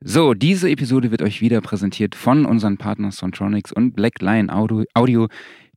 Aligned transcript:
So, 0.00 0.32
diese 0.32 0.70
Episode 0.70 1.10
wird 1.10 1.22
euch 1.22 1.40
wieder 1.40 1.60
präsentiert 1.60 2.14
von 2.14 2.46
unseren 2.46 2.78
Partnern 2.78 3.10
Sontronics 3.10 3.72
und 3.72 3.96
Black 3.96 4.20
Lion 4.20 4.48
Audio, 4.48 5.26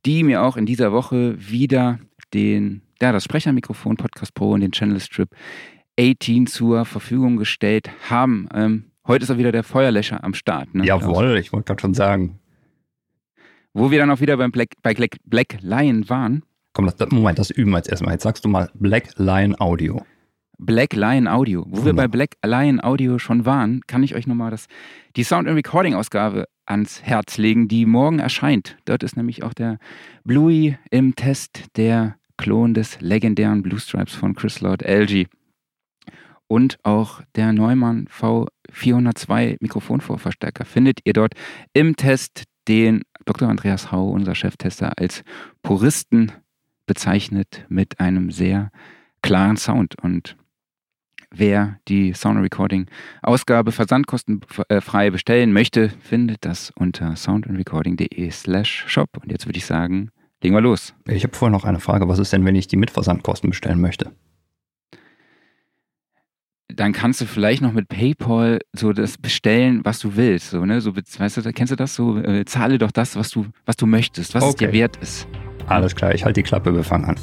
die 0.06 0.22
mir 0.22 0.42
auch 0.42 0.56
in 0.56 0.64
dieser 0.64 0.92
Woche 0.92 1.34
wieder 1.38 1.98
den, 2.32 2.82
ja, 3.00 3.10
das 3.10 3.24
Sprechermikrofon 3.24 3.96
Podcast 3.96 4.32
Pro 4.34 4.52
und 4.52 4.60
den 4.60 4.70
Channel 4.70 5.00
Strip 5.00 5.28
18 5.98 6.46
zur 6.46 6.84
Verfügung 6.84 7.36
gestellt 7.36 7.90
haben. 8.08 8.48
Ähm, 8.54 8.92
heute 9.08 9.24
ist 9.24 9.30
auch 9.32 9.38
wieder 9.38 9.50
der 9.50 9.64
Feuerlöscher 9.64 10.22
am 10.22 10.34
Start. 10.34 10.72
Ne, 10.72 10.84
Jawohl, 10.86 11.36
ich 11.38 11.52
wollte 11.52 11.66
gerade 11.66 11.80
schon 11.80 11.94
sagen. 11.94 12.38
Wo 13.74 13.90
wir 13.90 13.98
dann 13.98 14.10
auch 14.10 14.20
wieder 14.20 14.36
beim 14.36 14.52
Black, 14.52 14.74
bei 14.82 14.94
Black 15.24 15.58
Lion 15.62 16.08
waren. 16.08 16.44
Komm, 16.74 16.86
das, 16.86 17.10
Moment, 17.10 17.40
das 17.40 17.50
üben 17.50 17.72
wir 17.72 17.78
jetzt 17.78 17.90
erstmal. 17.90 18.14
Jetzt 18.14 18.22
sagst 18.22 18.44
du 18.44 18.48
mal 18.48 18.70
Black 18.74 19.08
Lion 19.16 19.58
Audio. 19.58 20.00
Black 20.64 20.94
Lion 20.94 21.26
Audio. 21.26 21.66
Wo 21.68 21.84
wir 21.84 21.92
bei 21.92 22.06
Black 22.06 22.36
Lion 22.44 22.80
Audio 22.80 23.18
schon 23.18 23.44
waren, 23.44 23.80
kann 23.88 24.04
ich 24.04 24.14
euch 24.14 24.28
nochmal 24.28 24.52
das, 24.52 24.66
die 25.16 25.24
Sound 25.24 25.48
and 25.48 25.56
Recording 25.56 25.94
Ausgabe 25.94 26.46
ans 26.66 27.02
Herz 27.02 27.36
legen, 27.36 27.66
die 27.66 27.84
morgen 27.84 28.20
erscheint. 28.20 28.76
Dort 28.84 29.02
ist 29.02 29.16
nämlich 29.16 29.42
auch 29.42 29.54
der 29.54 29.78
Bluey 30.24 30.78
im 30.90 31.16
Test, 31.16 31.64
der 31.76 32.16
Klon 32.36 32.74
des 32.74 33.00
legendären 33.00 33.62
Blue 33.62 33.80
Stripes 33.80 34.14
von 34.14 34.34
Chris 34.34 34.60
Lord 34.60 34.82
LG. 34.82 35.26
Und 36.46 36.78
auch 36.84 37.22
der 37.34 37.52
Neumann 37.52 38.06
V402 38.08 39.56
Mikrofonvorverstärker 39.60 40.64
findet 40.64 41.00
ihr 41.04 41.12
dort 41.12 41.34
im 41.72 41.96
Test, 41.96 42.44
den 42.68 43.02
Dr. 43.24 43.48
Andreas 43.48 43.90
Hau, 43.90 44.10
unser 44.10 44.34
Cheftester, 44.34 44.92
als 44.96 45.24
Puristen 45.62 46.30
bezeichnet 46.86 47.64
mit 47.68 47.98
einem 47.98 48.30
sehr 48.30 48.70
klaren 49.22 49.56
Sound. 49.56 49.96
Und 50.00 50.36
Wer 51.34 51.78
die 51.88 52.12
Sound 52.12 52.38
Recording 52.40 52.86
Ausgabe 53.22 53.72
versandkostenfrei 53.72 55.10
bestellen 55.10 55.52
möchte, 55.52 55.88
findet 55.88 56.44
das 56.44 56.70
unter 56.76 57.16
soundandrecording.de 57.16 58.30
slash 58.30 58.84
shop. 58.86 59.08
Und 59.22 59.32
jetzt 59.32 59.46
würde 59.46 59.56
ich 59.56 59.64
sagen, 59.64 60.10
legen 60.42 60.54
wir 60.54 60.60
los. 60.60 60.94
Ich 61.08 61.24
habe 61.24 61.34
vorher 61.34 61.56
noch 61.56 61.64
eine 61.64 61.80
Frage. 61.80 62.06
Was 62.06 62.18
ist 62.18 62.34
denn, 62.34 62.44
wenn 62.44 62.54
ich 62.54 62.66
die 62.66 62.76
mit 62.76 62.90
Versandkosten 62.90 63.48
bestellen 63.48 63.80
möchte? 63.80 64.12
Dann 66.68 66.92
kannst 66.92 67.20
du 67.20 67.26
vielleicht 67.26 67.62
noch 67.62 67.72
mit 67.72 67.88
PayPal 67.88 68.58
so 68.72 68.92
das 68.92 69.16
bestellen, 69.16 69.80
was 69.84 70.00
du 70.00 70.16
willst. 70.16 70.50
So, 70.50 70.64
ne? 70.64 70.80
so, 70.80 70.94
weißt 70.94 71.38
du, 71.38 71.52
kennst 71.52 71.70
du 71.70 71.76
das 71.76 71.94
so? 71.94 72.18
Äh, 72.18 72.44
zahle 72.44 72.78
doch 72.78 72.92
das, 72.92 73.16
was 73.16 73.30
du, 73.30 73.46
was 73.64 73.76
du 73.76 73.86
möchtest, 73.86 74.34
was 74.34 74.42
okay. 74.42 74.50
es 74.50 74.56
dir 74.56 74.72
wert 74.72 74.96
ist. 74.98 75.26
Alles 75.66 75.94
klar, 75.94 76.14
ich 76.14 76.24
halte 76.24 76.40
die 76.40 76.44
Klappe, 76.44 76.74
wir 76.74 76.84
fangen 76.84 77.04
an. 77.04 77.16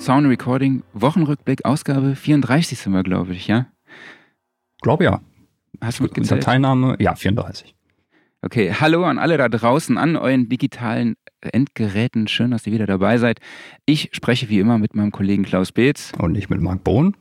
Sound 0.00 0.26
Recording 0.28 0.82
Wochenrückblick, 0.94 1.66
Ausgabe 1.66 2.16
34 2.16 2.78
sind 2.78 2.94
wir, 2.94 3.02
glaube 3.02 3.34
ich, 3.34 3.46
ja? 3.48 3.66
Glaube 4.80 5.04
ja. 5.04 5.20
Hast 5.82 5.98
du 5.98 6.04
mitgezählt? 6.04 6.42
Teilnahme, 6.42 6.96
ja, 6.98 7.14
34. 7.14 7.74
Okay, 8.40 8.72
hallo 8.72 9.04
an 9.04 9.18
alle 9.18 9.36
da 9.36 9.50
draußen, 9.50 9.98
an 9.98 10.16
euren 10.16 10.48
digitalen 10.48 11.16
Endgeräten. 11.42 12.28
Schön, 12.28 12.50
dass 12.50 12.66
ihr 12.66 12.72
wieder 12.72 12.86
dabei 12.86 13.18
seid. 13.18 13.40
Ich 13.84 14.08
spreche 14.12 14.48
wie 14.48 14.58
immer 14.58 14.78
mit 14.78 14.94
meinem 14.94 15.12
Kollegen 15.12 15.42
Klaus 15.42 15.70
Beetz. 15.70 16.12
Und 16.16 16.34
ich 16.34 16.48
mit 16.48 16.62
Marc 16.62 16.82
Bohn. 16.82 17.14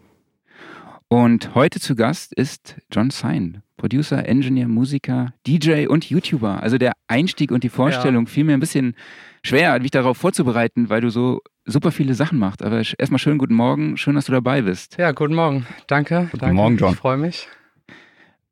Und 1.09 1.55
heute 1.55 1.81
zu 1.81 1.97
Gast 1.97 2.33
ist 2.33 2.77
John 2.93 3.09
Sein, 3.09 3.61
Producer, 3.75 4.25
Engineer, 4.25 4.69
Musiker, 4.69 5.33
DJ 5.45 5.87
und 5.87 6.09
YouTuber. 6.09 6.63
Also 6.63 6.77
der 6.77 6.93
Einstieg 7.07 7.51
und 7.51 7.65
die 7.65 7.69
Vorstellung 7.69 8.25
ja. 8.25 8.31
fiel 8.31 8.45
mir 8.45 8.53
ein 8.53 8.61
bisschen 8.61 8.95
schwer, 9.43 9.79
mich 9.79 9.91
darauf 9.91 10.17
vorzubereiten, 10.17 10.89
weil 10.89 11.01
du 11.01 11.09
so 11.09 11.41
super 11.65 11.91
viele 11.91 12.13
Sachen 12.13 12.39
machst. 12.39 12.63
Aber 12.63 12.77
erstmal 12.77 13.19
schönen 13.19 13.37
guten 13.37 13.53
Morgen, 13.53 13.97
schön, 13.97 14.15
dass 14.15 14.25
du 14.25 14.31
dabei 14.31 14.61
bist. 14.61 14.97
Ja, 14.97 15.11
guten 15.11 15.35
Morgen. 15.35 15.65
Danke. 15.87 16.27
Guten 16.31 16.39
danke. 16.39 16.55
Morgen, 16.55 16.77
John. 16.77 16.93
Ich 16.93 16.99
freue 16.99 17.17
mich. 17.17 17.47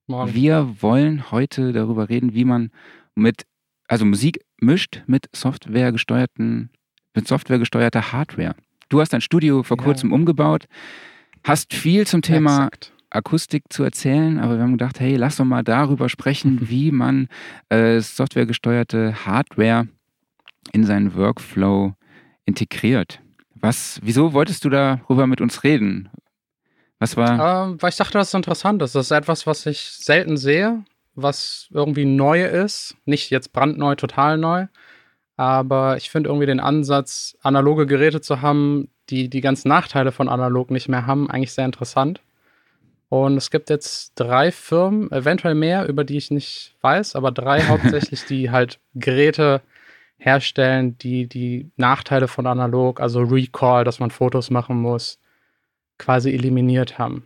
Morgen. 0.08 0.34
Wir 0.34 0.75
wollen 0.80 1.31
heute 1.31 1.74
darüber 1.74 2.09
reden, 2.09 2.34
wie 2.34 2.46
man 2.46 2.72
mit, 3.16 3.46
also 3.88 4.06
Musik 4.06 4.40
mischt 4.59 5.03
mit 5.06 5.30
softwaregesteuerten, 5.36 6.70
mit 7.14 7.28
softwaregesteuerter 7.28 8.12
Hardware. 8.14 8.56
Du 8.90 9.02
hast 9.02 9.12
dein 9.12 9.22
Studio 9.22 9.64
vor 9.64 9.78
kurzem 9.78 10.12
ja. 10.12 10.16
umgebaut 10.16 10.68
hast 11.48 11.74
viel 11.74 12.06
zum 12.06 12.22
Thema 12.22 12.66
Exakt. 12.66 12.94
Akustik 13.09 13.64
zu 13.69 13.84
erzählen, 13.84 14.40
aber 14.40 14.58
wir 14.58 14.64
haben 14.64 14.74
gedacht, 14.74 15.00
hey, 15.00 15.16
lass 15.16 15.38
doch 15.38 15.46
mal 15.46 15.64
darüber 15.64 16.09
sprechen, 16.09 16.59
wie 16.69 16.92
man 16.92 17.28
äh, 17.69 18.00
softwaregesteuerte 18.00 19.25
Hardware 19.25 19.88
in 20.72 20.86
seinen 20.86 21.16
Workflow 21.16 21.94
integriert. 22.46 23.20
Was, 23.56 24.00
wieso 24.04 24.34
wolltest 24.34 24.66
du 24.66 24.70
darüber 24.70 25.28
mit 25.28 25.42
uns 25.42 25.64
reden? 25.64 26.10
Was 27.00 27.18
war? 27.18 27.68
Ähm, 27.68 27.82
weil 27.82 27.90
ich 27.90 27.98
dachte, 27.98 28.18
das 28.18 28.30
ist 28.30 28.34
interessant 28.34 28.82
ist. 28.82 28.96
Das 28.96 29.08
ist 29.08 29.12
etwas, 29.12 29.46
was 29.46 29.66
ich 29.66 29.80
selten 29.80 30.38
sehe, 30.38 30.84
was 31.16 31.68
irgendwie 31.72 32.06
neu 32.06 32.46
ist. 32.46 32.96
Nicht 33.06 33.30
jetzt 33.30 33.54
brandneu, 33.54 33.96
total 33.96 34.38
neu. 34.38 34.68
Aber 35.36 35.98
ich 35.98 36.10
finde 36.10 36.30
irgendwie 36.30 36.48
den 36.48 36.60
Ansatz, 36.60 37.38
analoge 37.42 37.86
Geräte 37.86 38.22
zu 38.22 38.42
haben, 38.42 38.90
die 39.10 39.30
die 39.30 39.42
ganzen 39.42 39.70
Nachteile 39.70 40.12
von 40.12 40.30
analog 40.30 40.72
nicht 40.72 40.90
mehr 40.90 41.06
haben, 41.06 41.30
eigentlich 41.30 41.54
sehr 41.54 41.66
interessant. 41.66 42.22
Und 43.10 43.38
es 43.38 43.52
gibt 43.52 43.70
jetzt 43.70 44.14
drei 44.16 44.52
Firmen, 44.52 45.12
eventuell 45.12 45.56
mehr, 45.56 45.88
über 45.88 46.04
die 46.04 46.18
ich 46.18 46.32
nicht 46.32 46.76
weiß, 46.82 47.16
aber 47.16 47.32
drei 47.32 47.62
hauptsächlich, 47.68 48.26
die 48.26 48.52
halt 48.52 48.80
Geräte 48.96 49.62
herstellen, 50.18 50.98
die 50.98 51.28
die 51.28 51.72
Nachteile 51.78 52.28
von 52.28 52.48
analog, 52.48 53.00
also 53.00 53.22
Recall, 53.22 53.84
dass 53.84 54.00
man 54.00 54.12
Fotos 54.12 54.50
machen 54.50 54.82
muss, 54.82 55.20
quasi 55.98 56.32
eliminiert 56.32 56.98
haben. 56.98 57.24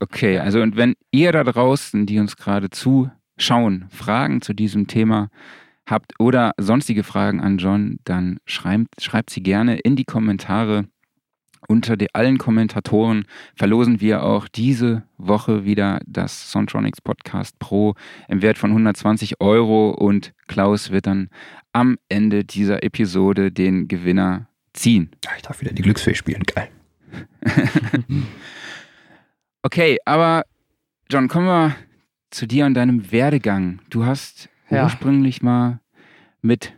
Okay, 0.00 0.38
also 0.38 0.60
und 0.60 0.76
wenn 0.76 0.94
ihr 1.10 1.32
da 1.32 1.44
draußen, 1.44 2.06
die 2.06 2.18
uns 2.18 2.36
gerade 2.36 2.70
zuschauen, 2.70 3.86
Fragen 3.90 4.40
zu 4.40 4.54
diesem 4.54 4.86
Thema 4.86 5.28
habt 5.86 6.12
oder 6.18 6.52
sonstige 6.58 7.02
Fragen 7.02 7.40
an 7.40 7.58
John, 7.58 7.98
dann 8.04 8.38
schreibt, 8.46 9.02
schreibt 9.02 9.30
sie 9.30 9.42
gerne 9.42 9.78
in 9.78 9.96
die 9.96 10.04
Kommentare. 10.04 10.86
Unter 11.68 11.96
die, 11.96 12.14
allen 12.14 12.38
Kommentatoren 12.38 13.26
verlosen 13.54 14.00
wir 14.00 14.22
auch 14.22 14.48
diese 14.48 15.02
Woche 15.18 15.64
wieder 15.64 16.00
das 16.06 16.50
Sontronics 16.50 17.00
Podcast 17.00 17.58
Pro 17.58 17.94
im 18.28 18.42
Wert 18.42 18.58
von 18.58 18.70
120 18.70 19.40
Euro 19.40 19.90
und 19.90 20.32
Klaus 20.48 20.90
wird 20.90 21.06
dann 21.06 21.28
am 21.72 21.98
Ende 22.08 22.44
dieser 22.44 22.82
Episode 22.82 23.52
den 23.52 23.88
Gewinner 23.88 24.48
ziehen. 24.72 25.10
Ich 25.36 25.42
darf 25.42 25.60
wieder 25.60 25.72
die 25.72 25.82
Glücksfee 25.82 26.14
spielen, 26.14 26.42
geil. 26.42 26.68
okay, 29.62 29.98
aber 30.04 30.44
John, 31.10 31.28
kommen 31.28 31.46
wir 31.46 31.76
zu 32.30 32.46
dir 32.46 32.66
und 32.66 32.74
deinem 32.74 33.12
Werdegang. 33.12 33.80
Du 33.90 34.04
hast 34.04 34.48
ja. 34.70 34.84
ursprünglich 34.84 35.42
mal 35.42 35.80
mit, 36.40 36.72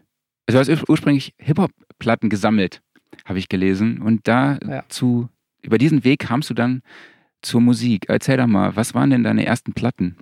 also 0.46 0.62
du 0.62 0.72
hast 0.72 0.88
ursprünglich 0.88 1.34
Hip-Hop-Platten 1.38 2.30
gesammelt, 2.30 2.82
habe 3.24 3.38
ich 3.38 3.48
gelesen. 3.48 4.02
Und 4.02 4.28
dazu, 4.28 5.28
ja. 5.30 5.62
über 5.62 5.78
diesen 5.78 6.04
Weg 6.04 6.20
kamst 6.20 6.50
du 6.50 6.54
dann 6.54 6.82
zur 7.42 7.60
Musik. 7.60 8.06
Erzähl 8.08 8.36
doch 8.36 8.46
mal, 8.46 8.76
was 8.76 8.94
waren 8.94 9.10
denn 9.10 9.24
deine 9.24 9.46
ersten 9.46 9.72
Platten? 9.72 10.16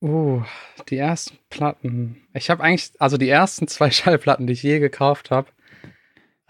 Oh, 0.00 0.42
die 0.88 0.96
ersten 0.96 1.38
Platten. 1.48 2.16
Ich 2.34 2.50
habe 2.50 2.62
eigentlich, 2.62 2.90
also 2.98 3.16
die 3.16 3.28
ersten 3.28 3.68
zwei 3.68 3.90
Schallplatten, 3.90 4.46
die 4.46 4.52
ich 4.52 4.62
je 4.62 4.78
gekauft 4.78 5.30
habe. 5.30 5.48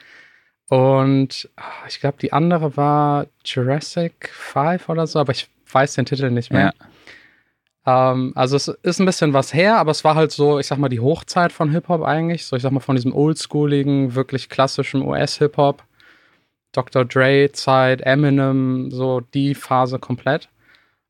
Und 0.70 1.50
ah, 1.58 1.64
ich 1.90 2.00
glaube, 2.00 2.18
die 2.22 2.32
andere 2.32 2.78
war 2.78 3.28
Jurassic 3.44 4.30
5 4.30 4.88
oder 4.88 5.06
so, 5.06 5.20
aber 5.20 5.34
ich 5.34 5.50
weiß 5.74 5.94
den 5.94 6.06
Titel 6.06 6.32
nicht 6.32 6.52
mehr. 6.52 6.74
Ja. 7.86 8.12
Ähm, 8.12 8.34
also 8.36 8.56
es 8.56 8.68
ist 8.68 9.00
ein 9.00 9.06
bisschen 9.06 9.34
was 9.34 9.54
her, 9.54 9.78
aber 9.78 9.92
es 9.92 10.04
war 10.04 10.16
halt 10.16 10.32
so, 10.32 10.60
ich 10.60 10.68
sag 10.68 10.78
mal, 10.78 10.90
die 10.90 11.00
Hochzeit 11.00 11.52
von 11.52 11.72
Hip-Hop 11.72 12.04
eigentlich. 12.04 12.46
So, 12.46 12.56
ich 12.56 12.62
sag 12.62 12.72
mal, 12.72 12.80
von 12.80 12.96
diesem 12.96 13.14
oldschooligen, 13.14 14.16
wirklich 14.16 14.50
klassischen 14.50 15.02
US-Hip-Hop. 15.02 15.84
Dr. 16.74 17.04
Dre-Zeit, 17.04 18.02
Eminem, 18.02 18.92
so 18.92 19.20
die 19.20 19.56
Phase 19.56 20.00
komplett. 20.00 20.50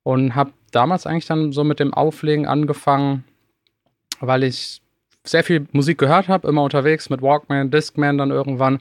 Und 0.04 0.34
habe 0.34 0.54
damals 0.72 1.06
eigentlich 1.06 1.28
dann 1.28 1.52
so 1.52 1.64
mit 1.64 1.80
dem 1.80 1.94
Auflegen 1.94 2.48
angefangen, 2.48 3.24
weil 4.20 4.44
ich 4.44 4.82
sehr 5.24 5.44
viel 5.44 5.68
Musik 5.72 6.00
gehört 6.00 6.28
habe, 6.28 6.48
immer 6.48 6.64
unterwegs 6.64 7.10
mit 7.10 7.22
Walkman, 7.22 7.70
Discman 7.70 8.18
dann 8.18 8.32
irgendwann 8.32 8.80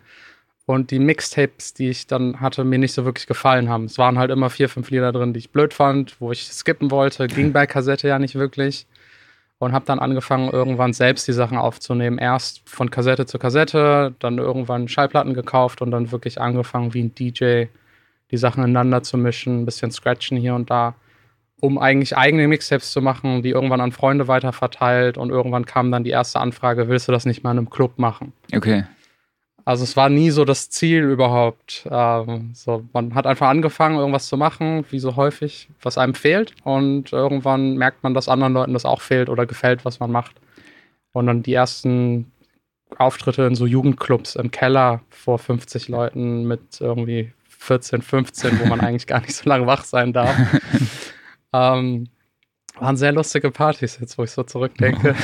und 0.70 0.92
die 0.92 1.00
Mixtapes, 1.00 1.74
die 1.74 1.88
ich 1.88 2.06
dann 2.06 2.40
hatte, 2.40 2.62
mir 2.62 2.78
nicht 2.78 2.92
so 2.92 3.04
wirklich 3.04 3.26
gefallen 3.26 3.68
haben. 3.68 3.86
Es 3.86 3.98
waren 3.98 4.18
halt 4.20 4.30
immer 4.30 4.50
vier, 4.50 4.68
fünf 4.68 4.88
Lieder 4.90 5.10
drin, 5.10 5.32
die 5.32 5.40
ich 5.40 5.50
blöd 5.50 5.74
fand, 5.74 6.20
wo 6.20 6.30
ich 6.30 6.44
skippen 6.44 6.92
wollte. 6.92 7.26
Ging 7.26 7.52
bei 7.52 7.66
Kassette 7.66 8.06
ja 8.06 8.20
nicht 8.20 8.36
wirklich. 8.36 8.86
und 9.58 9.72
habe 9.72 9.84
dann 9.84 9.98
angefangen, 9.98 10.48
irgendwann 10.48 10.92
selbst 10.92 11.26
die 11.26 11.32
Sachen 11.32 11.58
aufzunehmen. 11.58 12.18
Erst 12.18 12.62
von 12.68 12.88
Kassette 12.88 13.26
zu 13.26 13.40
Kassette, 13.40 14.14
dann 14.20 14.38
irgendwann 14.38 14.86
Schallplatten 14.86 15.34
gekauft 15.34 15.82
und 15.82 15.90
dann 15.90 16.12
wirklich 16.12 16.40
angefangen, 16.40 16.94
wie 16.94 17.02
ein 17.02 17.14
DJ 17.16 17.64
die 18.30 18.36
Sachen 18.36 18.62
ineinander 18.62 19.02
zu 19.02 19.18
mischen, 19.18 19.62
ein 19.62 19.66
bisschen 19.66 19.90
scratchen 19.90 20.38
hier 20.38 20.54
und 20.54 20.70
da, 20.70 20.94
um 21.60 21.78
eigentlich 21.78 22.16
eigene 22.16 22.46
Mixtapes 22.46 22.92
zu 22.92 23.02
machen, 23.02 23.42
die 23.42 23.50
irgendwann 23.50 23.80
an 23.80 23.90
Freunde 23.90 24.28
weiterverteilt 24.28 25.18
und 25.18 25.30
irgendwann 25.30 25.66
kam 25.66 25.90
dann 25.90 26.04
die 26.04 26.10
erste 26.10 26.38
Anfrage, 26.38 26.88
willst 26.88 27.08
du 27.08 27.12
das 27.12 27.26
nicht 27.26 27.42
mal 27.42 27.50
in 27.50 27.58
einem 27.58 27.70
Club 27.70 27.98
machen? 27.98 28.32
Okay. 28.54 28.84
Also 29.64 29.84
es 29.84 29.96
war 29.96 30.08
nie 30.08 30.30
so 30.30 30.44
das 30.44 30.70
Ziel 30.70 31.02
überhaupt. 31.04 31.86
Ähm, 31.90 32.50
so, 32.54 32.84
man 32.92 33.14
hat 33.14 33.26
einfach 33.26 33.48
angefangen, 33.48 33.98
irgendwas 33.98 34.26
zu 34.26 34.36
machen, 34.36 34.84
wie 34.90 34.98
so 34.98 35.16
häufig, 35.16 35.68
was 35.82 35.98
einem 35.98 36.14
fehlt. 36.14 36.54
Und 36.64 37.12
irgendwann 37.12 37.76
merkt 37.76 38.02
man, 38.02 38.14
dass 38.14 38.28
anderen 38.28 38.54
Leuten 38.54 38.72
das 38.72 38.84
auch 38.84 39.00
fehlt 39.00 39.28
oder 39.28 39.46
gefällt, 39.46 39.84
was 39.84 40.00
man 40.00 40.10
macht. 40.10 40.36
Und 41.12 41.26
dann 41.26 41.42
die 41.42 41.54
ersten 41.54 42.30
Auftritte 42.98 43.42
in 43.42 43.54
so 43.54 43.66
Jugendclubs 43.66 44.36
im 44.36 44.50
Keller 44.50 45.00
vor 45.10 45.38
50 45.38 45.88
Leuten 45.88 46.44
mit 46.44 46.80
irgendwie 46.80 47.32
14, 47.48 48.02
15, 48.02 48.60
wo 48.60 48.66
man 48.66 48.80
eigentlich 48.80 49.06
gar 49.06 49.20
nicht 49.20 49.34
so 49.34 49.48
lange 49.48 49.66
wach 49.66 49.84
sein 49.84 50.12
darf. 50.12 50.36
ähm, 51.52 52.08
waren 52.78 52.96
sehr 52.96 53.12
lustige 53.12 53.50
Partys, 53.50 53.98
jetzt 54.00 54.16
wo 54.18 54.24
ich 54.24 54.30
so 54.30 54.42
zurückdenke. 54.42 55.14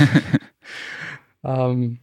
ähm, 1.45 2.01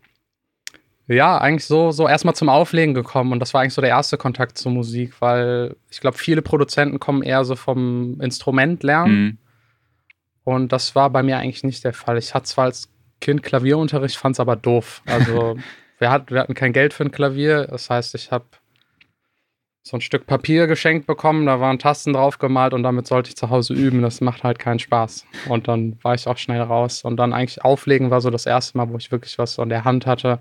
ja, 1.08 1.38
eigentlich 1.38 1.66
so, 1.66 1.92
so 1.92 2.08
erstmal 2.08 2.36
zum 2.36 2.50
Auflegen 2.50 2.94
gekommen 2.94 3.34
und 3.34 3.40
das 3.40 3.54
war 3.54 3.62
eigentlich 3.62 3.74
so 3.74 3.82
der 3.82 3.90
erste 3.90 4.18
Kontakt 4.18 4.58
zur 4.58 4.72
Musik, 4.72 5.16
weil 5.20 5.76
ich 5.92 6.00
glaube, 6.00 6.18
viele 6.18 6.42
Produzenten 6.42 7.00
kommen 7.00 7.24
eher 7.24 7.44
so 7.44 7.56
vom 7.56 8.22
Instrument 8.22 8.84
lernen. 8.84 9.24
Mhm. 9.24 9.38
Und 10.46 10.72
das 10.72 10.96
war 10.96 11.10
bei 11.10 11.24
mir 11.24 11.38
eigentlich 11.38 11.64
nicht 11.64 11.84
der 11.84 11.94
Fall. 11.94 12.18
Ich 12.18 12.34
hatte 12.34 12.46
zwar 12.46 12.66
als 12.66 12.90
Kind 13.22 13.44
Klavierunterricht, 13.44 14.18
fand 14.18 14.36
es 14.36 14.40
aber 14.40 14.56
doof. 14.56 15.02
Also 15.06 15.58
wir, 16.00 16.10
hat, 16.10 16.32
wir 16.32 16.40
hatten 16.40 16.54
kein 16.54 16.74
Geld 16.74 16.94
für 16.94 17.04
ein 17.04 17.12
Klavier. 17.12 17.68
Das 17.68 17.90
heißt, 17.90 18.16
ich 18.16 18.32
habe 18.32 18.46
so 19.86 19.98
ein 19.98 20.02
Stück 20.02 20.26
Papier 20.26 20.68
geschenkt 20.68 21.08
bekommen, 21.08 21.46
da 21.46 21.60
waren 21.60 21.78
Tasten 21.78 22.14
drauf 22.14 22.40
gemalt 22.40 22.74
und 22.74 22.84
damit 22.84 23.06
sollte 23.06 23.30
ich 23.30 23.36
zu 23.36 23.50
Hause 23.50 23.74
üben. 23.74 24.02
Das 24.02 24.22
macht 24.22 24.44
halt 24.44 24.58
keinen 24.58 24.80
Spaß. 24.80 25.26
Und 25.50 25.68
dann 25.68 25.98
war 26.02 26.14
ich 26.14 26.28
auch 26.28 26.38
schnell 26.38 26.62
raus. 26.62 27.04
Und 27.04 27.18
dann 27.18 27.34
eigentlich 27.34 27.64
auflegen 27.64 28.10
war 28.10 28.22
so 28.22 28.30
das 28.30 28.46
erste 28.46 28.78
Mal, 28.78 28.90
wo 28.90 28.98
ich 28.98 29.12
wirklich 29.12 29.38
was 29.38 29.58
in 29.58 29.68
der 29.68 29.84
Hand 29.84 30.06
hatte 30.06 30.40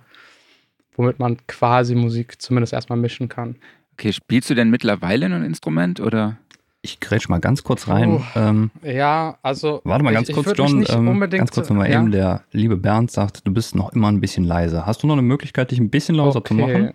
womit 0.97 1.19
man 1.19 1.39
quasi 1.47 1.95
Musik 1.95 2.41
zumindest 2.41 2.73
erstmal 2.73 2.99
mischen 2.99 3.29
kann. 3.29 3.57
Okay, 3.95 4.13
spielst 4.13 4.51
du 4.51 4.55
denn 4.55 4.71
mittlerweile 4.71 5.27
ein 5.27 5.45
Instrument 5.45 6.01
oder? 6.01 6.39
Ich 6.85 6.99
grätsch 6.99 7.29
mal 7.29 7.39
ganz 7.39 7.63
kurz 7.63 7.87
rein. 7.87 8.17
Oh, 8.17 8.23
ähm, 8.35 8.73
ja, 8.83 9.39
also. 9.43 9.81
Warte 9.85 10.03
mal 10.03 10.13
ganz 10.13 10.29
ich, 10.29 10.35
kurz, 10.35 10.51
ich 10.51 10.59
John. 10.59 10.85
Ähm, 10.89 11.21
ganz 11.31 11.53
kurz 11.53 11.69
nochmal 11.69 11.89
ja? 11.89 12.01
eben. 12.01 12.11
Der 12.11 12.43
liebe 12.51 12.77
Bernd 12.77 13.13
sagt, 13.13 13.47
du 13.47 13.53
bist 13.53 13.77
noch 13.77 13.93
immer 13.93 14.11
ein 14.11 14.21
bisschen 14.21 14.43
leise. 14.43 14.85
Hast 14.85 15.03
du 15.03 15.07
noch 15.07 15.15
eine 15.15 15.23
Möglichkeit, 15.23 15.71
dich 15.71 15.79
ein 15.79 15.91
bisschen 15.91 16.17
lauter 16.17 16.41
okay. 16.41 16.49
zu 16.49 16.55
machen? 16.55 16.95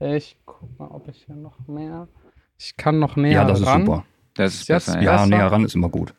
Ich 0.00 0.38
guck 0.46 0.78
mal, 0.78 0.88
ob 0.88 1.06
ich 1.08 1.24
hier 1.26 1.34
noch 1.34 1.66
mehr. 1.68 2.08
Ich 2.56 2.76
kann 2.78 2.98
noch 2.98 3.16
näher 3.16 3.32
Ja, 3.32 3.44
das 3.44 3.66
ran. 3.66 3.80
ist 3.80 3.86
super. 3.86 4.04
Das 4.34 4.54
ist 4.54 4.68
Jetzt 4.68 4.86
besser, 4.86 5.02
Ja, 5.02 5.12
besser? 5.12 5.26
näher 5.26 5.46
ran 5.52 5.64
ist 5.64 5.74
immer 5.74 5.90
gut. 5.90 6.14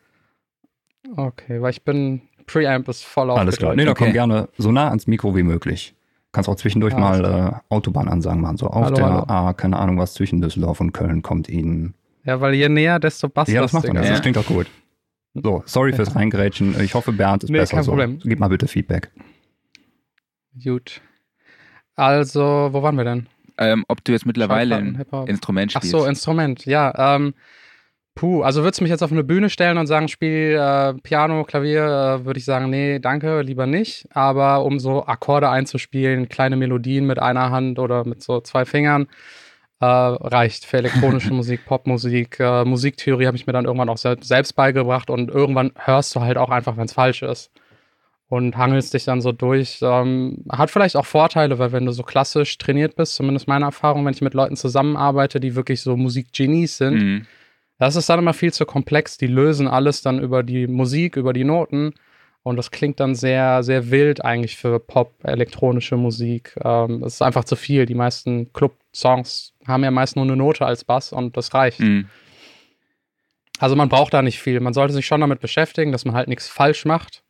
Okay, 1.16 1.62
weil 1.62 1.72
ich 1.72 1.84
bin. 1.84 2.22
Preamp 2.46 2.88
ist 2.88 3.04
voll 3.04 3.30
Alles 3.32 3.58
klar. 3.58 3.76
Nee, 3.76 3.86
da 3.86 3.92
Okay. 3.92 4.06
komm 4.06 4.14
gerne 4.14 4.50
so 4.58 4.72
nah 4.72 4.90
ans 4.90 5.06
Mikro 5.06 5.36
wie 5.36 5.44
möglich. 5.44 5.96
Kannst 6.32 6.48
auch 6.50 6.56
zwischendurch 6.56 6.94
Alles 6.96 7.22
mal 7.22 7.62
äh, 7.70 7.74
Autobahnansagen 7.74 8.42
machen. 8.42 8.58
So 8.58 8.68
auf 8.68 8.86
Hallo, 8.86 8.96
der 8.96 9.06
hallo. 9.06 9.24
A, 9.28 9.54
keine 9.54 9.78
Ahnung 9.80 9.98
was, 9.98 10.14
zwischen 10.14 10.42
Düsseldorf 10.42 10.80
und 10.80 10.92
Köln 10.92 11.22
kommt 11.24 11.50
Ihnen. 11.50 11.96
Ja, 12.24 12.40
weil 12.42 12.54
je 12.54 12.70
näher, 12.70 13.00
desto 13.00 13.30
bass 13.30 13.50
Ja, 13.50 13.62
das 13.62 13.74
macht 13.74 13.88
man. 13.88 13.96
Das, 13.96 14.06
Ja. 14.06 14.12
das 14.12 14.22
klingt 14.22 14.38
auch 14.38 14.46
gut. 14.46 14.68
So, 15.34 15.64
sorry 15.66 15.94
fürs 15.94 16.16
Reingrätschen. 16.16 16.80
Ich 16.82 16.94
hoffe, 16.94 17.12
Bernd 17.14 17.44
ist 17.44 17.50
Nee, 17.50 17.60
besser 17.60 17.78
kein 17.78 17.84
so. 17.84 17.92
Problem. 17.92 18.20
Gib 18.24 18.40
mal 18.40 18.48
bitte 18.50 18.68
Feedback. 18.68 19.12
Gut. 20.64 21.02
Also, 21.96 22.70
wo 22.72 22.82
waren 22.84 22.96
wir 22.96 23.04
denn? 23.04 23.28
Ähm, 23.58 23.84
ob 23.88 24.04
du 24.04 24.12
jetzt 24.12 24.26
mittlerweile 24.26 24.76
ein. 24.78 25.06
Instrument 25.28 25.74
Ach 25.76 25.82
spielst. 25.82 25.92
so, 25.92 26.06
Instrument, 26.06 26.66
ja. 26.66 27.16
Ähm, 27.16 27.34
puh, 28.20 28.42
also 28.44 28.64
würdest 28.64 28.82
du 28.82 28.84
mich 28.84 28.92
jetzt 28.92 29.02
auf 29.02 29.14
eine 29.14 29.24
Bühne 29.24 29.50
stellen 29.50 29.78
und 29.78 29.88
sagen, 29.88 30.10
spiel 30.10 30.58
äh, 30.60 30.94
Piano, 30.96 31.46
Klavier, 31.46 31.86
äh, 32.20 32.26
würde 32.26 32.38
ich 32.38 32.44
sagen, 32.44 32.70
nee, 32.70 33.00
danke, 33.00 33.42
lieber 33.44 33.66
nicht. 33.66 34.10
Aber 34.14 34.66
um 34.66 34.78
so 34.78 35.06
Akkorde 35.06 35.50
einzuspielen, 35.50 36.28
kleine 36.28 36.58
Melodien 36.58 37.06
mit 37.06 37.18
einer 37.18 37.50
Hand 37.50 37.80
oder 37.80 38.04
mit 38.04 38.22
so 38.22 38.42
zwei 38.42 38.66
Fingern, 38.66 39.08
äh, 39.80 39.86
reicht 39.86 40.66
für 40.66 40.80
elektronische 40.80 41.34
Musik, 41.34 41.66
Popmusik. 41.66 42.42
Äh, 42.42 42.66
Musiktheorie 42.66 43.26
habe 43.26 43.38
ich 43.38 43.48
mir 43.48 43.54
dann 43.54 43.64
irgendwann 43.64 43.88
auch 43.88 43.98
sel 43.98 44.22
selbst 44.22 44.54
beigebracht 44.54 45.10
und 45.10 45.30
irgendwann 45.32 45.72
hörst 45.76 46.14
du 46.14 46.20
halt 46.20 46.38
auch 46.38 46.50
einfach, 46.50 46.76
wenn 46.76 46.86
es 46.88 46.94
falsch 46.94 47.22
ist. 47.24 47.52
Und 48.28 48.58
hangelst 48.58 48.94
dich 48.94 49.06
dann 49.06 49.22
so 49.22 49.32
durch. 49.32 49.80
Ähm, 49.82 50.44
hat 50.52 50.72
vielleicht 50.72 50.98
auch 50.98 51.06
Vorteile, 51.06 51.58
weil 51.58 51.72
wenn 51.72 51.86
du 51.86 51.94
so 51.94 52.04
klassisch 52.04 52.58
trainiert 52.58 52.98
bist, 52.98 53.16
zumindest 53.16 53.48
meine 53.48 53.64
Erfahrung, 53.64 54.06
wenn 54.06 54.14
ich 54.14 54.22
mit 54.22 54.34
Leuten 54.34 54.58
zusammenarbeite, 54.58 55.40
die 55.40 55.56
wirklich 55.56 55.80
so 55.82 55.96
Musikgenies 55.96 56.76
sind, 56.78 57.02
Mhm. 57.02 57.26
Das 57.80 57.96
ist 57.96 58.10
dann 58.10 58.20
immer 58.20 58.34
viel 58.34 58.54
zu 58.54 58.66
komplex. 58.66 59.18
Die 59.18 59.28
lösen 59.28 59.68
alles 59.68 60.02
dann 60.02 60.20
über 60.20 60.44
die 60.44 60.68
Musik, 60.68 61.16
über 61.16 61.32
die 61.32 61.46
Noten. 61.46 61.94
Und 62.44 62.58
das 62.58 62.72
klingt 62.72 63.00
dann 63.00 63.16
sehr, 63.16 63.64
sehr 63.64 63.90
wild 63.90 64.24
eigentlich 64.24 64.58
für 64.58 64.80
Pop, 64.80 65.14
elektronische 65.24 65.96
Musik. 65.96 66.56
Ähm, 66.64 67.04
es 67.04 67.16
ist 67.16 67.22
einfach 67.22 67.46
zu 67.46 67.56
viel. 67.56 67.86
Die 67.86 67.96
meisten 67.96 68.52
Club-Songs 68.54 69.54
haben 69.66 69.84
ja 69.84 69.92
meist 69.92 70.18
nur 70.18 70.26
eine 70.26 70.36
Note 70.36 70.66
als 70.66 70.84
Bass 70.84 71.14
und 71.14 71.38
das 71.38 71.54
reicht. 71.54 71.80
Mhm. 71.80 72.10
Also 73.60 73.76
man 73.76 73.90
braucht 73.90 74.14
da 74.14 74.22
nicht 74.22 74.40
viel. 74.40 74.60
Man 74.60 74.74
sollte 74.74 74.94
sich 74.94 75.06
schon 75.06 75.22
damit 75.22 75.40
beschäftigen, 75.40 75.92
dass 75.92 76.06
man 76.06 76.16
halt 76.16 76.28
nichts 76.28 76.48
falsch 76.50 76.86
macht. 76.86 77.24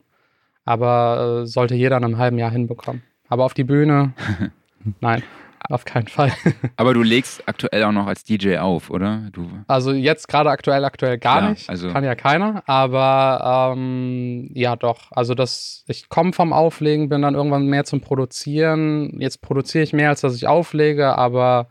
Aber 0.66 1.42
äh, 1.44 1.46
sollte 1.48 1.76
jeder 1.76 1.98
in 1.98 2.06
einem 2.06 2.18
halben 2.18 2.40
Jahr 2.40 2.52
hinbekommen. 2.52 3.04
Aber 3.28 3.46
auf 3.46 3.54
die 3.54 3.64
Bühne, 3.64 4.14
nein, 5.00 5.24
auf 5.70 5.86
keinen 5.86 6.08
Fall. 6.08 6.32
Aber 6.78 6.94
du 6.94 7.02
legst 7.04 7.48
aktuell 7.48 7.84
auch 7.84 7.92
noch 7.92 8.08
als 8.08 8.24
DJ 8.24 8.58
auf, 8.58 8.90
oder? 8.90 9.30
Du, 9.32 9.48
Also 9.68 9.92
jetzt 9.92 10.28
gerade 10.28 10.50
aktuell, 10.50 10.84
aktuell 10.84 11.18
gar 11.18 11.38
Klar, 11.40 11.50
nicht. 11.52 11.70
also- 11.70 11.90
Kann 11.92 12.04
ja 12.04 12.16
keiner. 12.16 12.64
Aber 12.68 13.74
ähm, 13.78 14.50
ja, 14.54 14.76
doch. 14.76 15.12
Also 15.12 15.36
das, 15.36 15.84
ich 15.88 16.10
komme 16.10 16.34
vom 16.34 16.54
Auflegen, 16.54 17.10
bin 17.10 17.22
dann 17.22 17.36
irgendwann 17.36 17.68
mehr 17.68 17.86
zum 17.86 18.02
Produzieren. 18.02 19.20
Jetzt 19.22 19.42
produziere 19.42 19.84
ich 19.84 19.94
mehr, 19.94 20.10
als 20.10 20.22
dass 20.22 20.36
ich 20.36 20.48
auflege, 20.48 21.16
aber 21.18 21.70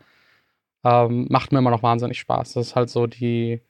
ähm, 0.83 1.27
macht 1.29 1.51
mir 1.51 1.59
immer 1.59 1.71
noch 1.71 1.83
wahnsinnig 1.83 2.19
Spaß. 2.19 2.53
Das 2.53 2.67
ist 2.67 2.75
halt 2.77 2.89
so 2.89 3.05
die, 3.05 3.61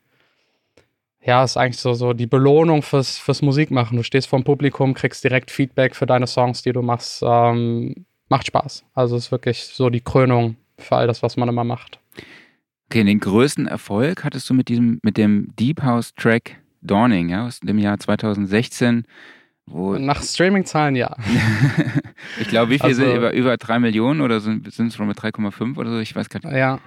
ja, 1.21 1.43
ist 1.43 1.57
eigentlich 1.57 1.79
so, 1.79 1.93
so 1.93 2.13
die 2.13 2.27
Belohnung 2.27 2.81
fürs, 2.83 3.17
fürs 3.17 3.41
Musikmachen. 3.41 3.97
Du 3.97 4.03
stehst 4.03 4.27
vorm 4.27 4.43
Publikum, 4.43 4.93
kriegst 4.93 5.23
direkt 5.23 5.49
Feedback 5.51 5.95
für 5.95 6.05
deine 6.05 6.27
Songs, 6.27 6.61
die 6.61 6.71
du 6.71 6.81
machst. 6.81 7.23
Ähm, 7.25 8.05
macht 8.29 8.47
Spaß. 8.47 8.85
Also 8.93 9.15
es 9.15 9.25
ist 9.25 9.31
wirklich 9.31 9.63
so 9.63 9.89
die 9.89 10.01
Krönung 10.01 10.55
für 10.77 10.95
all 10.95 11.07
das, 11.07 11.21
was 11.23 11.35
man 11.37 11.49
immer 11.49 11.63
macht. 11.63 11.99
okay, 12.89 13.03
den 13.03 13.19
größten 13.19 13.67
Erfolg 13.67 14.23
hattest 14.23 14.49
du 14.49 14.53
mit 14.53 14.69
diesem, 14.69 14.99
mit 15.03 15.17
dem 15.17 15.53
Deep 15.59 15.81
House 15.83 16.13
Track 16.15 16.57
Dawning, 16.81 17.29
ja, 17.29 17.45
aus 17.45 17.59
dem 17.59 17.77
Jahr 17.77 17.99
2016, 17.99 19.03
wo 19.65 19.95
Nach 19.97 20.23
Streaming-Zahlen 20.23 20.95
ja. 20.95 21.15
ich 22.39 22.47
glaube, 22.47 22.71
wie 22.71 22.79
viel 22.79 22.87
Also- 22.87 23.03
sind 23.03 23.15
über, 23.17 23.33
über 23.33 23.57
3 23.57 23.79
Millionen 23.79 24.21
oder 24.21 24.39
sind 24.39 24.67
es 24.67 24.95
schon 24.95 25.07
mit 25.07 25.17
3,5 25.19 25.77
oder 25.77 25.91
so? 25.91 25.99
Ich 25.99 26.15
weiß 26.15 26.29
gar 26.29 26.39
nicht. 26.43 26.57
Ja. 26.57 26.79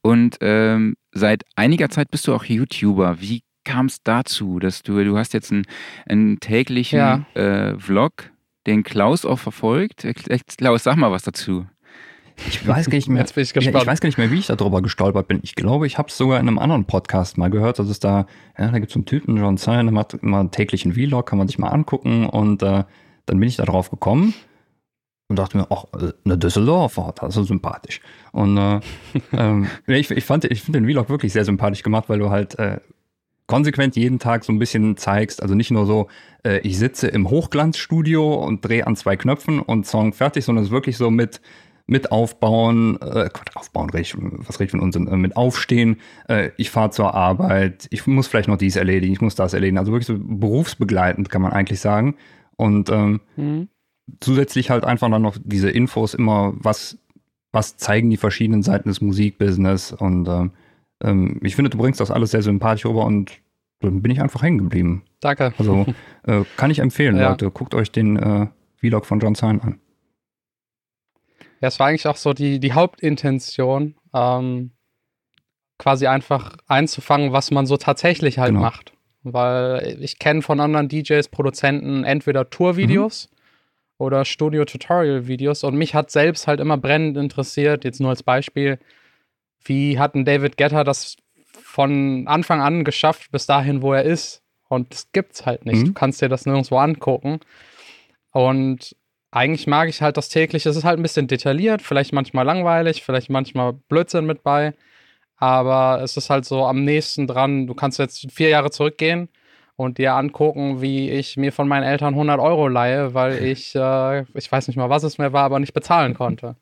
Und 0.00 0.38
ähm, 0.40 0.96
seit 1.12 1.44
einiger 1.54 1.88
Zeit 1.88 2.10
bist 2.10 2.26
du 2.26 2.34
auch 2.34 2.44
YouTuber. 2.44 3.20
Wie 3.20 3.42
kam 3.64 3.86
es 3.86 4.02
dazu, 4.02 4.58
dass 4.58 4.82
du, 4.82 5.02
du 5.04 5.16
hast 5.16 5.32
jetzt 5.34 5.52
einen, 5.52 5.64
einen 6.06 6.40
täglichen 6.40 6.98
Ja. 6.98 7.26
äh, 7.34 7.78
Vlog, 7.78 8.30
den 8.66 8.82
Klaus 8.82 9.24
auch 9.24 9.38
verfolgt. 9.38 10.04
Äh, 10.04 10.14
Klaus, 10.56 10.84
sag 10.84 10.96
mal 10.96 11.10
was 11.10 11.22
dazu. 11.22 11.66
Ich 12.48 12.66
weiß 12.66 12.88
gar 12.88 12.96
nicht 12.96 13.08
mehr. 13.08 13.20
Jetzt 13.20 13.34
bin 13.34 13.44
ich 13.44 13.52
gespannt. 13.52 13.82
ich 13.82 13.86
weiß 13.86 14.00
gar 14.00 14.08
nicht 14.08 14.18
mehr, 14.18 14.30
wie 14.30 14.38
ich 14.38 14.46
darüber 14.46 14.82
gestolpert 14.82 15.28
bin. 15.28 15.40
Ich 15.42 15.54
glaube, 15.54 15.86
ich 15.86 15.98
habe 15.98 16.08
es 16.08 16.16
sogar 16.16 16.40
in 16.40 16.48
einem 16.48 16.58
anderen 16.58 16.84
Podcast 16.86 17.38
mal 17.38 17.50
gehört, 17.50 17.78
dass 17.78 17.88
es 17.88 18.00
da, 18.00 18.26
ja, 18.58 18.70
da 18.70 18.78
gibt 18.78 18.90
es 18.90 18.96
einen 18.96 19.04
Typen, 19.04 19.36
John 19.36 19.58
Zahn, 19.58 19.86
der 19.86 19.92
macht 19.92 20.14
immer 20.14 20.40
einen 20.40 20.50
täglichen 20.50 20.94
Vlog, 20.94 21.26
kann 21.26 21.38
man 21.38 21.48
sich 21.48 21.58
mal 21.58 21.68
angucken 21.68 22.26
und 22.26 22.62
äh, 22.62 22.84
dann 23.26 23.38
bin 23.38 23.48
ich 23.48 23.56
da 23.56 23.64
drauf 23.64 23.90
gekommen 23.90 24.34
und 25.28 25.38
dachte 25.38 25.58
mir, 25.58 25.66
ach, 25.70 25.84
äh, 26.00 26.12
eine 26.24 26.38
Düsseldorfer, 26.38 27.14
das 27.16 27.30
ist 27.30 27.34
so 27.34 27.44
sympathisch. 27.44 28.00
Und 28.32 28.56
äh, 28.56 28.80
ähm, 29.32 29.68
ich, 29.86 30.10
ich 30.10 30.24
fand, 30.24 30.44
ich 30.44 30.62
finde 30.62 30.80
den 30.80 30.88
Vlog 30.88 31.08
wirklich 31.08 31.32
sehr 31.32 31.44
sympathisch 31.44 31.82
gemacht, 31.82 32.08
weil 32.08 32.18
du 32.18 32.30
halt 32.30 32.58
äh, 32.58 32.80
konsequent 33.46 33.96
jeden 33.96 34.18
Tag 34.18 34.44
so 34.44 34.52
ein 34.52 34.58
bisschen 34.58 34.96
zeigst, 34.96 35.42
also 35.42 35.54
nicht 35.54 35.70
nur 35.70 35.86
so, 35.86 36.08
äh, 36.44 36.58
ich 36.60 36.78
sitze 36.78 37.08
im 37.08 37.28
Hochglanzstudio 37.28 38.34
und 38.34 38.64
drehe 38.64 38.86
an 38.86 38.96
zwei 38.96 39.16
Knöpfen 39.16 39.60
und 39.60 39.86
Song 39.86 40.12
fertig, 40.12 40.44
sondern 40.44 40.62
es 40.64 40.68
ist 40.68 40.74
wirklich 40.74 40.96
so 40.96 41.10
mit 41.10 41.40
mit 41.86 42.12
aufbauen, 42.12 42.96
äh, 43.02 43.28
Quatsch, 43.28 43.56
aufbauen, 43.56 43.90
red 43.90 44.14
was 44.16 44.60
rede 44.60 44.66
ich 44.66 44.70
von 44.70 44.80
Unsinn, 44.80 45.08
äh, 45.08 45.16
mit 45.16 45.36
aufstehen, 45.36 45.96
äh, 46.28 46.50
ich 46.56 46.70
fahre 46.70 46.90
zur 46.90 47.12
Arbeit, 47.12 47.88
ich 47.90 48.06
muss 48.06 48.28
vielleicht 48.28 48.48
noch 48.48 48.56
dies 48.56 48.76
erledigen, 48.76 49.12
ich 49.12 49.20
muss 49.20 49.34
das 49.34 49.52
erledigen, 49.52 49.78
also 49.78 49.90
wirklich 49.92 50.06
so 50.06 50.16
berufsbegleitend 50.16 51.28
kann 51.28 51.42
man 51.42 51.52
eigentlich 51.52 51.80
sagen 51.80 52.14
und 52.56 52.88
ähm, 52.88 53.20
Mhm. 53.36 53.68
zusätzlich 54.20 54.70
halt 54.70 54.84
einfach 54.84 55.10
dann 55.10 55.22
noch 55.22 55.36
diese 55.42 55.70
Infos 55.70 56.14
immer, 56.14 56.54
was, 56.56 56.98
was 57.50 57.76
zeigen 57.76 58.10
die 58.10 58.16
verschiedenen 58.16 58.62
Seiten 58.62 58.88
des 58.88 59.00
Musikbusiness 59.00 59.92
und 59.92 60.28
ähm, 60.28 60.52
ähm, 61.02 61.40
ich 61.42 61.56
finde, 61.56 61.70
du 61.70 61.78
bringst 61.78 62.00
das 62.00 62.10
alles 62.10 62.30
sehr 62.30 62.42
sympathisch 62.42 62.86
rüber 62.86 63.04
und 63.04 63.32
dann 63.80 64.02
bin 64.02 64.10
ich 64.12 64.20
einfach 64.20 64.42
hängen 64.42 64.58
geblieben. 64.58 65.04
Danke. 65.20 65.52
Also 65.58 65.86
äh, 66.26 66.44
kann 66.56 66.70
ich 66.70 66.78
empfehlen, 66.78 67.16
ja. 67.16 67.30
Leute. 67.30 67.50
Guckt 67.50 67.74
euch 67.74 67.90
den 67.90 68.16
äh, 68.16 68.46
Vlog 68.76 69.06
von 69.06 69.20
John 69.20 69.34
Zahn 69.34 69.60
an. 69.60 69.80
Ja, 71.60 71.68
es 71.68 71.78
war 71.78 71.88
eigentlich 71.88 72.06
auch 72.06 72.16
so 72.16 72.32
die, 72.32 72.58
die 72.58 72.72
Hauptintention, 72.72 73.94
ähm, 74.12 74.72
quasi 75.78 76.06
einfach 76.06 76.56
einzufangen, 76.66 77.32
was 77.32 77.50
man 77.50 77.66
so 77.66 77.76
tatsächlich 77.76 78.38
halt 78.38 78.50
genau. 78.50 78.60
macht. 78.60 78.92
Weil 79.24 79.98
ich 80.00 80.18
kenne 80.18 80.42
von 80.42 80.58
anderen 80.58 80.88
DJs, 80.88 81.28
Produzenten 81.28 82.02
entweder 82.04 82.50
Tourvideos 82.50 83.28
mhm. 83.30 83.36
oder 83.98 84.24
Studio-Tutorial-Videos 84.24 85.62
und 85.62 85.76
mich 85.76 85.94
hat 85.94 86.10
selbst 86.10 86.48
halt 86.48 86.60
immer 86.60 86.76
brennend 86.76 87.16
interessiert, 87.16 87.84
jetzt 87.84 88.00
nur 88.00 88.10
als 88.10 88.24
Beispiel, 88.24 88.78
wie 89.64 89.98
hat 89.98 90.14
ein 90.14 90.24
David 90.24 90.56
Getter 90.56 90.84
das 90.84 91.16
von 91.62 92.26
Anfang 92.26 92.60
an 92.60 92.84
geschafft 92.84 93.30
bis 93.30 93.46
dahin, 93.46 93.82
wo 93.82 93.92
er 93.92 94.04
ist? 94.04 94.42
Und 94.68 94.92
das 94.92 95.12
gibt's 95.12 95.44
halt 95.44 95.66
nicht. 95.66 95.82
Mhm. 95.82 95.86
Du 95.86 95.92
kannst 95.92 96.22
dir 96.22 96.28
das 96.28 96.46
nirgendwo 96.46 96.78
angucken. 96.78 97.40
Und 98.30 98.96
eigentlich 99.30 99.66
mag 99.66 99.88
ich 99.88 100.02
halt 100.02 100.16
das 100.16 100.28
tägliche. 100.28 100.68
Es 100.68 100.76
ist 100.76 100.84
halt 100.84 100.98
ein 100.98 101.02
bisschen 101.02 101.26
detailliert, 101.26 101.82
vielleicht 101.82 102.12
manchmal 102.12 102.44
langweilig, 102.44 103.02
vielleicht 103.02 103.30
manchmal 103.30 103.72
Blödsinn 103.72 104.26
mit 104.26 104.42
bei. 104.42 104.74
Aber 105.36 106.00
es 106.02 106.16
ist 106.16 106.30
halt 106.30 106.44
so 106.44 106.64
am 106.64 106.84
nächsten 106.84 107.26
dran. 107.26 107.66
Du 107.66 107.74
kannst 107.74 107.98
jetzt 107.98 108.30
vier 108.30 108.48
Jahre 108.48 108.70
zurückgehen 108.70 109.28
und 109.76 109.98
dir 109.98 110.14
angucken, 110.14 110.80
wie 110.80 111.10
ich 111.10 111.36
mir 111.36 111.52
von 111.52 111.66
meinen 111.66 111.82
Eltern 111.82 112.14
100 112.14 112.38
Euro 112.40 112.68
leihe, 112.68 113.14
weil 113.14 113.42
ich, 113.44 113.74
äh, 113.74 114.22
ich 114.34 114.52
weiß 114.52 114.68
nicht 114.68 114.76
mal, 114.76 114.90
was 114.90 115.02
es 115.02 115.18
mir 115.18 115.32
war, 115.32 115.44
aber 115.44 115.58
nicht 115.58 115.74
bezahlen 115.74 116.14
konnte. 116.14 116.56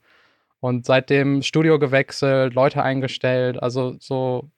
Und 0.60 0.84
seitdem 0.84 1.42
Studio 1.42 1.78
gewechselt, 1.78 2.54
Leute 2.54 2.82
eingestellt, 2.82 3.62
also 3.62 3.96
so 3.98 4.50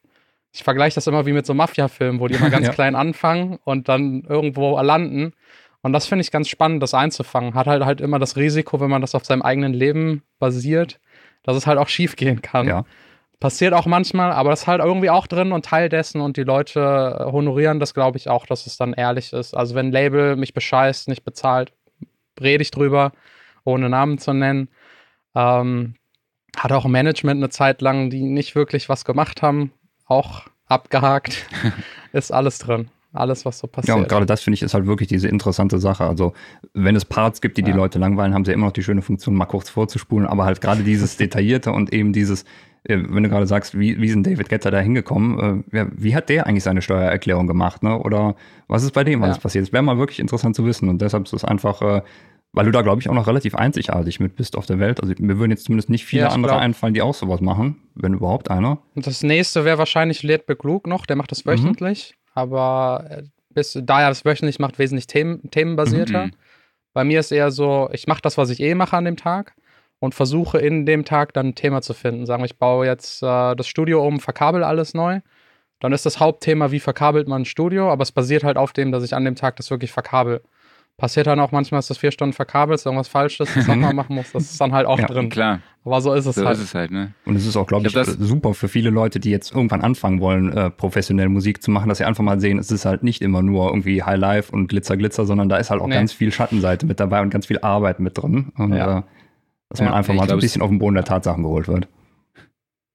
ich 0.52 0.62
vergleiche 0.62 0.94
das 0.94 1.06
immer 1.06 1.24
wie 1.26 1.32
mit 1.32 1.46
so 1.46 1.54
Mafia-Filmen, 1.54 2.20
wo 2.20 2.28
die 2.28 2.34
immer 2.34 2.50
ganz 2.50 2.66
ja. 2.66 2.72
klein 2.72 2.94
anfangen 2.94 3.58
und 3.64 3.88
dann 3.88 4.22
irgendwo 4.28 4.78
landen. 4.80 5.32
Und 5.80 5.92
das 5.92 6.06
finde 6.06 6.22
ich 6.22 6.30
ganz 6.30 6.48
spannend, 6.48 6.82
das 6.82 6.94
einzufangen. 6.94 7.54
Hat 7.54 7.66
halt 7.66 7.84
halt 7.84 8.00
immer 8.00 8.18
das 8.18 8.36
Risiko, 8.36 8.80
wenn 8.80 8.90
man 8.90 9.00
das 9.00 9.14
auf 9.14 9.24
seinem 9.24 9.42
eigenen 9.42 9.72
Leben 9.72 10.22
basiert, 10.38 11.00
dass 11.42 11.56
es 11.56 11.66
halt 11.66 11.78
auch 11.78 11.88
schief 11.88 12.14
gehen 12.16 12.40
kann. 12.40 12.68
Ja. 12.68 12.84
Passiert 13.40 13.72
auch 13.72 13.86
manchmal, 13.86 14.30
aber 14.30 14.50
das 14.50 14.60
ist 14.60 14.66
halt 14.68 14.80
irgendwie 14.80 15.10
auch 15.10 15.26
drin 15.26 15.50
und 15.50 15.64
Teil 15.64 15.88
dessen 15.88 16.20
und 16.20 16.36
die 16.36 16.44
Leute 16.44 17.26
honorieren 17.32 17.80
das, 17.80 17.92
glaube 17.92 18.16
ich, 18.16 18.28
auch, 18.28 18.46
dass 18.46 18.66
es 18.66 18.76
dann 18.76 18.92
ehrlich 18.92 19.32
ist. 19.32 19.56
Also 19.56 19.74
wenn 19.74 19.86
ein 19.86 19.92
Label 19.92 20.36
mich 20.36 20.54
bescheißt, 20.54 21.08
nicht 21.08 21.24
bezahlt, 21.24 21.72
rede 22.40 22.62
ich 22.62 22.70
drüber, 22.70 23.10
ohne 23.64 23.88
Namen 23.88 24.18
zu 24.18 24.32
nennen. 24.32 24.68
Ähm, 25.34 25.94
hat 26.56 26.72
auch 26.72 26.84
Management 26.86 27.38
eine 27.38 27.48
Zeit 27.48 27.80
lang, 27.80 28.10
die 28.10 28.22
nicht 28.22 28.54
wirklich 28.54 28.88
was 28.88 29.04
gemacht 29.04 29.42
haben, 29.42 29.72
auch 30.06 30.42
abgehakt. 30.66 31.46
ist 32.12 32.32
alles 32.32 32.58
drin. 32.58 32.88
Alles, 33.14 33.44
was 33.44 33.58
so 33.58 33.66
passiert. 33.66 33.88
Ja, 33.88 34.02
und 34.02 34.08
gerade 34.08 34.24
das 34.24 34.40
finde 34.42 34.54
ich 34.54 34.62
ist 34.62 34.72
halt 34.72 34.86
wirklich 34.86 35.08
diese 35.08 35.28
interessante 35.28 35.78
Sache. 35.78 36.04
Also, 36.04 36.32
wenn 36.72 36.96
es 36.96 37.04
Parts 37.04 37.42
gibt, 37.42 37.58
die 37.58 37.60
ja. 37.60 37.66
die 37.66 37.72
Leute 37.72 37.98
langweilen, 37.98 38.32
haben 38.32 38.46
sie 38.46 38.52
immer 38.52 38.66
noch 38.66 38.72
die 38.72 38.82
schöne 38.82 39.02
Funktion, 39.02 39.34
mal 39.34 39.44
kurz 39.44 39.68
vorzuspulen. 39.68 40.26
Aber 40.26 40.46
halt 40.46 40.62
gerade 40.62 40.82
dieses 40.82 41.16
Detaillierte 41.18 41.72
und 41.72 41.92
eben 41.92 42.14
dieses, 42.14 42.44
äh, 42.84 42.96
wenn 42.96 43.22
du 43.22 43.28
gerade 43.28 43.46
sagst, 43.46 43.78
wie, 43.78 44.00
wie 44.00 44.06
ist 44.06 44.14
denn 44.14 44.22
David 44.22 44.48
Getter 44.48 44.70
da 44.70 44.80
hingekommen? 44.80 45.62
Äh, 45.72 45.86
wie 45.94 46.16
hat 46.16 46.30
der 46.30 46.46
eigentlich 46.46 46.64
seine 46.64 46.80
Steuererklärung 46.80 47.46
gemacht? 47.46 47.82
Ne? 47.82 47.98
Oder 47.98 48.34
was 48.66 48.82
ist 48.82 48.92
bei 48.92 49.04
dem 49.04 49.22
alles 49.22 49.36
ja. 49.36 49.42
passiert? 49.42 49.66
Das 49.66 49.72
wäre 49.74 49.82
mal 49.82 49.98
wirklich 49.98 50.18
interessant 50.18 50.56
zu 50.56 50.64
wissen. 50.64 50.88
Und 50.88 51.02
deshalb 51.02 51.24
ist 51.24 51.34
es 51.34 51.44
einfach 51.44 51.82
äh, 51.82 52.02
weil 52.52 52.66
du 52.66 52.70
da, 52.70 52.82
glaube 52.82 53.00
ich, 53.00 53.08
auch 53.08 53.14
noch 53.14 53.26
relativ 53.26 53.54
einzigartig 53.54 54.20
mit 54.20 54.36
bist 54.36 54.56
auf 54.56 54.66
der 54.66 54.78
Welt. 54.78 55.00
Also 55.00 55.14
mir 55.18 55.38
würden 55.38 55.50
jetzt 55.50 55.64
zumindest 55.64 55.88
nicht 55.88 56.04
viele 56.04 56.22
ja, 56.22 56.28
andere 56.28 56.52
glaub. 56.52 56.62
einfallen, 56.62 56.94
die 56.94 57.02
auch 57.02 57.14
sowas 57.14 57.40
machen, 57.40 57.82
wenn 57.94 58.14
überhaupt 58.14 58.50
einer. 58.50 58.78
Und 58.94 59.06
das 59.06 59.22
nächste 59.22 59.64
wäre 59.64 59.78
wahrscheinlich 59.78 60.22
Led 60.22 60.46
Beglug 60.46 60.86
noch, 60.86 61.06
der 61.06 61.16
macht 61.16 61.30
das 61.30 61.46
wöchentlich. 61.46 62.14
Mhm. 62.14 62.30
Aber 62.34 63.06
äh, 63.08 63.22
bis, 63.50 63.78
da 63.82 64.02
er 64.02 64.08
das 64.08 64.24
wöchentlich 64.24 64.58
macht, 64.58 64.78
wesentlich 64.78 65.06
themen, 65.06 65.50
themenbasierter. 65.50 66.26
Mhm. 66.26 66.32
Bei 66.92 67.04
mir 67.04 67.20
ist 67.20 67.32
eher 67.32 67.50
so, 67.50 67.88
ich 67.92 68.06
mache 68.06 68.20
das, 68.20 68.36
was 68.36 68.50
ich 68.50 68.60
eh 68.60 68.74
mache 68.74 68.96
an 68.96 69.06
dem 69.06 69.16
Tag 69.16 69.54
und 69.98 70.14
versuche 70.14 70.58
in 70.58 70.84
dem 70.84 71.04
Tag 71.06 71.32
dann 71.32 71.48
ein 71.48 71.54
Thema 71.54 71.80
zu 71.80 71.94
finden. 71.94 72.26
Sagen 72.26 72.42
wir, 72.42 72.46
ich 72.46 72.58
baue 72.58 72.86
jetzt 72.86 73.22
äh, 73.22 73.54
das 73.56 73.66
Studio 73.66 74.06
um, 74.06 74.20
verkabel 74.20 74.62
alles 74.62 74.92
neu. 74.92 75.20
Dann 75.80 75.92
ist 75.92 76.04
das 76.04 76.20
Hauptthema, 76.20 76.70
wie 76.70 76.80
verkabelt 76.80 77.28
man 77.28 77.42
ein 77.42 77.46
Studio, 77.46 77.90
aber 77.90 78.02
es 78.02 78.12
basiert 78.12 78.44
halt 78.44 78.56
auf 78.56 78.72
dem, 78.72 78.92
dass 78.92 79.04
ich 79.04 79.14
an 79.14 79.24
dem 79.24 79.36
Tag 79.36 79.56
das 79.56 79.70
wirklich 79.70 79.90
verkabel. 79.90 80.42
Passiert 81.02 81.26
dann 81.26 81.40
auch 81.40 81.50
manchmal, 81.50 81.78
dass 81.78 81.88
du 81.88 81.94
vier 81.94 82.12
Stunden 82.12 82.32
verkabelst, 82.32 82.86
irgendwas 82.86 83.08
Falsches, 83.08 83.52
das 83.56 83.66
nochmal 83.66 83.92
machen 83.92 84.14
musst. 84.14 84.36
Das 84.36 84.44
ist 84.44 84.60
dann 84.60 84.70
halt 84.70 84.86
auch 84.86 85.00
ja, 85.00 85.06
drin. 85.06 85.30
Klar. 85.30 85.58
Aber 85.84 86.00
so 86.00 86.14
ist 86.14 86.26
es 86.26 86.36
so 86.36 86.46
halt. 86.46 86.56
Ist 86.56 86.62
es 86.62 86.74
halt 86.76 86.92
ne? 86.92 87.12
Und 87.24 87.34
es 87.34 87.44
ist 87.44 87.56
auch, 87.56 87.66
glaube 87.66 87.88
ich, 87.88 87.96
ich 87.96 88.06
super 88.06 88.54
für 88.54 88.68
viele 88.68 88.90
Leute, 88.90 89.18
die 89.18 89.30
jetzt 89.30 89.52
irgendwann 89.52 89.80
anfangen 89.80 90.20
wollen, 90.20 90.56
äh, 90.56 90.70
professionell 90.70 91.28
Musik 91.28 91.60
zu 91.60 91.72
machen, 91.72 91.88
dass 91.88 91.98
sie 91.98 92.04
einfach 92.04 92.22
mal 92.22 92.38
sehen, 92.38 92.56
es 92.56 92.70
ist 92.70 92.84
halt 92.84 93.02
nicht 93.02 93.20
immer 93.20 93.42
nur 93.42 93.66
irgendwie 93.66 94.04
High 94.04 94.16
Life 94.16 94.52
und 94.52 94.68
Glitzer, 94.68 94.96
Glitzer, 94.96 95.26
sondern 95.26 95.48
da 95.48 95.56
ist 95.56 95.72
halt 95.72 95.80
auch 95.80 95.88
nee. 95.88 95.94
ganz 95.96 96.12
viel 96.12 96.30
Schattenseite 96.30 96.86
mit 96.86 97.00
dabei 97.00 97.20
und 97.20 97.30
ganz 97.30 97.46
viel 97.46 97.58
Arbeit 97.58 97.98
mit 97.98 98.16
drin. 98.16 98.52
Und 98.56 98.72
ja. 98.72 99.00
äh, 99.00 99.02
dass 99.70 99.80
man 99.80 99.92
einfach 99.92 100.14
mal 100.14 100.28
so 100.28 100.34
ein 100.34 100.38
bisschen 100.38 100.62
auf 100.62 100.68
den 100.68 100.78
Boden 100.78 100.94
der 100.94 101.04
Tatsachen 101.04 101.42
geholt 101.42 101.66
wird. 101.66 101.88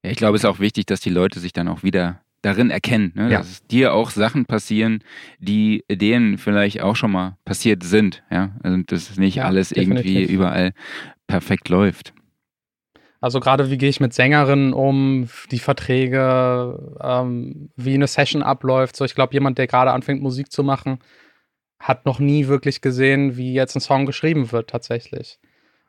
Ja, 0.05 0.11
ich 0.11 0.17
glaube, 0.17 0.37
es 0.37 0.45
ist 0.45 0.49
auch 0.49 0.61
wichtig, 0.61 0.85
dass 0.85 1.01
die 1.01 1.09
Leute 1.09 1.41
sich 1.41 1.51
dann 1.51 1.67
auch 1.67 1.83
wieder 1.83 2.21
darin 2.41 2.69
erkennen, 2.69 3.11
ne? 3.15 3.31
ja. 3.31 3.39
dass 3.39 3.65
dir 3.67 3.93
auch 3.93 4.11
Sachen 4.11 4.45
passieren, 4.45 5.03
die 5.39 5.83
denen 5.89 6.37
vielleicht 6.37 6.81
auch 6.81 6.95
schon 6.95 7.11
mal 7.11 7.37
passiert 7.45 7.83
sind. 7.83 8.23
Ja? 8.29 8.55
Also 8.63 8.81
dass 8.85 9.17
nicht 9.17 9.35
ja, 9.35 9.45
alles 9.45 9.69
definitiv. 9.69 10.05
irgendwie 10.05 10.33
überall 10.33 10.73
perfekt 11.27 11.69
läuft. 11.69 12.13
Also 13.19 13.39
gerade 13.39 13.71
wie 13.71 13.77
gehe 13.77 13.89
ich 13.89 13.99
mit 13.99 14.13
Sängerinnen 14.13 14.73
um, 14.73 15.27
die 15.49 15.59
Verträge, 15.59 16.97
ähm, 17.01 17.69
wie 17.75 17.95
eine 17.95 18.07
Session 18.07 18.43
abläuft. 18.43 18.95
So, 18.95 19.05
ich 19.05 19.15
glaube, 19.15 19.33
jemand, 19.33 19.57
der 19.57 19.67
gerade 19.67 19.91
anfängt, 19.91 20.21
Musik 20.21 20.51
zu 20.51 20.63
machen, 20.63 20.99
hat 21.79 22.05
noch 22.05 22.19
nie 22.19 22.47
wirklich 22.47 22.81
gesehen, 22.81 23.37
wie 23.37 23.53
jetzt 23.53 23.75
ein 23.75 23.81
Song 23.81 24.05
geschrieben 24.05 24.51
wird 24.51 24.69
tatsächlich. 24.69 25.39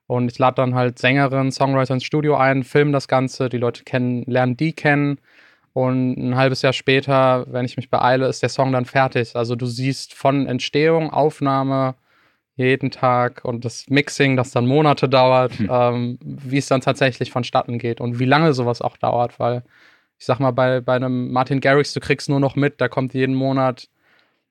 Und 0.06 0.32
ich 0.32 0.38
lade 0.38 0.54
dann 0.56 0.74
halt 0.74 0.98
Sängerinnen, 0.98 1.52
Songwriter 1.52 1.94
ins 1.94 2.04
Studio 2.04 2.36
ein, 2.36 2.64
filme 2.64 2.92
das 2.92 3.08
Ganze, 3.08 3.50
die 3.50 3.58
Leute 3.58 3.84
kennen, 3.84 4.24
lernen 4.26 4.56
die 4.56 4.72
kennen 4.72 5.20
und 5.78 6.16
ein 6.16 6.34
halbes 6.34 6.62
Jahr 6.62 6.72
später, 6.72 7.46
wenn 7.52 7.64
ich 7.64 7.76
mich 7.76 7.88
beeile, 7.88 8.26
ist 8.26 8.42
der 8.42 8.48
Song 8.48 8.72
dann 8.72 8.84
fertig. 8.84 9.36
Also 9.36 9.54
du 9.54 9.66
siehst 9.66 10.12
von 10.12 10.46
Entstehung, 10.46 11.10
Aufnahme 11.10 11.94
jeden 12.56 12.90
Tag 12.90 13.44
und 13.44 13.64
das 13.64 13.88
Mixing, 13.88 14.36
das 14.36 14.50
dann 14.50 14.66
Monate 14.66 15.08
dauert, 15.08 15.56
hm. 15.56 15.68
ähm, 15.70 16.18
wie 16.20 16.58
es 16.58 16.66
dann 16.66 16.80
tatsächlich 16.80 17.30
vonstatten 17.30 17.78
geht 17.78 18.00
und 18.00 18.18
wie 18.18 18.24
lange 18.24 18.54
sowas 18.54 18.82
auch 18.82 18.96
dauert, 18.96 19.38
weil 19.38 19.62
ich 20.18 20.26
sag 20.26 20.40
mal, 20.40 20.50
bei, 20.50 20.80
bei 20.80 20.96
einem 20.96 21.30
Martin 21.30 21.60
Garrix, 21.60 21.92
du 21.92 22.00
kriegst 22.00 22.28
nur 22.28 22.40
noch 22.40 22.56
mit, 22.56 22.80
da 22.80 22.88
kommt 22.88 23.14
jeden 23.14 23.36
Monat 23.36 23.88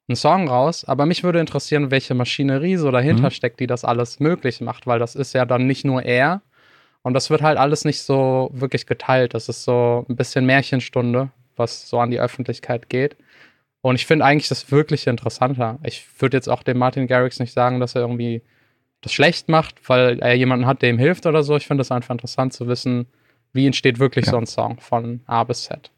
ein 0.07 0.15
Song 0.15 0.47
raus. 0.47 0.85
Aber 0.85 1.05
mich 1.05 1.25
würde 1.25 1.41
interessieren, 1.41 1.91
welche 1.91 2.13
Maschinerie 2.13 2.77
so 2.77 2.89
dahinter 2.89 3.23
mhm. 3.23 3.31
steckt, 3.31 3.59
die 3.59 3.67
das 3.67 3.83
alles 3.83 4.21
möglich 4.21 4.61
macht, 4.61 4.87
weil 4.87 4.99
das 4.99 5.15
ist 5.15 5.33
ja 5.33 5.43
dann 5.43 5.67
nicht 5.67 5.83
nur 5.83 6.03
er, 6.03 6.41
und 7.07 7.13
das 7.13 7.29
wird 7.29 7.41
halt 7.41 7.57
alles 7.57 7.85
nicht 7.85 8.01
so 8.01 8.49
wirklich 8.51 8.85
geteilt. 8.85 9.33
Das 9.33 9.47
ist 9.47 9.63
so 9.63 10.05
ein 10.09 10.17
bisschen 10.17 10.45
Märchenstunde, 10.45 11.29
was 11.55 11.87
so 11.87 12.01
an 12.01 12.11
die 12.11 12.19
Öffentlichkeit 12.19 12.89
geht. 12.89 13.15
Und 13.79 13.95
ich 13.95 14.05
finde 14.05 14.25
eigentlich 14.25 14.49
das 14.49 14.71
wirklich 14.71 15.07
interessanter. 15.07 15.79
Ich 15.83 16.05
würde 16.19 16.35
jetzt 16.35 16.49
auch 16.49 16.63
dem 16.63 16.77
Martin 16.77 17.07
Garrix 17.07 17.39
nicht 17.39 17.53
sagen, 17.53 17.79
dass 17.79 17.95
er 17.95 18.01
irgendwie 18.01 18.41
das 18.99 19.13
schlecht 19.13 19.47
macht, 19.47 19.87
weil 19.87 20.19
er 20.19 20.33
jemanden 20.33 20.65
hat, 20.65 20.81
der 20.81 20.89
ihm 20.89 20.97
hilft 20.97 21.25
oder 21.25 21.43
so. 21.43 21.55
Ich 21.55 21.65
finde 21.65 21.83
es 21.83 21.91
einfach 21.91 22.09
interessant 22.09 22.51
zu 22.51 22.67
wissen, 22.67 23.07
wie 23.53 23.65
entsteht 23.65 23.99
wirklich 23.99 24.25
ja. 24.25 24.31
so 24.31 24.37
ein 24.39 24.45
Song 24.45 24.77
von 24.81 25.21
A 25.27 25.45
bis 25.45 25.63
Z. 25.63 25.89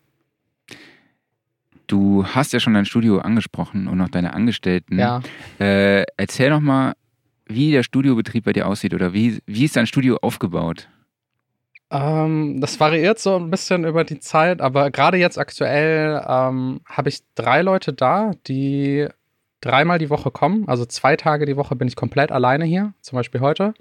Du 1.87 2.23
hast 2.23 2.53
ja 2.53 2.59
schon 2.59 2.75
dein 2.75 2.85
Studio 2.85 3.17
angesprochen 3.17 3.87
und 3.87 3.99
auch 3.99 4.09
deine 4.09 4.35
Angestellten. 4.35 4.99
Ja. 4.99 5.23
Äh, 5.59 6.03
erzähl 6.17 6.51
doch 6.51 6.59
mal, 6.59 6.93
wie 7.47 7.71
der 7.71 7.81
Studiobetrieb 7.81 8.43
bei 8.43 8.53
dir 8.53 8.67
aussieht 8.67 8.93
oder 8.93 9.11
wie, 9.11 9.39
wie 9.47 9.65
ist 9.65 9.75
dein 9.75 9.87
Studio 9.87 10.19
aufgebaut? 10.21 10.87
Ähm, 11.91 12.61
das 12.61 12.79
variiert 12.79 13.19
so 13.19 13.35
ein 13.37 13.49
bisschen 13.49 13.85
über 13.85 14.03
die 14.03 14.19
Zeit, 14.19 14.61
aber 14.61 14.91
gerade 14.91 15.17
jetzt 15.17 15.39
aktuell 15.39 16.23
ähm, 16.27 16.81
habe 16.85 17.09
ich 17.09 17.21
drei 17.35 17.61
Leute 17.61 17.93
da, 17.93 18.31
die 18.47 19.07
dreimal 19.61 19.97
die 19.99 20.09
Woche 20.09 20.31
kommen. 20.31 20.67
Also 20.67 20.85
zwei 20.85 21.15
Tage 21.15 21.45
die 21.45 21.57
Woche 21.57 21.75
bin 21.75 21.87
ich 21.87 21.95
komplett 21.95 22.31
alleine 22.31 22.65
hier. 22.65 22.93
Zum 23.01 23.15
Beispiel 23.15 23.41
heute 23.41 23.73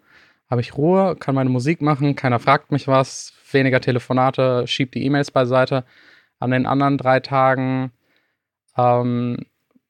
habe 0.51 0.61
ich 0.63 0.77
Ruhe, 0.77 1.17
kann 1.17 1.35
meine 1.35 1.51
Musik 1.51 1.83
machen, 1.83 2.17
keiner 2.17 2.39
fragt 2.39 2.73
mich 2.73 2.89
was, 2.89 3.35
weniger 3.53 3.81
Telefonate, 3.81 4.67
schiebt 4.67 4.95
die 4.95 5.05
E-Mails 5.05 5.31
beiseite. 5.31 5.85
An 6.41 6.51
den 6.51 6.67
anderen 6.67 6.97
drei 6.97 7.21
Tagen, 7.21 7.93
ähm, 8.77 9.37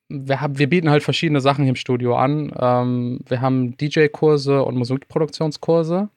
wir, 0.08 0.40
haben, 0.40 0.58
wir 0.58 0.68
bieten 0.68 0.90
halt 0.90 1.02
verschiedene 1.02 1.40
Sachen 1.40 1.62
hier 1.62 1.70
im 1.70 1.76
Studio 1.76 2.16
an. 2.16 2.52
Ähm, 2.58 3.20
wir 3.26 3.40
haben 3.40 3.76
DJ-Kurse 3.76 4.64
und 4.64 4.76
Musikproduktionskurse. 4.76 6.08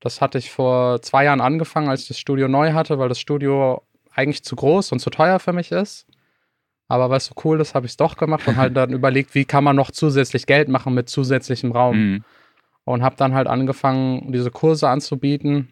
Das 0.00 0.20
hatte 0.20 0.38
ich 0.38 0.50
vor 0.50 1.02
zwei 1.02 1.24
Jahren 1.24 1.40
angefangen, 1.40 1.88
als 1.88 2.02
ich 2.02 2.08
das 2.08 2.18
Studio 2.18 2.48
neu 2.48 2.72
hatte, 2.72 2.98
weil 2.98 3.08
das 3.08 3.18
Studio 3.18 3.82
eigentlich 4.12 4.44
zu 4.44 4.56
groß 4.56 4.92
und 4.92 5.00
zu 5.00 5.10
teuer 5.10 5.38
für 5.38 5.52
mich 5.52 5.72
ist. 5.72 6.06
Aber 6.88 7.10
weil 7.10 7.18
es 7.18 7.26
so 7.26 7.34
cool 7.44 7.60
ist, 7.60 7.74
habe 7.74 7.86
ich 7.86 7.92
es 7.92 7.96
doch 7.96 8.16
gemacht 8.16 8.48
und 8.48 8.56
halt 8.56 8.76
dann 8.76 8.90
überlegt, 8.94 9.34
wie 9.34 9.44
kann 9.44 9.62
man 9.62 9.76
noch 9.76 9.90
zusätzlich 9.90 10.46
Geld 10.46 10.68
machen 10.68 10.94
mit 10.94 11.08
zusätzlichem 11.08 11.72
Raum. 11.72 11.96
Mhm. 11.96 12.24
Und 12.84 13.02
habe 13.02 13.16
dann 13.16 13.34
halt 13.34 13.46
angefangen, 13.46 14.32
diese 14.32 14.50
Kurse 14.50 14.88
anzubieten. 14.88 15.68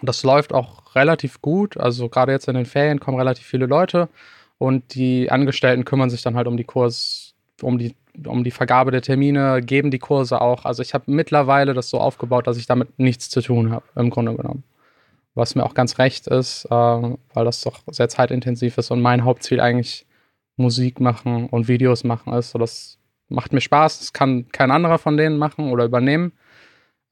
Das 0.00 0.22
läuft 0.22 0.52
auch 0.52 0.94
relativ 0.94 1.42
gut. 1.42 1.76
Also 1.76 2.08
gerade 2.08 2.30
jetzt 2.30 2.46
in 2.46 2.54
den 2.54 2.66
Ferien 2.66 3.00
kommen 3.00 3.18
relativ 3.18 3.44
viele 3.44 3.66
Leute. 3.66 4.08
Und 4.58 4.94
die 4.94 5.30
Angestellten 5.30 5.84
kümmern 5.84 6.08
sich 6.08 6.22
dann 6.22 6.36
halt 6.36 6.46
um 6.46 6.56
die 6.56 6.64
Kurs, 6.64 7.34
um 7.62 7.78
die, 7.78 7.96
um 8.26 8.44
die 8.44 8.50
Vergabe 8.50 8.90
der 8.90 9.02
Termine, 9.02 9.60
geben 9.60 9.90
die 9.90 9.98
Kurse 9.98 10.40
auch. 10.40 10.64
Also 10.64 10.82
ich 10.82 10.94
habe 10.94 11.04
mittlerweile 11.10 11.74
das 11.74 11.90
so 11.90 11.98
aufgebaut, 11.98 12.46
dass 12.46 12.56
ich 12.56 12.66
damit 12.66 12.98
nichts 12.98 13.30
zu 13.30 13.40
tun 13.40 13.70
habe, 13.70 13.84
im 13.94 14.10
Grunde 14.10 14.34
genommen. 14.34 14.64
Was 15.34 15.54
mir 15.54 15.64
auch 15.64 15.74
ganz 15.74 15.98
recht 15.98 16.26
ist, 16.26 16.64
äh, 16.66 16.70
weil 16.70 17.44
das 17.44 17.60
doch 17.60 17.80
sehr 17.90 18.08
zeitintensiv 18.08 18.78
ist 18.78 18.90
und 18.90 19.02
mein 19.02 19.24
Hauptziel 19.24 19.60
eigentlich 19.60 20.06
Musik 20.56 21.00
machen 21.00 21.48
und 21.48 21.68
Videos 21.68 22.04
machen 22.04 22.32
ist. 22.32 22.50
So, 22.50 22.58
das 22.58 22.98
macht 23.28 23.52
mir 23.52 23.60
Spaß. 23.60 23.98
Das 23.98 24.12
kann 24.12 24.48
kein 24.48 24.70
anderer 24.70 24.98
von 24.98 25.16
denen 25.16 25.38
machen 25.38 25.70
oder 25.70 25.84
übernehmen. 25.84 26.32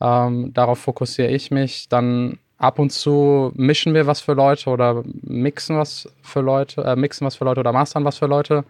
Ähm, 0.01 0.53
darauf 0.55 0.79
fokussiere 0.79 1.29
ich 1.29 1.51
mich. 1.51 1.89
Dann 1.89 2.39
ab 2.57 2.79
und 2.79 2.91
zu 2.91 3.53
mischen 3.55 3.95
wir 3.95 4.07
was 4.07 4.21
für 4.21 4.35
Leute 4.35 4.71
oder 4.71 5.03
mixen 5.23 5.77
was 5.77 6.09
für 6.23 6.41
Leute, 6.41 6.83
äh, 6.83 6.97
mixen 6.97 7.27
was 7.27 7.37
für 7.37 7.45
Leute 7.45 7.61
oder 7.61 7.73
mastern 7.73 8.05
was 8.05 8.19
für 8.19 8.27
Leute. 8.27 8.65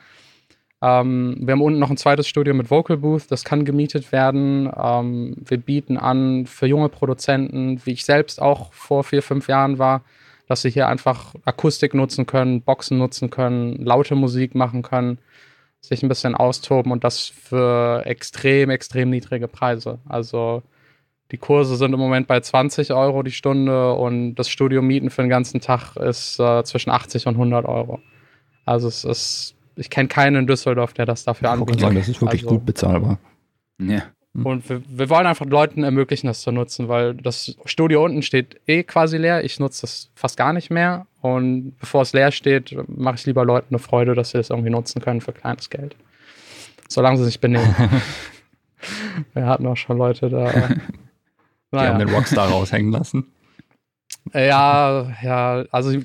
Ähm, 0.85 1.37
wir 1.41 1.53
haben 1.53 1.63
unten 1.63 1.79
noch 1.79 1.89
ein 1.89 1.97
zweites 1.97 2.29
Studio 2.29 2.53
mit 2.53 2.71
Vocal 2.71 2.99
Booth, 2.99 3.31
das 3.31 3.43
kann 3.43 3.65
gemietet 3.65 4.13
werden. 4.13 4.71
Ähm, 4.77 5.35
wir 5.39 5.57
bieten 5.57 5.97
an 5.97 6.45
für 6.45 6.67
junge 6.67 6.91
Produzenten, 6.91 7.81
wie 7.87 7.93
ich 7.93 8.05
selbst 8.05 8.43
auch 8.43 8.71
vor 8.75 9.03
vier, 9.03 9.23
fünf 9.23 9.49
Jahren 9.49 9.79
war, 9.79 10.03
dass 10.47 10.61
sie 10.61 10.69
hier 10.69 10.89
einfach 10.89 11.35
Akustik 11.47 11.95
nutzen 11.95 12.27
können, 12.27 12.61
Boxen 12.61 12.99
nutzen 12.99 13.31
können, 13.31 13.83
laute 13.83 14.15
Musik 14.15 14.55
machen 14.55 14.83
können, 14.83 15.17
sich 15.81 16.03
ein 16.03 16.11
bisschen 16.11 16.35
austoben 16.35 16.93
und 16.93 17.03
das 17.03 17.29
für 17.29 18.05
extrem, 18.05 18.69
extrem 18.69 19.09
niedrige 19.09 19.49
Preise. 19.49 20.01
Also 20.07 20.63
die 21.31 21.39
Kurse 21.39 21.77
sind 21.77 21.95
im 21.95 21.99
Moment 21.99 22.27
bei 22.27 22.41
20 22.41 22.93
Euro 22.93 23.23
die 23.23 23.33
Stunde 23.33 23.95
und 23.95 24.35
das 24.35 24.51
Studio 24.51 24.83
Mieten 24.83 25.09
für 25.09 25.23
den 25.23 25.31
ganzen 25.31 25.63
Tag 25.63 25.97
ist 25.97 26.39
äh, 26.39 26.63
zwischen 26.65 26.91
80 26.91 27.27
und 27.27 27.37
100 27.37 27.65
Euro. 27.65 28.01
Also 28.67 28.89
es 28.89 29.05
ist, 29.05 29.55
ich 29.77 29.91
kenne 29.91 30.09
keinen 30.09 30.37
in 30.37 30.47
Düsseldorf, 30.47 30.93
der 30.93 31.07
das 31.07 31.25
dafür 31.25 31.51
anbietet. 31.51 31.81
sagen, 31.81 31.97
das 31.97 32.09
ist 32.09 32.21
wirklich 32.21 32.43
also, 32.43 32.57
gut 32.57 32.67
bezahlbar. 32.67 33.19
Ja. 33.81 34.03
Und 34.35 34.69
wir, 34.69 34.83
wir, 34.89 35.11
wollen 35.11 35.27
einfach 35.27 35.47
Leuten 35.47 35.85
ermöglichen, 35.85 36.27
das 36.27 36.41
zu 36.41 36.51
nutzen, 36.51 36.89
weil 36.89 37.15
das 37.15 37.57
Studio 37.67 38.05
unten 38.05 38.23
steht 38.23 38.61
eh 38.67 38.83
quasi 38.83 39.17
leer. 39.17 39.45
Ich 39.45 39.61
nutze 39.61 39.83
das 39.83 40.11
fast 40.17 40.37
gar 40.37 40.53
nicht 40.53 40.71
mehr. 40.71 41.07
Und 41.21 41.79
bevor 41.79 42.03
es 42.03 42.13
leer 42.13 42.33
steht, 42.33 42.77
mache 42.89 43.15
ich 43.15 43.27
lieber 43.27 43.45
Leuten 43.45 43.75
eine 43.75 43.79
Freude, 43.79 44.15
dass 44.15 44.31
sie 44.31 44.39
das 44.39 44.51
irgendwie 44.51 44.71
nutzen 44.71 45.01
können 45.01 45.21
für 45.21 45.33
kleines 45.33 45.71
Geld. 45.71 45.95
Solange 46.89 47.19
sie 47.19 47.25
sich 47.27 47.41
benehmen. 47.41 47.75
wir 49.35 49.47
hatten 49.47 49.67
auch 49.69 49.77
schon 49.77 49.99
Leute 49.99 50.29
da. 50.29 50.51
Die 50.51 51.77
naja. 51.77 51.93
haben 51.93 52.01
den 52.01 52.11
Rockstar 52.11 52.49
raushängen 52.49 52.91
lassen. 52.91 53.33
Ja, 54.35 55.13
ja, 55.23 55.65
also 55.71 55.97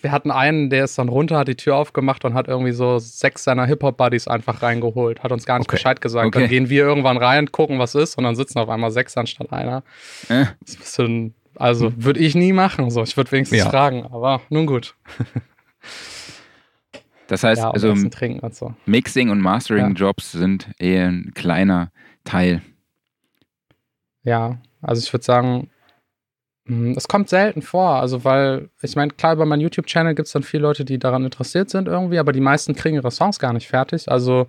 wir 0.00 0.12
hatten 0.12 0.30
einen, 0.30 0.70
der 0.70 0.84
ist 0.84 0.96
dann 0.96 1.08
runter, 1.08 1.38
hat 1.38 1.48
die 1.48 1.56
Tür 1.56 1.74
aufgemacht 1.74 2.24
und 2.24 2.34
hat 2.34 2.46
irgendwie 2.46 2.70
so 2.70 3.00
sechs 3.00 3.42
seiner 3.42 3.66
Hip-Hop-Buddies 3.66 4.28
einfach 4.28 4.62
reingeholt, 4.62 5.24
hat 5.24 5.32
uns 5.32 5.44
gar 5.44 5.58
nicht 5.58 5.68
okay. 5.68 5.76
Bescheid 5.76 6.00
gesagt. 6.00 6.28
Okay. 6.28 6.40
Dann 6.40 6.48
gehen 6.48 6.68
wir 6.68 6.84
irgendwann 6.84 7.16
rein, 7.16 7.50
gucken, 7.50 7.80
was 7.80 7.96
ist 7.96 8.16
und 8.16 8.22
dann 8.22 8.36
sitzen 8.36 8.60
auf 8.60 8.68
einmal 8.68 8.92
sechs 8.92 9.16
anstatt 9.16 9.52
einer. 9.52 9.82
Äh. 10.28 10.46
Das 10.60 10.70
ist 10.70 10.76
ein 10.76 10.78
bisschen, 10.78 11.34
also 11.56 11.92
würde 11.96 12.20
ich 12.20 12.36
nie 12.36 12.52
machen, 12.52 12.90
so. 12.90 13.02
Ich 13.02 13.16
würde 13.16 13.32
wenigstens 13.32 13.58
ja. 13.58 13.70
fragen, 13.70 14.06
aber 14.06 14.40
nun 14.50 14.66
gut. 14.66 14.94
Das 17.26 17.42
heißt, 17.42 17.62
ja, 17.62 17.70
also 17.70 17.94
so. 18.50 18.74
Mixing 18.84 19.30
und 19.30 19.40
Mastering-Jobs 19.40 20.34
ja. 20.34 20.40
sind 20.40 20.68
eher 20.78 21.08
ein 21.08 21.32
kleiner 21.34 21.90
Teil. 22.24 22.60
Ja, 24.24 24.58
also 24.82 25.00
ich 25.00 25.10
würde 25.10 25.24
sagen, 25.24 25.70
es 26.66 27.08
kommt 27.08 27.28
selten 27.28 27.60
vor, 27.60 27.96
also 27.96 28.24
weil, 28.24 28.70
ich 28.80 28.96
meine, 28.96 29.12
klar, 29.12 29.34
über 29.34 29.44
meinen 29.44 29.60
YouTube-Channel 29.60 30.14
gibt 30.14 30.26
es 30.26 30.32
dann 30.32 30.42
viele 30.42 30.62
Leute, 30.62 30.86
die 30.86 30.98
daran 30.98 31.24
interessiert 31.24 31.68
sind 31.68 31.88
irgendwie, 31.88 32.18
aber 32.18 32.32
die 32.32 32.40
meisten 32.40 32.74
kriegen 32.74 32.96
ihre 32.96 33.10
Songs 33.10 33.38
gar 33.38 33.52
nicht 33.52 33.68
fertig. 33.68 34.10
Also 34.10 34.46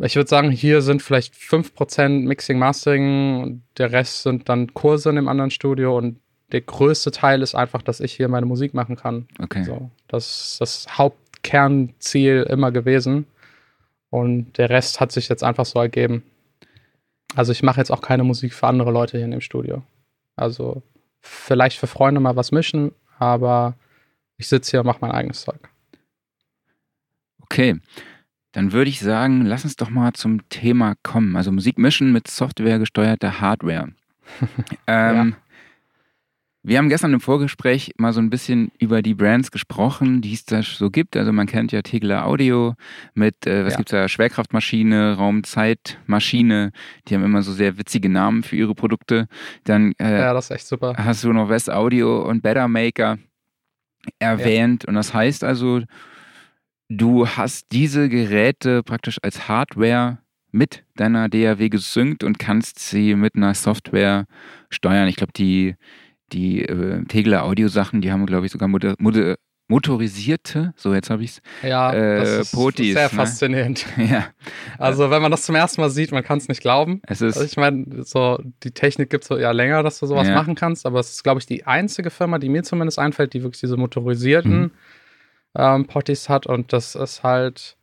ich 0.00 0.16
würde 0.16 0.30
sagen, 0.30 0.50
hier 0.50 0.80
sind 0.80 1.02
vielleicht 1.02 1.34
5% 1.34 2.26
Mixing, 2.26 2.58
Mastering, 2.58 3.62
der 3.76 3.92
Rest 3.92 4.22
sind 4.22 4.48
dann 4.48 4.72
Kurse 4.72 5.10
in 5.10 5.16
dem 5.16 5.28
anderen 5.28 5.50
Studio 5.50 5.98
und 5.98 6.20
der 6.52 6.62
größte 6.62 7.10
Teil 7.10 7.42
ist 7.42 7.54
einfach, 7.54 7.82
dass 7.82 8.00
ich 8.00 8.14
hier 8.14 8.28
meine 8.28 8.46
Musik 8.46 8.72
machen 8.72 8.96
kann. 8.96 9.28
Okay. 9.38 9.64
So, 9.64 9.90
das 10.06 10.52
ist 10.52 10.60
das 10.60 10.98
Hauptkernziel 10.98 12.46
immer 12.48 12.72
gewesen. 12.72 13.26
Und 14.08 14.56
der 14.56 14.70
Rest 14.70 15.00
hat 15.00 15.12
sich 15.12 15.28
jetzt 15.28 15.44
einfach 15.44 15.66
so 15.66 15.78
ergeben. 15.78 16.22
Also 17.34 17.52
ich 17.52 17.62
mache 17.62 17.78
jetzt 17.78 17.90
auch 17.90 18.00
keine 18.00 18.24
Musik 18.24 18.54
für 18.54 18.66
andere 18.66 18.90
Leute 18.90 19.18
hier 19.18 19.26
in 19.26 19.32
dem 19.32 19.42
Studio. 19.42 19.82
Also 20.38 20.82
vielleicht 21.20 21.78
für 21.78 21.86
Freunde 21.86 22.20
mal 22.20 22.36
was 22.36 22.52
mischen, 22.52 22.92
aber 23.18 23.74
ich 24.36 24.48
sitze 24.48 24.70
hier 24.70 24.80
und 24.80 24.86
mache 24.86 24.98
mein 25.00 25.10
eigenes 25.10 25.42
Zeug. 25.42 25.68
Okay, 27.40 27.80
dann 28.52 28.72
würde 28.72 28.90
ich 28.90 29.00
sagen, 29.00 29.44
lass 29.44 29.64
uns 29.64 29.76
doch 29.76 29.90
mal 29.90 30.12
zum 30.12 30.48
Thema 30.48 30.94
kommen. 31.02 31.36
Also 31.36 31.52
Musik 31.52 31.78
mischen 31.78 32.12
mit 32.12 32.28
softwaregesteuerter 32.28 33.40
Hardware. 33.40 33.88
ähm, 34.86 35.36
ja. 35.36 35.47
Wir 36.64 36.78
haben 36.78 36.88
gestern 36.88 37.14
im 37.14 37.20
Vorgespräch 37.20 37.92
mal 37.98 38.12
so 38.12 38.20
ein 38.20 38.30
bisschen 38.30 38.72
über 38.78 39.00
die 39.00 39.14
Brands 39.14 39.50
gesprochen, 39.50 40.20
die 40.20 40.34
es 40.34 40.44
da 40.44 40.62
so 40.62 40.90
gibt. 40.90 41.16
Also 41.16 41.32
man 41.32 41.46
kennt 41.46 41.70
ja 41.72 41.82
Tegler 41.82 42.26
Audio 42.26 42.74
mit, 43.14 43.46
äh, 43.46 43.64
was 43.64 43.74
ja. 43.74 43.80
es 43.80 43.84
da, 43.86 44.08
Schwerkraftmaschine, 44.08 45.14
Raumzeitmaschine. 45.16 46.72
Die 47.06 47.14
haben 47.14 47.24
immer 47.24 47.42
so 47.42 47.52
sehr 47.52 47.78
witzige 47.78 48.08
Namen 48.08 48.42
für 48.42 48.56
ihre 48.56 48.74
Produkte. 48.74 49.28
Dann 49.64 49.92
äh, 49.98 50.18
ja, 50.18 50.34
das 50.34 50.46
ist 50.46 50.50
echt 50.50 50.66
super. 50.66 50.94
hast 50.96 51.22
du 51.22 51.32
noch 51.32 51.48
West 51.48 51.70
Audio 51.70 52.22
und 52.28 52.42
Better 52.42 52.66
Maker 52.66 53.18
erwähnt. 54.18 54.82
Ja. 54.82 54.88
Und 54.88 54.94
das 54.96 55.14
heißt 55.14 55.44
also, 55.44 55.82
du 56.88 57.28
hast 57.28 57.66
diese 57.72 58.08
Geräte 58.08 58.82
praktisch 58.82 59.18
als 59.22 59.48
Hardware 59.48 60.18
mit 60.50 60.84
deiner 60.96 61.28
DAW 61.28 61.68
gesynkt 61.68 62.24
und 62.24 62.38
kannst 62.38 62.78
sie 62.78 63.14
mit 63.14 63.36
einer 63.36 63.54
Software 63.54 64.26
steuern. 64.70 65.08
Ich 65.08 65.16
glaube, 65.16 65.32
die 65.32 65.76
die 66.32 66.62
äh, 66.64 67.04
Tegler 67.04 67.44
Audiosachen, 67.44 68.00
die 68.00 68.12
haben, 68.12 68.26
glaube 68.26 68.46
ich, 68.46 68.52
sogar 68.52 68.68
moder 68.68 68.94
moder 68.98 69.36
motorisierte, 69.68 70.72
so 70.76 70.94
jetzt 70.94 71.10
habe 71.10 71.22
ich 71.22 71.32
es. 71.32 71.42
Ja, 71.62 71.92
äh, 71.92 72.20
das 72.20 72.30
ist 72.30 72.52
Potis, 72.52 72.94
sehr 72.94 73.04
ne? 73.04 73.08
faszinierend. 73.10 73.86
ja. 73.96 74.26
Also 74.78 75.10
wenn 75.10 75.20
man 75.20 75.30
das 75.30 75.42
zum 75.42 75.54
ersten 75.54 75.80
Mal 75.80 75.90
sieht, 75.90 76.12
man 76.12 76.22
kann 76.22 76.38
es 76.38 76.48
nicht 76.48 76.60
glauben. 76.60 77.02
Es 77.06 77.20
ist 77.20 77.36
also 77.36 77.46
ich 77.46 77.56
meine, 77.56 78.04
so 78.04 78.40
die 78.62 78.70
Technik 78.70 79.10
gibt 79.10 79.24
es 79.24 79.28
so 79.28 79.36
ja 79.36 79.50
länger, 79.50 79.82
dass 79.82 79.98
du 79.98 80.06
sowas 80.06 80.28
ja. 80.28 80.34
machen 80.34 80.54
kannst, 80.54 80.86
aber 80.86 81.00
es 81.00 81.10
ist, 81.10 81.24
glaube 81.24 81.40
ich, 81.40 81.46
die 81.46 81.66
einzige 81.66 82.10
Firma, 82.10 82.38
die 82.38 82.48
mir 82.48 82.62
zumindest 82.62 82.98
einfällt, 82.98 83.34
die 83.34 83.42
wirklich 83.42 83.60
diese 83.60 83.76
motorisierten 83.76 84.60
mhm. 84.60 84.70
ähm, 85.56 85.86
Potties 85.86 86.28
hat 86.28 86.46
und 86.46 86.72
das 86.72 86.94
ist 86.94 87.22
halt 87.22 87.76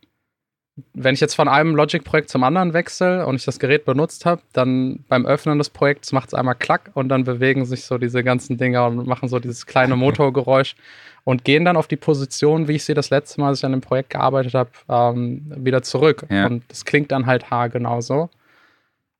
wenn 0.93 1.13
ich 1.13 1.21
jetzt 1.21 1.35
von 1.35 1.47
einem 1.47 1.75
Logic-Projekt 1.75 2.29
zum 2.29 2.43
anderen 2.43 2.73
wechsle 2.73 3.25
und 3.25 3.35
ich 3.35 3.45
das 3.45 3.59
Gerät 3.59 3.85
benutzt 3.85 4.25
habe, 4.25 4.41
dann 4.51 5.05
beim 5.07 5.25
Öffnen 5.25 5.57
des 5.57 5.69
Projekts 5.69 6.11
macht 6.11 6.29
es 6.29 6.33
einmal 6.33 6.55
Klack 6.55 6.91
und 6.95 7.07
dann 7.07 7.23
bewegen 7.23 7.65
sich 7.65 7.85
so 7.85 7.97
diese 7.97 8.23
ganzen 8.23 8.57
Dinger 8.57 8.88
und 8.88 9.07
machen 9.07 9.29
so 9.29 9.39
dieses 9.39 9.65
kleine 9.65 9.95
Motorgeräusch 9.95 10.75
und 11.23 11.45
gehen 11.45 11.63
dann 11.63 11.77
auf 11.77 11.88
die 11.88 11.95
Position, 11.95 12.67
wie 12.67 12.73
ich 12.73 12.83
sie 12.83 12.93
das 12.93 13.09
letzte 13.09 13.39
Mal, 13.39 13.49
als 13.49 13.59
ich 13.59 13.65
an 13.65 13.71
dem 13.71 13.81
Projekt 13.81 14.09
gearbeitet 14.09 14.53
habe, 14.53 14.69
ähm, 14.89 15.51
wieder 15.55 15.81
zurück. 15.81 16.25
Ja. 16.29 16.47
Und 16.47 16.63
das 16.67 16.83
klingt 16.83 17.11
dann 17.11 17.25
halt 17.25 17.49
haargenau 17.49 18.01
so. 18.01 18.29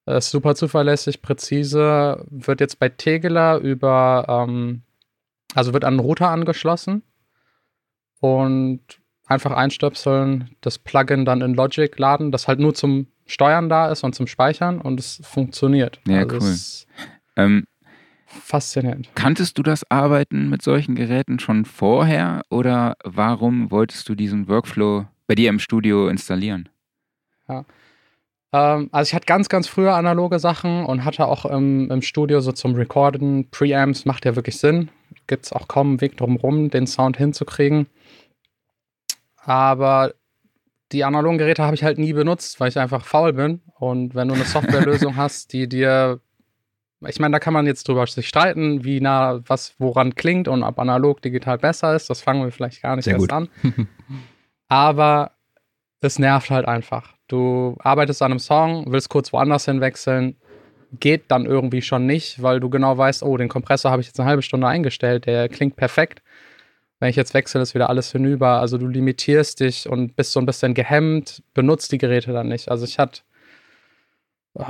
Ist 0.06 0.30
super 0.30 0.56
zuverlässig, 0.56 1.22
präzise. 1.22 2.26
Wird 2.30 2.60
jetzt 2.60 2.80
bei 2.80 2.90
Tegeler 2.90 3.58
über, 3.58 4.26
ähm, 4.48 4.84
also 5.56 5.74
wird 5.74 5.86
an 5.86 5.96
einen 5.96 6.00
Router 6.00 6.30
angeschlossen 6.30 7.02
und 8.20 8.82
einfach 9.28 9.52
einstöpseln, 9.52 10.50
das 10.62 10.78
Plugin 10.78 11.26
dann 11.26 11.42
in 11.42 11.54
Logic 11.54 11.98
laden, 11.98 12.32
das 12.32 12.48
halt 12.48 12.60
nur 12.60 12.74
zum 12.74 13.08
Steuern 13.26 13.70
da 13.70 13.92
ist 13.92 14.04
und 14.04 14.14
zum 14.14 14.28
Speichern 14.28 14.80
und 14.80 15.00
es 15.00 15.22
funktioniert. 15.24 16.00
Ja, 16.08 16.20
also 16.20 16.38
cool. 16.38 16.56
Ähm, 17.36 17.66
faszinierend. 18.28 19.10
Kanntest 19.16 19.58
du 19.58 19.64
das 19.64 19.90
Arbeiten 19.90 20.50
mit 20.50 20.62
solchen 20.62 20.96
Geräten 20.96 21.40
schon 21.40 21.66
vorher 21.66 22.44
oder 22.50 22.96
warum 23.04 23.72
wolltest 23.72 24.08
du 24.10 24.16
diesen 24.16 24.48
Workflow 24.48 25.06
bei 25.28 25.36
dir 25.36 25.50
im 25.50 25.60
Studio 25.60 26.08
installieren? 26.08 26.70
Ja. 27.48 27.66
Ähm, 28.54 28.90
also 28.92 29.10
ich 29.10 29.16
hatte 29.16 29.26
ganz, 29.26 29.50
ganz 29.50 29.68
früher 29.68 29.96
analoge 29.96 30.40
Sachen 30.40 30.86
und 30.86 31.04
hatte 31.04 31.28
auch 31.28 31.46
im, 31.46 31.90
im 31.90 32.02
Studio 32.02 32.42
so 32.42 32.52
zum 32.52 32.76
Recorden 32.76 33.50
Preamps, 33.50 34.06
macht 34.06 34.26
ja 34.26 34.36
wirklich 34.36 34.58
Sinn. 34.58 34.90
Gibt 35.28 35.46
es 35.46 35.54
auch 35.54 35.68
kaum 35.68 35.90
einen 35.90 36.02
Weg 36.02 36.18
drumherum, 36.18 36.70
den 36.70 36.86
Sound 36.86 37.18
hinzukriegen. 37.18 37.88
Aber 39.46 40.14
die 40.92 41.04
analogen 41.04 41.38
Geräte 41.38 41.64
habe 41.64 41.76
ich 41.76 41.84
halt 41.84 41.98
nie 41.98 42.14
benutzt, 42.14 42.60
weil 42.60 42.70
ich 42.70 42.80
einfach 42.80 43.06
faul 43.06 43.34
bin. 43.34 43.62
Und 43.80 44.16
wenn 44.16 44.28
du 44.28 44.34
eine 44.34 44.44
Softwarelösung 44.44 45.16
hast, 45.16 45.54
die 45.54 45.68
dir, 45.70 46.20
ich 47.08 47.20
meine, 47.20 47.34
da 47.34 47.40
kann 47.40 47.54
man 47.54 47.66
jetzt 47.66 47.88
drüber 47.88 48.06
sich 48.08 48.28
streiten, 48.28 48.84
wie 48.84 49.02
nah 49.02 49.42
was 49.48 49.76
woran 49.80 50.16
klingt 50.16 50.48
und 50.48 50.64
ob 50.64 50.80
analog 50.80 51.22
digital 51.22 51.58
besser 51.58 51.96
ist. 51.96 52.10
Das 52.10 52.22
fangen 52.22 52.44
wir 52.44 52.52
vielleicht 52.52 52.82
gar 52.82 52.96
nicht 52.96 53.06
Sehr 53.06 53.14
erst 53.14 53.30
gut. 53.30 53.34
an. 53.34 53.50
Aber 54.68 55.32
es 56.02 56.20
nervt 56.20 56.50
halt 56.50 56.68
einfach. 56.68 57.14
Du 57.28 57.76
arbeitest 57.80 58.22
an 58.22 58.32
einem 58.32 58.40
Song, 58.40 58.86
willst 58.92 59.10
kurz 59.10 59.34
woanders 59.34 59.66
hinwechseln, 59.66 60.38
geht 61.00 61.26
dann 61.30 61.46
irgendwie 61.46 61.82
schon 61.82 62.06
nicht, 62.06 62.42
weil 62.42 62.60
du 62.60 62.70
genau 62.70 62.98
weißt, 62.98 63.24
oh, 63.24 63.38
den 63.38 63.50
Kompressor 63.50 63.92
habe 63.92 64.02
ich 64.02 64.08
jetzt 64.08 64.20
eine 64.20 64.30
halbe 64.30 64.44
Stunde 64.44 64.68
eingestellt, 64.68 65.26
der 65.26 65.50
klingt 65.50 65.76
perfekt. 65.76 66.22
Wenn 67.00 67.10
ich 67.10 67.16
jetzt 67.16 67.34
wechsle, 67.34 67.62
ist 67.62 67.76
wieder 67.76 67.90
alles 67.90 68.12
hinüber. 68.12 68.60
Also 68.60 68.78
du 68.78 68.88
limitierst 68.88 69.60
dich 69.60 69.90
und 69.90 70.16
bist 70.16 70.32
so 70.32 70.40
ein 70.40 70.46
bisschen 70.46 70.74
gehemmt, 70.74 71.44
benutzt 71.54 71.92
die 71.92 71.98
Geräte 71.98 72.32
dann 72.32 72.48
nicht. 72.48 72.70
Also 72.70 72.86
ich 72.86 73.00
hatte 73.00 73.22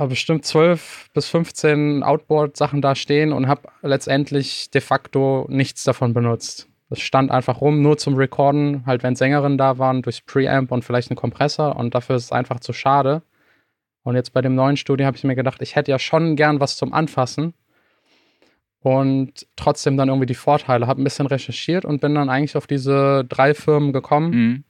bestimmt 0.08 0.44
12 0.44 1.10
bis 1.14 1.28
15 1.28 2.02
Outboard-Sachen 2.02 2.82
da 2.82 2.96
stehen 2.96 3.32
und 3.32 3.46
habe 3.46 3.68
letztendlich 3.82 4.70
de 4.70 4.80
facto 4.80 5.46
nichts 5.48 5.84
davon 5.84 6.12
benutzt. 6.12 6.68
Es 6.90 7.00
stand 7.00 7.30
einfach 7.30 7.60
rum, 7.60 7.82
nur 7.82 7.96
zum 7.96 8.14
Recorden, 8.14 8.84
halt 8.86 9.02
wenn 9.02 9.16
Sängerinnen 9.16 9.58
da 9.58 9.78
waren, 9.78 10.02
durch 10.02 10.26
Preamp 10.26 10.72
und 10.72 10.84
vielleicht 10.84 11.10
einen 11.10 11.16
Kompressor 11.16 11.76
und 11.76 11.94
dafür 11.94 12.16
ist 12.16 12.24
es 12.24 12.32
einfach 12.32 12.60
zu 12.60 12.72
schade. 12.72 13.22
Und 14.02 14.16
jetzt 14.16 14.32
bei 14.32 14.42
dem 14.42 14.54
neuen 14.54 14.76
Studio 14.76 15.06
habe 15.06 15.16
ich 15.16 15.24
mir 15.24 15.34
gedacht, 15.36 15.62
ich 15.62 15.76
hätte 15.76 15.90
ja 15.90 15.98
schon 15.98 16.36
gern 16.36 16.60
was 16.60 16.76
zum 16.76 16.92
Anfassen 16.92 17.54
und 18.86 19.46
trotzdem 19.56 19.96
dann 19.96 20.08
irgendwie 20.08 20.26
die 20.26 20.34
Vorteile. 20.34 20.86
Habe 20.86 21.02
ein 21.02 21.04
bisschen 21.04 21.26
recherchiert 21.26 21.84
und 21.84 22.00
bin 22.00 22.14
dann 22.14 22.28
eigentlich 22.28 22.56
auf 22.56 22.66
diese 22.66 23.24
drei 23.28 23.54
Firmen 23.54 23.92
gekommen, 23.92 24.30
mhm. 24.30 24.64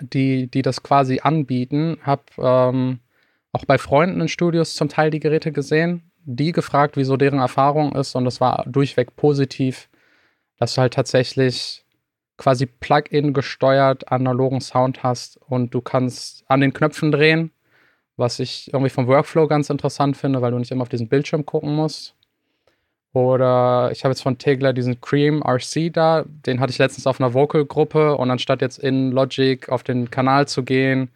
die, 0.00 0.48
die 0.48 0.62
das 0.62 0.82
quasi 0.82 1.20
anbieten. 1.22 1.98
Habe 2.02 2.24
ähm, 2.38 2.98
auch 3.52 3.64
bei 3.64 3.78
Freunden 3.78 4.20
in 4.20 4.28
Studios 4.28 4.74
zum 4.74 4.88
Teil 4.88 5.10
die 5.10 5.20
Geräte 5.20 5.52
gesehen, 5.52 6.10
die 6.24 6.52
gefragt, 6.52 6.96
wieso 6.96 7.16
deren 7.16 7.38
Erfahrung 7.38 7.92
ist 7.94 8.14
und 8.14 8.24
das 8.24 8.40
war 8.40 8.64
durchweg 8.66 9.16
positiv 9.16 9.88
dass 10.58 10.74
du 10.74 10.80
halt 10.80 10.94
tatsächlich 10.94 11.84
quasi 12.36 12.66
Plug-in 12.66 13.32
gesteuert 13.32 14.12
analogen 14.12 14.60
Sound 14.60 15.02
hast 15.02 15.38
und 15.38 15.72
du 15.72 15.80
kannst 15.80 16.44
an 16.48 16.60
den 16.60 16.72
Knöpfen 16.72 17.10
drehen, 17.10 17.52
was 18.16 18.38
ich 18.38 18.72
irgendwie 18.72 18.90
vom 18.90 19.06
Workflow 19.06 19.46
ganz 19.48 19.70
interessant 19.70 20.16
finde, 20.16 20.42
weil 20.42 20.50
du 20.50 20.58
nicht 20.58 20.70
immer 20.70 20.82
auf 20.82 20.88
diesen 20.88 21.08
Bildschirm 21.08 21.46
gucken 21.46 21.74
musst. 21.74 22.14
Oder 23.18 23.90
ich 23.90 24.04
habe 24.04 24.12
jetzt 24.12 24.22
von 24.22 24.38
Tegler 24.38 24.72
diesen 24.72 25.00
Cream 25.00 25.42
RC 25.42 25.92
da, 25.92 26.24
den 26.46 26.60
hatte 26.60 26.70
ich 26.70 26.78
letztens 26.78 27.04
auf 27.08 27.20
einer 27.20 27.34
Vocal-Gruppe 27.34 28.16
und 28.16 28.30
anstatt 28.30 28.60
jetzt 28.60 28.78
in 28.78 29.10
Logic 29.10 29.68
auf 29.68 29.82
den 29.82 30.08
Kanal 30.08 30.46
zu 30.46 30.62
gehen, 30.62 31.10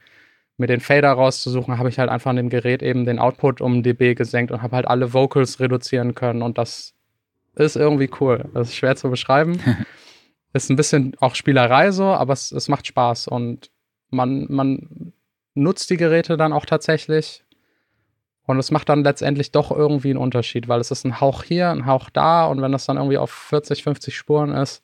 mir 0.57 0.67
den 0.67 0.81
Fader 0.81 1.12
rauszusuchen, 1.12 1.79
habe 1.79 1.88
ich 1.88 2.01
halt 2.01 2.11
einfach 2.11 2.31
an 2.31 2.37
dem 2.37 2.49
Gerät 2.49 2.83
eben 2.83 3.05
den 3.05 3.21
Output 3.21 3.61
um 3.61 3.85
dB 3.85 4.17
gesenkt 4.17 4.51
und 4.51 4.62
habe 4.62 4.75
halt 4.75 4.88
alle 4.88 5.12
Vocals 5.12 5.61
reduzieren 5.61 6.17
können 6.17 6.43
und 6.43 6.59
das 6.59 6.93
ist 7.55 7.77
irgendwie 7.77 8.11
cool. 8.21 8.47
Das 8.53 8.71
ist 8.71 8.77
schwer 8.77 8.97
zu 8.97 9.09
beschreiben. 9.09 9.61
ist 10.53 10.71
ein 10.71 10.77
bisschen 10.77 11.15
auch 11.21 11.37
Spielerei 11.37 11.93
so, 11.93 12.07
aber 12.07 12.33
es, 12.33 12.51
es 12.51 12.69
macht 12.69 12.88
Spaß 12.88 13.29
und 13.29 13.71
man, 14.11 14.47
man 14.49 15.12
nutzt 15.55 15.88
die 15.88 15.97
Geräte 15.99 16.37
dann 16.37 16.53
auch 16.53 16.67
tatsächlich. 16.67 17.45
Und 18.45 18.59
es 18.59 18.71
macht 18.71 18.89
dann 18.89 19.05
letztendlich 19.05 19.53
doch 19.53 19.71
irgendwie 19.71 20.11
einen 20.11 20.19
Unterschied, 20.19 20.69
weil 20.69 20.81
es 20.81 20.91
ist 20.91 21.05
ein 21.05 21.21
Hauch 21.21 21.45
hier, 21.45 21.71
ein 21.71 21.87
Hauch 21.87 22.11
da 22.11 22.47
und 22.47 22.61
wenn 22.61 22.73
das 22.73 22.87
dann 22.87 22.97
irgendwie 22.97 23.19
auf 23.19 23.31
40, 23.31 23.85
50 23.85 24.17
Spuren 24.17 24.51
ist, 24.51 24.83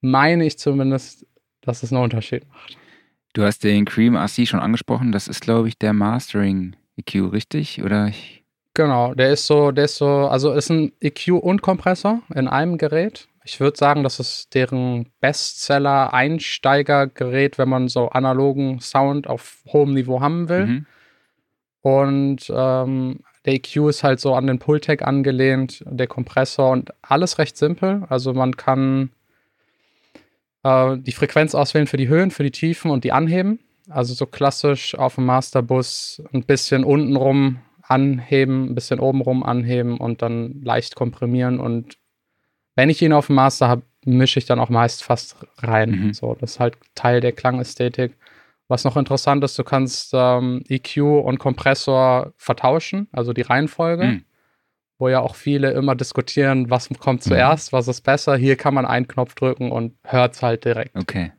meine 0.00 0.44
ich 0.44 0.58
zumindest, 0.58 1.26
dass 1.60 1.82
es 1.82 1.92
einen 1.92 2.02
Unterschied 2.02 2.48
macht. 2.48 2.76
Du 3.32 3.44
hast 3.44 3.64
den 3.64 3.84
Cream 3.84 4.16
RC 4.16 4.48
schon 4.48 4.60
angesprochen, 4.60 5.12
das 5.12 5.28
ist 5.28 5.40
glaube 5.40 5.68
ich 5.68 5.78
der 5.78 5.92
Mastering 5.92 6.74
EQ, 6.96 7.32
richtig? 7.32 7.82
Oder 7.82 8.08
ich 8.08 8.44
Genau, 8.76 9.12
der 9.14 9.32
ist 9.32 9.46
so, 9.46 9.72
der 9.72 9.86
ist 9.86 9.96
so, 9.96 10.06
also 10.06 10.52
ist 10.52 10.68
ein 10.68 10.92
EQ 11.00 11.28
und 11.40 11.62
Kompressor 11.62 12.20
in 12.34 12.46
einem 12.46 12.76
Gerät. 12.76 13.26
Ich 13.42 13.58
würde 13.58 13.78
sagen, 13.78 14.02
das 14.02 14.20
ist 14.20 14.54
deren 14.54 15.06
Bestseller-Einsteigergerät, 15.20 17.56
wenn 17.56 17.70
man 17.70 17.88
so 17.88 18.10
analogen 18.10 18.80
Sound 18.80 19.28
auf 19.28 19.62
hohem 19.66 19.94
Niveau 19.94 20.20
haben 20.20 20.50
will. 20.50 20.66
Mhm. 20.66 20.84
Und 21.86 22.52
ähm, 22.52 23.20
der 23.44 23.54
EQ 23.54 23.76
ist 23.88 24.02
halt 24.02 24.18
so 24.18 24.34
an 24.34 24.48
den 24.48 24.58
Pultec 24.58 25.02
angelehnt, 25.02 25.84
der 25.86 26.08
Kompressor 26.08 26.72
und 26.72 26.92
alles 27.00 27.38
recht 27.38 27.56
simpel. 27.56 28.04
Also 28.08 28.34
man 28.34 28.56
kann 28.56 29.12
äh, 30.64 30.96
die 30.98 31.12
Frequenz 31.12 31.54
auswählen 31.54 31.86
für 31.86 31.96
die 31.96 32.08
Höhen, 32.08 32.32
für 32.32 32.42
die 32.42 32.50
Tiefen 32.50 32.90
und 32.90 33.04
die 33.04 33.12
anheben. 33.12 33.60
Also 33.88 34.14
so 34.14 34.26
klassisch 34.26 34.96
auf 34.96 35.14
dem 35.14 35.26
Masterbus 35.26 36.20
ein 36.32 36.42
bisschen 36.42 36.82
untenrum 36.82 37.60
anheben, 37.82 38.64
ein 38.64 38.74
bisschen 38.74 38.98
obenrum 38.98 39.44
anheben 39.44 39.98
und 39.98 40.22
dann 40.22 40.62
leicht 40.64 40.96
komprimieren. 40.96 41.60
Und 41.60 41.98
wenn 42.74 42.90
ich 42.90 43.00
ihn 43.00 43.12
auf 43.12 43.28
dem 43.28 43.36
Master 43.36 43.68
habe, 43.68 43.82
mische 44.04 44.40
ich 44.40 44.46
dann 44.46 44.58
auch 44.58 44.70
meist 44.70 45.04
fast 45.04 45.36
rein. 45.58 45.90
Mhm. 45.90 46.14
So, 46.14 46.36
das 46.40 46.54
ist 46.54 46.58
halt 46.58 46.78
Teil 46.96 47.20
der 47.20 47.30
Klangästhetik. 47.30 48.16
Was 48.68 48.84
noch 48.84 48.96
interessant 48.96 49.44
ist, 49.44 49.58
du 49.58 49.64
kannst 49.64 50.10
ähm, 50.12 50.62
EQ 50.68 50.98
und 50.98 51.38
Kompressor 51.38 52.32
vertauschen, 52.36 53.08
also 53.12 53.32
die 53.32 53.42
Reihenfolge, 53.42 54.04
mhm. 54.04 54.24
wo 54.98 55.08
ja 55.08 55.20
auch 55.20 55.36
viele 55.36 55.70
immer 55.70 55.94
diskutieren, 55.94 56.68
was 56.68 56.88
kommt 56.98 57.24
mhm. 57.24 57.30
zuerst, 57.30 57.72
mhm. 57.72 57.76
was 57.76 57.88
ist 57.88 58.00
besser. 58.00 58.36
Hier 58.36 58.56
kann 58.56 58.74
man 58.74 58.84
einen 58.84 59.06
Knopf 59.06 59.34
drücken 59.34 59.70
und 59.70 59.94
hört 60.02 60.34
es 60.34 60.42
halt 60.42 60.64
direkt. 60.64 60.96
Okay. 60.96 61.32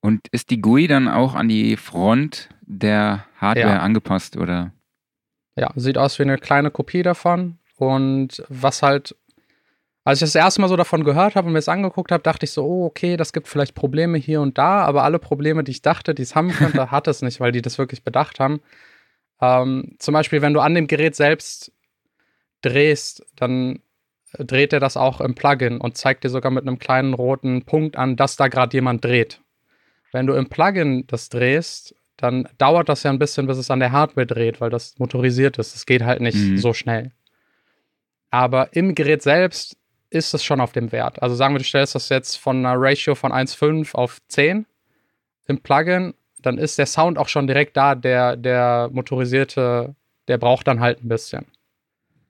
Und 0.00 0.26
ist 0.28 0.50
die 0.50 0.60
GUI 0.60 0.88
dann 0.88 1.06
auch 1.06 1.34
an 1.34 1.48
die 1.48 1.76
Front 1.76 2.48
der 2.62 3.24
Hardware 3.36 3.74
ja. 3.74 3.80
angepasst, 3.80 4.36
oder? 4.36 4.72
Ja, 5.54 5.70
sieht 5.76 5.98
aus 5.98 6.18
wie 6.18 6.24
eine 6.24 6.38
kleine 6.38 6.70
Kopie 6.70 7.02
davon. 7.02 7.58
Und 7.76 8.42
was 8.48 8.82
halt, 8.82 9.16
als 10.04 10.20
ich 10.20 10.26
das 10.26 10.34
erste 10.34 10.60
Mal 10.60 10.68
so 10.68 10.76
davon 10.76 11.04
gehört 11.04 11.36
habe 11.36 11.46
und 11.46 11.52
mir 11.52 11.60
es 11.60 11.68
angeguckt 11.68 12.10
habe, 12.10 12.22
dachte 12.22 12.44
ich 12.44 12.50
so, 12.50 12.64
oh, 12.64 12.86
okay, 12.86 13.16
das 13.16 13.32
gibt 13.32 13.46
vielleicht 13.46 13.74
Probleme 13.74 14.18
hier 14.18 14.40
und 14.40 14.58
da, 14.58 14.80
aber 14.80 15.04
alle 15.04 15.18
Probleme, 15.18 15.62
die 15.62 15.70
ich 15.70 15.82
dachte, 15.82 16.14
die 16.14 16.22
es 16.22 16.34
haben 16.34 16.50
könnte, 16.50 16.90
hat 16.90 17.06
es 17.06 17.22
nicht, 17.22 17.38
weil 17.40 17.52
die 17.52 17.62
das 17.62 17.78
wirklich 17.78 18.02
bedacht 18.02 18.40
haben. 18.40 18.60
Ähm, 19.40 19.94
zum 19.98 20.14
Beispiel, 20.14 20.42
wenn 20.42 20.54
du 20.54 20.60
an 20.60 20.74
dem 20.74 20.88
Gerät 20.88 21.14
selbst 21.14 21.72
drehst, 22.62 23.24
dann 23.36 23.80
dreht 24.38 24.72
er 24.72 24.80
das 24.80 24.96
auch 24.96 25.20
im 25.20 25.34
Plugin 25.34 25.78
und 25.78 25.96
zeigt 25.96 26.24
dir 26.24 26.30
sogar 26.30 26.50
mit 26.50 26.66
einem 26.66 26.78
kleinen 26.78 27.14
roten 27.14 27.62
Punkt 27.64 27.96
an, 27.96 28.16
dass 28.16 28.36
da 28.36 28.48
gerade 28.48 28.76
jemand 28.76 29.04
dreht. 29.04 29.40
Wenn 30.10 30.26
du 30.26 30.34
im 30.34 30.48
Plugin 30.48 31.06
das 31.06 31.28
drehst, 31.28 31.94
dann 32.16 32.48
dauert 32.58 32.88
das 32.88 33.02
ja 33.02 33.10
ein 33.10 33.18
bisschen, 33.18 33.46
bis 33.46 33.58
es 33.58 33.70
an 33.70 33.80
der 33.80 33.92
Hardware 33.92 34.26
dreht, 34.26 34.60
weil 34.60 34.70
das 34.70 34.98
motorisiert 34.98 35.58
ist. 35.58 35.74
Das 35.74 35.86
geht 35.86 36.02
halt 36.02 36.20
nicht 36.20 36.36
mhm. 36.36 36.58
so 36.58 36.72
schnell. 36.72 37.12
Aber 38.30 38.74
im 38.74 38.94
Gerät 38.94 39.22
selbst 39.22 39.76
ist 40.12 40.34
es 40.34 40.44
schon 40.44 40.60
auf 40.60 40.72
dem 40.72 40.92
Wert. 40.92 41.22
Also 41.22 41.34
sagen 41.34 41.54
wir, 41.54 41.58
du 41.58 41.64
stellst 41.64 41.94
das 41.94 42.08
jetzt 42.08 42.36
von 42.36 42.64
einer 42.64 42.74
Ratio 42.76 43.14
von 43.14 43.32
1,5 43.32 43.94
auf 43.94 44.18
10 44.28 44.66
im 45.48 45.58
Plugin, 45.58 46.14
dann 46.40 46.58
ist 46.58 46.78
der 46.78 46.86
Sound 46.86 47.18
auch 47.18 47.28
schon 47.28 47.46
direkt 47.46 47.76
da. 47.76 47.94
Der, 47.94 48.36
der 48.36 48.90
motorisierte, 48.92 49.94
der 50.28 50.38
braucht 50.38 50.66
dann 50.66 50.80
halt 50.80 51.02
ein 51.02 51.08
bisschen. 51.08 51.46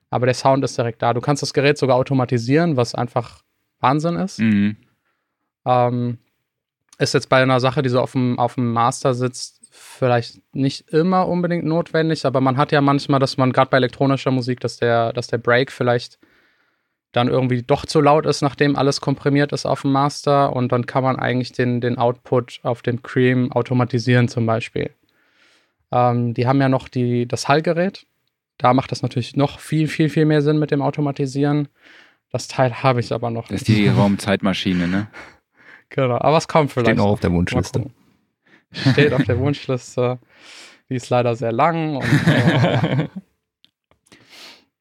Aber 0.09 0.25
der 0.27 0.35
Sound 0.35 0.63
ist 0.63 0.77
direkt 0.77 1.01
da. 1.01 1.13
Du 1.13 1.21
kannst 1.21 1.41
das 1.41 1.53
Gerät 1.53 1.77
sogar 1.77 1.97
automatisieren, 1.97 2.77
was 2.77 2.95
einfach 2.95 3.41
Wahnsinn 3.79 4.15
ist. 4.15 4.39
Mhm. 4.39 4.77
Ähm, 5.65 6.19
ist 6.99 7.13
jetzt 7.13 7.29
bei 7.29 7.41
einer 7.41 7.59
Sache, 7.59 7.81
die 7.81 7.89
so 7.89 7.99
auf 7.99 8.11
dem, 8.11 8.37
auf 8.37 8.55
dem 8.55 8.71
Master 8.71 9.13
sitzt, 9.13 9.61
vielleicht 9.71 10.39
nicht 10.53 10.89
immer 10.89 11.27
unbedingt 11.27 11.65
notwendig, 11.65 12.25
aber 12.25 12.41
man 12.41 12.57
hat 12.57 12.71
ja 12.71 12.79
manchmal, 12.79 13.19
dass 13.19 13.37
man 13.37 13.51
gerade 13.51 13.71
bei 13.71 13.77
elektronischer 13.77 14.29
Musik, 14.29 14.59
dass 14.59 14.77
der, 14.77 15.13
dass 15.13 15.27
der 15.27 15.39
Break 15.39 15.71
vielleicht 15.71 16.19
dann 17.13 17.29
irgendwie 17.29 17.61
doch 17.61 17.85
zu 17.85 18.01
laut 18.01 18.25
ist, 18.25 18.41
nachdem 18.41 18.75
alles 18.75 18.99
komprimiert 18.99 19.53
ist 19.53 19.65
auf 19.65 19.83
dem 19.83 19.93
Master 19.93 20.53
und 20.53 20.71
dann 20.71 20.85
kann 20.85 21.03
man 21.03 21.17
eigentlich 21.17 21.53
den, 21.53 21.79
den 21.79 21.97
Output 21.97 22.59
auf 22.63 22.81
dem 22.81 23.01
Cream 23.01 23.51
automatisieren 23.51 24.27
zum 24.27 24.45
Beispiel. 24.45 24.91
Ähm, 25.91 26.33
die 26.33 26.45
haben 26.45 26.59
ja 26.59 26.67
noch 26.67 26.89
die, 26.89 27.27
das 27.27 27.47
Hallgerät. 27.47 28.05
Da 28.57 28.73
macht 28.73 28.91
das 28.91 29.01
natürlich 29.01 29.35
noch 29.35 29.59
viel, 29.59 29.87
viel, 29.87 30.09
viel 30.09 30.25
mehr 30.25 30.41
Sinn 30.41 30.59
mit 30.59 30.71
dem 30.71 30.81
Automatisieren. 30.81 31.69
Das 32.31 32.47
Teil 32.47 32.83
habe 32.83 32.99
ich 32.99 33.13
aber 33.13 33.29
noch. 33.29 33.47
Das 33.47 33.61
ist 33.61 33.67
die 33.69 33.87
Raumzeitmaschine, 33.89 34.87
ne? 34.87 35.07
genau, 35.89 36.17
aber 36.19 36.37
es 36.37 36.47
kommt 36.47 36.71
vielleicht. 36.71 36.87
Steht 36.87 36.97
noch 36.97 37.11
auf 37.11 37.19
der 37.19 37.31
Wunschliste 37.31 37.91
steht 38.73 39.13
auf 39.13 39.23
der 39.23 39.39
Wunschliste. 39.39 40.19
Die 40.89 40.95
ist 40.95 41.09
leider 41.09 41.35
sehr 41.35 41.51
lang. 41.51 41.97
Und, 41.97 42.03
äh, 42.27 43.07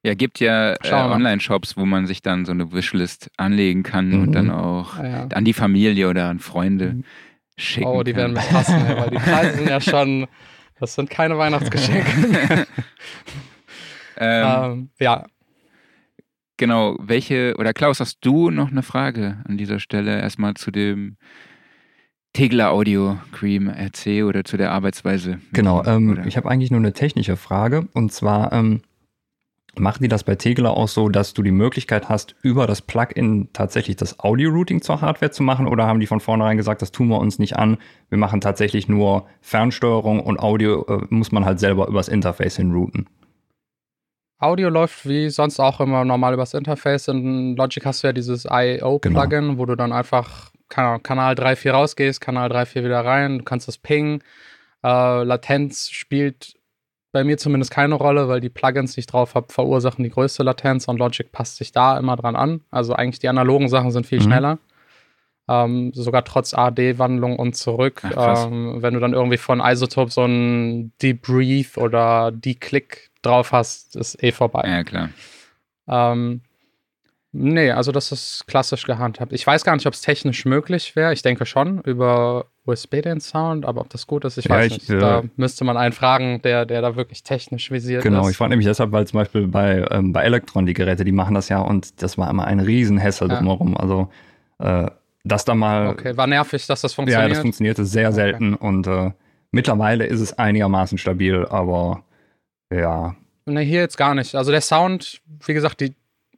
ja, 0.03 0.15
gibt 0.15 0.41
ja 0.41 0.75
äh, 0.75 0.93
Online-Shops, 0.93 1.77
wo 1.77 1.87
man 1.87 2.07
sich 2.07 2.23
dann 2.23 2.45
so 2.45 2.53
eine 2.53 2.73
Wishlist 2.73 3.31
anlegen 3.37 3.83
kann 3.83 4.09
mhm. 4.09 4.23
und 4.23 4.33
dann 4.33 4.51
auch 4.51 4.99
ja. 4.99 5.29
an 5.29 5.45
die 5.45 5.53
Familie 5.53 6.09
oder 6.09 6.29
an 6.29 6.41
Freunde 6.41 6.95
mhm. 6.95 7.05
schicken. 7.57 7.87
Oh, 7.87 8.03
die 8.03 8.13
kann. 8.13 8.21
werden 8.21 8.33
mich 8.35 8.51
hassen, 8.51 8.85
weil 8.97 9.11
die 9.11 9.17
Preise 9.31 9.59
sind 9.59 9.69
ja 9.69 9.81
schon, 9.81 10.27
das 10.81 10.95
sind 10.95 11.09
keine 11.09 11.39
Weihnachtsgeschenke. 11.39 12.11
ähm, 14.17 14.47
ähm, 14.47 14.91
ja. 14.99 15.25
Genau, 16.57 16.97
welche, 17.01 17.55
oder 17.59 17.73
Klaus, 17.73 18.01
hast 18.01 18.19
du 18.23 18.51
noch 18.51 18.71
eine 18.71 18.83
Frage 18.83 19.39
an 19.49 19.57
dieser 19.57 19.79
Stelle 19.79 20.21
erstmal 20.21 20.55
zu 20.55 20.71
dem 20.73 21.17
Tegler 22.33 22.73
Audio 22.73 23.19
Cream 23.31 23.69
RC 23.69 24.25
oder 24.25 24.45
zu 24.45 24.57
der 24.57 24.73
Arbeitsweise? 24.73 25.39
Genau, 25.53 25.85
ähm, 25.85 26.23
ich 26.27 26.37
habe 26.37 26.51
eigentlich 26.51 26.71
nur 26.71 26.81
eine 26.81 26.93
technische 26.93 27.37
Frage 27.37 27.89
und 27.95 28.13
zwar 28.13 28.53
ähm, 28.53 28.83
machen 29.79 30.03
die 30.03 30.09
das 30.09 30.25
bei 30.25 30.35
Tegler 30.35 30.77
auch 30.77 30.89
so, 30.89 31.09
dass 31.09 31.35
du 31.35 31.43
die 31.43 31.51
Möglichkeit 31.51 32.09
hast, 32.09 32.35
über 32.43 32.67
das 32.67 32.83
Plugin 32.83 33.49
tatsächlich 33.53 33.97
das 33.97 34.21
Audio-Routing 34.21 34.83
zur 34.83 35.01
Hardware 35.01 35.31
zu 35.31 35.43
machen 35.43 35.67
oder 35.67 35.87
haben 35.87 36.01
die 36.01 36.07
von 36.07 36.21
vornherein 36.21 36.57
gesagt, 36.57 36.83
das 36.83 36.93
tun 36.93 37.09
wir 37.09 37.19
uns 37.19 37.39
nicht 37.39 37.57
an, 37.57 37.79
wir 38.11 38.19
machen 38.19 38.41
tatsächlich 38.41 38.89
nur 38.89 39.27
Fernsteuerung 39.41 40.21
und 40.21 40.39
Audio 40.39 40.85
äh, 40.87 41.07
muss 41.09 41.33
man 41.33 41.45
halt 41.45 41.59
selber 41.59 41.89
übers 41.89 42.09
Interface 42.09 42.57
hinrouten? 42.57 43.09
Audio 44.39 44.69
läuft 44.69 45.09
wie 45.09 45.31
sonst 45.31 45.61
auch 45.61 45.81
immer 45.81 46.05
normal 46.05 46.35
übers 46.35 46.53
Interface. 46.53 47.07
In 47.07 47.55
Logic 47.55 47.85
hast 47.87 48.03
du 48.03 48.09
ja 48.09 48.13
dieses 48.13 48.45
I.O.-Plugin, 48.45 49.29
genau. 49.29 49.59
wo 49.59 49.67
du 49.67 49.77
dann 49.77 49.93
einfach 49.93 50.51
Kanal 50.69 51.35
3, 51.37 51.55
4 51.55 51.73
rausgehst, 51.73 52.21
Kanal 52.21 52.49
3, 52.49 52.67
4 52.67 52.85
wieder 52.85 53.05
rein. 53.05 53.39
Du 53.39 53.45
kannst 53.45 53.69
das 53.69 53.79
pingen. 53.79 54.21
Äh, 54.83 55.23
Latenz 55.23 55.91
spielt 55.91 56.55
bei 57.13 57.25
mir 57.25 57.37
zumindest 57.37 57.71
keine 57.71 57.95
Rolle, 57.95 58.29
weil 58.29 58.41
die 58.41 58.49
Plugins, 58.49 58.95
die 58.95 59.01
ich 59.01 59.07
drauf 59.07 59.35
habe, 59.35 59.53
verursachen 59.53 60.03
die 60.03 60.11
größte 60.11 60.43
Latenz 60.43 60.89
und 60.89 60.99
Logic 60.99 61.31
passt 61.31 61.57
sich 61.57 61.71
da 61.71 61.99
immer 61.99 62.17
dran 62.17 62.35
an. 62.35 62.63
Also 62.71 62.95
eigentlich 62.95 63.21
die 63.21 63.29
analogen 63.29 63.69
Sachen 63.69 63.91
sind 63.91 64.07
viel 64.07 64.19
mhm. 64.21 64.25
schneller. 64.25 64.59
Ähm, 65.49 65.93
sogar 65.93 66.25
trotz 66.25 66.55
AD-Wandlung 66.55 67.39
und 67.39 67.55
zurück. 67.55 68.03
Ach, 68.17 68.47
ähm, 68.47 68.81
wenn 68.81 68.95
du 68.95 69.01
dann 69.01 69.13
irgendwie 69.13 69.37
von 69.37 69.61
Isotope 69.61 70.11
so 70.11 70.25
ein 70.25 70.93
Breathe 70.99 71.79
oder 71.79 72.33
Declick 72.33 73.11
drauf 73.21 73.53
hast, 73.53 73.95
ist 73.97 74.23
eh 74.23 74.33
vorbei. 74.33 74.65
Ja, 74.67 74.85
klar. 74.85 75.11
Ähm, 75.89 76.41
nee, 77.33 77.73
also 77.73 77.93
das 77.93 78.13
ist 78.13 78.47
klassisch 78.47 78.85
gehandhabt. 78.85 79.33
Ich 79.33 79.47
weiß 79.47 79.65
gar 79.65 79.75
nicht, 79.75 79.87
ob 79.87 79.93
es 79.93 80.01
technisch 80.01 80.47
möglich 80.47 80.97
wäre. 80.97 81.13
Ich 81.13 81.23
denke 81.23 81.45
schon 81.45 81.83
über 81.83 82.47
USB 82.65 83.03
den 83.03 83.21
Sound, 83.21 83.67
aber 83.67 83.81
ob 83.81 83.91
das 83.91 84.07
gut 84.07 84.25
ist, 84.25 84.39
ich 84.39 84.45
ja, 84.45 84.53
weiß 84.53 84.67
ich, 84.73 84.79
nicht. 84.79 84.91
Äh, 84.91 84.99
da 84.99 85.23
müsste 85.37 85.65
man 85.65 85.77
einen 85.77 85.93
fragen, 85.93 86.41
der, 86.43 86.65
der 86.65 86.81
da 86.81 86.95
wirklich 86.95 87.25
technisch 87.25 87.71
visiert 87.71 88.03
genau, 88.03 88.19
ist. 88.19 88.21
Genau, 88.21 88.31
ich 88.31 88.37
frage 88.37 88.51
nämlich 88.51 88.67
deshalb, 88.67 88.93
weil 88.93 89.07
zum 89.07 89.19
Beispiel 89.19 89.49
bei, 89.49 89.85
ähm, 89.91 90.13
bei 90.13 90.23
Electron 90.23 90.67
die 90.67 90.75
Geräte, 90.75 91.05
die 91.05 91.13
machen 91.13 91.35
das 91.35 91.49
ja 91.49 91.61
und 91.61 92.03
das 92.03 92.19
war 92.19 92.31
immer 92.31 92.47
ein 92.47 92.61
Riesenhässel 92.61 93.29
ja. 93.29 93.37
drumherum. 93.37 93.77
Also 93.77 94.09
äh, 94.59 94.87
das 95.25 95.45
da 95.45 95.55
mal. 95.55 95.89
Okay, 95.89 96.17
war 96.17 96.27
nervig, 96.27 96.67
dass 96.67 96.81
das 96.81 96.95
funktioniert. 96.95 97.29
Ja, 97.29 97.35
das 97.35 97.43
funktionierte 97.43 97.85
sehr 97.85 98.13
selten 98.13 98.55
okay. 98.55 98.67
und 98.67 98.87
äh, 98.87 99.11
mittlerweile 99.51 100.07
ist 100.07 100.21
es 100.21 100.39
einigermaßen 100.39 100.99
stabil, 100.99 101.45
aber 101.47 102.05
ja. 102.73 103.17
Ne, 103.47 103.61
hier 103.61 103.81
jetzt 103.81 103.97
gar 103.97 104.15
nicht. 104.15 104.37
Also 104.37 104.53
der 104.53 104.61
Sound, 104.61 105.21
wie 105.45 105.55
gesagt, 105.55 105.81
die, 105.81 105.97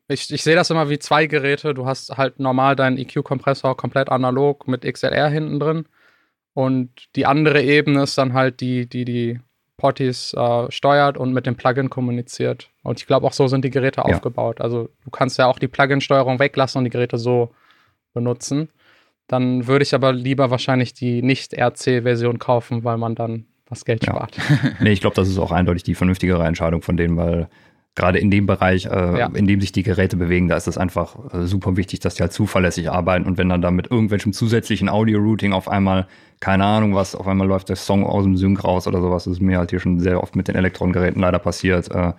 ich, 0.09 0.33
ich 0.33 0.43
sehe 0.43 0.57
das 0.57 0.71
immer 0.71 0.89
wie 0.89 0.99
zwei 0.99 1.27
Geräte. 1.27 1.75
Du 1.75 1.87
hast 1.87 2.17
halt 2.17 2.41
normal 2.41 2.77
deinen 2.77 2.97
EQ-Kompressor 2.97 3.77
komplett 3.77 4.09
analog 4.09 4.67
mit 4.69 4.91
XLR 4.91 5.29
hinten 5.29 5.61
drin. 5.61 5.87
Und 6.55 6.91
die 7.17 7.27
andere 7.27 7.63
Ebene 7.63 8.05
ist 8.05 8.17
dann 8.17 8.33
halt 8.33 8.61
die, 8.61 8.87
die 8.87 9.05
die 9.05 9.41
Potties 9.77 10.33
äh, 10.35 10.71
steuert 10.71 11.19
und 11.19 11.33
mit 11.33 11.47
dem 11.47 11.57
Plugin 11.57 11.91
kommuniziert. 11.91 12.71
Und 12.83 13.01
ich 13.01 13.07
glaube, 13.07 13.27
auch 13.27 13.33
so 13.33 13.49
sind 13.49 13.65
die 13.65 13.71
Geräte 13.71 14.03
ja. 14.07 14.15
aufgebaut. 14.15 14.61
Also 14.61 14.89
du 15.05 15.11
kannst 15.11 15.39
ja 15.39 15.47
auch 15.47 15.59
die 15.59 15.69
Plugin-Steuerung 15.69 16.39
weglassen 16.39 16.79
und 16.79 16.85
die 16.85 16.91
Geräte 16.91 17.19
so 17.19 17.53
benutzen. 18.13 18.71
Dann 19.27 19.67
würde 19.67 19.83
ich 19.83 19.95
aber 19.95 20.13
lieber 20.13 20.51
wahrscheinlich 20.51 20.95
die 20.95 21.23
Nicht-RC-Version 21.23 22.39
kaufen, 22.39 22.85
weil 22.85 22.99
man 22.99 23.15
dann 23.15 23.47
was 23.69 23.85
Geld 23.85 24.05
spart. 24.05 24.37
nee, 24.81 24.93
ich 24.93 25.01
glaube, 25.01 25.17
das 25.17 25.29
ist 25.29 25.39
auch 25.39 25.51
eindeutig 25.51 25.83
die 25.83 25.95
vernünftigere 25.95 26.47
Entscheidung 26.47 26.83
von 26.83 26.97
denen, 26.97 27.17
weil 27.17 27.49
gerade 27.95 28.19
in 28.19 28.31
dem 28.31 28.47
Bereich, 28.47 28.87
äh, 28.87 29.19
ja. 29.19 29.27
in 29.35 29.47
dem 29.47 29.61
sich 29.61 29.73
die 29.73 29.85
Geräte 29.85 30.17
bewegen, 30.17 30.49
da 30.49 30.57
ist 30.57 30.67
es 30.67 30.77
einfach 30.77 31.17
äh, 31.33 31.47
super 31.47 31.77
wichtig, 31.77 32.01
dass 32.01 32.17
die 32.17 32.23
halt 32.23 32.33
zuverlässig 32.33 32.91
arbeiten. 32.91 33.25
Und 33.25 33.39
wenn 33.39 33.49
dann 33.49 33.63
da 33.63 33.71
mit 33.71 33.91
irgendwelchem 33.91 34.33
zusätzlichen 34.33 34.89
Audio-Routing 34.89 35.53
auf 35.53 35.69
einmal, 35.69 36.09
keine 36.41 36.65
Ahnung 36.65 36.95
was, 36.95 37.15
auf 37.15 37.29
einmal 37.29 37.47
läuft 37.47 37.69
der 37.69 37.77
Song 37.77 38.05
aus 38.05 38.25
dem 38.25 38.37
Sync 38.37 38.65
raus 38.65 38.89
oder 38.89 39.01
sowas, 39.01 39.25
das 39.25 39.35
ist 39.35 39.41
mir 39.41 39.59
halt 39.59 39.71
hier 39.71 39.81
schon 39.81 40.01
sehr 40.01 40.23
oft 40.23 40.35
mit 40.35 40.49
den 40.49 40.57
Elektronengeräten 40.57 41.21
leider 41.21 41.39
passiert. 41.39 41.89
Äh, 41.91 42.13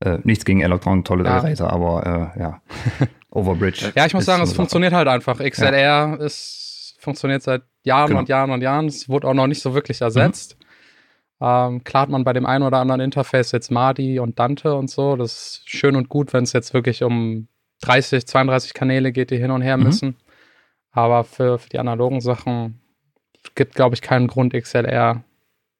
äh 0.00 0.18
nichts 0.24 0.46
gegen 0.46 0.62
Elektron, 0.62 1.04
tolle 1.04 1.24
ja. 1.24 1.40
Geräte, 1.40 1.68
aber 1.68 2.32
äh, 2.36 2.40
ja, 2.40 2.62
Overbridge. 3.30 3.92
ja, 3.94 4.06
ich 4.06 4.14
muss 4.14 4.24
sagen, 4.24 4.42
es 4.42 4.54
funktioniert 4.54 4.94
halt 4.94 5.08
einfach. 5.08 5.38
XLR 5.38 5.78
ja. 5.78 6.14
ist, 6.14 6.96
funktioniert 7.00 7.42
seit 7.42 7.62
Jahren 7.82 8.08
genau. 8.08 8.20
und 8.20 8.28
Jahren 8.30 8.50
und 8.50 8.62
Jahren. 8.62 8.86
Es 8.86 9.08
wurde 9.08 9.28
auch 9.28 9.34
noch 9.34 9.46
nicht 9.46 9.60
so 9.60 9.74
wirklich 9.74 10.00
ersetzt. 10.00 10.56
Mhm. 10.58 10.61
Ähm, 11.44 11.82
klar 11.82 12.02
hat 12.02 12.08
man 12.08 12.22
bei 12.22 12.32
dem 12.32 12.46
einen 12.46 12.62
oder 12.62 12.78
anderen 12.78 13.00
Interface 13.00 13.50
jetzt 13.50 13.72
Madi 13.72 14.20
und 14.20 14.38
Dante 14.38 14.74
und 14.76 14.88
so. 14.88 15.16
Das 15.16 15.32
ist 15.32 15.62
schön 15.68 15.96
und 15.96 16.08
gut, 16.08 16.32
wenn 16.32 16.44
es 16.44 16.52
jetzt 16.52 16.72
wirklich 16.72 17.02
um 17.02 17.48
30, 17.80 18.26
32 18.26 18.74
Kanäle 18.74 19.10
geht, 19.10 19.32
die 19.32 19.38
hin 19.38 19.50
und 19.50 19.60
her 19.60 19.76
mhm. 19.76 19.82
müssen. 19.82 20.16
Aber 20.92 21.24
für, 21.24 21.58
für 21.58 21.68
die 21.68 21.80
analogen 21.80 22.20
Sachen 22.20 22.80
gibt, 23.56 23.74
glaube 23.74 23.96
ich, 23.96 24.02
keinen 24.02 24.28
Grund, 24.28 24.54
XLR 24.54 25.24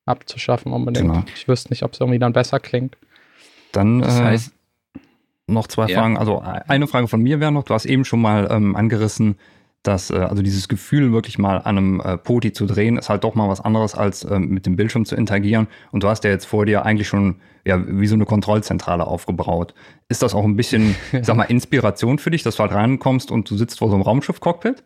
abzuschaffen 0.05 0.73
unbedingt. 0.73 1.13
Genau. 1.13 1.25
Ich 1.37 1.47
wüsste 1.47 1.71
nicht, 1.71 1.85
ob 1.85 1.93
es 1.93 2.01
irgendwie 2.01 2.19
dann 2.19 2.33
besser 2.33 2.59
klingt. 2.59 2.97
Dann 3.71 4.01
das 4.01 4.19
äh, 4.19 4.25
heißt, 4.25 4.53
äh, 4.97 4.99
noch 5.47 5.69
zwei 5.69 5.87
ja. 5.87 6.01
Fragen. 6.01 6.19
Also 6.19 6.41
eine 6.41 6.89
Frage 6.89 7.07
von 7.07 7.23
mir 7.23 7.39
wäre 7.39 7.53
noch, 7.53 7.63
du 7.63 7.75
hast 7.75 7.85
eben 7.85 8.05
schon 8.05 8.21
mal 8.21 8.49
ähm, 8.51 8.75
angerissen, 8.75 9.37
dass 9.83 10.11
äh, 10.11 10.17
also 10.17 10.43
dieses 10.43 10.69
Gefühl, 10.69 11.13
wirklich 11.13 11.39
mal 11.39 11.59
an 11.59 11.79
einem 11.79 12.01
äh, 12.01 12.17
Poti 12.17 12.53
zu 12.53 12.67
drehen, 12.67 12.99
ist 12.99 13.09
halt 13.09 13.25
doch 13.25 13.35
mal 13.35 13.49
was 13.49 13.61
anderes, 13.61 13.95
als 13.95 14.25
äh, 14.25 14.39
mit 14.39 14.67
dem 14.67 14.77
Bildschirm 14.77 15.05
zu 15.05 15.17
interagieren. 15.17 15.69
Und 15.91 16.03
du 16.03 16.09
hast 16.09 16.25
ja 16.25 16.31
jetzt 16.31 16.45
vor 16.45 16.67
dir 16.67 16.85
eigentlich 16.85 17.09
schon 17.09 17.41
ja, 17.65 17.81
wie 17.87 18.07
so 18.07 18.15
eine 18.15 18.25
Kontrollzentrale 18.25 19.07
aufgebaut. 19.07 19.75
Ist 20.09 20.23
das 20.23 20.35
auch 20.35 20.45
ein 20.45 20.57
bisschen, 20.57 20.95
ich 21.13 21.27
sag 21.27 21.37
mal, 21.37 21.45
Inspiration 21.45 22.19
für 22.19 22.31
dich, 22.31 22.43
dass 22.43 22.57
du 22.57 22.63
halt 22.63 22.73
reinkommst 22.73 23.31
und 23.31 23.51
du 23.51 23.57
sitzt 23.57 23.79
vor 23.79 23.89
so 23.89 23.95
einem 23.95 24.03
Raumschiff-Cockpit? 24.03 24.85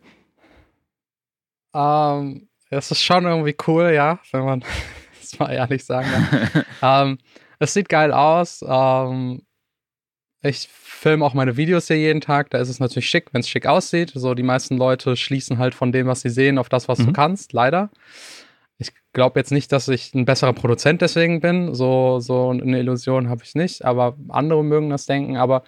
Ähm, 1.73 2.49
das 2.69 2.91
ist 2.91 3.01
schon 3.01 3.25
irgendwie 3.25 3.55
cool, 3.67 3.91
ja, 3.93 4.19
wenn 4.31 4.45
man 4.45 4.63
das 5.21 5.37
mal 5.39 5.51
ehrlich 5.51 5.85
sagen 5.85 6.07
kann. 6.09 6.65
ähm, 7.09 7.17
es 7.59 7.73
sieht 7.73 7.89
geil 7.89 8.11
aus. 8.11 8.63
Ähm, 8.67 9.43
ich 10.47 10.67
filme 10.69 11.23
auch 11.23 11.33
meine 11.33 11.57
Videos 11.57 11.87
hier 11.87 11.97
jeden 11.97 12.21
Tag. 12.21 12.49
Da 12.49 12.57
ist 12.57 12.69
es 12.69 12.79
natürlich 12.79 13.09
schick, 13.09 13.33
wenn 13.33 13.41
es 13.41 13.49
schick 13.49 13.67
aussieht. 13.67 14.11
So, 14.15 14.33
die 14.33 14.43
meisten 14.43 14.77
Leute 14.77 15.15
schließen 15.15 15.57
halt 15.57 15.75
von 15.75 15.91
dem, 15.91 16.07
was 16.07 16.21
sie 16.21 16.29
sehen, 16.29 16.57
auf 16.57 16.69
das, 16.69 16.87
was 16.87 16.99
mhm. 16.99 17.07
du 17.07 17.13
kannst, 17.13 17.53
leider. 17.53 17.89
Ich 18.79 18.91
glaube 19.13 19.39
jetzt 19.39 19.51
nicht, 19.51 19.71
dass 19.71 19.87
ich 19.87 20.13
ein 20.13 20.25
besserer 20.25 20.53
Produzent 20.53 21.01
deswegen 21.01 21.39
bin. 21.39 21.73
So, 21.73 22.19
so 22.19 22.49
eine 22.49 22.79
Illusion 22.79 23.29
habe 23.29 23.43
ich 23.43 23.55
nicht. 23.55 23.85
Aber 23.85 24.17
andere 24.29 24.63
mögen 24.63 24.89
das 24.89 25.05
denken. 25.05 25.37
Aber 25.37 25.63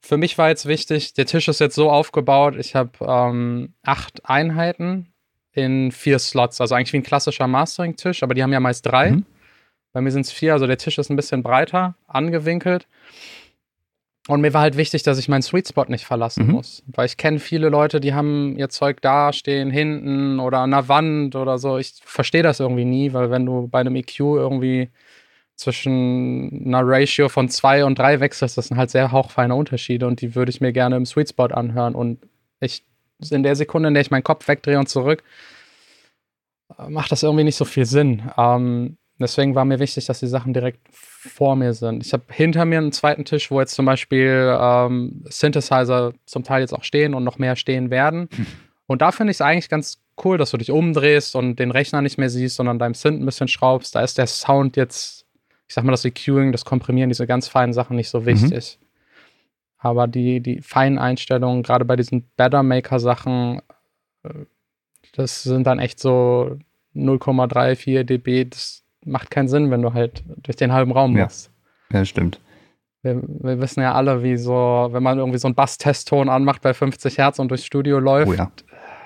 für 0.00 0.16
mich 0.16 0.38
war 0.38 0.48
jetzt 0.48 0.66
wichtig, 0.66 1.14
der 1.14 1.26
Tisch 1.26 1.48
ist 1.48 1.60
jetzt 1.60 1.74
so 1.74 1.90
aufgebaut. 1.90 2.56
Ich 2.56 2.74
habe 2.74 2.92
ähm, 3.00 3.74
acht 3.82 4.24
Einheiten 4.24 5.12
in 5.52 5.92
vier 5.92 6.18
Slots. 6.18 6.60
Also 6.60 6.74
eigentlich 6.74 6.92
wie 6.92 6.98
ein 6.98 7.02
klassischer 7.02 7.46
Mastering-Tisch, 7.46 8.22
aber 8.22 8.34
die 8.34 8.42
haben 8.42 8.52
ja 8.52 8.60
meist 8.60 8.86
drei. 8.86 9.12
Mhm. 9.12 9.26
Bei 9.92 10.00
mir 10.00 10.12
sind 10.12 10.26
es 10.26 10.32
vier, 10.32 10.52
also 10.52 10.66
der 10.66 10.78
Tisch 10.78 10.98
ist 10.98 11.10
ein 11.10 11.16
bisschen 11.16 11.42
breiter, 11.42 11.96
angewinkelt. 12.06 12.86
Und 14.30 14.42
mir 14.42 14.54
war 14.54 14.60
halt 14.60 14.76
wichtig, 14.76 15.02
dass 15.02 15.18
ich 15.18 15.28
meinen 15.28 15.42
Sweet 15.42 15.66
Spot 15.66 15.86
nicht 15.88 16.04
verlassen 16.04 16.46
mhm. 16.46 16.52
muss. 16.52 16.84
Weil 16.86 17.06
ich 17.06 17.16
kenne 17.16 17.40
viele 17.40 17.68
Leute, 17.68 17.98
die 17.98 18.14
haben 18.14 18.56
ihr 18.56 18.68
Zeug 18.68 19.02
da 19.02 19.32
stehen, 19.32 19.72
hinten 19.72 20.38
oder 20.38 20.58
an 20.58 20.70
der 20.70 20.86
Wand 20.86 21.34
oder 21.34 21.58
so. 21.58 21.78
Ich 21.78 21.94
verstehe 22.04 22.44
das 22.44 22.60
irgendwie 22.60 22.84
nie, 22.84 23.12
weil 23.12 23.32
wenn 23.32 23.44
du 23.44 23.66
bei 23.66 23.80
einem 23.80 23.96
EQ 23.96 24.20
irgendwie 24.20 24.88
zwischen 25.56 26.64
einer 26.64 26.82
Ratio 26.84 27.28
von 27.28 27.48
zwei 27.48 27.84
und 27.84 27.98
drei 27.98 28.20
wechselst, 28.20 28.56
das 28.56 28.68
sind 28.68 28.76
halt 28.76 28.90
sehr 28.90 29.10
hauchfeine 29.10 29.56
Unterschiede 29.56 30.06
und 30.06 30.20
die 30.20 30.36
würde 30.36 30.50
ich 30.50 30.60
mir 30.60 30.72
gerne 30.72 30.94
im 30.94 31.06
Sweet 31.06 31.30
Spot 31.30 31.46
anhören. 31.46 31.96
Und 31.96 32.20
ich, 32.60 32.84
in 33.30 33.42
der 33.42 33.56
Sekunde, 33.56 33.88
in 33.88 33.94
der 33.94 34.02
ich 34.02 34.12
meinen 34.12 34.22
Kopf 34.22 34.46
wegdrehe 34.46 34.78
und 34.78 34.88
zurück, 34.88 35.24
äh, 36.78 36.88
macht 36.88 37.10
das 37.10 37.24
irgendwie 37.24 37.42
nicht 37.42 37.56
so 37.56 37.64
viel 37.64 37.84
Sinn. 37.84 38.30
Ähm, 38.38 38.96
deswegen 39.18 39.56
war 39.56 39.64
mir 39.64 39.80
wichtig, 39.80 40.06
dass 40.06 40.20
die 40.20 40.28
Sachen 40.28 40.52
direkt 40.52 40.86
vor 41.28 41.54
mir 41.54 41.74
sind. 41.74 42.04
Ich 42.04 42.14
habe 42.14 42.24
hinter 42.30 42.64
mir 42.64 42.78
einen 42.78 42.92
zweiten 42.92 43.26
Tisch, 43.26 43.50
wo 43.50 43.60
jetzt 43.60 43.74
zum 43.74 43.84
Beispiel 43.84 44.56
ähm, 44.58 45.22
Synthesizer 45.28 46.14
zum 46.24 46.44
Teil 46.44 46.62
jetzt 46.62 46.72
auch 46.72 46.82
stehen 46.82 47.14
und 47.14 47.24
noch 47.24 47.38
mehr 47.38 47.56
stehen 47.56 47.90
werden. 47.90 48.28
Hm. 48.34 48.46
Und 48.86 49.02
da 49.02 49.12
finde 49.12 49.30
ich 49.30 49.36
es 49.36 49.40
eigentlich 49.42 49.68
ganz 49.68 50.02
cool, 50.24 50.38
dass 50.38 50.50
du 50.50 50.56
dich 50.56 50.70
umdrehst 50.70 51.36
und 51.36 51.56
den 51.56 51.70
Rechner 51.70 52.00
nicht 52.00 52.16
mehr 52.16 52.30
siehst, 52.30 52.56
sondern 52.56 52.78
deinem 52.78 52.94
Synth 52.94 53.20
ein 53.20 53.26
bisschen 53.26 53.48
schraubst. 53.48 53.94
Da 53.94 54.00
ist 54.00 54.16
der 54.16 54.26
Sound 54.26 54.76
jetzt, 54.76 55.26
ich 55.68 55.74
sag 55.74 55.84
mal, 55.84 55.92
das 55.92 56.06
EQing, 56.06 56.52
das 56.52 56.64
Komprimieren, 56.64 57.10
diese 57.10 57.26
ganz 57.26 57.48
feinen 57.48 57.74
Sachen 57.74 57.96
nicht 57.96 58.08
so 58.08 58.20
mhm. 58.20 58.26
wichtig. 58.26 58.78
Mhm. 58.80 58.86
Aber 59.78 60.06
die, 60.06 60.40
die 60.40 60.62
feinen 60.62 60.98
Einstellungen, 60.98 61.62
gerade 61.62 61.84
bei 61.84 61.96
diesen 61.96 62.30
Better 62.36 62.62
Maker 62.62 62.98
Sachen, 62.98 63.60
äh, 64.22 64.46
das 65.12 65.42
sind 65.42 65.66
dann 65.66 65.78
echt 65.78 66.00
so 66.00 66.56
0,34 66.94 68.04
dB. 68.04 68.46
Das 68.46 68.84
macht 69.04 69.30
keinen 69.30 69.48
Sinn, 69.48 69.70
wenn 69.70 69.82
du 69.82 69.94
halt 69.94 70.22
durch 70.42 70.56
den 70.56 70.72
halben 70.72 70.92
Raum 70.92 71.14
musst. 71.14 71.50
Ja, 71.92 72.04
stimmt. 72.04 72.40
Wir, 73.02 73.22
wir, 73.22 73.60
wissen 73.60 73.80
ja 73.80 73.94
alle, 73.94 74.22
wie 74.22 74.36
so, 74.36 74.88
wenn 74.90 75.02
man 75.02 75.18
irgendwie 75.18 75.38
so 75.38 75.48
einen 75.48 75.54
Bass-Testton 75.54 76.28
anmacht 76.28 76.60
bei 76.60 76.74
50 76.74 77.16
Hertz 77.16 77.38
und 77.38 77.48
durchs 77.48 77.64
Studio 77.64 77.98
läuft, 77.98 78.28
oh 78.28 78.34
ja. 78.34 78.52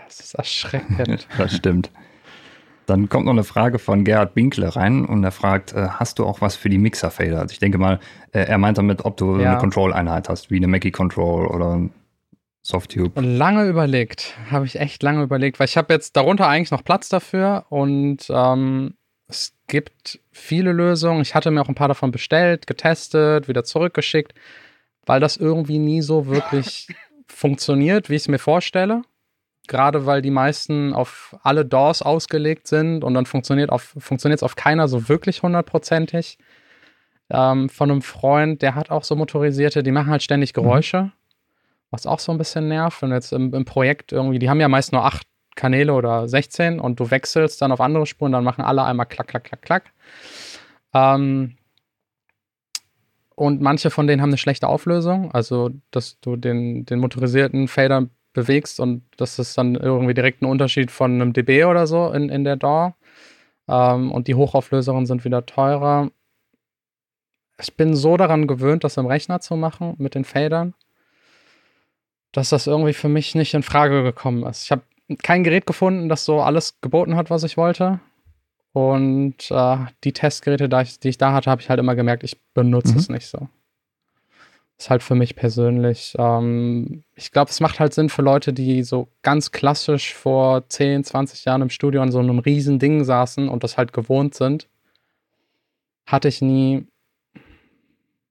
das 0.06 0.20
ist 0.20 0.34
erschreckend. 0.34 1.28
das 1.38 1.54
stimmt. 1.54 1.90
Dann 2.86 3.08
kommt 3.08 3.24
noch 3.24 3.32
eine 3.32 3.44
Frage 3.44 3.78
von 3.78 4.04
Gerhard 4.04 4.34
Binkle 4.34 4.74
rein 4.76 5.06
und 5.06 5.24
er 5.24 5.30
fragt, 5.30 5.72
äh, 5.72 5.88
hast 5.88 6.18
du 6.18 6.26
auch 6.26 6.40
was 6.40 6.56
für 6.56 6.68
die 6.68 6.78
Mixer-Fader? 6.78 7.40
Also 7.40 7.52
ich 7.52 7.60
denke 7.60 7.78
mal, 7.78 8.00
äh, 8.32 8.40
er 8.40 8.58
meint 8.58 8.78
damit, 8.78 9.04
ob 9.04 9.16
du 9.16 9.38
ja. 9.38 9.52
eine 9.52 9.58
Control-Einheit 9.58 10.28
hast, 10.28 10.50
wie 10.50 10.56
eine 10.56 10.66
Mackie 10.66 10.90
Control 10.90 11.46
oder 11.46 11.76
ein 11.76 11.90
Softtube. 12.62 13.20
Lange 13.20 13.66
überlegt, 13.68 14.34
habe 14.50 14.66
ich 14.66 14.80
echt 14.80 15.02
lange 15.02 15.22
überlegt, 15.22 15.60
weil 15.60 15.66
ich 15.66 15.76
habe 15.76 15.92
jetzt 15.94 16.16
darunter 16.16 16.48
eigentlich 16.48 16.70
noch 16.70 16.82
Platz 16.82 17.08
dafür 17.08 17.66
und 17.68 18.26
ähm, 18.28 18.94
es 19.28 19.54
gibt 19.66 20.20
viele 20.32 20.72
Lösungen. 20.72 21.22
Ich 21.22 21.34
hatte 21.34 21.50
mir 21.50 21.62
auch 21.62 21.68
ein 21.68 21.74
paar 21.74 21.88
davon 21.88 22.10
bestellt, 22.10 22.66
getestet, 22.66 23.48
wieder 23.48 23.64
zurückgeschickt, 23.64 24.34
weil 25.06 25.20
das 25.20 25.36
irgendwie 25.36 25.78
nie 25.78 26.02
so 26.02 26.26
wirklich 26.26 26.88
funktioniert, 27.26 28.10
wie 28.10 28.14
ich 28.16 28.22
es 28.22 28.28
mir 28.28 28.38
vorstelle. 28.38 29.02
Gerade 29.66 30.04
weil 30.04 30.20
die 30.20 30.30
meisten 30.30 30.92
auf 30.92 31.36
alle 31.42 31.64
DAWs 31.64 32.02
ausgelegt 32.02 32.66
sind 32.66 33.02
und 33.02 33.14
dann 33.14 33.24
funktioniert 33.24 33.70
es 33.70 34.42
auf, 34.42 34.42
auf 34.42 34.56
keiner 34.56 34.88
so 34.88 35.08
wirklich 35.08 35.42
hundertprozentig. 35.42 36.38
ähm, 37.30 37.70
von 37.70 37.90
einem 37.90 38.02
Freund, 38.02 38.60
der 38.60 38.74
hat 38.74 38.90
auch 38.90 39.04
so 39.04 39.16
motorisierte, 39.16 39.82
die 39.82 39.90
machen 39.90 40.10
halt 40.10 40.22
ständig 40.22 40.50
Mhm. 40.50 40.62
Geräusche, 40.62 41.12
was 41.90 42.06
auch 42.06 42.18
so 42.18 42.30
ein 42.32 42.38
bisschen 42.38 42.68
nervt. 42.68 43.02
Und 43.02 43.12
jetzt 43.12 43.32
im, 43.32 43.54
im 43.54 43.64
Projekt 43.64 44.12
irgendwie, 44.12 44.38
die 44.38 44.50
haben 44.50 44.60
ja 44.60 44.68
meist 44.68 44.92
nur 44.92 45.04
acht 45.04 45.26
Kanäle 45.54 45.92
oder 45.94 46.28
16 46.28 46.80
und 46.80 46.98
du 47.00 47.10
wechselst 47.10 47.60
dann 47.62 47.72
auf 47.72 47.80
andere 47.80 48.06
Spuren, 48.06 48.32
dann 48.32 48.44
machen 48.44 48.64
alle 48.64 48.84
einmal 48.84 49.06
klack, 49.06 49.28
klack, 49.28 49.44
klack, 49.44 49.62
klack. 49.62 49.92
Ähm, 50.92 51.56
und 53.36 53.60
manche 53.60 53.90
von 53.90 54.06
denen 54.06 54.22
haben 54.22 54.30
eine 54.30 54.38
schlechte 54.38 54.68
Auflösung, 54.68 55.32
also 55.32 55.70
dass 55.90 56.20
du 56.20 56.36
den, 56.36 56.86
den 56.86 57.00
motorisierten 57.00 57.68
Fader 57.68 58.08
bewegst 58.32 58.80
und 58.80 59.02
das 59.16 59.38
ist 59.38 59.56
dann 59.56 59.74
irgendwie 59.74 60.14
direkt 60.14 60.42
ein 60.42 60.46
Unterschied 60.46 60.90
von 60.90 61.12
einem 61.12 61.32
dB 61.32 61.64
oder 61.64 61.86
so 61.86 62.10
in, 62.10 62.28
in 62.28 62.44
der 62.44 62.56
DAW. 62.56 62.92
Ähm, 63.68 64.12
und 64.12 64.28
die 64.28 64.34
Hochauflöseren 64.34 65.06
sind 65.06 65.24
wieder 65.24 65.46
teurer. 65.46 66.10
Ich 67.60 67.76
bin 67.76 67.94
so 67.94 68.16
daran 68.16 68.46
gewöhnt, 68.46 68.84
das 68.84 68.96
im 68.96 69.06
Rechner 69.06 69.40
zu 69.40 69.56
machen 69.56 69.94
mit 69.98 70.14
den 70.14 70.24
Fadern, 70.24 70.74
dass 72.32 72.50
das 72.50 72.66
irgendwie 72.66 72.92
für 72.92 73.08
mich 73.08 73.34
nicht 73.34 73.54
in 73.54 73.62
Frage 73.62 74.02
gekommen 74.02 74.44
ist. 74.44 74.64
Ich 74.64 74.72
habe 74.72 74.82
kein 75.22 75.44
Gerät 75.44 75.66
gefunden, 75.66 76.08
das 76.08 76.24
so 76.24 76.40
alles 76.40 76.80
geboten 76.80 77.16
hat, 77.16 77.30
was 77.30 77.42
ich 77.44 77.56
wollte. 77.56 78.00
Und 78.72 79.50
äh, 79.50 79.76
die 80.02 80.12
Testgeräte, 80.12 80.68
die 80.68 81.08
ich 81.08 81.18
da 81.18 81.32
hatte, 81.32 81.50
habe 81.50 81.62
ich 81.62 81.70
halt 81.70 81.78
immer 81.78 81.94
gemerkt, 81.94 82.24
ich 82.24 82.40
benutze 82.54 82.92
Mhm. 82.92 82.98
es 82.98 83.08
nicht 83.08 83.26
so. 83.26 83.48
Ist 84.76 84.90
halt 84.90 85.04
für 85.04 85.14
mich 85.14 85.36
persönlich. 85.36 86.16
Ähm, 86.18 87.04
ich 87.14 87.30
glaube, 87.30 87.50
es 87.50 87.60
macht 87.60 87.78
halt 87.78 87.94
Sinn 87.94 88.08
für 88.08 88.22
Leute, 88.22 88.52
die 88.52 88.82
so 88.82 89.06
ganz 89.22 89.52
klassisch 89.52 90.12
vor 90.14 90.68
10, 90.68 91.04
20 91.04 91.44
Jahren 91.44 91.62
im 91.62 91.70
Studio 91.70 92.02
an 92.02 92.10
so 92.10 92.18
einem 92.18 92.40
riesen 92.40 92.80
Ding 92.80 93.04
saßen 93.04 93.48
und 93.48 93.62
das 93.62 93.78
halt 93.78 93.92
gewohnt 93.92 94.34
sind. 94.34 94.68
Hatte 96.06 96.26
ich 96.26 96.42
nie. 96.42 96.86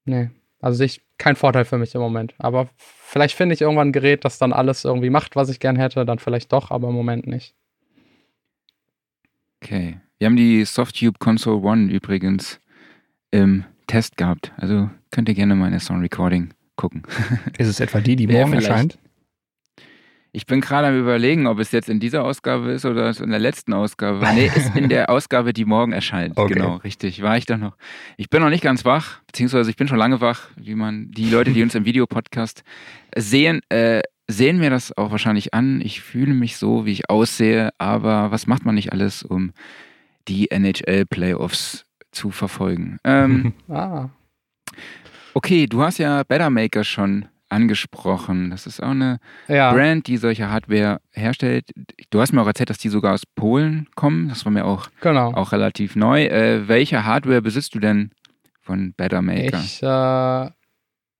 Nee. 0.04 0.30
Also 0.64 0.82
ich 0.82 1.02
kein 1.18 1.36
Vorteil 1.36 1.66
für 1.66 1.78
mich 1.78 1.94
im 1.94 2.00
Moment. 2.00 2.36
Aber 2.38 2.70
vielleicht 2.78 3.36
finde 3.36 3.54
ich 3.54 3.60
irgendwann 3.60 3.90
ein 3.90 3.92
Gerät, 3.92 4.24
das 4.24 4.38
dann 4.38 4.54
alles 4.54 4.86
irgendwie 4.86 5.10
macht, 5.10 5.36
was 5.36 5.50
ich 5.50 5.60
gern 5.60 5.76
hätte. 5.76 6.06
Dann 6.06 6.20
vielleicht 6.20 6.54
doch, 6.54 6.72
aber 6.72 6.88
im 6.88 6.96
Moment 6.96 7.28
nicht. 7.28 7.54
Okay. 9.62 9.98
Wir 10.20 10.28
haben 10.28 10.38
die 10.38 10.64
Softube 10.64 11.20
Console 11.20 11.58
One 11.58 11.92
übrigens 11.92 12.62
im 13.32 13.66
Test 13.88 14.16
gehabt. 14.16 14.54
Also 14.56 14.90
könnt 15.12 15.28
ihr 15.28 15.36
gerne 15.36 15.54
mal 15.56 15.66
in 15.66 15.74
der 15.74 15.82
Sound 15.82 16.02
Recording 16.02 16.54
gucken. 16.78 17.04
Ist 17.58 17.68
es 17.68 17.82
etwa 17.82 18.00
die, 18.00 18.16
die 18.16 18.28
morgen 18.28 18.54
erscheint? 18.54 18.98
Ich 20.36 20.48
bin 20.48 20.62
gerade 20.62 20.88
am 20.88 21.00
überlegen, 21.00 21.46
ob 21.46 21.60
es 21.60 21.72
jetzt 21.72 21.90
in 21.90 22.00
dieser 22.00 22.24
Ausgabe 22.24 22.72
ist 22.72 22.86
oder 22.86 23.16
in 23.20 23.30
der 23.30 23.40
letzten 23.40 23.72
Ausgabe. 23.72 24.28
Nee, 24.34 24.48
ist 24.48 24.76
in 24.76 24.90
der 24.90 25.10
Ausgabe, 25.12 25.54
die 25.54 25.64
morgen 25.64 25.92
erscheint. 25.94 26.36
Okay. 26.36 26.56
Genau, 26.56 26.78
richtig. 26.78 27.22
War 27.22 27.38
ich 27.38 27.46
doch 27.46 27.58
noch. 27.58 27.78
Ich 28.18 28.32
bin 28.32 28.42
noch 28.42 28.50
nicht 28.50 28.64
ganz 28.64 28.84
wach, 28.84 29.20
beziehungsweise 29.28 29.70
ich 29.70 29.76
bin 29.76 29.88
schon 29.88 30.00
lange 30.00 30.22
wach, 30.22 30.50
wie 30.56 30.74
man, 30.74 31.12
die 31.12 31.30
Leute, 31.30 31.52
die 31.52 31.62
uns 31.62 31.76
im 31.76 31.86
Videopodcast 31.86 32.64
sehen, 33.16 33.62
äh, 33.70 34.02
sehen 34.28 34.58
mir 34.58 34.72
das 34.72 34.98
auch 34.98 35.12
wahrscheinlich 35.12 35.54
an. 35.54 35.82
Ich 35.82 36.02
fühle 36.02 36.34
mich 36.34 36.58
so, 36.58 36.88
wie 36.88 36.94
ich 36.94 37.12
aussehe, 37.12 37.70
aber 37.78 38.32
was 38.32 38.48
macht 38.48 38.66
man 38.66 38.74
nicht 38.74 38.92
alles, 38.92 39.22
um 39.22 39.52
die 40.28 40.50
NHL-Playoffs 40.50 41.86
zu 42.12 42.32
verfolgen? 42.32 42.98
Ähm, 43.04 43.54
Ah. 43.70 44.10
okay, 45.36 45.68
du 45.68 45.84
hast 45.84 46.00
ja 46.00 46.24
Better 46.24 46.50
Maker 46.50 46.84
schon 46.84 47.26
angesprochen. 47.54 48.50
Das 48.50 48.68
ist 48.68 48.82
auch 48.84 48.90
eine 48.90 49.20
Ja. 49.48 49.72
Brand, 49.74 50.08
die 50.08 50.18
solche 50.18 50.50
Hardware 50.50 51.00
herstellt. 51.12 51.66
Du 52.10 52.20
hast 52.22 52.34
mir 52.34 52.42
auch 52.42 52.48
erzählt, 52.48 52.70
dass 52.70 52.78
die 52.78 52.90
sogar 52.90 53.14
aus 53.14 53.24
Polen 53.26 53.88
kommen. 53.96 54.30
Das 54.30 54.44
war 54.46 54.52
mir 54.52 54.66
auch, 54.66 54.88
Genau. 55.02 55.34
auch 55.34 55.52
relativ 55.52 55.96
neu. 55.96 56.26
Äh, 56.26 56.68
welche 56.68 57.06
Hardware 57.06 57.42
besitzt 57.42 57.74
du 57.76 57.80
denn 57.80 58.12
von 58.62 58.94
Better 58.94 59.22
Maker? 59.22 59.60
Ich 59.60 59.82
äh, 59.84 60.50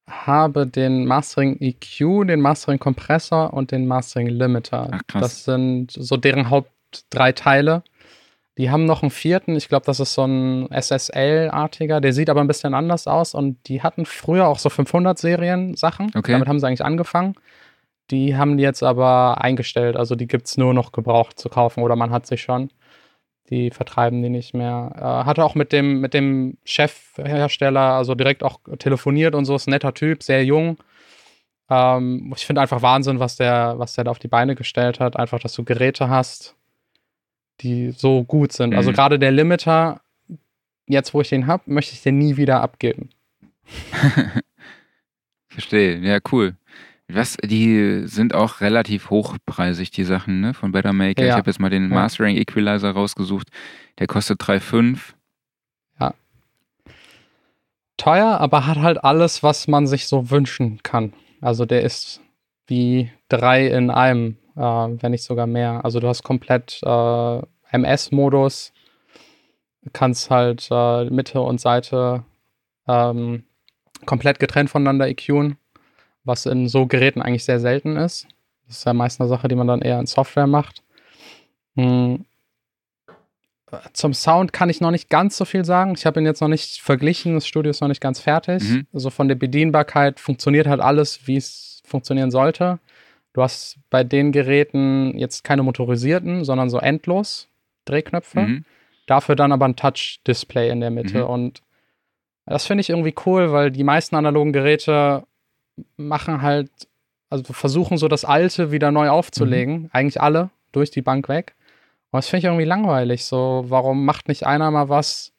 habe 0.10 0.68
den 0.68 1.06
Mastering 1.06 1.58
EQ, 1.60 2.28
den 2.28 2.42
Mastering 2.42 2.80
Kompressor 2.80 3.54
und 3.54 3.72
den 3.72 3.88
Mastering 3.88 4.28
Limiter. 4.28 4.90
Ach, 4.92 5.02
krass. 5.08 5.22
Das 5.22 5.44
sind 5.46 5.92
so 5.92 6.18
deren 6.18 6.50
Haupt 6.50 6.70
drei 7.10 7.32
Teile. 7.32 7.84
Die 8.58 8.70
haben 8.70 8.86
noch 8.86 9.02
einen 9.02 9.10
vierten, 9.10 9.56
ich 9.56 9.68
glaube, 9.68 9.86
das 9.86 10.00
ist 10.00 10.14
so 10.14 10.26
ein 10.26 10.70
SSL-artiger, 10.72 12.02
der 12.02 12.14
sieht 12.14 12.30
aber 12.30 12.42
ein 12.42 12.48
bisschen 12.48 12.76
anders 12.76 13.08
aus 13.08 13.34
und 13.34 13.58
die 13.68 13.82
hatten 13.82 14.06
früher 14.06 14.48
auch 14.48 14.60
so 14.60 14.70
500-Serien-Sachen. 14.70 16.12
Okay. 16.16 16.34
Damit 16.34 16.48
haben 16.48 16.60
sie 16.60 16.68
eigentlich 16.68 16.86
angefangen. 16.86 17.36
Die 18.12 18.36
haben 18.38 18.58
die 18.58 18.64
jetzt 18.64 18.84
aber 18.84 19.42
eingestellt, 19.42 19.96
also 19.96 20.16
die 20.16 20.28
gibt 20.28 20.48
es 20.48 20.58
nur 20.58 20.74
noch 20.74 20.92
gebraucht 20.92 21.40
zu 21.40 21.50
kaufen 21.50 21.82
oder 21.82 21.96
man 21.96 22.12
hat 22.12 22.28
sie 22.28 22.38
schon. 22.38 22.70
Die 23.50 23.72
vertreiben 23.72 24.22
die 24.22 24.30
nicht 24.30 24.54
mehr. 24.54 24.92
Äh, 24.96 25.26
hatte 25.26 25.44
auch 25.44 25.56
mit 25.56 25.72
dem, 25.72 26.00
mit 26.00 26.14
dem 26.14 26.58
Chefhersteller, 26.64 27.94
also 27.94 28.14
direkt 28.16 28.44
auch 28.44 28.60
telefoniert 28.78 29.36
und 29.36 29.46
so, 29.46 29.56
ist 29.56 29.68
ein 29.68 29.72
netter 29.72 29.94
Typ, 29.94 30.24
sehr 30.24 30.46
jung. 30.46 30.78
Ähm, 31.70 32.34
ich 32.36 32.46
finde 32.46 32.62
einfach 32.62 32.82
Wahnsinn, 32.82 33.20
was 33.20 33.36
der, 33.36 33.76
was 33.78 33.94
der 33.94 34.06
da 34.06 34.12
auf 34.12 34.20
die 34.20 34.28
Beine 34.28 34.56
gestellt 34.56 35.00
hat. 35.00 35.18
Einfach, 35.18 35.40
dass 35.40 35.54
du 35.54 35.64
Geräte 35.64 36.10
hast, 36.10 36.56
die 37.64 37.92
so 37.92 38.24
gut 38.24 38.52
sind. 38.52 38.76
Also 38.76 38.92
Mhm. 38.92 38.96
gerade 38.96 39.20
der 39.20 39.32
Limiter, 39.32 40.02
jetzt 40.88 41.14
wo 41.14 41.22
ich 41.22 41.30
den 41.30 41.48
habe, 41.48 41.64
möchte 41.66 41.94
ich 41.94 42.02
den 42.04 42.18
nie 42.18 42.38
wieder 42.38 42.62
abgeben. 42.62 43.10
Verstehe. 45.48 45.98
Ja, 46.00 46.20
cool. 46.32 46.56
Was, 47.08 47.38
die 47.44 48.04
sind 48.06 48.34
auch 48.34 48.62
relativ 48.62 49.10
hochpreisig, 49.10 49.92
die 49.92 50.04
Sachen, 50.04 50.40
ne, 50.42 50.54
von 50.54 50.72
Better 50.72 50.94
Maker. 50.94 51.22
Ich 51.22 51.28
Ja. 51.30 51.36
habe 51.36 51.50
jetzt 51.50 51.60
mal 51.60 51.70
den 51.70 51.90
Ja. 51.90 51.96
Mastering 51.96 52.38
Equalizer 52.38 52.92
rausgesucht. 52.92 53.50
Der 54.00 54.08
kostet 54.08 54.40
3,5. 54.42 55.16
Teuer, 57.98 58.40
aber 58.40 58.66
hat 58.66 58.80
halt 58.80 59.04
alles, 59.04 59.44
was 59.44 59.68
man 59.68 59.86
sich 59.86 60.08
so 60.08 60.32
wünschen 60.32 60.82
kann. 60.82 61.14
Also 61.42 61.66
der 61.66 61.84
ist 61.84 62.22
wie 62.68 63.12
drei 63.30 63.68
in 63.68 63.92
einem, 63.92 64.38
äh, 64.56 64.60
wenn 64.62 65.12
nicht 65.12 65.24
sogar 65.24 65.46
mehr. 65.46 65.86
Also 65.86 66.00
du 66.00 66.08
hast 66.08 66.24
komplett 66.24 66.80
äh, 66.84 67.42
MS-Modus, 67.74 68.72
kannst 69.92 70.30
halt 70.30 70.68
äh, 70.72 71.06
Mitte 71.10 71.42
und 71.42 71.60
Seite 71.60 72.24
ähm, 72.88 73.44
komplett 74.06 74.40
getrennt 74.40 74.70
voneinander 74.70 75.08
EQen, 75.08 75.58
was 76.24 76.46
in 76.46 76.68
so 76.68 76.86
Geräten 76.86 77.22
eigentlich 77.22 77.46
sehr 77.46 77.60
selten 77.60 77.98
ist. 77.98 78.28
Das 78.68 78.78
ist 78.78 78.86
ja 78.86 78.94
meist 78.94 79.20
eine 79.20 79.30
Sache, 79.30 79.48
die 79.48 79.56
man 79.56 79.68
dann 79.68 79.82
eher 79.82 80.00
in 80.00 80.06
Software 80.06 80.48
macht. 80.48 80.84
Hm. 81.76 82.26
Zum 83.94 84.14
Sound 84.14 84.54
kann 84.54 84.70
ich 84.70 84.82
noch 84.82 84.92
nicht 84.92 85.10
ganz 85.10 85.36
so 85.36 85.46
viel 85.46 85.66
sagen. 85.66 85.96
Ich 85.98 86.06
habe 86.06 86.20
ihn 86.20 86.28
jetzt 86.28 86.42
noch 86.42 86.48
nicht 86.48 86.82
verglichen. 86.82 87.34
Das 87.34 87.48
Studio 87.48 87.72
ist 87.72 87.82
noch 87.82 87.88
nicht 87.88 88.02
ganz 88.02 88.20
fertig. 88.20 88.62
Mhm. 88.62 88.88
Also 88.94 89.10
von 89.10 89.28
der 89.28 89.34
Bedienbarkeit 89.34 90.20
funktioniert 90.20 90.68
halt 90.68 90.80
alles, 90.80 91.26
wie 91.26 91.38
es 91.38 91.82
funktionieren 91.84 92.30
sollte. 92.30 92.78
Du 93.34 93.42
hast 93.42 93.80
bei 93.90 94.04
den 94.04 94.32
Geräten 94.32 95.18
jetzt 95.18 95.44
keine 95.44 95.64
motorisierten, 95.64 96.46
sondern 96.46 96.70
so 96.70 96.78
endlos 96.78 97.48
Drehknöpfe. 97.86 98.40
Mhm. 98.42 98.66
Dafür 99.08 99.36
dann 99.36 99.52
aber 99.52 99.66
ein 99.66 99.76
Touch-Display 99.76 100.70
in 100.70 100.80
der 100.80 100.90
Mitte. 100.92 101.20
Mhm. 101.24 101.30
Und 101.30 101.62
das 102.46 102.66
finde 102.66 102.82
ich 102.82 102.90
irgendwie 102.90 103.16
cool, 103.26 103.52
weil 103.52 103.72
die 103.72 103.84
meisten 103.84 104.16
analogen 104.16 104.54
Geräte 104.54 105.24
machen 105.98 106.42
halt, 106.42 106.70
also 107.30 107.52
versuchen 107.54 107.98
so 107.98 108.08
das 108.08 108.26
Alte 108.26 108.72
wieder 108.72 108.92
neu 108.92 109.10
aufzulegen. 109.10 109.90
Eigentlich 109.92 110.22
alle 110.22 110.50
durch 110.72 110.92
die 110.92 111.02
Bank 111.02 111.28
weg. 111.30 111.56
Und 112.12 112.18
das 112.18 112.28
finde 112.28 112.40
ich 112.40 112.46
irgendwie 112.46 112.66
langweilig. 112.66 113.26
So, 113.26 113.66
warum 113.68 114.06
macht 114.06 114.28
nicht 114.28 114.46
einer 114.46 114.70
mal 114.72 114.88
was, 114.88 115.32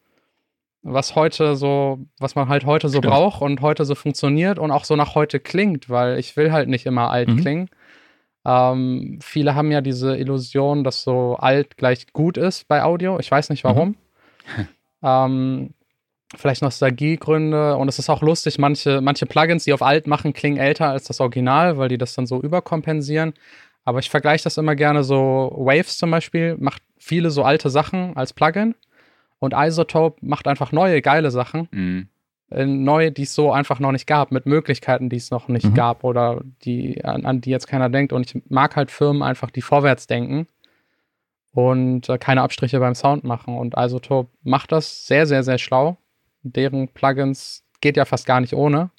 was 0.82 1.14
heute 1.14 1.56
so, 1.56 2.00
was 2.18 2.34
man 2.34 2.48
halt 2.48 2.66
heute 2.66 2.88
so 2.88 2.98
Stimmt. 2.98 3.12
braucht 3.12 3.40
und 3.42 3.60
heute 3.60 3.84
so 3.84 3.94
funktioniert 3.94 4.58
und 4.58 4.70
auch 4.70 4.84
so 4.84 4.96
nach 4.96 5.14
heute 5.14 5.40
klingt, 5.40 5.88
weil 5.88 6.18
ich 6.18 6.36
will 6.36 6.52
halt 6.52 6.68
nicht 6.68 6.84
immer 6.84 7.10
alt 7.10 7.28
Mhm. 7.28 7.36
klingen. 7.40 7.70
Ähm, 8.44 9.18
viele 9.22 9.54
haben 9.54 9.72
ja 9.72 9.80
diese 9.80 10.16
Illusion, 10.16 10.84
dass 10.84 11.02
so 11.02 11.36
alt 11.36 11.76
gleich 11.76 12.12
gut 12.12 12.36
ist 12.36 12.68
bei 12.68 12.82
Audio. 12.82 13.18
Ich 13.18 13.30
weiß 13.30 13.50
nicht 13.50 13.64
warum. 13.64 13.96
ähm, 15.02 15.74
vielleicht 16.36 16.62
Nostalgiegründe 16.62 17.76
und 17.76 17.88
es 17.88 17.98
ist 17.98 18.10
auch 18.10 18.22
lustig, 18.22 18.58
manche, 18.58 19.00
manche 19.00 19.26
Plugins, 19.26 19.64
die 19.64 19.72
auf 19.72 19.82
alt 19.82 20.06
machen, 20.06 20.32
klingen 20.32 20.58
älter 20.58 20.88
als 20.88 21.04
das 21.04 21.20
Original, 21.20 21.78
weil 21.78 21.88
die 21.88 21.98
das 21.98 22.14
dann 22.14 22.26
so 22.26 22.40
überkompensieren. 22.40 23.34
Aber 23.84 23.98
ich 23.98 24.10
vergleiche 24.10 24.44
das 24.44 24.58
immer 24.58 24.74
gerne 24.74 25.04
so. 25.04 25.52
Waves 25.56 25.98
zum 25.98 26.10
Beispiel 26.10 26.56
macht 26.58 26.82
viele 26.98 27.30
so 27.30 27.42
alte 27.44 27.70
Sachen 27.70 28.16
als 28.16 28.32
Plugin 28.32 28.74
und 29.38 29.54
Isotope 29.54 30.24
macht 30.24 30.48
einfach 30.48 30.72
neue, 30.72 31.02
geile 31.02 31.30
Sachen. 31.30 31.68
Mhm. 31.70 32.08
Äh, 32.54 32.66
neue, 32.66 33.12
die 33.12 33.22
es 33.22 33.34
so 33.34 33.52
einfach 33.52 33.80
noch 33.80 33.92
nicht 33.92 34.06
gab, 34.06 34.30
mit 34.30 34.46
Möglichkeiten, 34.46 35.08
die 35.08 35.16
es 35.16 35.30
noch 35.30 35.48
nicht 35.48 35.70
Mhm. 35.70 35.74
gab 35.74 36.04
oder 36.04 36.40
die, 36.64 37.04
an, 37.04 37.26
an 37.26 37.40
die 37.40 37.50
jetzt 37.50 37.66
keiner 37.66 37.88
denkt. 37.88 38.12
Und 38.12 38.26
ich 38.34 38.42
mag 38.48 38.76
halt 38.76 38.90
Firmen 38.90 39.22
einfach, 39.22 39.50
die 39.50 39.62
vorwärts 39.62 40.06
denken 40.06 40.46
und 41.52 42.08
äh, 42.08 42.18
keine 42.18 42.42
Abstriche 42.42 42.80
beim 42.80 42.94
Sound 42.94 43.24
machen. 43.24 43.56
Und 43.56 43.74
Isotope 43.76 44.30
macht 44.42 44.72
das 44.72 45.06
sehr, 45.06 45.26
sehr, 45.26 45.42
sehr 45.42 45.58
schlau. 45.58 45.96
Deren 46.42 46.88
Plugins 46.88 47.64
geht 47.80 47.96
ja 47.96 48.04
fast 48.04 48.26
gar 48.26 48.40
nicht 48.40 48.54
ohne. 48.54 48.90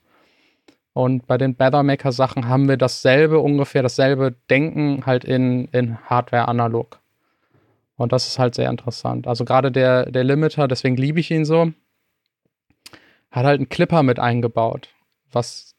Und 0.93 1.27
bei 1.27 1.37
den 1.37 1.55
Beathermaker 1.55 2.11
Sachen 2.13 2.47
haben 2.47 2.69
wir 2.69 2.77
dasselbe, 2.77 3.39
ungefähr 3.39 3.83
dasselbe 3.83 4.35
Denken 4.49 5.05
halt 5.05 5.25
in, 5.25 5.65
in 5.73 5.97
Hardware 6.05 6.47
analog. 6.47 6.99
Und 7.97 8.11
das 8.13 8.27
ist 8.27 8.39
halt 8.39 8.55
sehr 8.55 8.69
interessant. 8.69 9.27
Also 9.27 9.43
gerade 9.45 9.71
der, 9.71 10.09
der 10.09 10.23
Limiter, 10.23 10.67
deswegen 10.67 10.95
liebe 10.95 11.19
ich 11.19 11.31
ihn 11.31 11.45
so, 11.45 11.71
hat 13.35 13.45
halt 13.45 13.59
einen 13.59 13.69
Clipper 13.69 14.01
mit 14.01 14.17
eingebaut, 14.17 14.89
was 15.31 15.75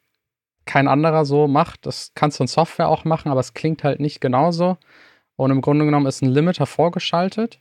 kein 0.66 0.88
anderer 0.88 1.24
so 1.24 1.48
macht. 1.48 1.86
Das 1.86 2.12
kannst 2.14 2.38
du 2.38 2.44
in 2.44 2.48
Software 2.48 2.88
auch 2.88 3.04
machen, 3.04 3.30
aber 3.30 3.40
es 3.40 3.54
klingt 3.54 3.82
halt 3.82 3.98
nicht 3.98 4.20
genauso. 4.20 4.76
Und 5.36 5.50
im 5.50 5.62
Grunde 5.62 5.84
genommen 5.86 6.06
ist 6.06 6.22
ein 6.22 6.28
Limiter 6.28 6.66
vorgeschaltet, 6.66 7.60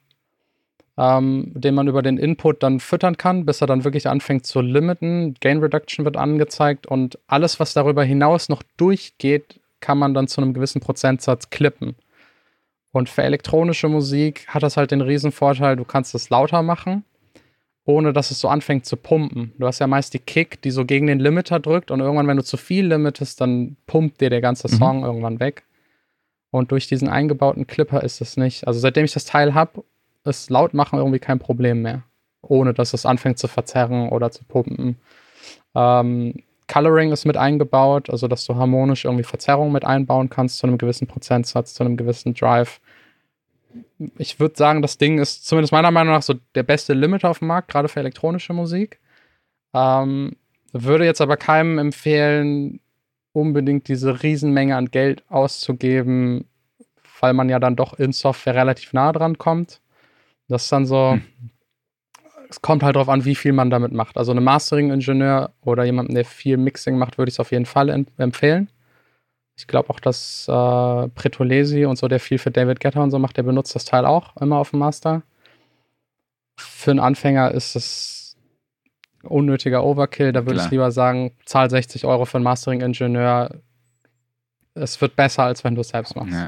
ähm, 0.97 1.51
den 1.55 1.75
man 1.75 1.87
über 1.87 2.01
den 2.01 2.17
Input 2.17 2.61
dann 2.61 2.79
füttern 2.79 3.17
kann, 3.17 3.45
bis 3.45 3.61
er 3.61 3.67
dann 3.67 3.83
wirklich 3.85 4.07
anfängt 4.07 4.45
zu 4.45 4.59
limiten. 4.61 5.35
Gain 5.39 5.59
Reduction 5.59 6.03
wird 6.03 6.17
angezeigt 6.17 6.87
und 6.87 7.17
alles, 7.27 7.59
was 7.59 7.73
darüber 7.73 8.03
hinaus 8.03 8.49
noch 8.49 8.63
durchgeht, 8.75 9.61
kann 9.79 9.97
man 9.97 10.13
dann 10.13 10.27
zu 10.27 10.41
einem 10.41 10.53
gewissen 10.53 10.81
Prozentsatz 10.81 11.49
klippen. 11.49 11.95
Und 12.91 13.09
für 13.09 13.23
elektronische 13.23 13.89
Musik 13.89 14.47
hat 14.47 14.63
das 14.63 14.77
halt 14.77 14.91
den 14.91 15.31
Vorteil, 15.31 15.75
du 15.75 15.85
kannst 15.85 16.15
es 16.15 16.29
lauter 16.29 16.61
machen, 16.63 17.03
ohne 17.85 18.13
dass 18.13 18.31
es 18.31 18.39
so 18.39 18.47
anfängt 18.47 18.85
zu 18.85 18.97
pumpen. 18.97 19.53
Du 19.57 19.67
hast 19.67 19.79
ja 19.79 19.87
meist 19.87 20.13
die 20.13 20.19
Kick, 20.19 20.61
die 20.61 20.71
so 20.71 20.85
gegen 20.85 21.07
den 21.07 21.19
Limiter 21.19 21.59
drückt 21.59 21.91
und 21.91 21.99
irgendwann, 21.99 22.27
wenn 22.27 22.37
du 22.37 22.43
zu 22.43 22.57
viel 22.57 22.87
limitest, 22.87 23.39
dann 23.39 23.77
pumpt 23.85 24.21
dir 24.21 24.29
der 24.29 24.41
ganze 24.41 24.67
mhm. 24.67 24.77
Song 24.77 24.97
mhm. 24.99 25.05
irgendwann 25.05 25.39
weg. 25.39 25.63
Und 26.49 26.71
durch 26.71 26.87
diesen 26.87 27.09
eingebauten 27.09 27.67
Clipper 27.67 28.03
ist 28.03 28.21
es 28.21 28.37
nicht. 28.37 28.65
Also 28.67 28.79
seitdem 28.79 29.05
ich 29.05 29.13
das 29.13 29.25
Teil 29.25 29.53
habe, 29.53 29.83
ist 30.23 30.49
laut 30.49 30.73
machen 30.73 30.97
irgendwie 30.97 31.19
kein 31.19 31.37
Problem 31.37 31.81
mehr. 31.81 32.03
Ohne 32.41 32.73
dass 32.73 32.93
es 32.93 33.05
anfängt 33.05 33.37
zu 33.37 33.47
verzerren 33.47 34.09
oder 34.09 34.31
zu 34.31 34.43
pumpen. 34.45 34.97
Ähm, 35.75 36.33
Coloring 36.67 37.11
ist 37.11 37.25
mit 37.25 37.37
eingebaut, 37.37 38.09
also 38.09 38.27
dass 38.27 38.45
du 38.45 38.55
harmonisch 38.55 39.05
irgendwie 39.05 39.23
Verzerrungen 39.23 39.73
mit 39.73 39.85
einbauen 39.85 40.29
kannst 40.29 40.57
zu 40.57 40.65
einem 40.65 40.77
gewissen 40.77 41.07
Prozentsatz, 41.07 41.75
zu 41.75 41.83
einem 41.83 41.97
gewissen 41.97 42.33
Drive. 42.33 42.79
Ich 44.17 44.39
würde 44.39 44.55
sagen, 44.57 44.81
das 44.81 44.97
Ding 44.97 45.19
ist 45.19 45.45
zumindest 45.45 45.71
meiner 45.71 45.91
Meinung 45.91 46.13
nach 46.13 46.21
so 46.21 46.35
der 46.55 46.63
beste 46.63 46.93
Limiter 46.93 47.29
auf 47.29 47.39
dem 47.39 47.47
Markt, 47.47 47.69
gerade 47.69 47.87
für 47.87 47.99
elektronische 47.99 48.53
Musik. 48.53 48.99
Ähm, 49.73 50.35
würde 50.71 51.05
jetzt 51.05 51.21
aber 51.21 51.37
keinem 51.37 51.77
empfehlen, 51.77 52.79
unbedingt 53.33 53.87
diese 53.87 54.23
Riesenmenge 54.23 54.75
an 54.75 54.91
Geld 54.91 55.23
auszugeben, 55.29 56.45
weil 57.19 57.33
man 57.33 57.49
ja 57.49 57.59
dann 57.59 57.75
doch 57.75 57.93
in 57.99 58.13
Software 58.13 58.55
relativ 58.55 58.93
nah 58.93 59.11
dran 59.11 59.37
kommt. 59.37 59.81
Das 60.47 60.63
ist 60.63 60.71
dann 60.71 60.85
so, 60.85 61.13
hm 61.13 61.23
es 62.49 62.61
kommt 62.61 62.83
halt 62.83 62.95
darauf 62.95 63.09
an, 63.09 63.25
wie 63.25 63.35
viel 63.35 63.53
man 63.53 63.69
damit 63.69 63.91
macht. 63.91 64.17
Also 64.17 64.31
einem 64.31 64.43
Mastering-Ingenieur 64.43 65.51
oder 65.61 65.83
jemanden, 65.83 66.15
der 66.15 66.25
viel 66.25 66.57
Mixing 66.57 66.97
macht, 66.97 67.17
würde 67.17 67.29
ich 67.29 67.35
es 67.35 67.39
auf 67.39 67.51
jeden 67.51 67.65
Fall 67.65 67.89
empfehlen. 68.17 68.69
Ich 69.57 69.67
glaube 69.67 69.89
auch, 69.89 69.99
dass 69.99 70.47
äh, 70.47 71.07
Pretolesi 71.09 71.85
und 71.85 71.97
so, 71.97 72.07
der 72.07 72.19
viel 72.19 72.37
für 72.37 72.51
David 72.51 72.79
Getter 72.79 73.01
und 73.01 73.11
so 73.11 73.19
macht, 73.19 73.37
der 73.37 73.43
benutzt 73.43 73.73
das 73.73 73.85
Teil 73.85 74.05
auch 74.05 74.35
immer 74.37 74.57
auf 74.57 74.71
dem 74.71 74.79
Master. 74.79 75.23
Für 76.57 76.91
einen 76.91 76.99
Anfänger 76.99 77.51
ist 77.51 77.75
es 77.75 78.37
unnötiger 79.23 79.83
Overkill. 79.83 80.31
Da 80.31 80.45
würde 80.45 80.61
ich 80.61 80.71
lieber 80.71 80.91
sagen, 80.91 81.31
zahl 81.45 81.69
60 81.69 82.05
Euro 82.05 82.25
für 82.25 82.37
einen 82.37 82.43
Mastering-Ingenieur. 82.43 83.61
Es 84.73 84.99
wird 84.99 85.15
besser, 85.15 85.43
als 85.43 85.63
wenn 85.63 85.75
du 85.75 85.81
es 85.81 85.89
selbst 85.89 86.15
machst. 86.15 86.33
Ja. 86.33 86.47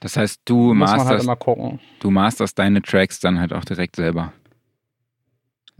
Das 0.00 0.16
heißt, 0.16 0.42
du 0.44 0.74
Muss 0.74 0.90
masterst, 0.90 1.26
halt 1.26 1.80
du 2.00 2.10
masterst 2.10 2.58
deine 2.58 2.82
Tracks 2.82 3.20
dann 3.20 3.40
halt 3.40 3.54
auch 3.54 3.64
direkt 3.64 3.96
selber. 3.96 4.34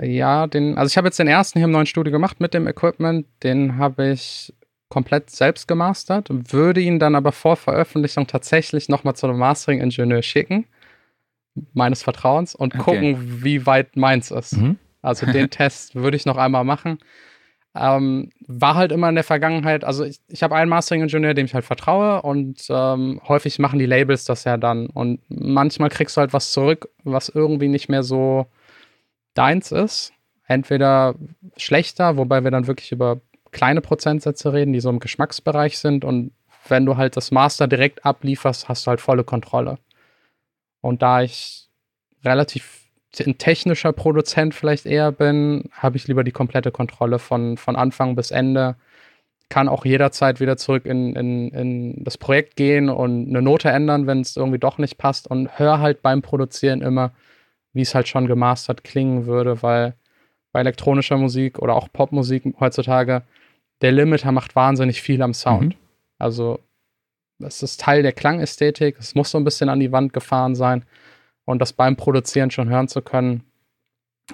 Ja, 0.01 0.47
den, 0.47 0.77
also 0.77 0.91
ich 0.91 0.97
habe 0.97 1.09
jetzt 1.09 1.19
den 1.19 1.29
ersten 1.29 1.59
hier 1.59 1.67
im 1.67 1.73
neuen 1.73 1.87
Studio 1.87 2.11
gemacht 2.11 2.41
mit 2.41 2.55
dem 2.55 2.67
Equipment. 2.67 3.27
Den 3.43 3.77
habe 3.77 4.11
ich 4.11 4.55
komplett 4.95 5.29
selbst 5.29 5.67
gemastert 5.67 6.29
würde 6.31 6.81
ihn 6.81 7.01
dann 7.01 7.17
aber 7.17 7.33
vor 7.33 7.57
Veröffentlichung 7.57 8.29
tatsächlich 8.29 8.89
nochmal 8.89 9.17
zu 9.17 9.27
einem 9.27 9.41
Mastering-Ingenieur 9.41 10.23
schicken, 10.23 10.67
meines 11.73 12.05
Vertrauens, 12.05 12.55
und 12.55 12.77
okay. 12.77 12.85
gucken, 12.85 13.43
wie 13.43 13.67
weit 13.67 13.97
meins 13.97 14.31
ist. 14.31 14.57
Mhm. 14.57 14.79
Also 15.03 15.27
den 15.27 15.51
Test 15.59 15.97
würde 15.97 16.17
ich 16.17 16.27
noch 16.27 16.37
einmal 16.37 16.63
machen. 16.63 16.99
Ähm, 17.75 18.31
war 18.47 18.77
halt 18.77 18.93
immer 18.93 19.09
in 19.09 19.17
der 19.17 19.25
Vergangenheit, 19.25 19.83
also 19.83 20.05
ich, 20.05 20.21
ich 20.29 20.45
habe 20.45 20.55
einen 20.55 20.71
Mastering-Ingenieur, 20.71 21.35
dem 21.35 21.47
ich 21.47 21.55
halt 21.55 21.65
vertraue 21.65 22.23
und 22.23 22.65
ähm, 22.69 23.21
häufig 23.27 23.59
machen 23.59 23.81
die 23.81 23.87
Labels 23.87 24.25
das 24.27 24.45
ja 24.45 24.57
dann. 24.57 24.87
Und 24.87 25.23
manchmal 25.29 25.89
kriegst 25.89 26.17
du 26.17 26.21
halt 26.21 26.33
was 26.33 26.53
zurück, 26.53 26.89
was 27.03 27.31
irgendwie 27.31 27.67
nicht 27.67 27.89
mehr 27.89 28.05
so 28.05 28.47
deins 29.35 29.73
ist. 29.73 30.13
Entweder 30.47 31.17
schlechter, 31.57 32.17
wobei 32.17 32.45
wir 32.45 32.53
dann 32.53 32.69
wirklich 32.69 32.93
über 32.93 33.21
kleine 33.55 33.81
Prozentsätze 33.81 34.53
reden, 34.53 34.75
die 34.75 34.81
so 34.81 34.91
im 34.91 34.99
Geschmacksbereich 34.99 35.79
sind. 35.79 36.05
Und 36.05 36.33
wenn 36.69 36.85
du 36.85 36.99
halt 36.99 37.17
das 37.17 37.31
Master 37.31 37.67
direkt 37.67 38.05
ablieferst, 38.05 38.69
hast 38.69 38.87
du 38.87 38.91
halt 38.91 39.01
volle 39.01 39.25
Kontrolle. 39.25 39.79
Und 40.83 41.01
da 41.01 41.23
ich 41.23 41.71
relativ 42.25 42.83
ein 43.21 43.39
technischer 43.39 43.93
Produzent 43.93 44.55
vielleicht 44.55 44.87
eher 44.87 45.13
bin, 45.13 45.71
habe 45.71 45.97
ich 45.97 46.09
lieber 46.09 46.25
die 46.25 46.33
komplette 46.33 46.73
Kontrolle 46.73 47.19
von, 47.21 47.57
von 47.57 47.77
Anfang 47.77 48.17
bis 48.17 48.33
Ende. 48.33 48.77
Kann 49.49 49.69
auch 49.69 49.85
jederzeit 49.85 50.41
wieder 50.41 50.57
zurück 50.57 50.85
in, 50.85 51.15
in, 51.15 51.51
in 51.51 52.05
das 52.05 52.19
Projekt 52.19 52.57
gehen 52.57 52.89
und 52.89 53.29
eine 53.29 53.41
Note 53.41 53.71
ändern, 53.71 54.09
wenn 54.09 54.21
es 54.21 54.37
irgendwie 54.37 54.59
doch 54.59 54.79
nicht 54.79 54.99
passt. 54.99 55.31
Und 55.31 55.59
hör 55.59 55.79
halt 55.79 56.03
beim 56.03 56.23
Produzieren 56.23 56.83
immer, 56.83 57.13
wie 57.73 57.83
es 57.83 57.95
halt 57.95 58.09
schon 58.09 58.27
gemastert 58.27 58.83
klingen 58.83 59.27
würde, 59.27 59.63
weil 59.63 59.95
bei 60.51 60.61
elektronischer 60.61 61.19
Musik 61.19 61.61
oder 61.61 61.75
auch 61.75 61.89
Popmusik 61.93 62.55
heutzutage 62.59 63.23
der 63.81 63.93
Limiter 63.93 64.33
macht 64.33 64.57
wahnsinnig 64.57 65.03
viel 65.03 65.23
am 65.23 65.35
Sound. 65.35 65.75
Mhm. 65.75 65.81
Also 66.19 66.61
das 67.39 67.63
ist 67.63 67.81
Teil 67.81 68.03
der 68.03 68.13
Klangästhetik, 68.13 68.97
es 68.99 69.15
muss 69.15 69.31
so 69.31 69.39
ein 69.39 69.45
bisschen 69.45 69.69
an 69.69 69.81
die 69.81 69.93
Wand 69.93 70.13
gefahren 70.13 70.55
sein 70.55 70.85
und 71.45 71.59
das 71.61 71.73
beim 71.73 71.97
Produzieren 71.97 72.51
schon 72.51 72.69
hören 72.69 72.89
zu 72.89 73.03
können, 73.03 73.45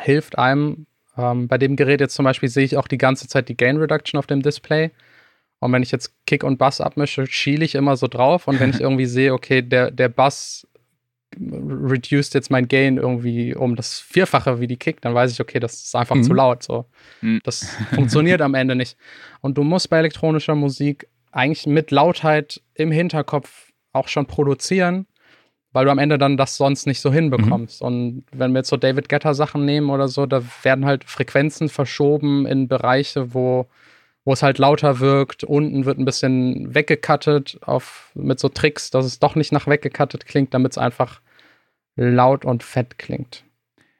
hilft 0.00 0.38
einem. 0.38 0.86
Ähm, 1.16 1.48
bei 1.48 1.58
dem 1.58 1.76
Gerät 1.76 2.00
jetzt 2.00 2.14
zum 2.14 2.24
Beispiel 2.24 2.48
sehe 2.48 2.64
ich 2.64 2.76
auch 2.76 2.88
die 2.88 2.98
ganze 2.98 3.26
Zeit 3.26 3.48
die 3.48 3.56
Gain 3.56 3.78
Reduction 3.78 4.18
auf 4.18 4.26
dem 4.26 4.42
Display. 4.42 4.90
Und 5.58 5.72
wenn 5.72 5.82
ich 5.82 5.90
jetzt 5.90 6.14
Kick 6.26 6.44
und 6.44 6.58
Bass 6.58 6.80
abmische, 6.80 7.26
schiele 7.26 7.64
ich 7.64 7.74
immer 7.74 7.96
so 7.96 8.06
drauf. 8.06 8.48
Und 8.48 8.60
wenn 8.60 8.70
ich 8.70 8.80
irgendwie 8.80 9.06
sehe, 9.06 9.34
okay, 9.34 9.62
der, 9.62 9.90
der 9.90 10.08
Bass 10.08 10.66
reduced 11.38 12.34
jetzt 12.34 12.50
mein 12.50 12.68
Gain 12.68 12.96
irgendwie 12.96 13.54
um 13.54 13.76
das 13.76 14.00
Vierfache 14.00 14.60
wie 14.60 14.66
die 14.66 14.76
Kick, 14.76 15.00
dann 15.00 15.14
weiß 15.14 15.32
ich, 15.32 15.40
okay, 15.40 15.60
das 15.60 15.74
ist 15.74 15.94
einfach 15.94 16.16
mhm. 16.16 16.24
zu 16.24 16.34
laut. 16.34 16.62
So. 16.62 16.86
Mhm. 17.20 17.40
Das 17.44 17.76
funktioniert 17.94 18.40
am 18.42 18.54
Ende 18.54 18.74
nicht. 18.74 18.96
Und 19.40 19.56
du 19.56 19.62
musst 19.62 19.90
bei 19.90 19.98
elektronischer 19.98 20.54
Musik 20.54 21.08
eigentlich 21.32 21.66
mit 21.66 21.90
Lautheit 21.90 22.60
im 22.74 22.90
Hinterkopf 22.90 23.70
auch 23.92 24.08
schon 24.08 24.26
produzieren, 24.26 25.06
weil 25.72 25.84
du 25.84 25.90
am 25.92 25.98
Ende 25.98 26.18
dann 26.18 26.36
das 26.36 26.56
sonst 26.56 26.86
nicht 26.86 27.00
so 27.00 27.12
hinbekommst. 27.12 27.80
Mhm. 27.82 27.86
Und 27.86 28.24
wenn 28.32 28.52
wir 28.52 28.58
jetzt 28.58 28.70
so 28.70 28.76
David 28.76 29.08
Getter 29.08 29.34
Sachen 29.34 29.64
nehmen 29.64 29.90
oder 29.90 30.08
so, 30.08 30.26
da 30.26 30.42
werden 30.62 30.84
halt 30.84 31.04
Frequenzen 31.04 31.68
verschoben 31.68 32.46
in 32.46 32.66
Bereiche, 32.66 33.34
wo 33.34 33.68
wo 34.24 34.32
es 34.32 34.42
halt 34.42 34.58
lauter 34.58 35.00
wirkt. 35.00 35.44
Unten 35.44 35.84
wird 35.84 35.98
ein 35.98 36.04
bisschen 36.04 36.74
weggekattet 36.74 37.58
auf, 37.62 38.10
mit 38.14 38.38
so 38.38 38.48
Tricks, 38.48 38.90
dass 38.90 39.06
es 39.06 39.18
doch 39.18 39.34
nicht 39.34 39.52
nach 39.52 39.66
weggekattet 39.66 40.26
klingt, 40.26 40.54
damit 40.54 40.72
es 40.72 40.78
einfach 40.78 41.20
laut 41.96 42.44
und 42.44 42.62
fett 42.62 42.98
klingt. 42.98 43.44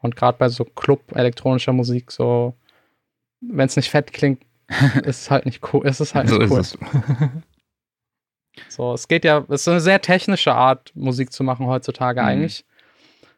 Und 0.01 0.17
gerade 0.17 0.39
bei 0.39 0.49
so 0.49 0.65
Club-elektronischer 0.65 1.73
Musik, 1.73 2.11
so, 2.11 2.55
wenn 3.41 3.67
es 3.67 3.77
nicht 3.77 3.91
fett 3.91 4.13
klingt, 4.13 4.43
ist 5.05 5.23
es 5.23 5.31
halt 5.31 5.47
nicht 5.47 5.73
cool. 5.73 5.87
Ist 5.87 6.01
es 6.01 6.15
halt 6.15 6.29
so 6.29 6.39
nicht 6.39 6.51
cool. 6.51 6.61
Es. 6.61 6.79
so, 8.69 8.95
es 8.95 9.09
geht 9.09 9.25
ja, 9.25 9.45
es 9.49 9.63
ist 9.63 9.69
eine 9.69 9.81
sehr 9.81 10.01
technische 10.01 10.55
Art, 10.55 10.93
Musik 10.95 11.33
zu 11.33 11.45
machen 11.45 11.67
heutzutage 11.67 12.21
mhm. 12.21 12.27
eigentlich. 12.27 12.65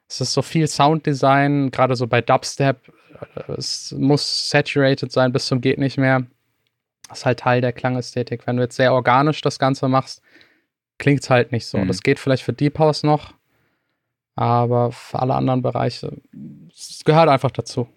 Es 0.09 0.21
ist 0.21 0.35
so 0.35 0.43
viel 0.43 0.67
Sounddesign, 0.67 1.71
gerade 1.71 1.97
so 1.97 2.07
bei 2.07 2.21
Dubstep. 2.21 2.93
Es 3.57 3.93
muss 3.97 4.51
saturated 4.51 5.11
sein 5.11 5.33
bis 5.33 5.47
zum 5.47 5.61
geht 5.61 5.79
nicht 5.79 5.97
mehr. 5.97 6.27
Das 7.09 7.21
ist 7.21 7.27
halt 7.27 7.41
Teil 7.41 7.61
der 7.61 7.73
Klangästhetik. 7.73 8.47
Wenn 8.47 8.57
du 8.57 8.63
jetzt 8.63 8.77
sehr 8.77 8.93
organisch 8.93 9.41
das 9.41 9.59
Ganze 9.59 9.89
machst, 9.89 10.23
klingt 10.99 11.23
es 11.23 11.31
halt 11.31 11.53
nicht 11.53 11.67
so. 11.67 11.79
Mhm. 11.79 11.89
Das 11.89 12.03
geht 12.03 12.19
vielleicht 12.19 12.43
für 12.43 12.53
Deep 12.53 12.79
House 12.79 13.03
noch, 13.03 13.35
aber 14.37 14.93
für 14.93 15.19
alle 15.19 15.35
anderen 15.35 15.63
Bereiche, 15.63 16.21
es 16.71 17.03
gehört 17.05 17.29
einfach 17.29 17.51
dazu. 17.51 17.89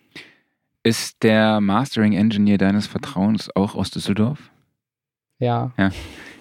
Ist 0.83 1.23
der 1.23 1.61
Mastering 1.61 2.13
Engineer 2.13 2.57
deines 2.57 2.87
Vertrauens 2.87 3.55
auch 3.55 3.75
aus 3.75 3.89
Düsseldorf? 3.89 4.51
Ja. 5.39 5.71
Ja. 5.77 5.91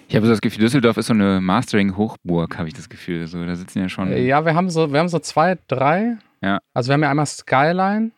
Ich 0.07 0.15
habe 0.15 0.25
so 0.25 0.31
das 0.31 0.41
Gefühl, 0.41 0.61
Düsseldorf 0.61 0.97
ist 0.97 1.07
so 1.07 1.13
eine 1.13 1.41
Mastering-Hochburg, 1.41 2.57
habe 2.57 2.67
ich 2.67 2.73
das 2.73 2.89
Gefühl. 2.89 3.25
So, 3.27 3.43
da 3.43 3.55
sitzen 3.55 3.79
ja 3.79 3.89
schon. 3.89 4.15
Ja, 4.15 4.45
wir 4.45 4.53
haben 4.53 4.69
so, 4.69 4.91
wir 4.91 4.99
haben 4.99 5.09
so 5.09 5.19
zwei, 5.19 5.57
drei. 5.67 6.17
Ja. 6.41 6.59
Also 6.73 6.89
wir 6.89 6.93
haben 6.93 7.03
ja 7.03 7.09
einmal 7.09 7.25
Skyline, 7.25 8.11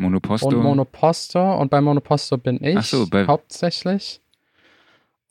Monoposto. 0.00 0.48
Und 0.48 0.62
Monoposto. 0.62 1.60
Und 1.60 1.70
bei 1.70 1.80
Monoposto 1.80 2.38
bin 2.38 2.62
ich 2.62 2.80
so, 2.86 3.06
hauptsächlich. 3.26 4.20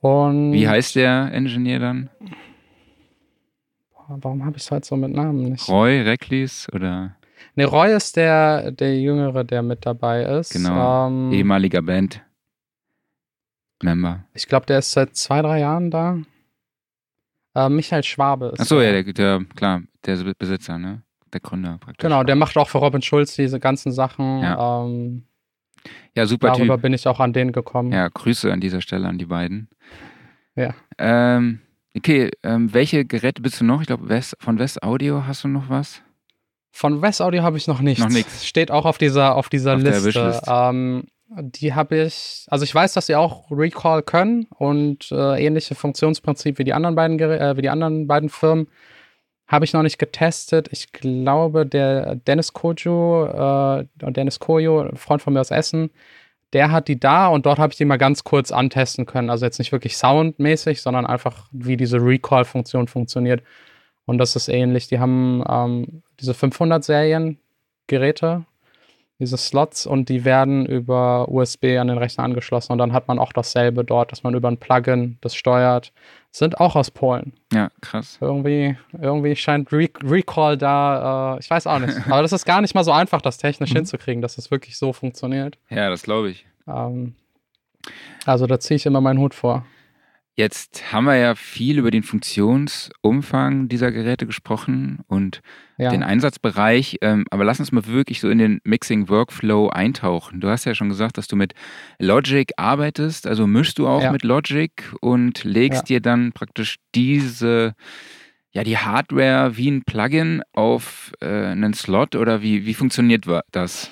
Und 0.01 0.53
Wie 0.53 0.67
heißt 0.67 0.95
der 0.95 1.31
Engineer 1.33 1.79
dann? 1.79 2.09
Warum 4.07 4.43
habe 4.45 4.57
ich 4.57 4.63
es 4.63 4.71
halt 4.71 4.85
so 4.85 4.95
mit 4.95 5.11
Namen 5.11 5.43
nicht? 5.43 5.67
Roy 5.67 6.01
Recklis 6.01 6.67
oder? 6.73 7.15
Ne, 7.55 7.65
Roy 7.65 7.93
ist 7.95 8.15
der, 8.15 8.71
der 8.71 8.99
Jüngere, 8.99 9.43
der 9.43 9.61
mit 9.61 9.85
dabei 9.85 10.23
ist. 10.23 10.53
Genau. 10.53 11.07
Ähm, 11.07 11.31
Ehemaliger 11.31 11.81
Band. 11.81 12.21
Member. 13.83 14.25
Ich 14.33 14.47
glaube, 14.47 14.65
der 14.65 14.79
ist 14.79 14.91
seit 14.91 15.15
zwei, 15.15 15.41
drei 15.41 15.59
Jahren 15.59 15.91
da. 15.91 16.17
Äh, 17.55 17.69
Michael 17.69 18.03
Schwabe 18.03 18.47
ist. 18.47 18.61
Achso, 18.61 18.81
ja, 18.81 18.91
der, 18.91 19.03
der, 19.13 19.45
klar, 19.55 19.81
der 20.05 20.33
Besitzer, 20.37 20.77
ne? 20.77 21.03
Der 21.33 21.41
Gründer 21.41 21.77
praktisch. 21.79 22.01
Genau, 22.03 22.23
der 22.23 22.35
macht 22.35 22.57
auch 22.57 22.69
für 22.69 22.77
Robin 22.79 23.01
Schulz 23.01 23.35
diese 23.35 23.59
ganzen 23.59 23.91
Sachen. 23.91 24.41
Ja. 24.41 24.83
Ähm, 24.85 25.23
Ja, 26.15 26.25
super 26.25 26.47
Darüber 26.47 26.75
Typ. 26.75 26.81
bin 26.83 26.93
ich 26.93 27.07
auch 27.07 27.19
an 27.19 27.33
den 27.33 27.51
gekommen. 27.51 27.91
Ja, 27.91 28.07
Grüße 28.09 28.51
an 28.51 28.59
dieser 28.59 28.81
Stelle 28.81 29.07
an 29.07 29.17
die 29.17 29.25
beiden. 29.25 29.69
Ja. 30.55 30.73
Ähm, 30.97 31.59
okay, 31.95 32.31
ähm, 32.43 32.73
welche 32.73 33.05
Geräte 33.05 33.41
bist 33.41 33.61
du 33.61 33.65
noch? 33.65 33.79
Ich 33.81 33.87
glaube, 33.87 34.21
von 34.39 34.59
West 34.59 34.83
Audio 34.83 35.25
hast 35.25 35.43
du 35.43 35.47
noch 35.47 35.69
was? 35.69 36.01
Von 36.71 37.01
West 37.01 37.21
Audio 37.21 37.43
habe 37.43 37.57
ich 37.57 37.67
noch 37.67 37.81
nichts. 37.81 38.03
Noch 38.03 38.11
nichts. 38.11 38.45
Steht 38.45 38.71
auch 38.71 38.85
auf 38.85 38.97
dieser, 38.97 39.35
auf 39.35 39.49
dieser 39.49 39.75
Auf 39.75 39.83
der 39.83 39.99
Liste. 40.01 40.41
Ähm, 40.47 41.05
die 41.41 41.73
habe 41.73 41.95
ich, 42.03 42.45
also 42.49 42.63
ich 42.63 42.73
weiß, 42.73 42.93
dass 42.93 43.05
sie 43.05 43.15
auch 43.15 43.49
Recall 43.51 44.01
können 44.03 44.47
und 44.57 45.11
äh, 45.11 45.43
ähnliche 45.45 45.75
Funktionsprinzip 45.75 46.57
wie 46.57 46.63
die 46.63 46.73
anderen 46.73 46.95
beiden, 46.95 47.17
Gerä- 47.19 47.37
äh, 47.37 47.57
wie 47.57 47.61
die 47.61 47.69
anderen 47.69 48.07
beiden 48.07 48.29
Firmen. 48.29 48.67
Habe 49.49 49.65
ich 49.65 49.73
noch 49.73 49.81
nicht 49.81 49.97
getestet. 49.97 50.69
Ich 50.71 50.93
glaube, 50.93 51.65
der 51.65 52.15
Dennis 52.15 52.53
Kojo, 52.53 53.79
äh, 53.79 53.85
Dennis 53.95 54.39
Kojo, 54.39 54.95
Freund 54.95 55.21
von 55.23 55.33
mir 55.33 55.41
aus 55.41 55.51
Essen, 55.51 55.89
der 56.53 56.71
hat 56.71 56.87
die 56.87 56.99
da 56.99 57.27
und 57.27 57.45
dort 57.45 57.59
habe 57.59 57.73
ich 57.73 57.77
die 57.77 57.85
mal 57.85 57.97
ganz 57.97 58.23
kurz 58.23 58.51
antesten 58.51 59.05
können. 59.05 59.29
Also 59.29 59.45
jetzt 59.45 59.59
nicht 59.59 59.71
wirklich 59.71 59.97
soundmäßig, 59.97 60.81
sondern 60.81 61.05
einfach, 61.05 61.47
wie 61.51 61.77
diese 61.77 61.97
Recall-Funktion 61.97 62.87
funktioniert. 62.87 63.43
Und 64.05 64.17
das 64.19 64.35
ist 64.35 64.49
ähnlich. 64.49 64.87
Die 64.87 64.99
haben 64.99 65.43
ähm, 65.49 66.03
diese 66.19 66.33
500-Serien-Geräte, 66.33 68.45
diese 69.19 69.37
Slots, 69.37 69.85
und 69.85 70.07
die 70.09 70.23
werden 70.25 70.65
über 70.65 71.27
USB 71.29 71.77
an 71.77 71.89
den 71.89 71.97
Rechner 71.97 72.23
angeschlossen. 72.23 72.71
Und 72.71 72.77
dann 72.77 72.93
hat 72.93 73.07
man 73.07 73.19
auch 73.19 73.33
dasselbe 73.33 73.83
dort, 73.83 74.11
dass 74.11 74.23
man 74.23 74.33
über 74.33 74.47
ein 74.49 74.57
Plugin 74.57 75.17
das 75.21 75.35
steuert. 75.35 75.91
Sind 76.31 76.59
auch 76.59 76.75
aus 76.75 76.89
Polen. 76.91 77.33
Ja, 77.51 77.69
krass. 77.81 78.17
Irgendwie, 78.21 78.77
irgendwie 78.99 79.35
scheint 79.35 79.71
Re 79.73 79.89
Recall 80.03 80.57
da, 80.57 81.35
äh, 81.35 81.39
ich 81.39 81.49
weiß 81.49 81.67
auch 81.67 81.79
nicht. 81.79 81.95
Aber 82.07 82.21
das 82.21 82.31
ist 82.33 82.45
gar 82.45 82.61
nicht 82.61 82.75
mal 82.75 82.83
so 82.83 82.91
einfach, 82.91 83.21
das 83.21 83.37
technisch 83.37 83.69
Mhm. 83.73 83.77
hinzukriegen, 83.77 84.21
dass 84.21 84.35
das 84.35 84.51
wirklich 84.51 84.77
so 84.77 84.93
funktioniert. 84.93 85.57
Ja, 85.69 85.89
das 85.89 86.03
glaube 86.03 86.29
ich. 86.29 86.45
Ähm, 86.67 87.15
also 88.25 88.47
da 88.47 88.59
ziehe 88.59 88.75
ich 88.77 88.85
immer 88.85 89.01
meinen 89.01 89.19
Hut 89.19 89.33
vor. 89.33 89.65
Jetzt 90.39 90.93
haben 90.93 91.03
wir 91.03 91.17
ja 91.17 91.35
viel 91.35 91.79
über 91.79 91.91
den 91.91 92.01
Funktionsumfang 92.01 93.67
dieser 93.67 93.91
Geräte 93.91 94.25
gesprochen 94.25 94.99
und 95.07 95.41
Ja. 95.77 95.89
den 95.89 96.01
Einsatzbereich, 96.01 96.95
ähm, 97.01 97.25
aber 97.29 97.43
lass 97.43 97.59
uns 97.59 97.73
mal 97.73 97.85
wirklich 97.87 98.21
so 98.21 98.29
in 98.29 98.37
den 98.37 98.61
Mixing-Workflow 98.63 99.67
eintauchen. 99.67 100.39
Du 100.39 100.47
hast 100.47 100.63
ja 100.63 100.75
schon 100.75 100.87
gesagt, 100.87 101.17
dass 101.17 101.27
du 101.27 101.35
mit 101.35 101.55
Logic 101.99 102.53
arbeitest, 102.55 103.27
also 103.27 103.47
mischst 103.47 103.79
du 103.79 103.87
auch 103.89 104.01
Ja. 104.01 104.11
mit 104.13 104.23
Logic 104.23 104.71
und 105.01 105.43
legst 105.43 105.89
Ja. 105.89 105.95
dir 105.97 106.01
dann 106.01 106.31
praktisch 106.31 106.77
diese, 106.95 107.73
ja, 108.53 108.63
die 108.63 108.77
Hardware 108.77 109.57
wie 109.57 109.69
ein 109.69 109.83
Plugin 109.83 110.41
auf 110.53 111.11
äh, 111.19 111.47
einen 111.47 111.73
Slot 111.73 112.15
oder 112.15 112.41
wie, 112.41 112.65
wie 112.65 112.73
funktioniert 112.73 113.25
das? 113.51 113.91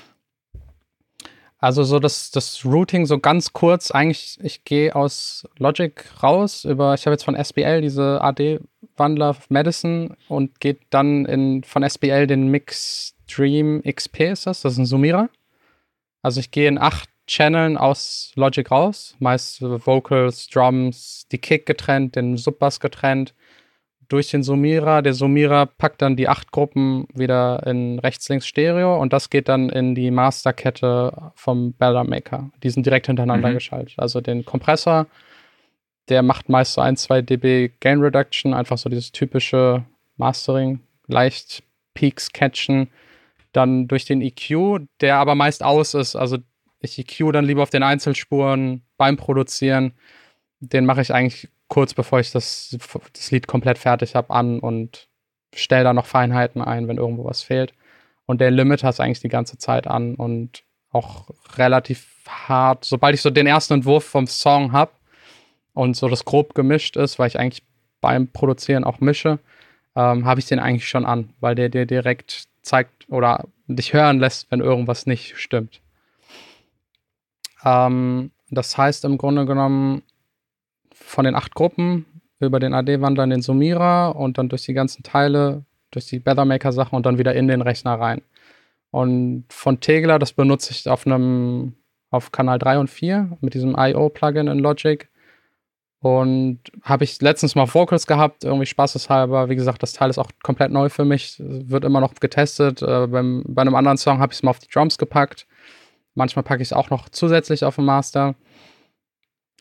Also 1.59 1.83
so 1.83 1.99
das, 1.99 2.29
das 2.29 2.63
Routing 2.65 3.07
so 3.07 3.17
ganz 3.17 3.51
kurz, 3.51 3.89
eigentlich, 3.89 4.37
ich 4.43 4.63
gehe 4.63 4.95
aus 4.95 5.47
Logic 5.57 6.03
raus 6.21 6.65
über, 6.65 6.93
ich 6.93 7.05
habe 7.05 7.13
jetzt 7.13 7.23
von 7.23 7.35
SBL 7.35 7.81
diese 7.81 8.21
AD-Wandler 8.21 9.35
Madison 9.49 10.15
und 10.27 10.59
geht 10.59 10.81
dann 10.91 11.25
in, 11.25 11.63
von 11.63 11.87
SBL 11.87 12.27
den 12.27 12.49
Mix 12.49 13.15
Stream 13.29 13.81
XP 13.83 14.21
ist 14.21 14.47
das, 14.47 14.61
das 14.61 14.73
ist 14.73 14.79
ein 14.79 14.85
Summierer. 14.85 15.29
Also 16.21 16.39
ich 16.39 16.51
gehe 16.51 16.67
in 16.67 16.77
acht 16.77 17.09
Channeln 17.27 17.77
aus 17.77 18.31
Logic 18.35 18.69
raus, 18.71 19.15
meist 19.19 19.61
Vocals, 19.61 20.47
Drums, 20.47 21.27
die 21.31 21.37
Kick 21.37 21.65
getrennt, 21.65 22.15
den 22.15 22.37
Subbass 22.37 22.79
getrennt, 22.79 23.33
durch 24.07 24.29
den 24.29 24.43
Summierer. 24.43 25.01
Der 25.01 25.13
Summierer 25.13 25.65
packt 25.65 26.01
dann 26.01 26.15
die 26.15 26.27
acht 26.27 26.51
Gruppen 26.51 27.07
wieder 27.13 27.65
in 27.65 27.99
rechts-links-Stereo 27.99 28.99
und 28.99 29.13
das 29.13 29.29
geht 29.29 29.49
dann 29.49 29.69
in 29.69 29.95
die 29.95 30.11
Masterkette 30.11 31.31
vom 31.35 31.73
Bella 31.73 32.03
Maker. 32.03 32.49
Die 32.63 32.69
sind 32.69 32.85
direkt 32.85 33.07
hintereinander 33.07 33.49
Mhm. 33.49 33.53
geschaltet. 33.55 33.95
Also 33.97 34.21
den 34.21 34.45
Kompressor, 34.45 35.07
der 36.09 36.23
macht 36.23 36.47
meist 36.49 36.73
so 36.73 36.81
1, 36.81 37.03
2 37.03 37.21
dB 37.21 37.71
Gain 37.79 37.99
Reduction, 38.01 38.53
einfach 38.53 38.77
so 38.77 38.89
dieses 38.89 39.11
typische 39.11 39.83
Mastering, 40.15 40.79
leicht 41.07 41.63
Peaks 41.93 42.31
catchen. 42.31 42.89
Dann 43.53 43.87
durch 43.87 44.05
den 44.05 44.21
EQ, 44.21 44.87
der 45.01 45.17
aber 45.17 45.35
meist 45.35 45.63
aus 45.63 45.93
ist. 45.93 46.15
Also 46.15 46.37
ich 46.79 46.97
EQ 46.99 47.31
dann 47.33 47.45
lieber 47.45 47.63
auf 47.63 47.69
den 47.71 47.83
Einzelspuren 47.83 48.83
beim 48.97 49.17
Produzieren. 49.17 49.93
Den 50.59 50.85
mache 50.85 51.01
ich 51.01 51.13
eigentlich 51.13 51.49
kurz 51.67 51.93
bevor 51.93 52.19
ich 52.19 52.31
das, 52.31 52.77
das 53.13 53.31
Lied 53.31 53.47
komplett 53.47 53.77
fertig 53.77 54.15
habe 54.15 54.33
an 54.33 54.59
und 54.59 55.07
stelle 55.53 55.83
da 55.83 55.93
noch 55.93 56.05
Feinheiten 56.05 56.61
ein, 56.61 56.87
wenn 56.87 56.97
irgendwo 56.97 57.25
was 57.25 57.41
fehlt. 57.41 57.73
Und 58.25 58.41
der 58.41 58.51
Limiter 58.51 58.89
ist 58.89 58.99
eigentlich 58.99 59.21
die 59.21 59.29
ganze 59.29 59.57
Zeit 59.57 59.87
an 59.87 60.15
und 60.15 60.63
auch 60.91 61.29
relativ 61.55 62.07
hart. 62.27 62.85
Sobald 62.85 63.15
ich 63.15 63.21
so 63.21 63.29
den 63.29 63.47
ersten 63.47 63.75
Entwurf 63.75 64.03
vom 64.03 64.27
Song 64.27 64.71
habe 64.71 64.91
und 65.73 65.95
so 65.95 66.07
das 66.07 66.25
grob 66.25 66.53
gemischt 66.53 66.97
ist, 66.97 67.19
weil 67.19 67.27
ich 67.27 67.39
eigentlich 67.39 67.63
beim 68.01 68.27
Produzieren 68.27 68.83
auch 68.83 68.99
mische, 68.99 69.39
ähm, 69.95 70.25
habe 70.25 70.39
ich 70.39 70.45
den 70.45 70.59
eigentlich 70.59 70.87
schon 70.87 71.05
an, 71.05 71.33
weil 71.39 71.55
der 71.55 71.69
dir 71.69 71.85
direkt 71.85 72.47
zeigt 72.61 73.09
oder 73.09 73.45
dich 73.67 73.93
hören 73.93 74.19
lässt, 74.19 74.51
wenn 74.51 74.59
irgendwas 74.59 75.05
nicht 75.05 75.37
stimmt. 75.37 75.81
Ähm, 77.63 78.31
das 78.49 78.77
heißt 78.77 79.05
im 79.05 79.17
Grunde 79.17 79.45
genommen, 79.45 80.03
von 81.07 81.25
den 81.25 81.35
acht 81.35 81.55
Gruppen 81.55 82.05
über 82.39 82.59
den 82.59 82.73
AD-Wandler 82.73 83.23
in 83.23 83.29
den 83.31 83.41
Summierer 83.41 84.15
und 84.15 84.37
dann 84.37 84.49
durch 84.49 84.63
die 84.63 84.73
ganzen 84.73 85.03
Teile, 85.03 85.63
durch 85.91 86.05
die 86.05 86.23
Weathermaker-Sachen 86.25 86.95
und 86.95 87.05
dann 87.05 87.17
wieder 87.17 87.33
in 87.33 87.47
den 87.47 87.61
Rechner 87.61 87.99
rein. 87.99 88.21
Und 88.91 89.45
von 89.49 89.79
Tegler, 89.79 90.19
das 90.19 90.33
benutze 90.33 90.71
ich 90.71 90.87
auf 90.87 91.05
einem, 91.05 91.73
auf 92.09 92.31
Kanal 92.31 92.59
3 92.59 92.79
und 92.79 92.89
4 92.89 93.37
mit 93.41 93.53
diesem 93.53 93.75
IO-Plugin 93.77 94.47
in 94.47 94.59
Logic. 94.59 95.09
Und 95.99 96.59
habe 96.83 97.05
ich 97.05 97.19
letztens 97.21 97.55
mal 97.55 97.73
Vocals 97.73 98.05
gehabt, 98.05 98.43
irgendwie 98.43 98.67
spaßeshalber. 98.67 99.49
Wie 99.49 99.55
gesagt, 99.55 99.81
das 99.81 99.93
Teil 99.93 100.11
ist 100.11 100.19
auch 100.19 100.29
komplett 100.43 100.71
neu 100.71 100.89
für 100.89 101.05
mich, 101.05 101.37
wird 101.39 101.83
immer 101.83 102.01
noch 102.01 102.13
getestet. 102.15 102.83
Äh, 102.83 103.07
beim, 103.07 103.43
bei 103.47 103.61
einem 103.61 103.75
anderen 103.75 103.97
Song 103.97 104.19
habe 104.19 104.31
ich 104.31 104.39
es 104.39 104.43
mal 104.43 104.51
auf 104.51 104.59
die 104.59 104.69
Drums 104.69 104.97
gepackt. 104.97 105.47
Manchmal 106.13 106.43
packe 106.43 106.61
ich 106.61 106.67
es 106.67 106.73
auch 106.73 106.91
noch 106.91 107.09
zusätzlich 107.09 107.63
auf 107.63 107.75
den 107.75 107.85
Master. 107.85 108.35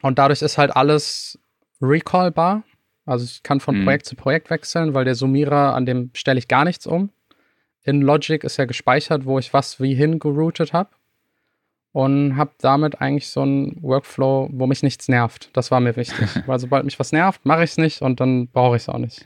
Und 0.03 0.19
dadurch 0.19 0.43
ist 0.43 0.59
halt 0.59 0.75
alles 0.75 1.39
recallbar. 1.81 2.63
Also 3.05 3.25
ich 3.25 3.43
kann 3.43 3.61
von 3.61 3.81
Mhm. 3.81 3.85
Projekt 3.85 4.07
zu 4.07 4.17
Projekt 4.17 4.51
wechseln, 4.51 4.95
weil 4.95 5.05
der 5.05 5.15
Summierer, 5.15 5.75
an 5.75 5.87
dem 5.87 6.11
stelle 6.15 6.39
ich 6.39 6.49
gar 6.49 6.65
nichts 6.65 6.87
um. 6.87 7.11
In 7.83 8.03
Logic 8.03 8.43
ist 8.43 8.57
ja 8.57 8.65
gespeichert, 8.65 9.25
wo 9.27 9.39
ich 9.39 9.53
was 9.53 9.81
wie 9.81 9.95
hingeroutet 9.95 10.73
habe. 10.73 10.91
Und 11.93 12.37
habe 12.37 12.51
damit 12.59 13.01
eigentlich 13.01 13.29
so 13.29 13.41
einen 13.41 13.83
Workflow, 13.83 14.51
wo 14.53 14.67
mich 14.67 14.83
nichts 14.83 15.09
nervt. 15.09 15.49
Das 15.55 15.71
war 15.71 15.81
mir 15.81 15.97
wichtig. 15.97 16.29
weil 16.47 16.59
sobald 16.59 16.85
mich 16.85 16.99
was 16.99 17.13
nervt, 17.13 17.47
mache 17.47 17.65
ich 17.65 17.71
es 17.71 17.79
nicht 17.79 18.03
und 18.03 18.21
dann 18.21 18.49
brauche 18.49 18.77
ich 18.77 18.83
es 18.83 18.89
auch 18.89 18.99
nicht. 18.99 19.25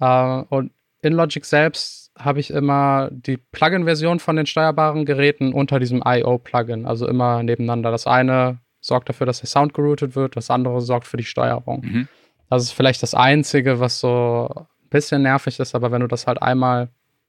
Äh, 0.00 0.42
und 0.48 0.72
in 1.02 1.12
Logic 1.12 1.44
selbst 1.44 2.12
habe 2.18 2.40
ich 2.40 2.50
immer 2.50 3.10
die 3.12 3.36
Plugin-Version 3.36 4.20
von 4.20 4.36
den 4.36 4.46
steuerbaren 4.46 5.04
Geräten 5.04 5.52
unter 5.52 5.78
diesem 5.78 6.02
IO-Plugin. 6.04 6.86
Also 6.86 7.06
immer 7.06 7.42
nebeneinander. 7.42 7.90
Das 7.90 8.06
eine 8.06 8.58
sorgt 8.86 9.08
dafür, 9.08 9.26
dass 9.26 9.40
der 9.40 9.48
Sound 9.48 9.74
geroutet 9.74 10.14
wird, 10.14 10.36
das 10.36 10.50
andere 10.50 10.80
sorgt 10.80 11.06
für 11.06 11.16
die 11.16 11.24
Steuerung. 11.24 11.80
Mhm. 11.84 12.08
Das 12.48 12.62
ist 12.62 12.72
vielleicht 12.72 13.02
das 13.02 13.14
Einzige, 13.14 13.80
was 13.80 13.98
so 13.98 14.48
ein 14.54 14.88
bisschen 14.90 15.22
nervig 15.22 15.58
ist, 15.58 15.74
aber 15.74 15.90
wenn 15.90 16.00
du 16.00 16.06
das 16.06 16.26
halt 16.26 16.40
einmal 16.40 16.88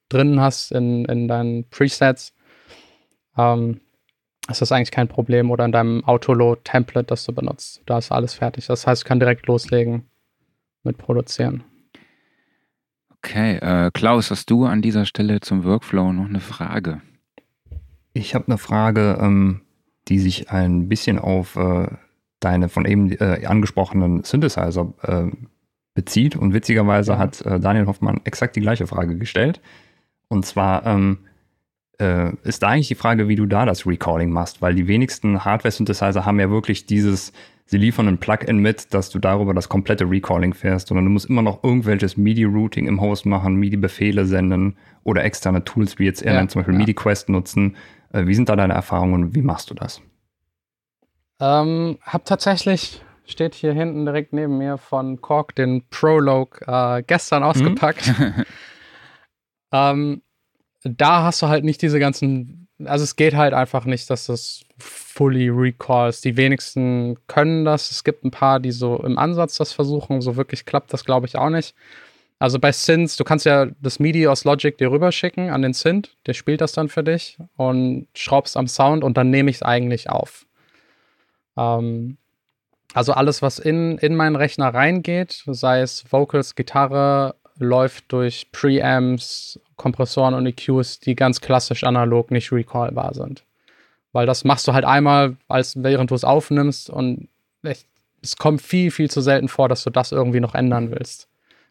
drin 0.09 0.39
hast 0.39 0.71
in, 0.71 1.05
in 1.05 1.27
deinen 1.27 1.67
Presets, 1.69 2.33
ähm, 3.37 3.81
ist 4.49 4.61
das 4.61 4.71
eigentlich 4.71 4.91
kein 4.91 5.07
Problem. 5.07 5.51
Oder 5.51 5.65
in 5.65 5.71
deinem 5.71 6.05
Autoload-Template, 6.05 7.07
das 7.07 7.25
du 7.25 7.33
benutzt. 7.33 7.81
Da 7.85 7.97
ist 7.97 8.11
alles 8.11 8.35
fertig. 8.35 8.67
Das 8.67 8.87
heißt, 8.87 9.01
ich 9.01 9.07
kann 9.07 9.19
direkt 9.19 9.47
loslegen 9.47 10.09
mit 10.83 10.97
Produzieren. 10.97 11.63
Okay, 13.17 13.57
äh, 13.57 13.91
Klaus, 13.91 14.31
hast 14.31 14.49
du 14.49 14.65
an 14.65 14.81
dieser 14.81 15.05
Stelle 15.05 15.41
zum 15.41 15.65
Workflow 15.65 16.13
noch 16.13 16.25
eine 16.25 16.39
Frage? 16.39 17.01
Ich 18.13 18.35
habe 18.35 18.47
eine 18.47 18.57
Frage, 18.57 19.17
ähm, 19.19 19.61
die 20.07 20.19
sich 20.19 20.49
ein 20.51 20.87
bisschen 20.89 21.19
auf 21.19 21.55
äh, 21.55 21.87
deine 22.39 22.69
von 22.69 22.85
eben 22.85 23.11
äh, 23.11 23.45
angesprochenen 23.45 24.23
Synthesizer 24.23 24.93
äh, 25.03 25.31
bezieht. 25.93 26.35
Und 26.35 26.53
witzigerweise 26.53 27.13
Ja. 27.13 27.17
hat 27.17 27.41
äh, 27.41 27.59
Daniel 27.59 27.87
Hoffmann 27.87 28.21
exakt 28.23 28.55
die 28.55 28.61
gleiche 28.61 28.87
Frage 28.87 29.17
gestellt. 29.17 29.61
Und 30.29 30.45
zwar 30.45 30.85
ähm, 30.85 31.19
äh, 31.99 32.31
ist 32.43 32.61
da 32.61 32.67
eigentlich 32.69 32.89
die 32.89 32.95
Frage, 32.95 33.27
wie 33.27 33.35
du 33.35 33.45
da 33.45 33.65
das 33.65 33.87
Recalling 33.87 34.29
machst, 34.29 34.61
weil 34.61 34.75
die 34.75 34.87
wenigsten 34.87 35.43
Hardware-Synthesizer 35.43 36.25
haben 36.25 36.39
ja 36.39 36.49
wirklich 36.51 36.85
dieses, 36.85 37.33
sie 37.65 37.77
liefern 37.77 38.07
ein 38.07 38.19
Plugin 38.19 38.57
mit, 38.59 38.93
dass 38.93 39.09
du 39.09 39.17
darüber 39.19 39.53
das 39.55 39.67
komplette 39.67 40.07
Recalling 40.07 40.53
fährst, 40.53 40.89
sondern 40.89 41.05
du 41.05 41.11
musst 41.11 41.27
immer 41.29 41.41
noch 41.41 41.63
irgendwelches 41.63 42.17
MIDI-Routing 42.17 42.87
im 42.87 43.01
Host 43.01 43.25
machen, 43.25 43.55
MIDI-Befehle 43.55 44.25
senden 44.25 44.75
oder 45.03 45.23
externe 45.23 45.63
Tools 45.63 45.97
wie 45.97 46.05
jetzt 46.05 46.21
er 46.21 46.35
Ja, 46.35 46.47
zum 46.47 46.59
Beispiel 46.59 46.75
ja. 46.75 46.79
MIDI-Quest 46.81 47.29
nutzen. 47.29 47.75
Äh, 48.11 48.25
wie 48.25 48.35
sind 48.35 48.49
da 48.49 48.55
deine 48.55 48.73
Erfahrungen 48.73 49.13
und 49.13 49.35
wie 49.35 49.41
machst 49.41 49.69
du 49.69 49.73
das? 49.73 50.01
Ähm, 51.39 51.97
hab 52.01 52.25
tatsächlich, 52.25 53.01
steht 53.25 53.53
hier 53.53 53.73
hinten 53.73 54.05
direkt 54.05 54.33
neben 54.33 54.57
mir 54.57 54.77
von 54.77 55.21
Korg 55.21 55.55
den 55.55 55.87
Prologue 55.89 56.59
äh, 56.65 57.03
gestern 57.03 57.43
ausgepackt. 57.43 58.13
ähm, 59.71 60.21
da 60.83 61.23
hast 61.23 61.41
du 61.41 61.47
halt 61.47 61.63
nicht 61.63 61.81
diese 61.81 61.99
ganzen 61.99 62.67
also 62.85 63.03
es 63.03 63.15
geht 63.15 63.35
halt 63.35 63.53
einfach 63.53 63.85
nicht, 63.85 64.09
dass 64.09 64.27
das 64.27 64.63
fully 64.77 65.49
recalls. 65.49 66.21
Die 66.21 66.37
wenigsten 66.37 67.17
können 67.27 67.65
das. 67.65 67.91
Es 67.91 68.03
gibt 68.03 68.23
ein 68.23 68.31
paar, 68.31 68.59
die 68.59 68.71
so 68.71 68.97
im 69.03 69.17
Ansatz 69.17 69.57
das 69.57 69.73
versuchen. 69.73 70.21
So 70.21 70.35
wirklich 70.35 70.65
klappt 70.65 70.93
das, 70.93 71.03
glaube 71.03 71.25
ich, 71.25 71.37
auch 71.37 71.49
nicht. 71.49 71.75
Also 72.39 72.59
bei 72.59 72.71
Synths, 72.71 73.17
du 73.17 73.23
kannst 73.23 73.45
ja 73.45 73.67
das 73.81 73.99
MIDI 73.99 74.27
aus 74.27 74.43
Logic 74.43 74.77
dir 74.77 74.91
rüberschicken 74.91 75.49
an 75.49 75.63
den 75.63 75.73
Synth, 75.73 76.15
der 76.27 76.33
spielt 76.33 76.61
das 76.61 76.71
dann 76.71 76.87
für 76.87 77.03
dich 77.03 77.37
und 77.55 78.07
schraubst 78.13 78.55
am 78.57 78.67
Sound 78.67 79.03
und 79.03 79.17
dann 79.17 79.31
nehme 79.31 79.49
ich 79.49 79.57
es 79.57 79.63
eigentlich 79.63 80.09
auf. 80.09 80.45
Ähm, 81.57 82.17
also 82.93 83.13
alles, 83.13 83.41
was 83.41 83.59
in, 83.59 83.97
in 83.97 84.15
meinen 84.15 84.35
Rechner 84.35 84.73
reingeht, 84.73 85.43
sei 85.47 85.81
es 85.81 86.11
Vocals, 86.11 86.55
Gitarre, 86.55 87.35
läuft 87.57 88.11
durch 88.11 88.51
Preamps, 88.51 89.59
Kompressoren 89.75 90.35
und 90.35 90.45
EQs, 90.45 90.99
die 90.99 91.15
ganz 91.15 91.41
klassisch 91.41 91.83
analog 91.83 92.29
nicht 92.29 92.51
recallbar 92.51 93.15
sind. 93.15 93.43
Weil 94.13 94.27
das 94.27 94.43
machst 94.43 94.67
du 94.67 94.73
halt 94.73 94.85
einmal, 94.85 95.37
als 95.47 95.81
während 95.81 96.11
du 96.11 96.15
es 96.15 96.23
aufnimmst 96.23 96.89
und 96.89 97.29
echt, 97.63 97.87
es 98.21 98.35
kommt 98.35 98.61
viel, 98.61 98.91
viel 98.91 99.09
zu 99.09 99.21
selten 99.21 99.47
vor, 99.47 99.69
dass 99.69 99.83
du 99.83 99.89
das 99.89 100.11
irgendwie 100.11 100.39
noch 100.39 100.55
ändern 100.55 100.91
willst. 100.91 101.27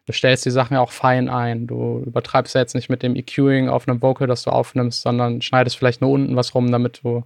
Du 0.07 0.13
stellst 0.13 0.45
die 0.45 0.51
Sachen 0.51 0.73
ja 0.73 0.79
auch 0.79 0.91
fein 0.91 1.29
ein. 1.29 1.67
Du 1.67 2.01
übertreibst 2.05 2.55
ja 2.55 2.61
jetzt 2.61 2.73
nicht 2.73 2.89
mit 2.89 3.03
dem 3.03 3.15
EQing 3.15 3.69
auf 3.69 3.87
einem 3.87 4.01
Vocal, 4.01 4.25
das 4.25 4.43
du 4.43 4.49
aufnimmst, 4.49 5.01
sondern 5.01 5.41
schneidest 5.41 5.77
vielleicht 5.77 6.01
nur 6.01 6.09
unten 6.09 6.35
was 6.35 6.55
rum, 6.55 6.71
damit 6.71 7.01
du 7.03 7.23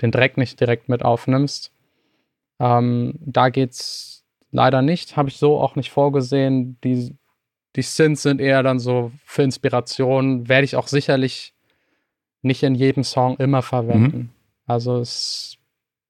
den 0.00 0.12
Dreck 0.12 0.36
nicht 0.36 0.58
direkt 0.60 0.88
mit 0.88 1.04
aufnimmst. 1.04 1.72
Ähm, 2.60 3.14
da 3.20 3.48
geht's 3.48 4.24
leider 4.52 4.82
nicht, 4.82 5.16
habe 5.16 5.28
ich 5.28 5.36
so 5.36 5.60
auch 5.60 5.76
nicht 5.76 5.90
vorgesehen. 5.90 6.78
Die 6.82 7.14
die 7.76 7.82
Synths 7.82 8.22
sind 8.22 8.40
eher 8.40 8.62
dann 8.62 8.78
so 8.78 9.12
für 9.24 9.42
Inspiration, 9.42 10.48
werde 10.48 10.64
ich 10.64 10.76
auch 10.76 10.88
sicherlich 10.88 11.52
nicht 12.42 12.62
in 12.62 12.74
jedem 12.74 13.04
Song 13.04 13.36
immer 13.36 13.62
verwenden. 13.62 14.18
Mhm. 14.18 14.30
Also 14.66 14.98
es, 14.98 15.58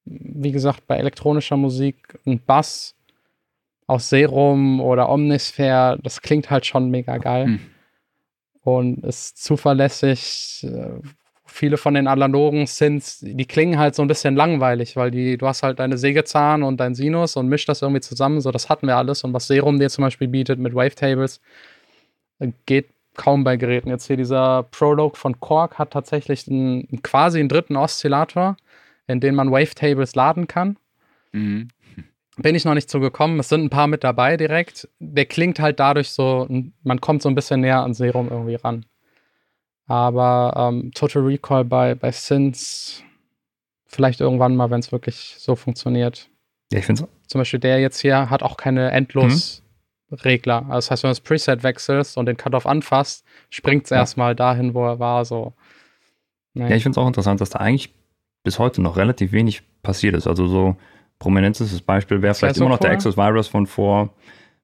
wie 0.04 0.52
gesagt, 0.52 0.86
bei 0.86 0.96
elektronischer 0.96 1.56
Musik 1.56 2.18
ein 2.24 2.40
Bass 2.40 2.94
aus 3.86 4.08
Serum 4.08 4.80
oder 4.80 5.08
Omnisphere, 5.08 5.98
das 6.02 6.22
klingt 6.22 6.50
halt 6.50 6.66
schon 6.66 6.90
mega 6.90 7.18
geil. 7.18 7.46
Mhm. 7.46 7.60
Und 8.62 9.04
ist 9.04 9.42
zuverlässig, 9.42 10.66
äh, 10.68 11.00
viele 11.46 11.76
von 11.76 11.94
den 11.94 12.08
analogen 12.08 12.66
Synths, 12.66 13.20
die 13.20 13.46
klingen 13.46 13.78
halt 13.78 13.94
so 13.94 14.02
ein 14.02 14.08
bisschen 14.08 14.34
langweilig, 14.34 14.96
weil 14.96 15.10
die, 15.10 15.38
du 15.38 15.46
hast 15.46 15.62
halt 15.62 15.78
deine 15.78 15.96
Sägezahn 15.96 16.62
und 16.62 16.78
dein 16.78 16.94
Sinus 16.94 17.36
und 17.36 17.48
mischt 17.48 17.68
das 17.68 17.82
irgendwie 17.82 18.00
zusammen. 18.00 18.40
So, 18.40 18.50
das 18.50 18.68
hatten 18.68 18.86
wir 18.86 18.96
alles. 18.96 19.24
Und 19.24 19.32
was 19.32 19.46
Serum 19.46 19.78
dir 19.78 19.88
zum 19.88 20.02
Beispiel 20.02 20.28
bietet 20.28 20.58
mit 20.58 20.74
Wavetables, 20.74 21.40
geht 22.66 22.88
kaum 23.16 23.44
bei 23.44 23.56
Geräten. 23.56 23.88
Jetzt 23.88 24.06
hier 24.06 24.16
dieser 24.16 24.64
Prologue 24.64 25.16
von 25.16 25.40
Korg 25.40 25.78
hat 25.78 25.92
tatsächlich 25.92 26.48
einen, 26.48 27.02
quasi 27.02 27.40
einen 27.40 27.48
dritten 27.48 27.76
Oszillator, 27.76 28.56
in 29.06 29.20
den 29.20 29.34
man 29.34 29.50
Wavetables 29.50 30.14
laden 30.14 30.48
kann. 30.48 30.76
Mhm. 31.32 31.68
Bin 32.36 32.54
ich 32.54 32.64
noch 32.64 32.74
nicht 32.74 32.90
zugekommen. 32.90 33.40
Es 33.40 33.48
sind 33.48 33.64
ein 33.64 33.70
paar 33.70 33.86
mit 33.86 34.04
dabei 34.04 34.36
direkt. 34.36 34.88
Der 34.98 35.24
klingt 35.24 35.58
halt 35.58 35.80
dadurch 35.80 36.10
so, 36.10 36.46
man 36.82 37.00
kommt 37.00 37.22
so 37.22 37.28
ein 37.28 37.34
bisschen 37.34 37.60
näher 37.60 37.80
an 37.80 37.94
Serum 37.94 38.28
irgendwie 38.30 38.56
ran. 38.56 38.84
Aber 39.86 40.52
ähm, 40.56 40.92
Total 40.92 41.22
Recall 41.22 41.64
bei, 41.64 41.94
bei 41.94 42.12
Sins 42.12 43.02
vielleicht 43.86 44.20
irgendwann 44.20 44.56
mal, 44.56 44.70
wenn 44.70 44.80
es 44.80 44.92
wirklich 44.92 45.36
so 45.38 45.56
funktioniert. 45.56 46.28
Ja, 46.72 46.80
ich 46.80 46.86
finde 46.86 47.02
so. 47.02 47.08
Zum 47.26 47.40
Beispiel 47.40 47.60
der 47.60 47.80
jetzt 47.80 48.00
hier 48.00 48.28
hat 48.28 48.42
auch 48.42 48.56
keine 48.56 48.90
Endlos-Regler. 48.90 50.62
Mhm. 50.62 50.70
Also 50.70 50.86
das 50.86 50.90
heißt, 50.90 51.02
wenn 51.04 51.08
du 51.08 51.12
das 51.12 51.20
Preset 51.20 51.62
wechselst 51.62 52.18
und 52.18 52.26
den 52.26 52.36
Cutoff 52.36 52.66
anfasst, 52.66 53.24
springt 53.48 53.84
es 53.84 53.90
ja. 53.90 53.98
erstmal 53.98 54.34
dahin, 54.34 54.74
wo 54.74 54.84
er 54.84 54.98
war. 54.98 55.24
So. 55.24 55.54
Nee. 56.52 56.68
Ja, 56.68 56.76
ich 56.76 56.82
finde 56.82 56.98
es 56.98 57.02
auch 57.02 57.06
interessant, 57.06 57.40
dass 57.40 57.50
da 57.50 57.60
eigentlich 57.60 57.94
bis 58.42 58.58
heute 58.58 58.82
noch 58.82 58.96
relativ 58.96 59.32
wenig 59.32 59.62
passiert 59.82 60.14
ist. 60.14 60.26
Also 60.26 60.46
so 60.46 60.76
prominentes 61.18 61.80
Beispiel 61.80 62.22
wäre 62.22 62.34
vielleicht 62.34 62.56
immer 62.58 62.68
noch 62.68 62.80
cool. 62.80 62.88
der 62.88 62.92
Exos 62.92 63.16
Virus 63.16 63.48
von 63.48 63.66
vor 63.66 64.10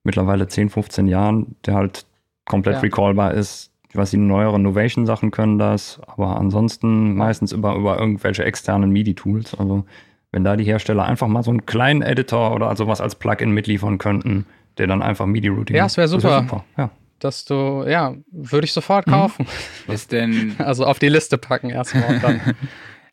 mittlerweile 0.05 0.49
10, 0.49 0.71
15 0.71 1.07
Jahren, 1.07 1.57
der 1.67 1.75
halt 1.75 2.07
komplett 2.45 2.77
ja. 2.77 2.81
recallbar 2.81 3.35
ist 3.35 3.73
ich 3.93 3.97
weiß, 3.99 4.11
die 4.11 4.17
neueren 4.17 4.63
Novation-Sachen 4.63 5.31
können 5.33 5.59
das, 5.59 6.01
aber 6.07 6.39
ansonsten 6.39 7.15
meistens 7.15 7.53
über, 7.53 7.77
über 7.77 7.99
irgendwelche 7.99 8.43
externen 8.43 8.91
MIDI-Tools. 8.91 9.55
Also 9.59 9.85
wenn 10.31 10.45
da 10.45 10.57
die 10.57 10.65
Hersteller 10.65 11.05
einfach 11.05 11.29
mal 11.29 11.43
so 11.43 11.51
einen 11.51 11.67
kleinen 11.67 12.01
Editor 12.01 12.55
oder 12.55 12.71
also 12.71 12.87
was 12.87 13.03
als 13.03 13.17
Plugin 13.17 13.51
mitliefern 13.51 13.99
könnten, 13.99 14.47
der 14.79 14.87
dann 14.87 15.03
einfach 15.03 15.27
MIDI-Routing 15.27 15.77
Ja, 15.77 15.85
es 15.85 15.99
wäre 15.99 16.09
super. 16.09 16.31
Wär 16.31 16.41
super. 16.41 16.65
Ja. 16.79 16.91
Dass 17.19 17.45
du, 17.45 17.85
ja, 17.87 18.15
würde 18.31 18.65
ich 18.65 18.73
sofort 18.73 19.05
kaufen. 19.05 19.47
Mhm. 19.87 19.93
Ist 19.93 20.11
denn. 20.11 20.55
Also 20.57 20.87
auf 20.87 20.99
die 20.99 21.11
Liste 21.11 21.37
packen 21.37 21.69
erstmal 21.69 22.15
und 22.15 22.25
dann. 22.25 22.41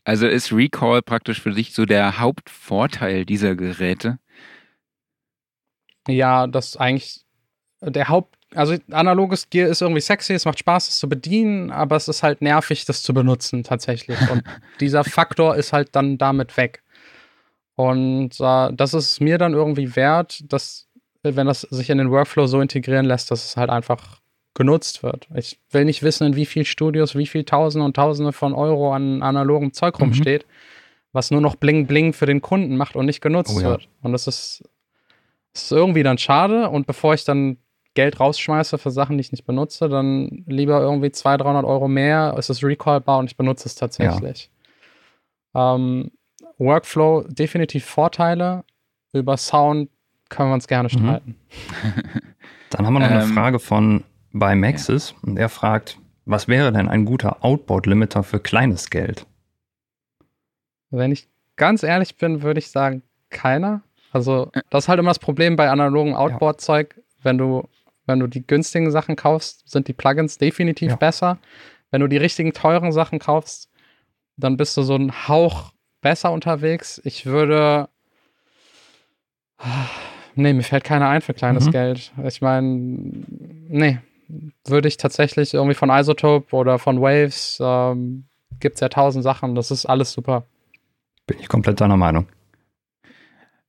Also 0.09 0.27
ist 0.27 0.51
Recall 0.51 1.03
praktisch 1.03 1.39
für 1.39 1.51
dich 1.51 1.75
so 1.75 1.85
der 1.85 2.17
Hauptvorteil 2.17 3.25
dieser 3.25 3.55
Geräte? 3.55 4.17
Ja, 6.07 6.47
das 6.47 6.77
eigentlich 6.77 7.21
der 7.79 8.09
Haupt 8.09 8.35
also 8.55 8.75
analoges 8.89 9.51
Gear 9.51 9.69
ist 9.69 9.83
irgendwie 9.83 10.01
sexy, 10.01 10.33
es 10.33 10.45
macht 10.45 10.57
Spaß, 10.57 10.87
es 10.87 10.97
zu 10.97 11.07
bedienen, 11.07 11.69
aber 11.69 11.95
es 11.95 12.07
ist 12.07 12.23
halt 12.23 12.41
nervig, 12.41 12.85
das 12.85 13.03
zu 13.03 13.13
benutzen 13.13 13.63
tatsächlich. 13.63 14.17
Und 14.31 14.41
dieser 14.79 15.03
Faktor 15.03 15.55
ist 15.55 15.73
halt 15.73 15.89
dann 15.91 16.17
damit 16.17 16.57
weg. 16.57 16.81
Und 17.75 18.31
äh, 18.39 18.73
das 18.73 18.95
ist 18.95 19.21
mir 19.21 19.37
dann 19.37 19.53
irgendwie 19.53 19.95
wert, 19.95 20.41
dass, 20.51 20.87
wenn 21.21 21.45
das 21.45 21.61
sich 21.61 21.91
in 21.91 21.99
den 21.99 22.09
Workflow 22.09 22.47
so 22.47 22.59
integrieren 22.61 23.05
lässt, 23.05 23.29
dass 23.29 23.45
es 23.45 23.57
halt 23.57 23.69
einfach 23.69 24.18
genutzt 24.53 25.03
wird. 25.03 25.27
Ich 25.35 25.59
will 25.71 25.85
nicht 25.85 26.03
wissen, 26.03 26.27
in 26.27 26.35
wie 26.35 26.45
vielen 26.45 26.65
Studios, 26.65 27.15
wie 27.15 27.27
viel 27.27 27.43
Tausende 27.43 27.85
und 27.85 27.95
Tausende 27.95 28.33
von 28.33 28.53
Euro 28.53 28.93
an 28.93 29.23
analogem 29.23 29.73
Zeug 29.73 29.97
mhm. 29.99 30.05
rumsteht, 30.05 30.45
was 31.13 31.31
nur 31.31 31.41
noch 31.41 31.55
Bling 31.55 31.87
Bling 31.87 32.13
für 32.13 32.25
den 32.25 32.41
Kunden 32.41 32.77
macht 32.77 32.95
und 32.95 33.05
nicht 33.05 33.21
genutzt 33.21 33.53
oh, 33.55 33.61
ja. 33.61 33.69
wird. 33.69 33.87
Und 34.01 34.11
das 34.11 34.27
ist, 34.27 34.63
das 35.53 35.63
ist 35.63 35.71
irgendwie 35.71 36.03
dann 36.03 36.17
schade. 36.17 36.69
Und 36.69 36.87
bevor 36.87 37.13
ich 37.13 37.23
dann 37.23 37.57
Geld 37.93 38.19
rausschmeiße 38.19 38.77
für 38.77 38.91
Sachen, 38.91 39.17
die 39.17 39.21
ich 39.21 39.31
nicht 39.31 39.45
benutze, 39.45 39.89
dann 39.89 40.43
lieber 40.47 40.79
irgendwie 40.81 41.11
200, 41.11 41.45
300 41.45 41.65
Euro 41.65 41.87
mehr. 41.87 42.35
Es 42.37 42.49
ist 42.49 42.63
recallbar 42.63 43.19
und 43.19 43.31
ich 43.31 43.37
benutze 43.37 43.67
es 43.67 43.75
tatsächlich. 43.75 44.49
Ja. 45.53 45.75
Ähm, 45.75 46.11
Workflow, 46.57 47.25
definitiv 47.27 47.85
Vorteile. 47.85 48.63
Über 49.11 49.37
Sound 49.37 49.89
können 50.29 50.49
wir 50.49 50.53
uns 50.53 50.67
gerne 50.67 50.89
mhm. 50.91 50.97
streiten. 50.97 51.35
Dann 52.69 52.85
haben 52.85 52.93
wir 52.93 52.99
noch 52.99 53.09
ähm, 53.09 53.17
eine 53.17 53.27
Frage 53.27 53.59
von 53.59 54.03
bei 54.31 54.55
Maxis 54.55 55.11
ja. 55.11 55.17
und 55.29 55.37
er 55.37 55.49
fragt, 55.49 55.99
was 56.25 56.47
wäre 56.47 56.71
denn 56.71 56.87
ein 56.87 57.05
guter 57.05 57.43
Outboard-Limiter 57.43 58.23
für 58.23 58.39
kleines 58.39 58.89
Geld? 58.89 59.25
Wenn 60.91 61.11
ich 61.11 61.27
ganz 61.55 61.83
ehrlich 61.83 62.17
bin, 62.17 62.41
würde 62.41 62.59
ich 62.59 62.69
sagen, 62.69 63.03
keiner. 63.29 63.81
Also, 64.11 64.51
das 64.69 64.85
ist 64.85 64.89
halt 64.89 64.99
immer 64.99 65.11
das 65.11 65.19
Problem 65.19 65.55
bei 65.55 65.69
analogen 65.69 66.15
Outboard-Zeug. 66.15 66.99
Wenn 67.21 67.37
du 67.37 67.67
wenn 68.09 68.19
du 68.19 68.27
die 68.27 68.45
günstigen 68.45 68.89
Sachen 68.89 69.15
kaufst, 69.15 69.69
sind 69.69 69.87
die 69.87 69.93
Plugins 69.93 70.39
definitiv 70.39 70.89
ja. 70.89 70.95
besser. 70.95 71.37
Wenn 71.91 72.01
du 72.01 72.07
die 72.07 72.17
richtigen 72.17 72.53
teuren 72.53 72.91
Sachen 72.91 73.19
kaufst, 73.19 73.69
dann 74.35 74.57
bist 74.57 74.75
du 74.75 74.81
so 74.81 74.95
ein 74.95 75.27
Hauch 75.27 75.73
besser 76.01 76.31
unterwegs. 76.31 76.99
Ich 77.05 77.27
würde. 77.27 77.87
Nee, 80.35 80.53
mir 80.53 80.63
fällt 80.63 80.83
keiner 80.83 81.07
ein 81.07 81.21
für 81.21 81.33
kleines 81.33 81.67
mhm. 81.67 81.71
Geld. 81.71 82.11
Ich 82.23 82.41
meine, 82.41 82.67
nee, 82.67 83.99
würde 84.65 84.87
ich 84.87 84.97
tatsächlich 84.97 85.53
irgendwie 85.53 85.75
von 85.75 85.89
Isotope 85.89 86.55
oder 86.55 86.79
von 86.79 87.01
Waves, 87.01 87.59
ähm, 87.61 88.25
gibt 88.59 88.75
es 88.75 88.81
ja 88.81 88.89
tausend 88.89 89.23
Sachen. 89.23 89.55
Das 89.55 89.71
ist 89.71 89.85
alles 89.85 90.11
super. 90.11 90.45
Bin 91.27 91.39
ich 91.39 91.47
komplett 91.47 91.81
deiner 91.81 91.97
Meinung. 91.97 92.27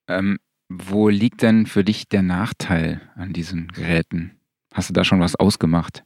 Ähm, 0.09 0.39
wo 0.69 1.09
liegt 1.09 1.43
denn 1.43 1.67
für 1.67 1.85
dich 1.85 2.09
der 2.09 2.23
Nachteil 2.23 3.01
an 3.17 3.33
diesen 3.33 3.69
Geräten? 3.69 4.39
Hast 4.73 4.89
du 4.89 4.93
da 4.93 5.05
schon 5.05 5.21
was 5.21 5.37
ausgemacht? 5.37 6.03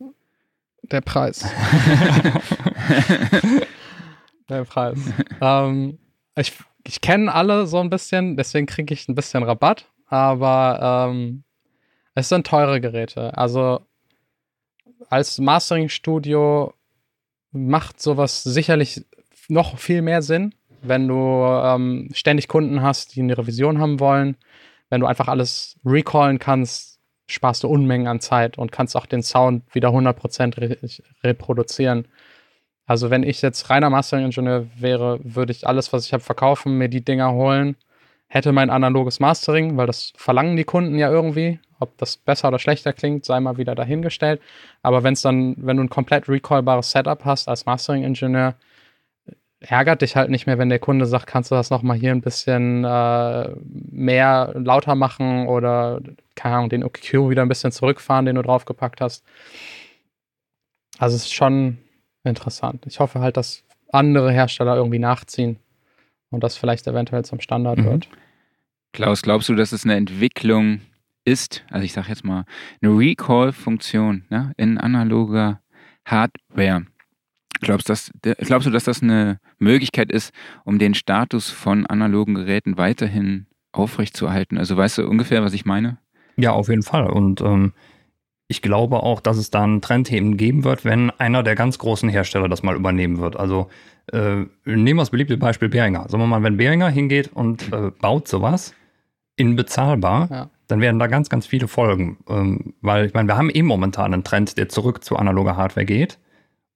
Der 0.83 1.01
Preis. 1.01 1.43
der 4.49 4.65
Preis. 4.65 4.99
ähm, 5.41 5.99
ich 6.37 6.53
ich 6.87 7.01
kenne 7.01 7.33
alle 7.33 7.67
so 7.67 7.81
ein 7.81 7.91
bisschen, 7.91 8.37
deswegen 8.37 8.67
kriege 8.67 8.93
ich 8.93 9.09
ein 9.09 9.15
bisschen 9.15 9.43
Rabatt, 9.43 9.91
aber 10.07 11.09
ähm, 11.11 11.45
es 12.15 12.29
sind 12.29 12.47
teure 12.47 12.81
Geräte. 12.81 13.37
Also 13.37 13.87
als 15.09 15.39
Mastering-Studio 15.39 16.75
macht 17.53 18.01
sowas 18.01 18.43
sicherlich 18.43 19.05
noch 19.49 19.79
viel 19.79 20.03
mehr 20.03 20.23
Sinn, 20.23 20.55
wenn 20.83 21.09
du 21.09 21.15
ähm, 21.15 22.11
ständig 22.13 22.49
Kunden 22.49 22.83
hast, 22.83 23.15
die 23.15 23.21
eine 23.21 23.37
Revision 23.37 23.79
haben 23.79 24.01
wollen 24.01 24.37
wenn 24.95 25.01
du 25.01 25.07
einfach 25.07 25.27
alles 25.27 25.77
recallen 25.85 26.39
kannst, 26.39 27.01
sparst 27.27 27.65
du 27.65 27.69
Unmengen 27.69 28.07
an 28.07 28.21
Zeit 28.21 28.59
und 28.59 28.71
kannst 28.71 28.97
auch 28.97 29.07
den 29.07 29.25
Sound 29.25 29.63
wieder 29.75 29.89
100% 29.89 30.57
re 30.59 30.79
reproduzieren. 31.25 32.07
Also 32.87 33.11
wenn 33.11 33.25
ich 33.25 33.43
jetzt 33.43 33.71
reiner 33.71 33.91
Mastering-Ingenieur 33.91 34.69
wäre, 34.77 35.19
würde 35.25 35.51
ich 35.51 35.67
alles, 35.67 35.93
was 35.93 36.07
ich 36.07 36.13
habe, 36.13 36.23
verkaufen, 36.23 36.79
mir 36.79 36.89
die 36.89 37.05
Dinger 37.05 37.33
holen, 37.33 37.77
hätte 38.29 38.53
mein 38.53 38.71
analoges 38.71 39.21
Mastering, 39.21 39.77
weil 39.77 39.87
das 39.87 40.13
verlangen 40.17 40.57
die 40.57 40.65
Kunden 40.65 40.99
ja 40.99 41.11
irgendwie. 41.11 41.61
Ob 41.79 41.97
das 41.99 42.17
besser 42.17 42.49
oder 42.49 42.59
schlechter 42.59 42.93
klingt, 42.93 43.25
sei 43.25 43.41
mal 43.41 43.59
wieder 43.59 43.75
dahingestellt. 43.75 44.41
Aber 44.83 45.03
wenn 45.03 45.15
es 45.15 45.23
dann, 45.23 45.55
wenn 45.59 45.77
du 45.77 45.85
ein 45.85 45.91
komplett 45.91 46.29
recallbares 46.29 46.91
Setup 46.91 47.25
hast 47.25 47.49
als 47.49 47.67
Mastering-Ingenieur, 47.67 48.55
ärgert 49.61 50.03
dich 50.03 50.17
halt 50.17 50.31
nicht 50.31 50.47
mehr, 50.47 50.59
wenn 50.59 50.69
der 50.69 50.79
Kunde 50.79 51.07
sagt, 51.07 51.27
kannst 51.27 51.51
du 51.51 51.55
das 51.55 51.71
nochmal 51.71 51.97
hier 51.97 52.13
ein 52.13 52.21
bisschen 52.21 52.85
äh, 52.85 53.51
mehr 53.91 54.53
lauter 54.55 54.95
machen 54.95 55.47
oder, 55.47 56.01
keine 56.35 56.57
Ahnung, 56.57 56.69
den 56.71 56.85
OQ 56.85 57.31
wieder 57.31 57.43
ein 57.43 57.49
bisschen 57.49 57.73
zurückfahren, 57.73 58.27
den 58.27 58.37
du 58.37 58.43
draufgepackt 58.43 59.01
hast. 59.01 59.25
Also 60.99 61.17
es 61.17 61.25
ist 61.25 61.35
schon 61.35 61.79
interessant. 62.25 62.85
Ich 62.87 63.01
hoffe 63.01 63.21
halt, 63.21 63.37
dass 63.37 63.65
andere 63.91 64.33
Hersteller 64.33 64.77
irgendwie 64.77 64.99
nachziehen 64.99 65.59
und 66.31 66.45
das 66.45 66.57
vielleicht 66.57 66.87
eventuell 66.87 67.25
zum 67.25 67.41
Standard 67.41 67.79
mhm. 67.79 67.85
wird. 67.85 68.09
Klaus, 68.93 69.23
glaubst 69.23 69.49
du, 69.49 69.55
dass 69.55 69.73
es 69.73 69.85
eine 69.85 69.97
Entwicklung 69.97 70.81
ist, 71.25 71.65
also 71.71 71.85
ich 71.85 71.93
sage 71.93 72.09
jetzt 72.09 72.25
mal, 72.25 72.45
eine 72.81 72.97
Recall-Funktion 72.97 74.25
ne, 74.31 74.53
in 74.57 74.79
analoger 74.79 75.61
Hardware? 76.05 76.87
Glaubst, 77.61 77.89
dass, 77.89 78.11
glaubst 78.23 78.67
du, 78.67 78.71
dass 78.71 78.85
das 78.85 79.03
eine 79.03 79.41
Möglichkeit 79.59 80.13
ist, 80.13 80.33
um 80.65 80.79
den 80.79 80.95
Status 80.95 81.51
von 81.51 81.87
analogen 81.87 82.35
Geräten 82.35 82.77
weiterhin 82.77 83.47
aufrechtzuerhalten? 83.73 84.59
Also 84.59 84.77
weißt 84.77 84.99
du 84.99 85.09
ungefähr, 85.09 85.43
was 85.43 85.55
ich 85.55 85.65
meine? 85.65 85.99
Ja, 86.37 86.53
auf 86.53 86.69
jeden 86.69 86.83
Fall. 86.83 87.09
Und 87.09 87.41
ähm, 87.41 87.73
ich 88.49 88.61
glaube 88.61 89.03
auch, 89.03 89.21
dass 89.21 89.39
es 89.39 89.51
da 89.51 89.65
einen 89.65 89.81
Trend 89.81 90.13
eben 90.13 90.37
geben 90.37 90.65
wird, 90.65 90.85
wenn 90.85 91.11
einer 91.11 91.43
der 91.43 91.55
ganz 91.55 91.79
großen 91.79 92.09
Hersteller 92.09 92.49
das 92.49 92.63
mal 92.63 92.77
übernehmen 92.77 93.19
wird. 93.19 93.37
Also 93.37 93.69
äh, 94.13 94.47
nehmen 94.65 94.97
wir 94.97 95.03
das 95.03 95.11
beliebte 95.11 95.37
Beispiel 95.37 95.69
Behringer. 95.69 96.09
Sagen 96.09 96.23
wir 96.23 96.27
mal, 96.27 96.43
wenn 96.43 96.57
Behringer 96.57 96.89
hingeht 96.89 97.31
und 97.33 97.73
äh, 97.73 97.91
baut 98.01 98.29
sowas 98.29 98.75
in 99.37 99.57
bezahlbar, 99.57 100.29
ja. 100.31 100.51
dann 100.69 100.81
werden 100.81 100.99
da 100.99 101.07
ganz, 101.07 101.29
ganz 101.29 101.47
viele 101.47 101.69
Folgen. 101.69 102.19
Ähm, 102.29 102.75
weil 102.81 103.07
ich 103.07 103.15
meine, 103.15 103.29
wir 103.29 103.37
haben 103.37 103.51
eh 103.51 103.63
momentan 103.63 104.13
einen 104.13 104.25
Trend, 104.25 104.59
der 104.59 104.69
zurück 104.69 105.05
zu 105.05 105.17
analoger 105.17 105.57
Hardware 105.57 105.87
geht. 105.87 106.19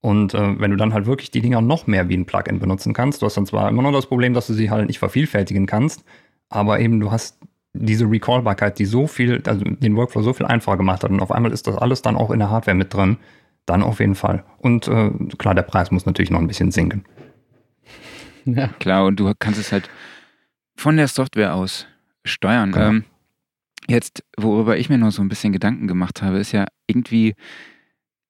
Und 0.00 0.34
äh, 0.34 0.60
wenn 0.60 0.70
du 0.70 0.76
dann 0.76 0.94
halt 0.94 1.06
wirklich 1.06 1.30
die 1.30 1.40
Dinger 1.40 1.60
noch 1.60 1.86
mehr 1.86 2.08
wie 2.08 2.16
ein 2.16 2.26
Plugin 2.26 2.60
benutzen 2.60 2.94
kannst, 2.94 3.20
du 3.20 3.26
hast 3.26 3.36
dann 3.36 3.46
zwar 3.46 3.68
immer 3.68 3.82
noch 3.82 3.92
das 3.92 4.06
Problem, 4.06 4.32
dass 4.32 4.46
du 4.46 4.54
sie 4.54 4.70
halt 4.70 4.86
nicht 4.86 4.98
vervielfältigen 4.98 5.66
kannst, 5.66 6.04
aber 6.48 6.78
eben 6.80 7.00
du 7.00 7.10
hast 7.10 7.38
diese 7.72 8.08
Recallbarkeit, 8.08 8.78
die 8.78 8.84
so 8.84 9.06
viel, 9.06 9.42
also 9.46 9.64
den 9.64 9.96
Workflow 9.96 10.22
so 10.22 10.32
viel 10.32 10.46
einfacher 10.46 10.76
gemacht 10.76 11.02
hat 11.02 11.10
und 11.10 11.20
auf 11.20 11.32
einmal 11.32 11.52
ist 11.52 11.66
das 11.66 11.76
alles 11.76 12.02
dann 12.02 12.16
auch 12.16 12.30
in 12.30 12.38
der 12.38 12.50
Hardware 12.50 12.76
mit 12.76 12.94
drin, 12.94 13.18
dann 13.68 13.82
auf 13.82 14.00
jeden 14.00 14.14
Fall. 14.14 14.44
Und 14.58 14.88
äh, 14.88 15.10
klar, 15.38 15.54
der 15.54 15.62
Preis 15.62 15.90
muss 15.90 16.06
natürlich 16.06 16.30
noch 16.30 16.40
ein 16.40 16.46
bisschen 16.46 16.70
sinken. 16.70 17.04
Ja. 18.44 18.68
Klar, 18.78 19.06
und 19.06 19.20
du 19.20 19.32
kannst 19.38 19.60
es 19.60 19.72
halt 19.72 19.90
von 20.76 20.96
der 20.96 21.08
Software 21.08 21.54
aus 21.54 21.86
steuern. 22.24 22.72
Genau. 22.72 22.86
Ähm, 22.86 23.04
jetzt, 23.88 24.24
worüber 24.36 24.78
ich 24.78 24.88
mir 24.88 24.98
noch 24.98 25.12
so 25.12 25.22
ein 25.22 25.28
bisschen 25.28 25.52
Gedanken 25.52 25.86
gemacht 25.86 26.22
habe, 26.22 26.38
ist 26.38 26.52
ja 26.52 26.66
irgendwie 26.86 27.34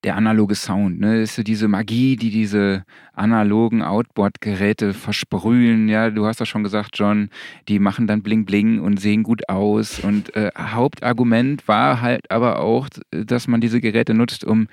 der 0.05 0.15
analoge 0.15 0.55
Sound, 0.55 1.01
ne? 1.01 1.23
ist 1.23 1.35
so 1.35 1.43
diese 1.43 1.67
Magie, 1.67 2.15
die 2.15 2.31
diese 2.31 2.85
analogen 3.15 3.83
Outboard-Geräte 3.83 4.95
versprühen. 4.95 5.89
Ja, 5.89 6.11
du 6.11 6.25
hast 6.25 6.41
das 6.41 6.49
schon 6.49 6.63
gesagt, 6.63 6.91
John, 6.95 7.31
die 7.67 7.81
machen 7.81 8.07
dann 8.07 8.23
Bling 8.23 8.45
Bling 8.45 8.81
und 8.81 9.01
sehen 9.01 9.25
gut 9.25 9.49
aus. 9.49 9.99
Und 9.99 10.35
äh, 10.37 10.51
Hauptargument 10.57 11.67
war 11.67 12.01
halt 12.01 12.31
aber 12.31 12.61
auch, 12.61 12.89
dass 13.11 13.49
man 13.49 13.61
diese 13.61 13.81
Geräte 13.81 14.15
nutzt, 14.15 14.45
um 14.45 14.69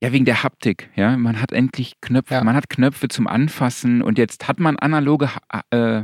ja, 0.00 0.12
wegen 0.12 0.24
der 0.24 0.42
Haptik, 0.42 0.90
ja. 0.96 1.16
Man 1.16 1.40
hat 1.40 1.52
endlich 1.52 2.00
Knöpfe, 2.00 2.34
ja. 2.34 2.44
man 2.44 2.56
hat 2.56 2.70
Knöpfe 2.70 3.08
zum 3.08 3.26
Anfassen 3.26 4.02
und 4.02 4.18
jetzt 4.18 4.48
hat 4.48 4.58
man 4.58 4.78
analoge 4.78 5.30
äh, 5.70 6.02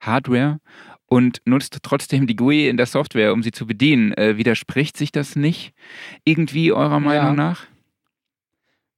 Hardware 0.00 0.60
und 1.06 1.42
nutzt 1.44 1.78
trotzdem 1.82 2.26
die 2.26 2.36
GUI 2.36 2.68
in 2.68 2.76
der 2.76 2.86
Software, 2.86 3.32
um 3.32 3.42
sie 3.42 3.50
zu 3.50 3.66
bedienen. 3.66 4.12
Äh, 4.14 4.36
widerspricht 4.36 4.96
sich 4.96 5.12
das 5.12 5.36
nicht 5.36 5.74
irgendwie 6.24 6.72
eurer 6.72 7.00
Meinung 7.00 7.26
ja. 7.26 7.32
nach? 7.34 7.66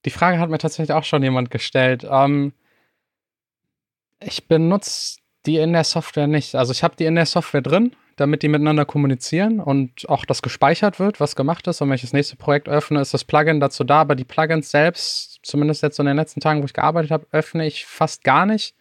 Die 0.04 0.10
Frage 0.10 0.38
hat 0.38 0.50
mir 0.50 0.58
tatsächlich 0.58 0.94
auch 0.94 1.04
schon 1.04 1.22
jemand 1.22 1.50
gestellt. 1.50 2.06
Ähm, 2.08 2.52
ich 4.20 4.46
benutze 4.46 5.18
die 5.46 5.58
in 5.58 5.72
der 5.72 5.84
Software 5.84 6.26
nicht. 6.26 6.54
Also 6.54 6.72
ich 6.72 6.82
habe 6.82 6.96
die 6.96 7.04
in 7.04 7.14
der 7.14 7.26
Software 7.26 7.62
drin, 7.62 7.92
damit 8.16 8.42
die 8.42 8.48
miteinander 8.48 8.84
kommunizieren 8.84 9.60
und 9.60 10.08
auch 10.08 10.24
das 10.24 10.42
gespeichert 10.42 10.98
wird, 10.98 11.20
was 11.20 11.36
gemacht 11.36 11.66
ist. 11.66 11.80
Und 11.80 11.88
wenn 11.88 11.96
ich 11.96 12.02
das 12.02 12.12
nächste 12.12 12.36
Projekt 12.36 12.68
öffne, 12.68 13.00
ist 13.00 13.14
das 13.14 13.24
Plugin 13.24 13.60
dazu 13.60 13.84
da. 13.84 14.00
Aber 14.00 14.14
die 14.14 14.24
Plugins 14.24 14.70
selbst, 14.70 15.40
zumindest 15.42 15.82
jetzt 15.82 15.98
in 15.98 16.06
den 16.06 16.16
letzten 16.16 16.40
Tagen, 16.40 16.62
wo 16.62 16.66
ich 16.66 16.72
gearbeitet 16.72 17.10
habe, 17.10 17.26
öffne 17.32 17.66
ich 17.66 17.86
fast 17.86 18.24
gar 18.24 18.46
nicht. 18.46 18.74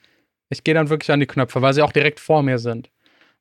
Ich 0.49 0.63
gehe 0.63 0.73
dann 0.73 0.89
wirklich 0.89 1.11
an 1.11 1.19
die 1.19 1.25
Knöpfe, 1.25 1.61
weil 1.61 1.73
sie 1.73 1.81
auch 1.81 1.91
direkt 1.91 2.19
vor 2.19 2.43
mir 2.43 2.59
sind. 2.59 2.89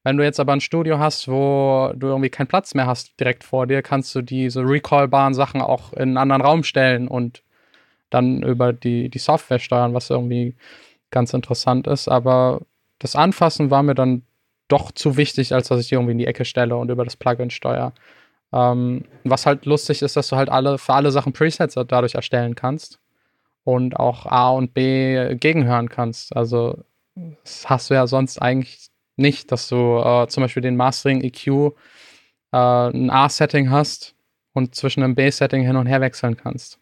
Wenn 0.05 0.17
du 0.17 0.25
jetzt 0.25 0.41
aber 0.41 0.53
ein 0.53 0.61
Studio 0.61 0.99
hast, 0.99 1.29
wo 1.29 1.93
du 1.95 2.09
irgendwie 2.09 2.31
keinen 2.31 2.49
Platz 2.49 2.75
mehr 2.75 2.87
hast 2.87 3.19
direkt 3.21 3.45
vor 3.45 3.67
dir, 3.67 3.83
kannst 3.83 4.15
du 4.15 4.23
diese 4.23 4.63
recallbaren 4.63 5.35
Sachen 5.35 5.61
auch 5.61 5.93
in 5.93 6.03
einen 6.03 6.17
anderen 6.17 6.43
Raum 6.43 6.65
stellen 6.65 7.07
und 7.07 7.43
dann 8.11 8.43
über 8.43 8.73
die, 8.73 9.09
die 9.09 9.19
Software 9.19 9.61
steuern, 9.61 9.95
was 9.95 10.11
irgendwie 10.11 10.57
ganz 11.11 11.33
interessant 11.35 11.87
ist. 11.87 12.09
Aber 12.09 12.63
das 13.03 13.17
Anfassen 13.17 13.71
war 13.71 13.83
mir 13.83 13.95
dann 13.95 14.23
doch 14.69 14.93
zu 14.93 15.17
wichtig, 15.17 15.55
als 15.55 15.69
dass 15.69 15.81
ich 15.81 15.89
die 15.89 15.95
irgendwie 15.95 16.13
in 16.13 16.19
die 16.19 16.27
Ecke 16.27 16.45
stelle 16.45 16.77
und 16.77 16.91
über 16.91 17.05
das 17.05 17.17
Plugin 17.17 17.51
steuere. 17.51 17.93
Ähm, 18.53 19.05
was 19.25 19.45
halt 19.45 19.67
lustig 19.67 20.03
ist, 20.03 20.17
dass 20.17 20.29
du 20.29 20.37
halt 20.37 20.51
alle 20.51 20.79
für 20.79 20.95
alle 20.95 21.11
Sachen 21.11 21.33
Presets 21.33 21.75
dadurch 21.75 22.15
erstellen 22.15 22.55
kannst 22.55 23.01
und 23.65 23.97
auch 23.97 24.27
A 24.27 24.51
und 24.51 24.73
B 24.75 25.35
gegenhören 25.35 25.89
kannst. 25.89 26.37
Also 26.37 26.79
das 27.45 27.69
hast 27.69 27.91
du 27.91 27.95
ja 27.95 28.07
sonst 28.07 28.41
eigentlich 28.41 28.89
nicht, 29.17 29.53
dass 29.53 29.69
du 29.69 29.99
äh, 29.99 30.27
zum 30.29 30.43
Beispiel 30.43 30.63
den 30.63 30.77
Mastering 30.77 31.23
EQ 31.23 31.47
äh, 32.53 32.57
ein 32.57 33.11
A-Setting 33.11 33.71
hast 33.71 34.15
und 34.53 34.75
zwischen 34.75 35.03
einem 35.03 35.15
B-Setting 35.15 35.63
hin 35.63 35.77
und 35.77 35.87
her 35.87 36.01
wechseln 36.01 36.37
kannst. 36.37 36.79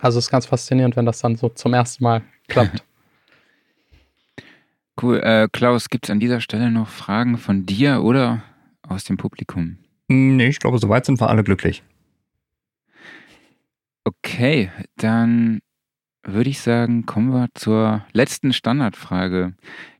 Also 0.00 0.18
es 0.18 0.26
ist 0.26 0.30
ganz 0.30 0.46
faszinierend, 0.46 0.96
wenn 0.96 1.06
das 1.06 1.20
dann 1.20 1.36
so 1.36 1.48
zum 1.50 1.74
ersten 1.74 2.04
Mal 2.04 2.22
klappt. 2.48 2.84
cool. 5.02 5.20
Äh, 5.20 5.48
Klaus, 5.52 5.90
gibt 5.90 6.06
es 6.06 6.10
an 6.10 6.20
dieser 6.20 6.40
Stelle 6.40 6.70
noch 6.70 6.88
Fragen 6.88 7.38
von 7.38 7.66
dir 7.66 8.02
oder 8.02 8.42
aus 8.82 9.04
dem 9.04 9.16
Publikum? 9.16 9.78
Nee, 10.08 10.48
ich 10.48 10.58
glaube, 10.58 10.78
soweit 10.78 11.06
sind 11.06 11.20
wir 11.20 11.28
alle 11.28 11.44
glücklich. 11.44 11.82
Okay, 14.04 14.70
dann 14.96 15.60
würde 16.22 16.50
ich 16.50 16.60
sagen, 16.60 17.06
kommen 17.06 17.32
wir 17.32 17.48
zur 17.54 18.04
letzten 18.12 18.52
Standardfrage, 18.52 19.54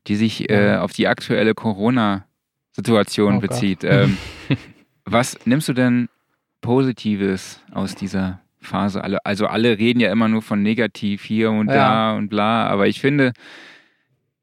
die 0.07 0.15
sich 0.15 0.49
äh, 0.49 0.75
auf 0.75 0.91
die 0.93 1.07
aktuelle 1.07 1.53
Corona-Situation 1.53 3.37
oh 3.37 3.39
bezieht. 3.39 3.83
Ähm, 3.83 4.17
was 5.05 5.37
nimmst 5.45 5.69
du 5.69 5.73
denn 5.73 6.09
Positives 6.61 7.61
aus 7.71 7.95
dieser 7.95 8.41
Phase? 8.59 9.03
also 9.25 9.47
alle 9.47 9.79
reden 9.79 9.99
ja 9.99 10.11
immer 10.11 10.27
nur 10.27 10.41
von 10.41 10.61
negativ 10.61 11.23
hier 11.23 11.51
und 11.51 11.69
ja. 11.69 11.75
da 11.75 12.15
und 12.15 12.29
bla, 12.29 12.67
aber 12.67 12.87
ich 12.87 13.01
finde, 13.01 13.33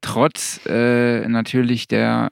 trotz 0.01 0.65
äh, 0.65 1.27
natürlich 1.27 1.87
der 1.87 2.31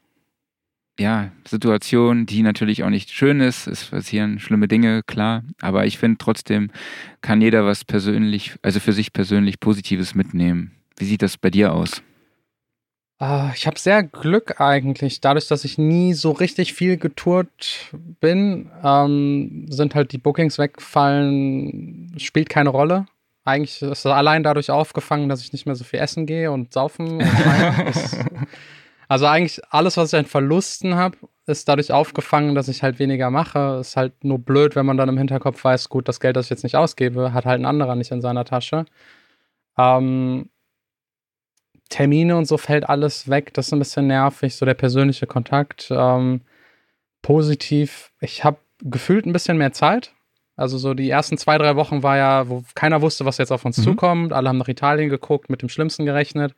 ja, 0.99 1.31
Situation, 1.47 2.25
die 2.25 2.41
natürlich 2.41 2.83
auch 2.83 2.89
nicht 2.89 3.11
schön 3.11 3.39
ist. 3.39 3.67
Es 3.67 3.85
passieren 3.85 4.39
schlimme 4.39 4.67
Dinge, 4.67 5.03
klar. 5.03 5.43
Aber 5.61 5.85
ich 5.85 5.97
finde 5.97 6.17
trotzdem 6.17 6.71
kann 7.21 7.41
jeder 7.41 7.65
was 7.65 7.85
persönlich, 7.85 8.55
also 8.63 8.79
für 8.79 8.93
sich 8.93 9.13
persönlich 9.13 9.59
Positives 9.59 10.15
mitnehmen. 10.15 10.71
Wie 10.97 11.05
sieht 11.05 11.21
das 11.21 11.37
bei 11.37 11.51
dir 11.51 11.73
aus? 11.73 12.01
Uh, 13.19 13.49
ich 13.55 13.65
habe 13.65 13.79
sehr 13.79 14.03
Glück 14.03 14.61
eigentlich. 14.61 15.21
Dadurch, 15.21 15.47
dass 15.47 15.65
ich 15.65 15.79
nie 15.79 16.13
so 16.13 16.31
richtig 16.31 16.73
viel 16.73 16.97
getourt 16.97 17.91
bin, 18.19 18.69
ähm, 18.83 19.65
sind 19.69 19.95
halt 19.95 20.11
die 20.11 20.19
Bookings 20.19 20.59
wegfallen, 20.59 22.13
spielt 22.17 22.49
keine 22.49 22.69
Rolle. 22.69 23.07
Eigentlich 23.47 23.81
ist 23.81 23.99
es 23.99 24.05
allein 24.05 24.43
dadurch 24.43 24.71
aufgefangen, 24.71 25.29
dass 25.29 25.41
ich 25.41 25.53
nicht 25.53 25.65
mehr 25.65 25.75
so 25.75 25.83
viel 25.83 25.99
essen 25.99 26.25
gehe 26.25 26.51
und 26.51 26.73
saufen. 26.73 27.21
Und 27.21 27.23
Also 29.09 29.25
eigentlich 29.25 29.61
alles, 29.69 29.95
was 29.97 30.11
ich 30.11 30.19
an 30.19 30.25
Verlusten 30.25 30.95
habe, 30.95 31.17
ist 31.45 31.69
dadurch 31.69 31.93
aufgefangen, 31.93 32.55
dass 32.55 32.67
ich 32.67 32.83
halt 32.83 32.99
weniger 32.99 33.29
mache. 33.31 33.77
Ist 33.79 33.95
halt 33.95 34.23
nur 34.23 34.39
blöd, 34.39 34.75
wenn 34.75 34.85
man 34.85 34.97
dann 34.97 35.07
im 35.09 35.17
Hinterkopf 35.17 35.63
weiß, 35.63 35.89
gut, 35.89 36.07
das 36.09 36.19
Geld, 36.19 36.35
das 36.35 36.47
ich 36.47 36.49
jetzt 36.49 36.63
nicht 36.63 36.75
ausgebe, 36.75 37.33
hat 37.33 37.45
halt 37.45 37.61
ein 37.61 37.65
anderer 37.65 37.95
nicht 37.95 38.11
in 38.11 38.21
seiner 38.21 38.43
Tasche. 38.43 38.85
Ähm, 39.77 40.49
Termine 41.89 42.35
und 42.35 42.45
so 42.45 42.57
fällt 42.57 42.89
alles 42.89 43.29
weg. 43.29 43.53
Das 43.53 43.67
ist 43.67 43.73
ein 43.73 43.79
bisschen 43.79 44.07
nervig, 44.07 44.55
so 44.55 44.65
der 44.65 44.73
persönliche 44.73 45.25
Kontakt. 45.25 45.87
Ähm, 45.89 46.41
positiv, 47.21 48.11
ich 48.19 48.43
habe 48.43 48.57
gefühlt 48.81 49.25
ein 49.25 49.33
bisschen 49.33 49.57
mehr 49.57 49.71
Zeit. 49.71 50.13
Also 50.57 50.79
so 50.79 50.95
die 50.95 51.09
ersten 51.09 51.37
zwei, 51.37 51.57
drei 51.59 51.75
Wochen 51.75 52.01
war 52.01 52.17
ja, 52.17 52.49
wo 52.49 52.63
keiner 52.73 53.01
wusste, 53.01 53.25
was 53.25 53.37
jetzt 53.37 53.51
auf 53.51 53.63
uns 53.63 53.77
mhm. 53.77 53.83
zukommt. 53.83 54.33
Alle 54.33 54.49
haben 54.49 54.57
nach 54.57 54.67
Italien 54.67 55.09
geguckt, 55.09 55.49
mit 55.49 55.61
dem 55.61 55.69
Schlimmsten 55.69 56.05
gerechnet. 56.05 56.55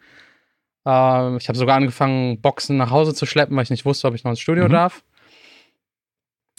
Ähm, 0.85 1.37
ich 1.37 1.49
habe 1.49 1.57
sogar 1.57 1.75
angefangen, 1.75 2.41
Boxen 2.41 2.77
nach 2.77 2.91
Hause 2.91 3.13
zu 3.13 3.25
schleppen, 3.25 3.57
weil 3.57 3.63
ich 3.63 3.69
nicht 3.69 3.85
wusste, 3.85 4.07
ob 4.07 4.15
ich 4.15 4.23
noch 4.23 4.31
ins 4.31 4.39
Studio 4.39 4.65
mhm. 4.65 4.71
darf. 4.71 5.03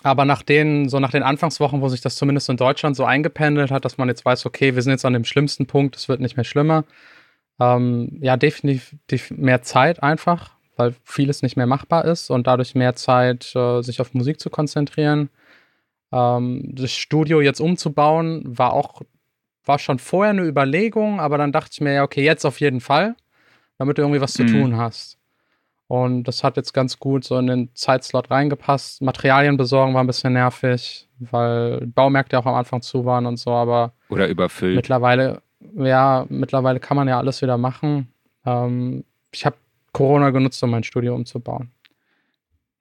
Aber 0.02 0.26
nach 0.26 0.42
den, 0.42 0.88
so 0.88 1.00
nach 1.00 1.10
den 1.10 1.22
Anfangswochen, 1.22 1.80
wo 1.80 1.88
sich 1.88 2.02
das 2.02 2.16
zumindest 2.16 2.48
in 2.50 2.58
Deutschland 2.58 2.94
so 2.94 3.04
eingependelt 3.04 3.70
hat, 3.70 3.84
dass 3.84 3.98
man 3.98 4.08
jetzt 4.08 4.24
weiß, 4.24 4.44
okay, 4.46 4.74
wir 4.74 4.82
sind 4.82 4.92
jetzt 4.92 5.04
an 5.04 5.14
dem 5.14 5.24
schlimmsten 5.24 5.66
Punkt, 5.66 5.96
es 5.96 6.08
wird 6.08 6.20
nicht 6.20 6.36
mehr 6.36 6.44
schlimmer. 6.44 6.84
Ähm, 7.58 8.18
ja, 8.20 8.36
definitiv 8.36 9.30
mehr 9.30 9.62
Zeit 9.62 10.02
einfach, 10.02 10.52
weil 10.76 10.94
vieles 11.04 11.42
nicht 11.42 11.56
mehr 11.56 11.66
machbar 11.66 12.04
ist 12.04 12.30
und 12.30 12.46
dadurch 12.46 12.74
mehr 12.74 12.94
Zeit, 12.96 13.54
äh, 13.54 13.82
sich 13.82 14.00
auf 14.00 14.14
Musik 14.14 14.40
zu 14.40 14.50
konzentrieren. 14.50 15.30
Ähm, 16.12 16.70
das 16.74 16.92
Studio 16.92 17.40
jetzt 17.40 17.60
umzubauen, 17.60 18.42
war 18.46 18.72
auch, 18.72 19.02
war 19.64 19.78
schon 19.78 19.98
vorher 19.98 20.30
eine 20.30 20.42
Überlegung, 20.42 21.20
aber 21.20 21.38
dann 21.38 21.52
dachte 21.52 21.70
ich 21.72 21.80
mir, 21.80 21.92
ja, 21.94 22.02
okay, 22.02 22.24
jetzt 22.24 22.44
auf 22.44 22.60
jeden 22.60 22.80
Fall. 22.80 23.14
damit 23.78 23.96
du 23.96 24.02
irgendwie 24.02 24.20
was 24.20 24.34
zu 24.34 24.42
Mhm. 24.42 24.48
tun 24.48 24.76
hast. 24.76 25.16
Und 25.86 26.24
das 26.24 26.44
hat 26.44 26.58
jetzt 26.58 26.74
ganz 26.74 26.98
gut 26.98 27.24
so 27.24 27.38
in 27.38 27.46
den 27.46 27.74
Zeitslot 27.74 28.30
reingepasst. 28.30 29.00
Materialien 29.00 29.56
besorgen 29.56 29.94
war 29.94 30.04
ein 30.04 30.06
bisschen 30.06 30.34
nervig, 30.34 31.08
weil 31.18 31.86
Baumärkte 31.86 32.38
auch 32.38 32.44
am 32.44 32.54
Anfang 32.56 32.82
zu 32.82 33.06
waren 33.06 33.24
und 33.24 33.38
so, 33.38 33.52
aber 33.52 33.94
Oder 34.10 34.28
überfüllt. 34.28 34.76
mittlerweile, 34.76 35.40
ja, 35.76 36.26
mittlerweile 36.28 36.78
kann 36.78 36.96
man 36.98 37.08
ja 37.08 37.16
alles 37.16 37.40
wieder 37.40 37.56
machen. 37.56 38.12
Ähm, 38.44 39.02
ich 39.32 39.46
habe 39.46 39.56
Corona 39.92 40.28
genutzt, 40.28 40.62
um 40.62 40.68
mein 40.70 40.84
Studio 40.84 41.14
umzubauen. 41.14 41.70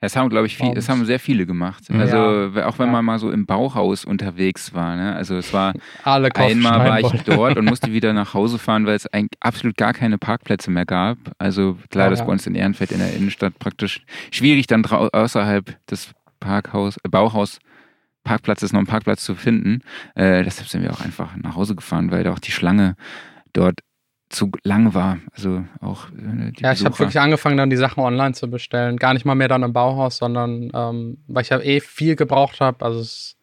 Das 0.02 0.16
haben, 0.16 0.30
glaube 0.30 0.47
ich, 0.47 0.56
viel, 0.56 0.74
das 0.74 0.88
haben 0.88 1.04
sehr 1.06 1.20
viele 1.20 1.45
gemacht. 1.45 1.89
Mhm. 1.89 2.00
Also 2.00 2.18
auch 2.18 2.80
wenn 2.80 2.88
Ja. 2.88 2.91
man 2.93 3.06
mal 3.06 3.20
so 3.20 3.32
im 3.32 3.45
Bauhaus 3.45 4.06
unterwegs 4.06 4.74
war. 4.74 4.95
Ne? 4.95 5.14
Also 5.16 5.36
es 5.36 5.52
war 5.54 5.74
einmal 6.06 6.89
war 6.89 7.00
ich 7.02 7.22
dort 7.24 7.58
und 7.58 7.66
musste 7.66 7.91
wieder 7.91 8.14
nach 8.14 8.34
Hause 8.34 8.60
fahren, 8.60 8.86
weil 8.86 8.95
es 8.95 9.08
absolut 9.41 9.76
gar 9.76 9.93
keine 9.93 10.18
Parkplätze 10.18 10.72
mehr 10.72 10.86
gab. 10.86 11.18
Also 11.38 11.78
klar, 11.89 12.08
Oh, 12.08 12.10
das 12.12 12.20
ja. 12.20 12.26
bei 12.26 12.32
uns 12.32 12.47
in 12.47 12.56
Ehrenfeld 12.56 12.91
in 12.91 13.00
der 13.00 13.14
Innenstadt 13.14 13.60
praktisch 13.60 14.02
schwierig, 14.32 14.68
dann 14.68 14.86
außerhalb 14.86 15.86
des 15.88 16.12
Parkhaus, 16.39 16.95
äh, 17.04 17.10
Bauhaus 17.10 17.60
Parkplatzes 18.24 18.72
noch 18.74 18.80
einen 18.80 18.88
Parkplatz 18.88 19.24
zu 19.24 19.36
finden. 19.36 19.82
Äh, 20.16 20.43
deshalb 20.43 20.68
sind 20.70 20.84
wir 20.84 20.91
auch 20.93 21.02
einfach 21.02 21.36
nach 21.38 21.56
Hause 21.56 21.76
gefahren, 21.76 22.12
weil 22.12 22.24
da 22.24 22.32
auch 22.34 22.39
die 22.39 22.52
Schlange 22.52 22.95
dort 23.54 23.80
zu 24.30 24.51
lang 24.63 24.93
war. 24.93 25.17
Also 25.36 25.65
auch 25.82 26.07
äh, 26.09 26.51
die 26.51 26.61
Ja, 26.61 26.71
ich 26.71 26.86
habe 26.86 26.97
wirklich 26.97 27.19
angefangen, 27.19 27.57
dann 27.57 27.69
die 27.69 27.77
Sachen 27.77 28.03
online 28.03 28.34
zu 28.34 28.49
bestellen. 28.49 28.97
Gar 28.97 29.13
nicht 29.13 29.25
mal 29.25 29.36
mehr 29.36 29.47
dann 29.47 29.63
im 29.63 29.73
Bauhaus, 29.73 30.17
sondern 30.17 30.71
ähm, 30.73 31.17
weil 31.27 31.41
ich 31.41 31.49
ja 31.49 31.59
eh 31.59 31.80
viel 31.80 32.15
gebraucht 32.15 32.61
habe. 32.61 32.86
Also 32.86 32.99
es, 32.99 33.38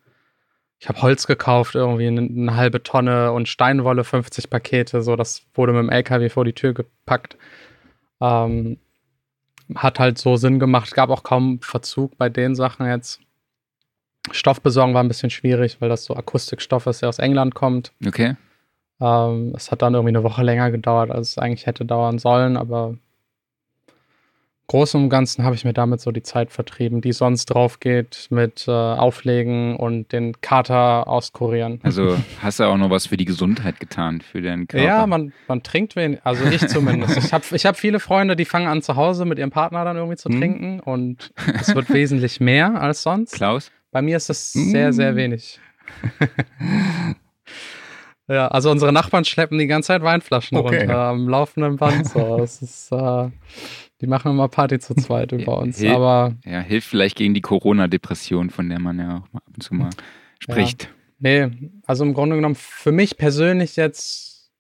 ich 0.78 0.88
habe 0.88 1.02
Holz 1.02 1.26
gekauft, 1.26 1.74
irgendwie 1.74 2.06
eine, 2.06 2.20
eine 2.20 2.56
halbe 2.56 2.82
Tonne 2.82 3.32
und 3.32 3.48
Steinwolle, 3.48 4.04
50 4.04 4.48
Pakete. 4.48 5.02
So, 5.02 5.16
das 5.16 5.42
wurde 5.54 5.72
mit 5.72 5.82
dem 5.82 5.90
LKW 5.90 6.28
vor 6.28 6.44
die 6.44 6.52
Tür 6.52 6.72
gepackt. 6.72 7.36
Ähm, 8.20 8.78
hat 9.74 9.98
halt 9.98 10.18
so 10.18 10.36
Sinn 10.36 10.60
gemacht. 10.60 10.94
Gab 10.94 11.10
auch 11.10 11.24
kaum 11.24 11.60
Verzug 11.60 12.16
bei 12.16 12.28
den 12.28 12.54
Sachen 12.54 12.86
jetzt. 12.86 13.20
Stoffbesorgen 14.30 14.94
war 14.94 15.02
ein 15.02 15.08
bisschen 15.08 15.30
schwierig, 15.30 15.80
weil 15.80 15.88
das 15.88 16.04
so 16.04 16.14
Akustikstoff 16.14 16.86
ist, 16.86 17.02
der 17.02 17.08
aus 17.08 17.18
England 17.18 17.54
kommt. 17.54 17.92
Okay. 18.04 18.36
Ähm, 19.00 19.52
es 19.56 19.70
hat 19.70 19.82
dann 19.82 19.94
irgendwie 19.94 20.16
eine 20.16 20.22
Woche 20.24 20.42
länger 20.42 20.70
gedauert, 20.70 21.10
als 21.10 21.30
es 21.30 21.38
eigentlich 21.38 21.66
hätte 21.66 21.84
dauern 21.84 22.18
sollen, 22.18 22.56
aber 22.56 22.88
im 22.88 23.00
Großen 24.68 25.00
und 25.00 25.10
Ganzen 25.10 25.44
habe 25.44 25.54
ich 25.54 25.64
mir 25.64 25.72
damit 25.74 26.00
so 26.00 26.10
die 26.10 26.24
Zeit 26.24 26.50
vertrieben, 26.50 27.00
die 27.00 27.12
sonst 27.12 27.46
drauf 27.46 27.78
geht 27.78 28.26
mit 28.30 28.66
äh, 28.66 28.72
Auflegen 28.72 29.76
und 29.76 30.10
den 30.10 30.40
Kater 30.40 31.06
auskurieren. 31.06 31.78
Also 31.84 32.16
hast 32.42 32.58
du 32.58 32.64
auch 32.64 32.76
noch 32.76 32.90
was 32.90 33.06
für 33.06 33.16
die 33.16 33.26
Gesundheit 33.26 33.78
getan, 33.78 34.20
für 34.22 34.42
deinen 34.42 34.66
Körper? 34.66 34.84
Ja, 34.84 35.06
man, 35.06 35.32
man 35.46 35.62
trinkt 35.62 35.94
wenig, 35.94 36.18
also 36.24 36.44
ich 36.46 36.66
zumindest. 36.68 37.16
Ich 37.18 37.32
habe 37.32 37.44
ich 37.52 37.64
hab 37.64 37.76
viele 37.76 38.00
Freunde, 38.00 38.34
die 38.34 38.44
fangen 38.44 38.66
an 38.66 38.82
zu 38.82 38.96
Hause 38.96 39.24
mit 39.24 39.38
ihrem 39.38 39.50
Partner 39.50 39.84
dann 39.84 39.96
irgendwie 39.96 40.16
zu 40.16 40.30
Mhm. 40.30 40.38
trinken 40.40 40.80
und 40.80 41.32
es 41.60 41.72
wird 41.72 41.92
wesentlich 41.92 42.40
mehr 42.40 42.80
als 42.80 43.02
sonst. 43.04 43.34
Klaus? 43.34 43.70
Bei 43.92 44.02
mir 44.02 44.16
ist 44.16 44.30
es 44.30 44.52
sehr, 44.52 44.92
sehr 44.92 45.12
Mm. 45.12 45.16
wenig. 45.16 45.60
Ja, 48.28 48.48
also 48.48 48.70
unsere 48.70 48.92
Nachbarn 48.92 49.24
schleppen 49.24 49.58
die 49.58 49.66
ganze 49.66 49.88
Zeit 49.88 50.02
Weinflaschen 50.02 50.56
Okay. 50.56 50.80
runter 50.80 50.94
am 50.98 51.28
laufenden 51.28 51.76
Band. 51.76 52.06
So. 52.06 52.36
Das 52.38 52.60
ist, 52.62 52.90
äh, 52.92 53.30
die 54.00 54.06
machen 54.06 54.32
immer 54.32 54.48
Party 54.48 54.78
zu 54.78 54.94
zweit 54.94 55.32
über 55.32 55.58
uns. 55.58 55.78
Hil- 55.78 55.92
Aber 55.94 56.34
Ja, 56.44 56.60
hilft 56.60 56.88
vielleicht 56.88 57.16
gegen 57.16 57.34
die 57.34 57.40
Corona-Depression, 57.40 58.50
von 58.50 58.68
der 58.68 58.78
man 58.80 58.98
ja 58.98 59.08
auch 59.18 59.32
mal 59.32 59.38
ab 59.38 59.52
und 59.54 59.62
zu 59.62 59.74
mal 59.74 59.90
spricht. 60.40 60.88
nee, 61.18 61.48
also 61.86 62.04
im 62.04 62.14
Grunde 62.14 62.36
genommen 62.36 62.56
für 62.56 62.92
mich 62.92 63.16
persönlich 63.16 63.76
jetzt, 63.76 64.50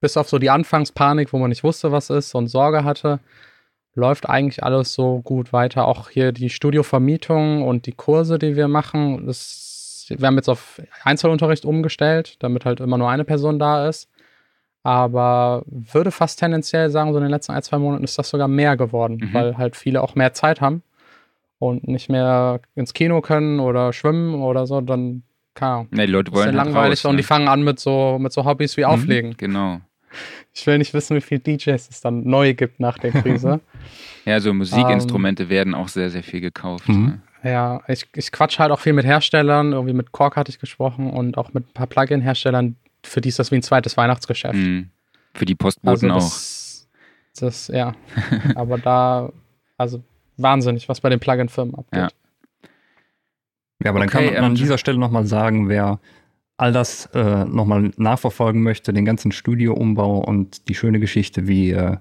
bis 0.00 0.16
auf 0.16 0.28
so 0.28 0.38
die 0.38 0.50
Anfangspanik, 0.50 1.32
wo 1.32 1.38
man 1.38 1.48
nicht 1.48 1.64
wusste, 1.64 1.92
was 1.92 2.10
ist 2.10 2.34
und 2.34 2.48
Sorge 2.48 2.84
hatte, 2.84 3.20
läuft 3.94 4.28
eigentlich 4.28 4.62
alles 4.62 4.94
so 4.94 5.20
gut 5.22 5.52
weiter. 5.52 5.86
Auch 5.86 6.08
hier 6.08 6.32
die 6.32 6.50
Studiovermietung 6.50 7.62
und 7.62 7.86
die 7.86 7.92
Kurse, 7.92 8.38
die 8.38 8.56
wir 8.56 8.68
machen, 8.68 9.26
das, 9.26 9.71
wir 10.10 10.26
haben 10.26 10.36
jetzt 10.36 10.48
auf 10.48 10.80
Einzelunterricht 11.04 11.64
umgestellt, 11.64 12.36
damit 12.40 12.64
halt 12.64 12.80
immer 12.80 12.98
nur 12.98 13.08
eine 13.10 13.24
Person 13.24 13.58
da 13.58 13.88
ist. 13.88 14.08
Aber 14.84 15.62
würde 15.66 16.10
fast 16.10 16.40
tendenziell 16.40 16.90
sagen, 16.90 17.12
so 17.12 17.18
in 17.18 17.22
den 17.24 17.30
letzten 17.30 17.52
ein, 17.52 17.62
zwei 17.62 17.78
Monaten 17.78 18.02
ist 18.04 18.18
das 18.18 18.30
sogar 18.30 18.48
mehr 18.48 18.76
geworden, 18.76 19.18
Mhm. 19.22 19.34
weil 19.34 19.56
halt 19.58 19.76
viele 19.76 20.02
auch 20.02 20.14
mehr 20.16 20.32
Zeit 20.32 20.60
haben 20.60 20.82
und 21.58 21.86
nicht 21.86 22.08
mehr 22.08 22.60
ins 22.74 22.92
Kino 22.92 23.20
können 23.20 23.60
oder 23.60 23.92
schwimmen 23.92 24.34
oder 24.42 24.66
so, 24.66 24.80
dann 24.80 25.22
keine 25.54 25.72
Ahnung. 25.72 25.88
Ne, 25.92 26.06
die 26.06 26.12
Leute 26.12 26.30
Das 26.30 26.40
ist 26.40 26.44
wollen 26.46 26.54
ja 26.54 26.60
halt 26.60 26.66
langweilig 26.74 27.04
raus, 27.04 27.10
und 27.10 27.16
die 27.16 27.22
ne? 27.22 27.26
fangen 27.26 27.46
an 27.48 27.62
mit 27.62 27.78
so, 27.78 28.18
mit 28.20 28.32
so 28.32 28.44
Hobbys 28.44 28.76
wie 28.76 28.84
Auflegen. 28.84 29.34
Genau. 29.36 29.80
Ich 30.52 30.66
will 30.66 30.78
nicht 30.78 30.92
wissen, 30.94 31.16
wie 31.16 31.20
viele 31.20 31.40
DJs 31.40 31.88
es 31.88 32.00
dann 32.00 32.24
neu 32.24 32.52
gibt 32.54 32.80
nach 32.80 32.98
der 32.98 33.12
Krise. 33.12 33.60
Ja, 34.24 34.38
so 34.38 34.50
Ähm. 34.50 34.58
Musikinstrumente 34.58 35.48
werden 35.48 35.74
auch 35.74 35.88
sehr, 35.88 36.08
sehr 36.08 36.22
viel 36.22 36.40
gekauft. 36.40 36.88
Mhm. 36.88 37.04
Ne? 37.06 37.20
Ja, 37.44 37.80
ich, 37.88 38.06
ich 38.14 38.30
quatsch 38.30 38.58
halt 38.58 38.70
auch 38.70 38.78
viel 38.80 38.92
mit 38.92 39.04
Herstellern. 39.04 39.72
Irgendwie 39.72 39.94
mit 39.94 40.12
Kork 40.12 40.36
hatte 40.36 40.50
ich 40.50 40.58
gesprochen 40.58 41.10
und 41.10 41.36
auch 41.38 41.52
mit 41.52 41.68
ein 41.68 41.72
paar 41.72 41.86
Plugin-Herstellern. 41.86 42.76
Für 43.04 43.20
die 43.20 43.28
ist 43.30 43.38
das 43.38 43.50
wie 43.50 43.56
ein 43.56 43.62
zweites 43.62 43.96
Weihnachtsgeschäft. 43.96 44.54
Mhm. 44.54 44.90
Für 45.34 45.44
die 45.44 45.54
Postboten 45.54 46.10
also 46.10 46.26
auch. 46.26 46.30
das, 46.30 46.88
das, 47.38 47.68
ja. 47.68 47.94
Aber 48.54 48.78
da, 48.78 49.32
also 49.76 50.02
wahnsinnig, 50.36 50.88
was 50.88 51.00
bei 51.00 51.08
den 51.08 51.20
Plugin-Firmen 51.20 51.74
abgeht. 51.74 52.00
Ja. 52.00 52.08
Ja, 53.84 53.90
aber 53.90 53.98
dann 53.98 54.08
Okay, 54.08 54.16
kann 54.18 54.24
man 54.26 54.34
ähm, 54.36 54.44
an 54.44 54.54
dieser 54.54 54.78
Stelle 54.78 54.98
nochmal 54.98 55.26
sagen, 55.26 55.68
wer 55.68 55.98
all 56.56 56.70
das 56.72 57.06
äh, 57.14 57.44
nochmal 57.46 57.90
nachverfolgen 57.96 58.62
möchte, 58.62 58.92
den 58.92 59.04
ganzen 59.04 59.32
Studioumbau 59.32 60.18
und 60.18 60.68
die 60.68 60.76
schöne 60.76 61.00
Geschichte, 61.00 61.48
wie 61.48 61.72
äh, 61.72 61.96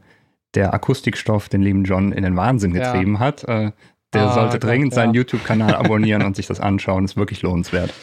der 0.53 0.73
Akustikstoff 0.75 1.49
den 1.49 1.63
lieben 1.63 1.83
John 1.83 2.11
in 2.11 2.21
den 2.23 2.35
Wahnsinn 2.35 2.75
Ja. 2.75 2.91
getrieben 2.91 3.17
hat, 3.19 3.43
äh, 3.45 3.71
der 4.13 4.23
Ah, 4.29 4.33
sollte 4.33 4.59
Gott, 4.59 4.63
dringend 4.69 4.93
ja. 4.93 4.95
seinen 4.95 5.13
YouTube-Kanal 5.13 5.75
abonnieren 5.75 6.23
und 6.23 6.35
sich 6.35 6.47
das 6.47 6.59
anschauen. 6.59 7.05
Ist 7.05 7.17
wirklich 7.17 7.41
lohnenswert. 7.41 7.93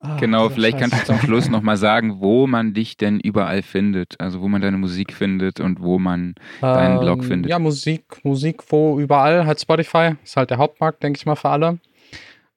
Ah, 0.00 0.16
Genau, 0.18 0.48
vielleicht 0.50 0.78
kannst 0.78 1.00
du 1.00 1.04
zum 1.04 1.18
Schluss 1.24 1.48
nochmal 1.48 1.76
sagen, 1.76 2.20
wo 2.20 2.46
man 2.46 2.74
dich 2.74 2.96
denn 2.96 3.18
überall 3.20 3.62
findet. 3.62 4.20
Also 4.20 4.40
wo 4.40 4.48
man 4.48 4.60
deine 4.60 4.76
Musik 4.78 5.12
findet 5.12 5.58
und 5.60 5.80
wo 5.80 5.98
man 5.98 6.34
deinen 6.60 7.00
Blog 7.00 7.24
findet. 7.24 7.50
Ja, 7.50 7.58
Musik, 7.58 8.24
Musik, 8.24 8.62
wo 8.70 8.98
überall, 9.00 9.46
halt 9.46 9.60
Spotify, 9.60 10.14
ist 10.22 10.36
halt 10.36 10.50
der 10.50 10.58
Hauptmarkt, 10.58 11.02
denke 11.02 11.16
ich 11.18 11.26
mal, 11.26 11.36
für 11.36 11.48
alle. 11.48 11.78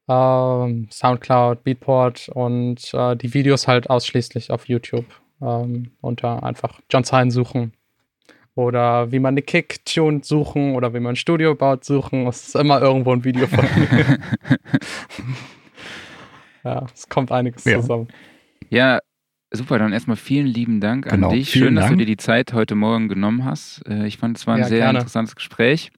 Ähm, 0.07 0.87
Soundcloud, 0.91 1.63
Beatport 1.63 2.29
und 2.29 2.93
äh, 2.93 3.15
die 3.15 3.33
Videos 3.33 3.67
halt 3.67 3.89
ausschließlich 3.89 4.51
auf 4.51 4.67
YouTube. 4.67 5.05
Ähm, 5.41 5.91
unter 6.01 6.43
einfach 6.43 6.79
John 6.89 7.03
Zahlen 7.03 7.31
suchen. 7.31 7.73
Oder 8.59 9.09
wie 9.13 9.19
man 9.19 9.35
eine 9.35 9.41
Kick 9.41 9.85
tuned 9.85 10.25
suchen 10.25 10.75
oder 10.75 10.93
wie 10.93 10.99
man 10.99 11.13
ein 11.13 11.15
Studio 11.15 11.55
baut 11.55 11.85
suchen. 11.85 12.27
Es 12.27 12.49
ist 12.49 12.55
immer 12.55 12.81
irgendwo 12.81 13.13
ein 13.13 13.23
Video 13.23 13.47
von 13.47 13.59
mir. 13.63 14.17
ja, 16.65 16.85
es 16.93 17.07
kommt 17.07 17.31
einiges 17.31 17.63
Ja. 17.63 17.79
zusammen. 17.79 18.09
Ja, 18.69 18.99
super. 19.51 19.79
Dann 19.79 19.93
erstmal 19.93 20.17
vielen 20.17 20.45
lieben 20.47 20.81
Dank 20.81 21.07
Genau, 21.09 21.29
an 21.29 21.33
dich. 21.35 21.49
vielen 21.51 21.67
Schön, 21.67 21.75
dass 21.75 21.85
du 21.85 21.89
Dank. 21.91 21.99
dir 21.99 22.05
die 22.05 22.17
Zeit 22.17 22.51
heute 22.53 22.75
Morgen 22.75 23.07
genommen 23.07 23.45
hast. 23.45 23.81
Äh, 23.87 24.05
Ich 24.07 24.17
fand, 24.17 24.37
es 24.37 24.45
war 24.45 24.55
ein 24.55 24.59
Ja, 24.61 24.67
sehr 24.67 24.79
gerne. 24.79 24.99
interessantes 24.99 25.35
Gespräch. 25.35 25.91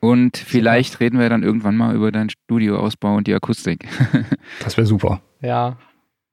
Und 0.00 0.36
vielleicht 0.36 0.98
reden 1.00 1.18
wir 1.20 1.28
dann 1.28 1.42
irgendwann 1.42 1.76
mal 1.76 1.94
über 1.94 2.10
deinen 2.12 2.30
Studioausbau 2.30 3.14
und 3.16 3.26
die 3.26 3.34
Akustik. 3.34 3.88
Das 4.64 4.76
wäre 4.76 4.86
super. 4.86 5.20
Ja, 5.40 5.76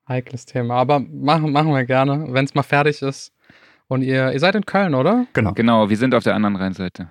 heikles 0.07 0.45
Thema. 0.45 0.75
Aber 0.75 0.99
machen, 0.99 1.51
machen 1.51 1.71
wir 1.71 1.83
gerne, 1.85 2.27
wenn 2.29 2.45
es 2.45 2.53
mal 2.55 2.63
fertig 2.63 3.01
ist. 3.01 3.31
Und 3.87 4.01
ihr, 4.01 4.31
ihr 4.33 4.39
seid 4.39 4.55
in 4.55 4.65
Köln, 4.65 4.95
oder? 4.95 5.27
Genau. 5.33 5.53
genau, 5.53 5.89
wir 5.89 5.97
sind 5.97 6.15
auf 6.15 6.23
der 6.23 6.33
anderen 6.35 6.55
Rheinseite. 6.55 7.07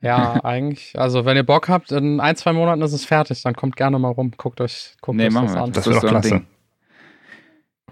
Ja, 0.00 0.40
eigentlich. 0.44 0.98
Also, 0.98 1.24
wenn 1.24 1.36
ihr 1.36 1.44
Bock 1.44 1.68
habt, 1.68 1.92
in 1.92 2.20
ein, 2.20 2.36
zwei 2.36 2.52
Monaten 2.52 2.82
ist 2.82 2.92
es 2.92 3.04
fertig. 3.04 3.42
Dann 3.42 3.54
kommt 3.54 3.76
gerne 3.76 3.98
mal 3.98 4.08
rum. 4.10 4.32
Guckt 4.36 4.60
euch, 4.60 4.94
guckt 5.00 5.16
Nee, 5.16 5.28
euch 5.28 5.32
machen 5.32 5.46
das 5.46 5.54
wir. 5.54 5.62
an. 5.62 5.72
Das 5.72 5.84
Das 5.84 5.86
wäre 5.86 5.96
ist 5.96 6.02
doch 6.02 6.08
klasse. 6.10 6.28
Ding. 6.30 6.46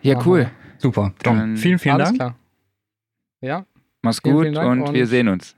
Ja, 0.03 0.27
cool. 0.27 0.51
Super. 0.79 1.13
John, 1.25 1.39
Dann- 1.39 1.57
vielen, 1.57 1.79
vielen 1.79 1.95
Alles 1.95 2.09
Dank. 2.09 2.17
klar. 2.19 2.35
Ja, 3.41 3.67
Mach's 4.03 4.19
Vielen, 4.23 4.35
gut 4.35 4.43
vielen 4.45 4.55
Dank 4.55 4.71
und, 4.71 4.83
und- 4.89 4.95
wir 4.95 5.07
sehen 5.07 5.29
uns. 5.29 5.57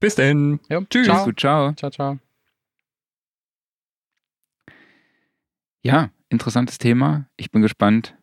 Bis 0.00 0.16
dann. 0.16 0.58
ja 0.68 0.80
Tschüss. 0.90 1.06
Ciao. 1.06 1.24
Gut, 1.24 1.38
ciao. 1.40 1.72
ciao, 1.74 1.90
ciao. 1.90 2.18
Ja, 5.82 6.10
interessantes 6.28 6.78
Thema. 6.78 7.26
Ich 7.36 7.50
bin 7.50 7.62
gespannt, 7.62 8.16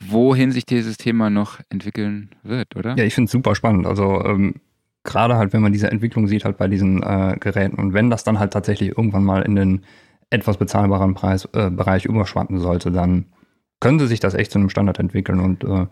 wohin 0.00 0.52
sich 0.52 0.66
dieses 0.66 0.96
Thema 0.96 1.30
noch 1.30 1.60
entwickeln 1.70 2.30
wird, 2.42 2.76
oder? 2.76 2.96
Ja, 2.96 3.04
ich 3.04 3.14
finde 3.14 3.26
es 3.26 3.32
super 3.32 3.54
spannend. 3.54 3.86
Also 3.86 4.24
ähm, 4.24 4.56
gerade 5.04 5.36
halt, 5.36 5.52
wenn 5.52 5.62
man 5.62 5.72
diese 5.72 5.90
Entwicklung 5.90 6.28
sieht, 6.28 6.44
halt 6.44 6.58
bei 6.58 6.68
diesen 6.68 7.02
äh, 7.02 7.36
Geräten 7.40 7.76
und 7.76 7.94
wenn 7.94 8.10
das 8.10 8.24
dann 8.24 8.38
halt 8.38 8.52
tatsächlich 8.52 8.90
irgendwann 8.90 9.24
mal 9.24 9.42
in 9.42 9.56
den 9.56 9.84
etwas 10.30 10.56
bezahlbaren 10.56 11.14
Preis, 11.14 11.48
äh, 11.54 11.70
Bereich 11.70 12.04
überschwappen 12.04 12.58
sollte, 12.58 12.90
dann 12.90 13.26
könnte 13.80 14.06
sich 14.06 14.20
das 14.20 14.34
echt 14.34 14.52
zu 14.52 14.58
einem 14.58 14.70
Standard 14.70 14.98
entwickeln. 14.98 15.40
Und 15.40 15.64
äh, 15.64 15.86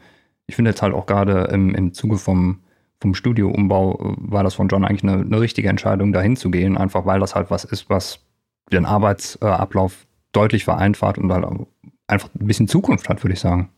ich 0.47 0.57
finde 0.57 0.71
jetzt 0.71 0.83
halt 0.83 0.95
auch 0.95 1.07
gerade 1.07 1.45
im, 1.53 1.75
im 1.75 1.93
Zuge 1.93 2.19
vom, 2.19 2.61
vom 3.01 3.15
Studioumbau 3.15 3.95
äh, 3.95 4.15
war 4.19 4.43
das 4.43 4.55
von 4.55 4.69
John 4.69 4.85
eigentlich 4.85 5.03
eine, 5.03 5.23
eine 5.23 5.41
richtige 5.41 5.69
Entscheidung, 5.69 6.13
dahin 6.13 6.37
zu 6.37 6.51
gehen, 6.51 6.77
einfach 6.77 7.07
weil 7.07 7.21
das 7.21 7.35
halt 7.35 7.51
was 7.51 7.65
ist, 7.65 7.89
was 7.89 8.21
den 8.73 8.87
Arbeitsablauf 8.87 10.07
deutlich 10.33 10.65
vereinfacht 10.65 11.19
und 11.19 11.33
halt 11.33 11.47
einfach 12.07 12.29
ein 12.39 12.47
bisschen 12.47 12.69
Zukunft 12.69 13.09
hat, 13.09 13.23
würde 13.23 13.35
ich 13.35 13.41
sagen. 13.41 13.71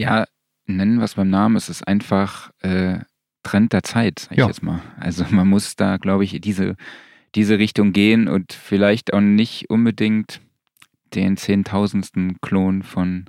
Ja, 0.00 0.24
nennen 0.66 0.96
wir 0.98 1.04
es 1.04 1.14
beim 1.14 1.30
Namen, 1.30 1.56
es 1.56 1.68
ist 1.68 1.86
einfach 1.86 2.50
äh, 2.60 3.00
Trend 3.42 3.72
der 3.72 3.82
Zeit, 3.82 4.18
sag 4.20 4.32
ich 4.32 4.38
Ja. 4.38 4.46
jetzt 4.46 4.62
mal. 4.62 4.80
Also 4.98 5.24
man 5.30 5.48
muss 5.48 5.76
da, 5.76 5.96
glaube 5.96 6.24
ich, 6.24 6.40
diese, 6.40 6.76
diese 7.34 7.58
Richtung 7.58 7.92
gehen 7.92 8.28
und 8.28 8.52
vielleicht 8.52 9.12
auch 9.12 9.20
nicht 9.20 9.68
unbedingt 9.70 10.40
den 11.14 11.36
zehntausendsten 11.36 12.40
Klon 12.40 12.82
von 12.82 13.26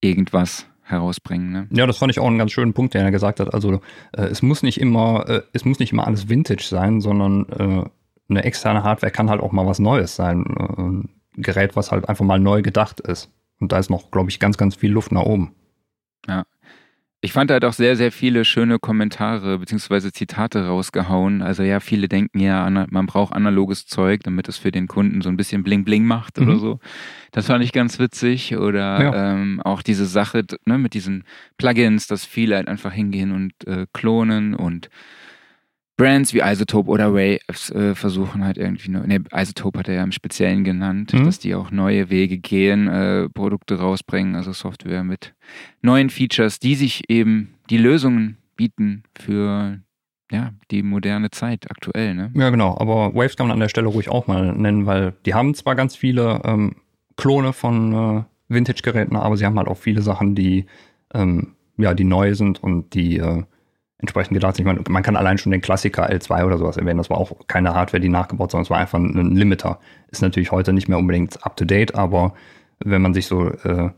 irgendwas 0.00 0.66
herausbringen. 0.82 1.52
Ne? 1.52 1.66
Ja, 1.70 1.86
das 1.86 1.98
fand 1.98 2.12
ich 2.12 2.18
auch 2.20 2.26
einen 2.26 2.38
ganz 2.38 2.52
schönen 2.52 2.72
Punkt, 2.72 2.94
den 2.94 3.02
er 3.02 3.10
gesagt 3.10 3.40
hat. 3.40 3.52
Also 3.52 3.80
äh, 4.12 4.22
es 4.22 4.42
muss 4.42 4.62
nicht 4.62 4.80
immer, 4.80 5.28
äh, 5.28 5.42
es 5.52 5.64
muss 5.64 5.78
nicht 5.80 5.92
immer 5.92 6.06
alles 6.06 6.28
Vintage 6.28 6.64
sein, 6.64 7.00
sondern 7.00 7.46
äh, 7.50 7.84
eine 8.30 8.44
externe 8.44 8.84
Hardware 8.84 9.12
kann 9.12 9.28
halt 9.28 9.40
auch 9.40 9.52
mal 9.52 9.66
was 9.66 9.78
Neues 9.80 10.16
sein. 10.16 10.44
Äh, 10.46 10.82
ein 10.82 11.08
Gerät, 11.36 11.76
was 11.76 11.92
halt 11.92 12.08
einfach 12.08 12.24
mal 12.24 12.38
neu 12.40 12.62
gedacht 12.62 13.00
ist. 13.00 13.30
Und 13.60 13.72
da 13.72 13.78
ist 13.78 13.90
noch, 13.90 14.10
glaube 14.10 14.30
ich, 14.30 14.38
ganz, 14.40 14.56
ganz 14.56 14.76
viel 14.76 14.92
Luft 14.92 15.12
nach 15.12 15.22
oben. 15.22 15.54
Ich 17.20 17.32
fand 17.32 17.50
halt 17.50 17.64
auch 17.64 17.72
sehr, 17.72 17.96
sehr 17.96 18.12
viele 18.12 18.44
schöne 18.44 18.78
Kommentare 18.78 19.58
bzw. 19.58 20.12
Zitate 20.12 20.68
rausgehauen. 20.68 21.42
Also 21.42 21.64
ja, 21.64 21.80
viele 21.80 22.06
denken 22.08 22.38
ja, 22.38 22.70
man 22.70 23.06
braucht 23.06 23.32
analoges 23.34 23.86
Zeug, 23.86 24.20
damit 24.22 24.48
es 24.48 24.56
für 24.56 24.70
den 24.70 24.86
Kunden 24.86 25.20
so 25.20 25.28
ein 25.28 25.36
bisschen 25.36 25.64
bling 25.64 25.84
bling 25.84 26.04
macht 26.04 26.38
oder 26.38 26.52
Mhm. 26.54 26.58
so. 26.60 26.78
Das 27.32 27.46
fand 27.46 27.64
ich 27.64 27.72
ganz 27.72 27.98
witzig. 27.98 28.56
Oder 28.56 29.02
Ja. 29.02 29.32
ähm, 29.32 29.60
auch 29.64 29.82
diese 29.82 30.06
Sache 30.06 30.44
ne, 30.64 30.78
mit 30.78 30.94
diesen 30.94 31.24
Plugins, 31.56 32.06
dass 32.06 32.24
viele 32.24 32.54
halt 32.54 32.68
einfach 32.68 32.92
hingehen 32.92 33.32
und 33.32 33.66
äh, 33.66 33.86
klonen 33.92 34.54
und 34.54 34.88
Brands 35.98 36.32
wie 36.32 36.40
Isotope 36.40 36.88
oder 36.88 37.12
Waves 37.12 37.70
äh, 37.70 37.94
versuchen 37.94 38.42
halt 38.44 38.56
irgendwie, 38.56 38.90
ne, 38.90 39.06
ne, 39.06 39.22
Isotope 39.34 39.80
hat 39.80 39.88
er 39.88 39.96
ja 39.96 40.02
im 40.04 40.12
Speziellen 40.12 40.64
genannt, 40.64 41.12
Mhm. 41.12 41.24
dass 41.24 41.38
die 41.40 41.54
auch 41.54 41.70
neue 41.70 42.08
Wege 42.08 42.38
gehen, 42.38 42.88
äh, 42.88 43.28
Produkte 43.28 43.78
rausbringen, 43.78 44.34
also 44.36 44.52
Software 44.52 45.04
mit 45.04 45.34
neuen 45.82 46.08
Features, 46.08 46.60
die 46.60 46.76
sich 46.76 47.10
eben 47.10 47.54
die 47.68 47.78
Lösungen 47.78 48.38
bieten 48.56 49.02
für 49.18 49.80
ja, 50.30 50.52
die 50.70 50.82
moderne 50.82 51.30
Zeit 51.30 51.70
aktuell. 51.70 52.14
Ne? 52.14 52.30
Ja, 52.34 52.50
genau. 52.50 52.76
Aber 52.78 53.14
Waves 53.14 53.36
kann 53.36 53.46
man 53.48 53.54
an 53.54 53.60
der 53.60 53.68
Stelle 53.70 53.88
ruhig 53.88 54.08
auch 54.08 54.26
mal 54.26 54.52
nennen, 54.54 54.86
weil 54.86 55.14
die 55.26 55.34
haben 55.34 55.54
zwar 55.54 55.74
ganz 55.74 55.96
viele 55.96 56.42
ähm, 56.44 56.76
Klone 57.16 57.52
von 57.52 57.92
äh, 57.92 58.22
Vintage-Geräten, 58.48 59.16
aber 59.16 59.36
sie 59.36 59.44
haben 59.46 59.58
halt 59.58 59.68
auch 59.68 59.78
viele 59.78 60.02
Sachen, 60.02 60.34
die, 60.34 60.66
ähm, 61.14 61.54
ja, 61.76 61.92
die 61.94 62.04
neu 62.04 62.34
sind 62.34 62.62
und 62.62 62.94
die 62.94 63.16
äh, 63.18 63.42
entsprechend 63.98 64.34
gedacht. 64.34 64.58
Ich 64.58 64.64
meine, 64.64 64.80
man 64.88 65.02
kann 65.02 65.16
allein 65.16 65.38
schon 65.38 65.52
den 65.52 65.60
Klassiker 65.60 66.08
L2 66.08 66.44
oder 66.44 66.58
sowas 66.58 66.76
erwähnen. 66.76 66.98
Das 66.98 67.10
war 67.10 67.18
auch 67.18 67.32
keine 67.48 67.74
Hardware, 67.74 68.00
die 68.00 68.08
nachgebaut, 68.08 68.52
sondern 68.52 68.62
es 68.62 68.70
war 68.70 68.78
einfach 68.78 68.98
ein 68.98 69.34
Limiter. 69.34 69.80
Ist 70.10 70.22
natürlich 70.22 70.52
heute 70.52 70.72
nicht 70.72 70.88
mehr 70.88 70.98
unbedingt 70.98 71.44
up-to-date, 71.44 71.96
aber 71.96 72.34
wenn 72.78 73.02
man 73.02 73.12
sich 73.12 73.26
so 73.26 73.48
äh, 73.48 73.90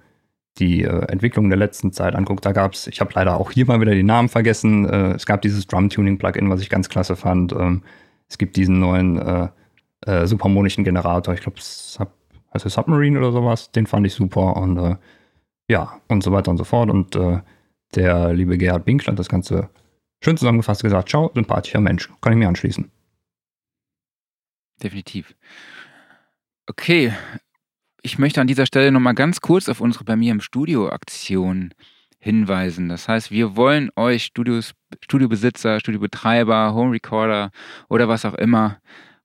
die 0.59 0.85
äh, 0.85 1.07
Entwicklung 1.09 1.51
der 1.51 1.59
letzten 1.59 1.93
Zeit 1.93 2.15
anguckt, 2.15 2.47
da 2.47 2.53
gab 2.53 2.73
es, 2.73 2.87
ich 2.87 3.01
habe 3.01 3.11
leider 3.15 3.39
auch 3.39 3.51
hier 3.51 3.67
mal 3.67 3.81
wieder 3.81 3.95
die 3.95 4.03
Namen 4.03 4.31
vergessen, 4.31 4.89
äh, 4.89 5.13
es 5.13 5.27
gab 5.27 5.43
dieses 5.43 5.67
Drum-Tuning-Plugin, 5.67 6.49
was 6.49 6.63
ich 6.63 6.71
ganz 6.71 6.89
klasse 6.89 7.15
fand. 7.15 7.53
Ähm, 7.53 7.83
es 8.27 8.39
gibt 8.39 8.57
diesen 8.57 8.81
neuen 8.81 9.19
äh, 9.19 9.49
äh, 10.07 10.27
superharmonischen 10.27 10.83
Generator, 10.83 11.35
ich 11.35 11.41
glaube, 11.41 11.59
Sub, 11.61 12.11
der 12.55 12.71
Submarine 12.71 13.19
oder 13.19 13.33
sowas, 13.33 13.71
den 13.71 13.87
fand 13.87 14.07
ich 14.07 14.15
super 14.15 14.57
und 14.57 14.79
äh, 14.79 14.97
ja, 15.69 15.93
und 16.09 16.23
so 16.23 16.33
weiter 16.33 16.51
und 16.51 16.57
so 16.57 16.65
fort. 16.65 16.91
Und 16.91 17.17
der 17.95 18.33
liebe 18.33 18.59
Gerhard 18.59 18.85
Binkler 18.85 19.13
hat 19.13 19.21
das 19.21 19.29
Ganze 19.29 19.69
schön 20.23 20.37
zusammengefasst 20.37 20.83
gesagt, 20.83 21.09
ciao, 21.09 21.31
sympathischer 21.35 21.81
Mensch, 21.81 22.09
kann 22.21 22.33
ich 22.33 22.39
mir 22.39 22.49
anschließen. 22.49 22.91
Definitiv. 24.83 25.35
Okay, 26.67 27.13
ich 28.03 28.19
möchte 28.19 28.41
an 28.41 28.47
dieser 28.47 28.67
Stelle 28.67 28.93
nochmal 28.93 29.15
ganz 29.15 29.41
kurz 29.41 29.69
auf 29.69 29.81
unsere 29.81 30.05
bei 30.05 30.17
mir 30.17 30.33
im 30.33 30.41
Studio 30.41 30.89
Aktion 30.89 31.75
hinweisen. 32.19 32.89
Das 32.89 33.09
heißt, 33.09 33.31
wir 33.31 33.57
wollen 33.57 33.91
euch 33.97 34.25
Studios, 34.25 34.73
Studiobesitzer, 35.03 35.81
Studiobetreiber, 35.81 36.75
Home 36.75 36.93
Recorder 36.93 37.51
oder 37.89 38.09
was 38.09 38.25
auch 38.25 38.35
immer, 38.35 38.79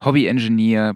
Hobby-Engineer, 0.03 0.95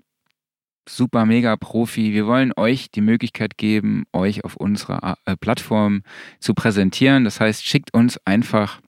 super 0.88 1.26
mega 1.26 1.56
Profi, 1.56 2.14
wir 2.14 2.26
wollen 2.26 2.52
euch 2.56 2.90
die 2.92 3.02
Möglichkeit 3.02 3.58
geben, 3.58 4.06
euch 4.12 4.44
auf 4.44 4.56
unserer 4.56 5.18
äh, 5.26 5.36
Plattform 5.38 6.04
zu 6.40 6.54
präsentieren. 6.54 7.26
Das 7.26 7.40
heißt, 7.40 7.66
schickt 7.66 7.94
uns 7.94 8.18
einfach 8.26 8.82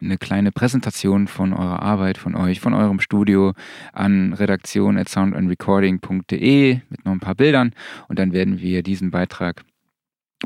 eine 0.00 0.16
kleine 0.18 0.52
Präsentation 0.52 1.26
von 1.28 1.52
eurer 1.52 1.82
Arbeit, 1.82 2.18
von 2.18 2.34
euch, 2.34 2.60
von 2.60 2.74
eurem 2.74 3.00
Studio 3.00 3.52
an 3.92 4.32
redaktion.soundandrecording.de 4.32 6.80
mit 6.88 7.04
noch 7.04 7.12
ein 7.12 7.20
paar 7.20 7.34
Bildern. 7.34 7.74
Und 8.08 8.18
dann 8.18 8.32
werden 8.32 8.58
wir 8.60 8.82
diesen 8.82 9.10
Beitrag 9.10 9.62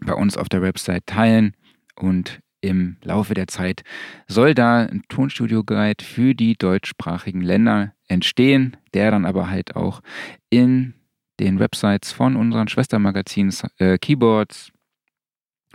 bei 0.03 0.15
uns 0.15 0.37
auf 0.37 0.49
der 0.49 0.63
Website 0.63 1.07
teilen. 1.07 1.55
Und 1.97 2.41
im 2.61 2.97
Laufe 3.03 3.35
der 3.35 3.49
Zeit 3.49 3.83
soll 4.27 4.55
da 4.55 4.87
ein 4.87 5.03
Tonstudio-Guide 5.09 6.05
für 6.05 6.35
die 6.35 6.57
deutschsprachigen 6.57 7.41
Länder 7.41 7.95
entstehen, 8.07 8.77
der 8.93 9.11
dann 9.11 9.25
aber 9.25 9.49
halt 9.49 9.77
auch 9.77 10.03
in 10.51 10.95
den 11.39 11.59
Websites 11.59 12.13
von 12.13 12.37
unseren 12.37 12.69
Schwestermagazinen 12.69 13.55
äh, 13.79 13.97
Keyboards, 13.99 14.73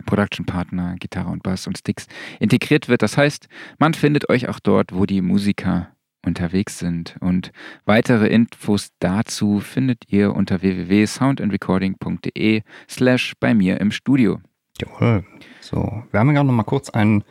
Production 0.04 0.46
Partner, 0.46 0.96
Gitarre 0.98 1.30
und 1.30 1.42
Bass 1.42 1.66
und 1.66 1.78
Sticks 1.78 2.06
integriert 2.40 2.88
wird. 2.88 3.02
Das 3.02 3.16
heißt, 3.16 3.48
man 3.78 3.94
findet 3.94 4.28
euch 4.28 4.48
auch 4.48 4.60
dort, 4.60 4.94
wo 4.94 5.06
die 5.06 5.22
Musiker 5.22 5.96
unterwegs 6.26 6.78
sind. 6.78 7.16
Und 7.20 7.52
weitere 7.84 8.28
Infos 8.28 8.90
dazu 8.98 9.60
findet 9.60 10.04
ihr 10.08 10.34
unter 10.34 10.60
www.soundandrecording.de 10.60 12.62
slash 12.90 13.32
bei 13.40 13.54
mir 13.54 13.80
im 13.80 13.90
Studio. 13.90 14.40
Jawohl. 14.80 15.24
So, 15.60 16.02
wir 16.10 16.20
haben 16.20 16.28
ja 16.28 16.34
gerade 16.34 16.48
noch 16.48 16.54
mal 16.54 16.64
kurz 16.64 16.90
einen 16.90 17.24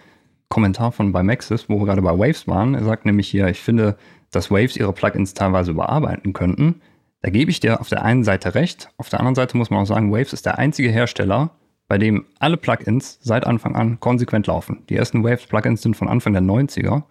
Kommentar 0.49 0.91
von 0.91 1.11
bei 1.11 1.22
Maxis, 1.22 1.70
wo 1.70 1.80
wir 1.80 1.86
gerade 1.86 2.01
bei 2.01 2.18
Waves 2.18 2.47
waren. 2.47 2.74
Er 2.74 2.84
sagt 2.84 3.05
nämlich 3.05 3.28
hier, 3.28 3.47
ich 3.47 3.59
finde, 3.59 3.97
dass 4.32 4.49
Waves 4.49 4.78
ihre 4.78 4.93
Plugins 4.93 5.34
teilweise 5.34 5.72
überarbeiten 5.72 6.34
könnten. 6.34 6.82
Da 7.22 7.30
gebe 7.30 7.51
ich 7.51 7.59
dir 7.59 7.82
auf 7.82 7.89
der 7.89 8.03
einen 8.03 8.24
Seite 8.24 8.55
recht. 8.55 8.89
Auf 8.97 9.09
der 9.09 9.20
anderen 9.20 9.36
Seite 9.36 9.57
muss 9.57 9.70
man 9.70 9.82
auch 9.82 9.88
sagen, 9.88 10.11
Waves 10.11 10.34
ist 10.34 10.45
der 10.45 10.59
einzige 10.59 10.89
Hersteller, 10.89 11.51
bei 11.88 11.97
dem 11.97 12.25
alle 12.39 12.57
Plugins 12.57 13.19
seit 13.21 13.45
Anfang 13.45 13.75
an 13.75 13.99
konsequent 13.99 14.47
laufen. 14.47 14.83
Die 14.89 14.95
ersten 14.95 15.23
Waves-Plugins 15.23 15.81
sind 15.81 15.95
von 15.95 16.07
Anfang 16.07 16.33
der 16.33 16.41
90er. 16.41 17.03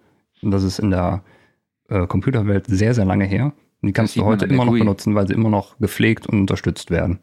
Und 0.42 0.50
das 0.50 0.62
ist 0.62 0.78
in 0.78 0.90
der 0.90 1.22
äh, 1.88 2.06
Computerwelt 2.06 2.66
sehr, 2.66 2.94
sehr 2.94 3.04
lange 3.04 3.24
her. 3.24 3.52
Und 3.80 3.86
die 3.86 3.92
kannst 3.92 4.16
du 4.16 4.24
heute 4.24 4.46
immer 4.46 4.64
noch 4.64 4.72
GUI. 4.72 4.80
benutzen, 4.80 5.14
weil 5.14 5.26
sie 5.28 5.34
immer 5.34 5.50
noch 5.50 5.78
gepflegt 5.78 6.26
und 6.26 6.40
unterstützt 6.40 6.90
werden. 6.90 7.20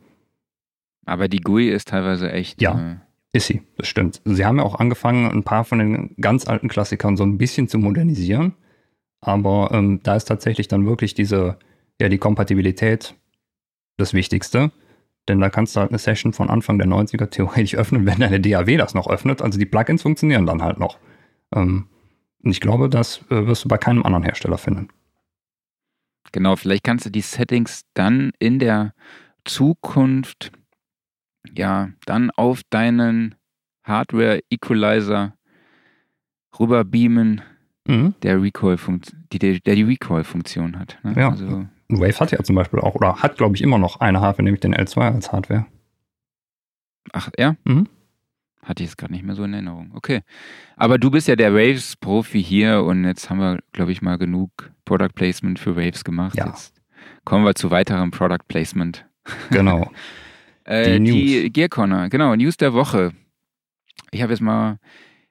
Aber 1.05 1.27
die 1.27 1.41
GUI 1.41 1.69
ist 1.69 1.89
teilweise 1.89 2.31
echt. 2.31 2.61
Ja. 2.61 2.93
Äh, 2.93 2.95
Ist 3.33 3.47
sie, 3.47 3.61
das 3.77 3.87
stimmt. 3.87 4.21
Sie 4.25 4.45
haben 4.45 4.57
ja 4.57 4.63
auch 4.63 4.75
angefangen, 4.75 5.29
ein 5.31 5.43
paar 5.43 5.63
von 5.65 5.79
den 5.79 6.15
ganz 6.21 6.47
alten 6.47 6.67
Klassikern 6.67 7.17
so 7.17 7.23
ein 7.23 7.37
bisschen 7.37 7.67
zu 7.67 7.77
modernisieren. 7.79 8.53
Aber 9.21 9.69
ähm, 9.71 9.99
da 10.03 10.15
ist 10.15 10.25
tatsächlich 10.25 10.67
dann 10.67 10.85
wirklich 10.85 11.13
diese, 11.13 11.57
ja, 11.99 12.09
die 12.09 12.17
Kompatibilität 12.17 13.15
das 13.97 14.13
Wichtigste. 14.13 14.71
Denn 15.27 15.39
da 15.39 15.49
kannst 15.49 15.75
du 15.75 15.79
halt 15.79 15.91
eine 15.91 15.99
Session 15.99 16.33
von 16.33 16.49
Anfang 16.49 16.77
der 16.77 16.87
90er 16.87 17.29
theoretisch 17.29 17.75
öffnen, 17.75 18.05
wenn 18.05 18.19
deine 18.19 18.39
DAW 18.39 18.77
das 18.77 18.93
noch 18.93 19.07
öffnet. 19.07 19.41
Also 19.41 19.59
die 19.59 19.65
Plugins 19.65 20.01
funktionieren 20.01 20.45
dann 20.45 20.61
halt 20.61 20.79
noch. 20.79 20.97
Ähm, 21.53 21.87
und 22.43 22.51
ich 22.51 22.59
glaube, 22.59 22.89
das 22.89 23.19
äh, 23.29 23.45
wirst 23.45 23.63
du 23.65 23.67
bei 23.67 23.77
keinem 23.77 24.03
anderen 24.03 24.23
Hersteller 24.23 24.57
finden. 24.57 24.87
Genau, 26.31 26.55
vielleicht 26.55 26.83
kannst 26.83 27.05
du 27.05 27.09
die 27.09 27.21
Settings 27.21 27.83
dann 27.93 28.31
in 28.39 28.57
der 28.59 28.93
Zukunft 29.45 30.51
ja 31.55 31.89
dann 32.05 32.31
auf 32.31 32.61
deinen 32.69 33.35
Hardware-Equalizer 33.83 35.33
rüberbeamen, 36.59 37.41
Mhm. 37.87 38.13
der 38.21 38.41
Recoil 38.41 38.77
die, 39.33 39.39
der, 39.39 39.59
der 39.59 39.75
die 39.75 39.81
Recoil-Funktion 39.83 40.77
hat. 40.77 40.99
Ne? 41.03 41.15
Ja. 41.17 41.29
Also, 41.31 41.67
Wave 41.99 42.19
hat 42.19 42.31
ja 42.31 42.41
zum 42.43 42.55
Beispiel 42.55 42.79
auch, 42.79 42.95
oder 42.95 43.17
hat, 43.17 43.37
glaube 43.37 43.55
ich, 43.55 43.61
immer 43.61 43.77
noch 43.77 43.99
eine 43.99 44.21
Hardware, 44.21 44.43
nämlich 44.43 44.61
den 44.61 44.75
L2 44.75 45.13
als 45.13 45.31
Hardware. 45.31 45.65
ach, 47.13 47.29
ja? 47.37 47.55
Mhm. 47.65 47.87
Hatte 48.63 48.83
ich 48.83 48.89
jetzt 48.89 48.97
gerade 48.97 49.11
nicht 49.11 49.23
mehr 49.25 49.33
so 49.35 49.43
in 49.43 49.53
Erinnerung. 49.53 49.91
Okay. 49.95 50.21
Aber 50.77 50.99
du 50.99 51.09
bist 51.09 51.27
ja 51.27 51.35
der 51.35 51.53
Waves-Profi 51.53 52.43
hier 52.43 52.83
und 52.83 53.05
jetzt 53.05 53.29
haben 53.29 53.39
wir, 53.39 53.59
glaube 53.71 53.91
ich, 53.91 54.03
mal 54.03 54.17
genug 54.19 54.71
Product 54.85 55.09
Placement 55.15 55.57
für 55.57 55.75
Waves 55.75 56.03
gemacht. 56.03 56.37
Ja. 56.37 56.45
Jetzt 56.47 56.79
kommen 57.25 57.43
wir 57.43 57.55
zu 57.55 57.71
weiterem 57.71 58.11
Product 58.11 58.45
Placement. 58.47 59.05
Genau. 59.49 59.89
Äh, 60.63 60.99
Die 60.99 61.03
die 61.05 61.41
News. 61.41 61.53
Gear 61.53 61.69
Corner, 61.69 62.07
genau, 62.09 62.35
News 62.35 62.55
der 62.55 62.71
Woche. 62.73 63.13
Ich 64.11 64.21
habe 64.21 64.31
jetzt 64.31 64.41
mal 64.41 64.77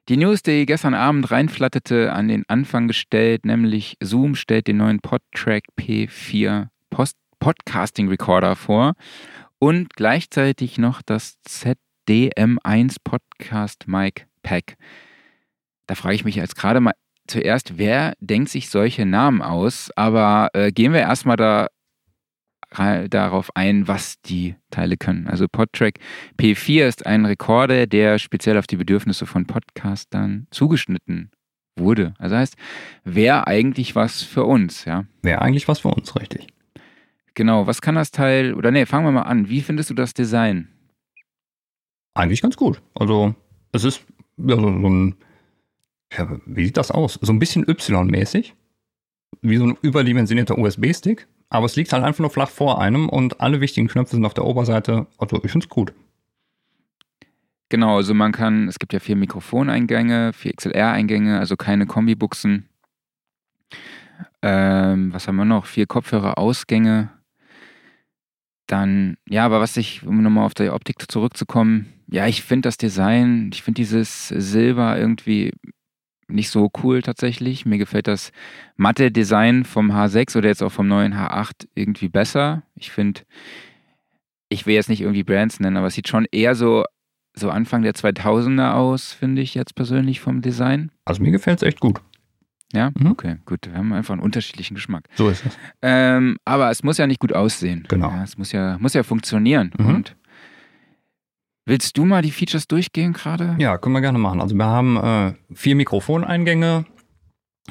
die 0.09 0.17
News, 0.17 0.41
die 0.41 0.65
gestern 0.65 0.93
Abend 0.93 1.31
reinflatterte, 1.31 2.11
an 2.11 2.27
den 2.27 2.43
Anfang 2.47 2.87
gestellt, 2.87 3.45
nämlich 3.45 3.97
Zoom 4.01 4.35
stellt 4.35 4.67
den 4.67 4.77
neuen 4.77 4.99
PodTrack 4.99 5.63
P4 5.79 6.67
Post 6.89 7.17
Podcasting 7.39 8.09
Recorder 8.09 8.55
vor 8.55 8.93
und 9.59 9.93
gleichzeitig 9.95 10.77
noch 10.77 11.01
das 11.01 11.37
ZDM1 11.47 12.97
Podcast 13.03 13.87
Mic 13.87 14.25
Pack. 14.43 14.77
Da 15.87 15.95
frage 15.95 16.15
ich 16.15 16.25
mich 16.25 16.35
jetzt 16.35 16.55
gerade 16.55 16.79
mal 16.79 16.93
zuerst, 17.27 17.77
wer 17.77 18.13
denkt 18.19 18.49
sich 18.49 18.69
solche 18.69 19.05
Namen 19.05 19.41
aus? 19.41 19.89
Aber 19.95 20.49
äh, 20.53 20.71
gehen 20.71 20.93
wir 20.93 21.01
erstmal 21.01 21.37
da 21.37 21.67
darauf 22.71 23.55
ein, 23.55 23.87
was 23.87 24.21
die 24.21 24.55
Teile 24.69 24.95
können. 24.97 25.27
Also 25.27 25.47
PodTrack 25.51 25.99
P4 26.39 26.87
ist 26.87 27.05
ein 27.05 27.25
Rekorder, 27.25 27.85
der 27.85 28.17
speziell 28.17 28.57
auf 28.57 28.67
die 28.67 28.77
Bedürfnisse 28.77 29.25
von 29.25 29.45
Podcastern 29.45 30.47
zugeschnitten 30.51 31.31
wurde. 31.77 32.13
Also 32.17 32.35
heißt, 32.37 32.55
wäre 33.03 33.47
eigentlich 33.47 33.95
was 33.95 34.21
für 34.21 34.45
uns, 34.45 34.85
ja. 34.85 35.05
Wäre 35.21 35.41
eigentlich 35.41 35.67
was 35.67 35.79
für 35.79 35.89
uns, 35.89 36.15
richtig. 36.15 36.47
Genau, 37.33 37.67
was 37.67 37.81
kann 37.81 37.95
das 37.95 38.11
Teil, 38.11 38.53
oder 38.53 38.71
nee, 38.71 38.85
fangen 38.85 39.05
wir 39.05 39.11
mal 39.11 39.21
an. 39.21 39.49
Wie 39.49 39.61
findest 39.61 39.89
du 39.89 39.93
das 39.93 40.13
Design? 40.13 40.67
Eigentlich 42.13 42.41
ganz 42.41 42.57
gut. 42.57 42.81
Also, 42.93 43.35
es 43.71 43.83
ist 43.83 44.03
ja, 44.37 44.55
so, 44.55 44.67
ein, 44.67 45.15
ja, 46.17 46.39
wie 46.45 46.65
sieht 46.65 46.77
das 46.77 46.91
aus? 46.91 47.19
So 47.21 47.31
ein 47.31 47.39
bisschen 47.39 47.67
Y-mäßig. 47.67 48.53
Wie 49.41 49.57
so 49.57 49.65
ein 49.65 49.77
überdimensionierter 49.81 50.57
USB-Stick. 50.57 51.27
Aber 51.51 51.65
es 51.65 51.75
liegt 51.75 51.91
halt 51.91 52.03
einfach 52.03 52.21
nur 52.21 52.29
flach 52.29 52.49
vor 52.49 52.81
einem 52.81 53.09
und 53.09 53.41
alle 53.41 53.59
wichtigen 53.59 53.89
Knöpfe 53.89 54.15
sind 54.15 54.25
auf 54.25 54.33
der 54.33 54.45
Oberseite. 54.45 55.05
Also, 55.17 55.35
ich 55.43 55.51
finde 55.51 55.65
es 55.65 55.69
gut. 55.69 55.93
Genau, 57.67 57.97
also 57.97 58.13
man 58.13 58.31
kann, 58.31 58.69
es 58.69 58.79
gibt 58.79 58.93
ja 58.93 58.99
vier 58.99 59.17
Mikrofoneingänge, 59.17 60.31
vier 60.33 60.53
XLR-Eingänge, 60.53 61.39
also 61.39 61.57
keine 61.57 61.85
Kombibuchsen. 61.85 62.69
Ähm, 64.41 65.13
was 65.13 65.27
haben 65.27 65.35
wir 65.35 65.45
noch? 65.45 65.65
Vier 65.65 65.87
Kopfhörerausgänge. 65.87 67.09
Dann, 68.67 69.17
ja, 69.27 69.45
aber 69.45 69.59
was 69.59 69.75
ich, 69.75 70.05
um 70.05 70.23
nochmal 70.23 70.45
auf 70.45 70.53
die 70.53 70.69
Optik 70.69 71.11
zurückzukommen, 71.11 71.91
ja, 72.07 72.27
ich 72.27 72.43
finde 72.43 72.67
das 72.67 72.77
Design, 72.77 73.49
ich 73.53 73.61
finde 73.61 73.81
dieses 73.81 74.29
Silber 74.29 74.97
irgendwie 74.97 75.51
nicht 76.31 76.49
so 76.49 76.71
cool 76.83 77.01
tatsächlich. 77.01 77.65
Mir 77.65 77.77
gefällt 77.77 78.07
das 78.07 78.31
matte 78.75 79.11
Design 79.11 79.63
vom 79.63 79.91
H6 79.91 80.37
oder 80.37 80.49
jetzt 80.49 80.63
auch 80.63 80.71
vom 80.71 80.87
neuen 80.87 81.13
H8 81.13 81.67
irgendwie 81.75 82.09
besser. 82.09 82.63
Ich 82.75 82.91
finde, 82.91 83.21
ich 84.49 84.65
will 84.65 84.75
jetzt 84.75 84.89
nicht 84.89 85.01
irgendwie 85.01 85.23
Brands 85.23 85.59
nennen, 85.59 85.77
aber 85.77 85.87
es 85.87 85.95
sieht 85.95 86.07
schon 86.07 86.25
eher 86.31 86.55
so 86.55 86.85
so 87.33 87.49
Anfang 87.49 87.81
der 87.81 87.93
2000er 87.93 88.73
aus, 88.73 89.13
finde 89.13 89.41
ich 89.41 89.55
jetzt 89.55 89.75
persönlich 89.75 90.19
vom 90.19 90.41
Design. 90.41 90.91
Also 91.05 91.23
mir 91.23 91.31
gefällt 91.31 91.61
es 91.61 91.63
echt 91.63 91.79
gut. 91.79 92.01
Ja, 92.73 92.91
mhm. 92.97 93.11
okay, 93.11 93.37
gut. 93.45 93.67
Wir 93.69 93.77
haben 93.77 93.91
einfach 93.93 94.13
einen 94.13 94.21
unterschiedlichen 94.21 94.75
Geschmack. 94.75 95.05
So 95.15 95.29
ist 95.29 95.45
es. 95.45 95.57
Ähm, 95.81 96.37
aber 96.45 96.69
es 96.69 96.83
muss 96.83 96.97
ja 96.97 97.07
nicht 97.07 97.19
gut 97.19 97.33
aussehen. 97.33 97.85
Genau. 97.89 98.09
Ja, 98.09 98.23
es 98.23 98.37
muss 98.37 98.51
ja, 98.51 98.77
muss 98.79 98.93
ja 98.93 99.03
funktionieren. 99.03 99.71
Mhm. 99.77 99.87
Und 99.87 100.15
willst 101.65 101.97
du 101.97 102.05
mal 102.05 102.21
die 102.21 102.31
Features 102.31 102.67
durchgehen 102.67 103.13
gerade? 103.13 103.55
Ja, 103.59 103.77
können 103.77 103.93
wir 103.93 104.01
gerne 104.01 104.19
machen. 104.19 104.41
Also 104.41 104.55
wir 104.55 104.65
haben 104.65 104.97
äh, 104.97 105.33
vier 105.53 105.75
Mikrofoneingänge 105.75 106.85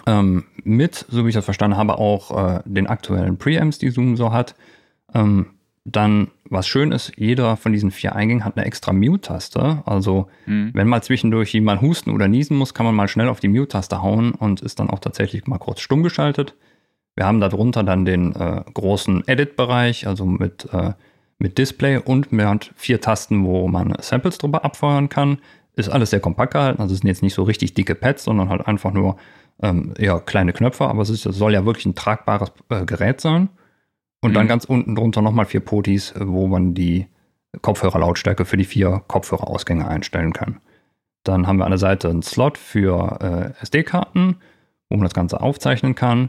ähm, 0.07 0.45
mit, 0.63 1.07
so 1.09 1.25
wie 1.25 1.31
ich 1.31 1.35
das 1.35 1.45
verstanden 1.45 1.77
habe, 1.77 1.99
auch 1.99 2.57
äh, 2.57 2.63
den 2.65 2.87
aktuellen 2.87 3.39
Preamps, 3.39 3.79
die 3.79 3.91
Zoom 3.91 4.17
so 4.17 4.33
hat. 4.33 4.55
Ähm, 5.15 5.47
dann, 5.85 6.29
was 6.45 6.69
schön 6.69 6.93
ist, 6.93 7.13
jeder 7.17 7.57
von 7.57 7.73
diesen 7.73 7.91
vier 7.91 8.15
Eingängen 8.15 8.45
hat 8.45 8.57
eine 8.57 8.67
extra 8.67 8.93
Mute-Taste. 8.93 9.83
Also, 9.87 10.29
mhm. 10.47 10.71
wenn 10.75 10.87
mal 10.87 11.03
zwischendurch 11.03 11.53
jemand 11.53 11.81
husten 11.81 12.11
oder 12.11 12.29
niesen 12.29 12.57
muss, 12.57 12.75
kann 12.75 12.87
man 12.87 12.95
mal 12.95 13.09
schnell 13.09 13.29
auf 13.29 13.41
die 13.41 13.49
Mute-Taste 13.49 14.03
hauen 14.03 14.33
und 14.33 14.61
ist 14.61 14.79
dann 14.79 14.91
auch 14.91 14.99
tatsächlich 14.99 15.47
mal 15.47 15.59
kurz 15.59 15.81
stumm 15.81 16.03
geschaltet. 16.03 16.55
Wir 17.17 17.27
haben 17.27 17.41
darunter 17.41 17.83
dann 17.83 18.05
den 18.05 18.35
äh, 18.35 18.63
großen 18.73 19.27
Edit-Bereich, 19.27 20.07
also 20.07 20.27
mit, 20.27 20.69
äh, 20.73 20.93
mit 21.41 21.59
Display 21.59 21.97
und 21.97 22.31
mit 22.33 22.71
vier 22.77 23.01
Tasten, 23.01 23.45
wo 23.45 23.67
man 23.67 23.95
Samples 24.01 24.39
drüber 24.39 24.65
abfeuern 24.65 25.09
kann. 25.09 25.39
Ist 25.75 25.89
alles 25.89 26.11
sehr 26.11 26.21
kompakt 26.21 26.53
gehalten, 26.53 26.81
also 26.83 26.93
es 26.93 27.01
sind 27.01 27.09
jetzt 27.09 27.23
nicht 27.23 27.35
so 27.35 27.43
richtig 27.43 27.75
dicke 27.75 27.95
Pads, 27.95 28.25
sondern 28.25 28.51
halt 28.51 28.67
einfach 28.67 28.93
nur 28.93 29.17
ähm, 29.63 29.95
eher 29.97 30.21
kleine 30.21 30.53
Knöpfe, 30.53 30.87
aber 30.87 31.03
es, 31.03 31.11
ist, 31.11 31.27
es 31.27 31.37
soll 31.37 31.55
ja 31.55 31.65
wirklich 31.65 31.87
ein 31.87 31.95
tragbares 31.95 32.53
äh, 32.69 32.85
Gerät 32.85 33.21
sein. 33.21 33.49
Und 34.21 34.33
mhm. 34.33 34.35
dann 34.35 34.49
ganz 34.49 34.65
unten 34.67 34.95
drunter 34.95 35.23
nochmal 35.23 35.47
vier 35.47 35.61
Potis, 35.61 36.13
wo 36.19 36.47
man 36.47 36.75
die 36.75 37.07
Kopfhörerlautstärke 37.63 38.45
für 38.45 38.59
die 38.59 38.65
vier 38.65 39.03
Kopfhörerausgänge 39.09 39.89
einstellen 39.89 40.35
kann. 40.35 40.61
Dann 41.25 41.47
haben 41.47 41.57
wir 41.57 41.65
an 41.65 41.73
der 41.73 41.79
Seite 41.79 42.11
einen 42.11 42.23
Slot 42.23 42.59
für 42.59 43.55
äh, 43.59 43.63
SD-Karten, 43.63 44.37
wo 44.91 44.97
man 44.97 45.05
das 45.05 45.15
Ganze 45.15 45.41
aufzeichnen 45.41 45.95
kann. 45.95 46.29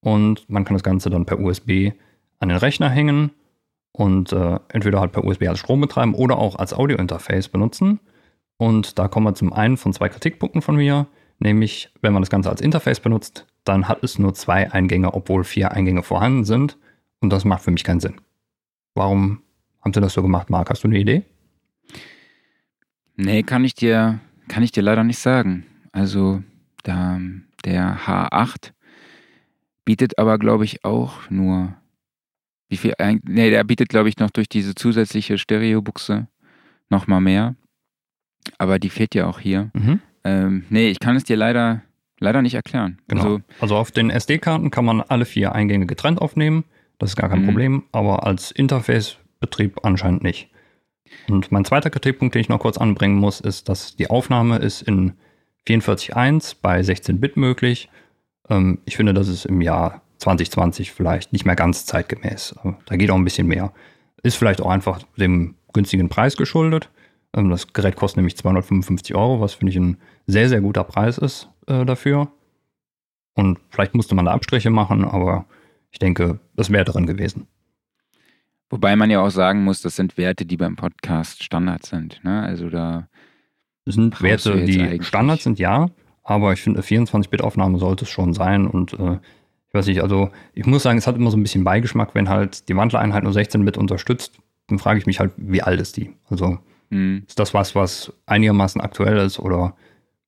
Und 0.00 0.48
man 0.50 0.64
kann 0.64 0.74
das 0.74 0.82
Ganze 0.82 1.08
dann 1.08 1.24
per 1.24 1.40
USB 1.40 1.92
an 2.38 2.48
den 2.50 2.58
Rechner 2.58 2.90
hängen 2.90 3.30
und 3.92 4.32
äh, 4.32 4.58
entweder 4.68 5.00
halt 5.00 5.12
per 5.12 5.24
USB 5.24 5.48
als 5.48 5.58
Strom 5.58 5.80
betreiben 5.80 6.14
oder 6.14 6.38
auch 6.38 6.56
als 6.56 6.72
Audio-Interface 6.72 7.48
benutzen. 7.48 8.00
Und 8.56 8.98
da 8.98 9.08
kommen 9.08 9.26
wir 9.26 9.34
zum 9.34 9.52
einen 9.52 9.76
von 9.76 9.92
zwei 9.92 10.08
Kritikpunkten 10.08 10.62
von 10.62 10.76
mir, 10.76 11.06
nämlich 11.38 11.92
wenn 12.02 12.12
man 12.12 12.22
das 12.22 12.30
Ganze 12.30 12.50
als 12.50 12.60
Interface 12.60 13.00
benutzt, 13.00 13.46
dann 13.64 13.88
hat 13.88 14.04
es 14.04 14.18
nur 14.18 14.34
zwei 14.34 14.70
Eingänge, 14.70 15.14
obwohl 15.14 15.44
vier 15.44 15.72
Eingänge 15.72 16.02
vorhanden 16.02 16.44
sind. 16.44 16.76
Und 17.20 17.30
das 17.30 17.44
macht 17.44 17.62
für 17.62 17.70
mich 17.70 17.84
keinen 17.84 18.00
Sinn. 18.00 18.20
Warum 18.94 19.42
haben 19.82 19.92
sie 19.94 20.00
das 20.00 20.14
so 20.14 20.22
gemacht, 20.22 20.50
Marc? 20.50 20.70
Hast 20.70 20.84
du 20.84 20.88
eine 20.88 20.98
Idee? 20.98 21.24
Nee, 23.16 23.42
kann 23.42 23.64
ich 23.64 23.74
dir, 23.74 24.20
kann 24.48 24.62
ich 24.62 24.72
dir 24.72 24.82
leider 24.82 25.04
nicht 25.04 25.18
sagen. 25.18 25.66
Also 25.92 26.42
da, 26.82 27.20
der 27.64 27.98
H8 27.98 28.72
bietet 29.84 30.18
aber, 30.18 30.38
glaube 30.38 30.64
ich, 30.64 30.84
auch 30.84 31.28
nur. 31.30 31.74
Wie 32.70 32.76
viel? 32.76 32.94
Nee, 33.24 33.50
der 33.50 33.64
bietet, 33.64 33.88
glaube 33.88 34.08
ich, 34.08 34.18
noch 34.18 34.30
durch 34.30 34.48
diese 34.48 34.74
zusätzliche 34.74 35.36
Stereobuchse 35.36 36.28
nochmal 36.88 37.20
mehr. 37.20 37.56
Aber 38.58 38.78
die 38.78 38.90
fehlt 38.90 39.14
ja 39.14 39.26
auch 39.26 39.40
hier. 39.40 39.70
Mhm. 39.74 40.00
Ähm, 40.24 40.64
nee, 40.70 40.88
ich 40.88 41.00
kann 41.00 41.16
es 41.16 41.24
dir 41.24 41.36
leider, 41.36 41.82
leider 42.20 42.42
nicht 42.42 42.54
erklären. 42.54 42.98
Genau. 43.08 43.22
Also, 43.22 43.40
also 43.60 43.76
auf 43.76 43.90
den 43.90 44.08
SD-Karten 44.08 44.70
kann 44.70 44.84
man 44.84 45.00
alle 45.00 45.24
vier 45.24 45.52
Eingänge 45.52 45.86
getrennt 45.86 46.22
aufnehmen. 46.22 46.64
Das 46.98 47.10
ist 47.10 47.16
gar 47.16 47.28
kein 47.28 47.42
mhm. 47.42 47.46
Problem, 47.46 47.82
aber 47.90 48.24
als 48.24 48.52
Interface-Betrieb 48.52 49.84
anscheinend 49.84 50.22
nicht. 50.22 50.48
Und 51.28 51.50
mein 51.50 51.64
zweiter 51.64 51.90
Kritikpunkt, 51.90 52.36
den 52.36 52.40
ich 52.40 52.48
noch 52.48 52.60
kurz 52.60 52.78
anbringen 52.78 53.16
muss, 53.16 53.40
ist, 53.40 53.68
dass 53.68 53.96
die 53.96 54.08
Aufnahme 54.08 54.58
ist 54.58 54.82
in 54.82 55.14
44.1 55.66 56.56
bei 56.62 56.80
16-Bit 56.80 57.36
möglich. 57.36 57.88
Ähm, 58.48 58.78
ich 58.84 58.96
finde, 58.96 59.12
das 59.12 59.26
ist 59.26 59.44
im 59.44 59.60
Jahr 59.60 60.02
2020 60.20 60.92
vielleicht 60.92 61.32
nicht 61.32 61.44
mehr 61.44 61.56
ganz 61.56 61.86
zeitgemäß. 61.86 62.54
Da 62.86 62.96
geht 62.96 63.10
auch 63.10 63.16
ein 63.16 63.24
bisschen 63.24 63.46
mehr. 63.46 63.72
Ist 64.22 64.36
vielleicht 64.36 64.60
auch 64.60 64.70
einfach 64.70 65.00
dem 65.16 65.56
günstigen 65.72 66.08
Preis 66.08 66.36
geschuldet. 66.36 66.90
Ähm, 67.34 67.50
das 67.50 67.72
Gerät 67.72 67.96
kostet 67.96 68.18
nämlich 68.18 68.36
255 68.36 69.14
Euro, 69.14 69.40
was 69.40 69.54
finde 69.54 69.70
ich 69.70 69.76
ein 69.76 69.96
sehr, 70.26 70.48
sehr 70.48 70.60
guter 70.60 70.84
Preis 70.84 71.18
ist 71.18 71.48
äh, 71.66 71.84
dafür. 71.84 72.28
Und 73.34 73.58
vielleicht 73.70 73.94
musste 73.94 74.14
man 74.14 74.26
da 74.26 74.32
Abstriche 74.32 74.70
machen, 74.70 75.04
aber 75.04 75.46
ich 75.90 75.98
denke, 75.98 76.40
das 76.54 76.70
wäre 76.70 76.84
drin 76.84 77.06
gewesen. 77.06 77.46
Wobei 78.68 78.94
man 78.94 79.10
ja 79.10 79.20
auch 79.20 79.30
sagen 79.30 79.64
muss, 79.64 79.80
das 79.80 79.96
sind 79.96 80.16
Werte, 80.16 80.44
die 80.44 80.56
beim 80.56 80.76
Podcast 80.76 81.42
Standard 81.42 81.86
sind. 81.86 82.22
Ne? 82.22 82.42
Also 82.42 82.68
da 82.68 83.08
das 83.84 83.94
sind 83.94 84.20
Werte, 84.22 84.64
die 84.64 85.02
Standard 85.02 85.40
sind, 85.40 85.58
ja, 85.58 85.88
aber 86.22 86.52
ich 86.52 86.60
finde, 86.60 86.82
24-Bit-Aufnahme 86.82 87.78
sollte 87.78 88.04
es 88.04 88.10
schon 88.10 88.34
sein 88.34 88.66
und 88.66 88.92
äh, 88.92 89.18
ich 89.70 89.74
weiß 89.74 89.86
nicht, 89.86 90.02
also 90.02 90.30
ich 90.52 90.66
muss 90.66 90.82
sagen, 90.82 90.98
es 90.98 91.06
hat 91.06 91.16
immer 91.16 91.30
so 91.30 91.36
ein 91.36 91.42
bisschen 91.42 91.64
Beigeschmack, 91.64 92.14
wenn 92.14 92.28
halt 92.28 92.68
die 92.68 92.76
Wandlereinheit 92.76 93.22
nur 93.22 93.32
16-Bit 93.32 93.78
unterstützt, 93.78 94.38
dann 94.68 94.78
frage 94.78 94.98
ich 94.98 95.06
mich 95.06 95.20
halt, 95.20 95.32
wie 95.36 95.62
alt 95.62 95.80
ist 95.80 95.96
die? 95.96 96.14
Also 96.28 96.58
mhm. 96.90 97.24
ist 97.26 97.38
das 97.38 97.54
was, 97.54 97.74
was 97.74 98.12
einigermaßen 98.26 98.80
aktuell 98.80 99.16
ist 99.18 99.38
oder 99.38 99.74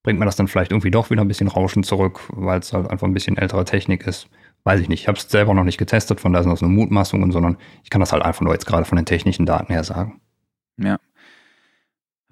bringt 0.02 0.19
man 0.19 0.27
das 0.27 0.36
dann 0.36 0.48
vielleicht 0.48 0.73
irgendwie 0.73 0.90
doch 0.90 1.10
wieder 1.10 1.23
ein 1.23 1.28
bisschen 1.28 1.48
Rauschen 1.48 1.82
zurück, 1.82 2.20
weil 2.28 2.60
es 2.60 2.73
halt 2.73 2.90
einfach 2.90 3.06
ein 3.06 3.14
bisschen 3.14 3.36
ältere 3.36 3.64
Technik 3.64 4.06
ist? 4.06 4.28
weiß 4.64 4.81
ich 4.81 4.89
nicht. 4.89 5.02
Ich 5.02 5.09
habe 5.09 5.19
es 5.19 5.28
selber 5.28 5.55
noch 5.55 5.64
nicht 5.64 5.78
getestet, 5.78 6.20
von 6.20 6.32
daher 6.32 6.44
sind 6.44 6.52
das 6.52 6.62
nur 6.62 6.70
Mutmaßungen, 6.70 7.32
sondern 7.32 7.56
ich 7.82 7.90
kann 7.90 8.01
das 8.01 8.12
halt 8.12 8.23
einfach 8.23 8.43
nur 8.43 8.52
jetzt 8.52 8.66
gerade 8.66 8.85
von 8.85 8.97
den 8.97 9.06
technischen 9.06 9.47
Daten 9.47 9.73
her 9.73 9.85
sagen. 9.85 10.20
Ja. 10.78 10.98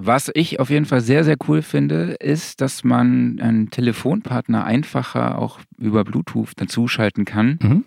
Was 0.03 0.31
ich 0.33 0.61
auf 0.61 0.71
jeden 0.71 0.87
Fall 0.87 1.03
sehr, 1.03 1.25
sehr 1.25 1.37
cool 1.47 1.61
finde, 1.61 2.13
ist, 2.21 2.63
dass 2.63 2.85
man 2.85 3.39
einen 3.39 3.69
Telefonpartner 3.69 4.65
einfacher 4.65 5.39
auch 5.39 5.61
über 5.77 6.05
Bluetooth 6.05 6.53
dazuschalten 6.57 7.27
kann. 7.27 7.59
Mhm. 7.63 7.85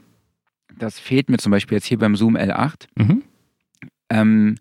Das 0.77 0.99
fehlt 0.99 1.31
mir 1.31 1.37
zum 1.37 1.51
Beispiel 1.51 1.77
jetzt 1.77 1.87
hier 1.87 1.97
beim 1.97 2.15
Zoom 2.15 2.37
L8. 2.37 2.85
Mhm. 2.95 3.23
Ähm, 4.11 4.55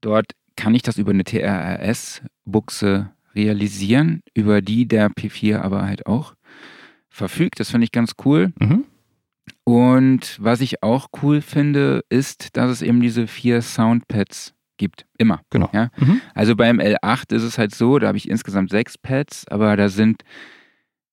dort 0.00 0.32
kann 0.56 0.74
ich 0.74 0.82
das 0.82 0.98
über 0.98 1.12
eine 1.12 1.22
TRRS-Buchse 1.22 3.12
realisieren, 3.32 4.20
über 4.34 4.60
die 4.60 4.88
der 4.88 5.08
P4 5.08 5.60
aber 5.60 5.82
halt 5.82 6.06
auch 6.06 6.34
verfügt. 7.10 7.60
Das 7.60 7.70
finde 7.70 7.84
ich 7.84 7.92
ganz 7.92 8.14
cool. 8.24 8.52
Mhm. 8.58 8.86
Und 9.62 10.36
was 10.40 10.60
ich 10.62 10.82
auch 10.82 11.10
cool 11.22 11.42
finde, 11.42 12.04
ist, 12.08 12.56
dass 12.56 12.72
es 12.72 12.82
eben 12.82 13.00
diese 13.00 13.28
vier 13.28 13.62
Soundpads 13.62 14.52
gibt. 14.80 15.06
Immer. 15.18 15.42
Genau. 15.50 15.70
Ja? 15.72 15.90
Mhm. 15.98 16.20
Also 16.34 16.56
beim 16.56 16.80
L8 16.80 17.32
ist 17.34 17.44
es 17.44 17.58
halt 17.58 17.72
so, 17.72 18.00
da 18.00 18.08
habe 18.08 18.18
ich 18.18 18.28
insgesamt 18.28 18.70
sechs 18.70 18.98
Pads, 18.98 19.46
aber 19.48 19.76
da 19.76 19.88
sind, 19.88 20.22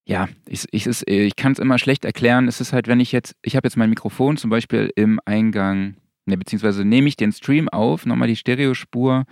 ja, 0.06 0.28
ich, 0.48 0.66
ich, 0.72 0.88
ich 1.06 1.36
kann 1.36 1.52
es 1.52 1.60
immer 1.60 1.78
schlecht 1.78 2.06
erklären. 2.06 2.48
Es 2.48 2.62
ist 2.62 2.74
halt, 2.74 2.88
wenn 2.88 3.02
ich 3.02 3.12
jetzt, 3.12 3.36
ich 3.44 3.56
habe 3.56 3.68
jetzt 3.68 3.76
mein 3.76 3.90
Mikrofon 3.90 4.38
zum 4.38 4.50
Beispiel 4.50 4.90
im 4.96 5.20
Eingang, 5.26 5.98
ne, 6.26 6.38
beziehungsweise 6.38 6.86
nehme 6.86 7.10
ich 7.10 7.18
den 7.18 7.34
Stream 7.34 7.68
auf, 7.70 8.06
nochmal 8.06 8.30
die 8.30 8.38
Stereospur 8.38 9.26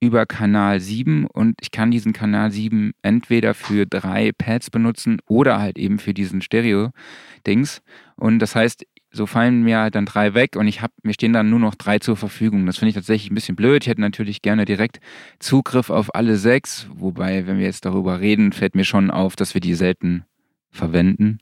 über 0.00 0.24
Kanal 0.24 0.80
7 0.80 1.26
und 1.26 1.56
ich 1.60 1.72
kann 1.72 1.90
diesen 1.90 2.12
Kanal 2.12 2.52
7 2.52 2.92
entweder 3.02 3.52
für 3.52 3.86
drei 3.86 4.30
Pads 4.32 4.70
benutzen 4.70 5.18
oder 5.28 5.60
halt 5.60 5.78
eben 5.78 5.98
für 5.98 6.14
diesen 6.14 6.40
Stereo-Dings. 6.40 7.82
Und 8.16 8.38
das 8.38 8.54
heißt, 8.54 8.86
so 9.12 9.26
fallen 9.26 9.62
mir 9.62 9.78
halt 9.78 9.94
dann 9.94 10.06
drei 10.06 10.34
weg 10.34 10.56
und 10.56 10.68
ich 10.68 10.82
habe 10.82 10.92
mir 11.02 11.14
stehen 11.14 11.32
dann 11.32 11.50
nur 11.50 11.58
noch 11.58 11.74
drei 11.74 11.98
zur 11.98 12.16
Verfügung. 12.16 12.66
Das 12.66 12.78
finde 12.78 12.90
ich 12.90 12.94
tatsächlich 12.94 13.30
ein 13.30 13.34
bisschen 13.34 13.56
blöd. 13.56 13.82
Ich 13.82 13.88
hätte 13.88 14.00
natürlich 14.00 14.42
gerne 14.42 14.64
direkt 14.64 15.00
Zugriff 15.40 15.90
auf 15.90 16.14
alle 16.14 16.36
sechs, 16.36 16.86
wobei, 16.94 17.46
wenn 17.46 17.58
wir 17.58 17.64
jetzt 17.64 17.84
darüber 17.84 18.20
reden, 18.20 18.52
fällt 18.52 18.74
mir 18.74 18.84
schon 18.84 19.10
auf, 19.10 19.34
dass 19.36 19.54
wir 19.54 19.60
die 19.60 19.74
selten 19.74 20.24
verwenden. 20.70 21.40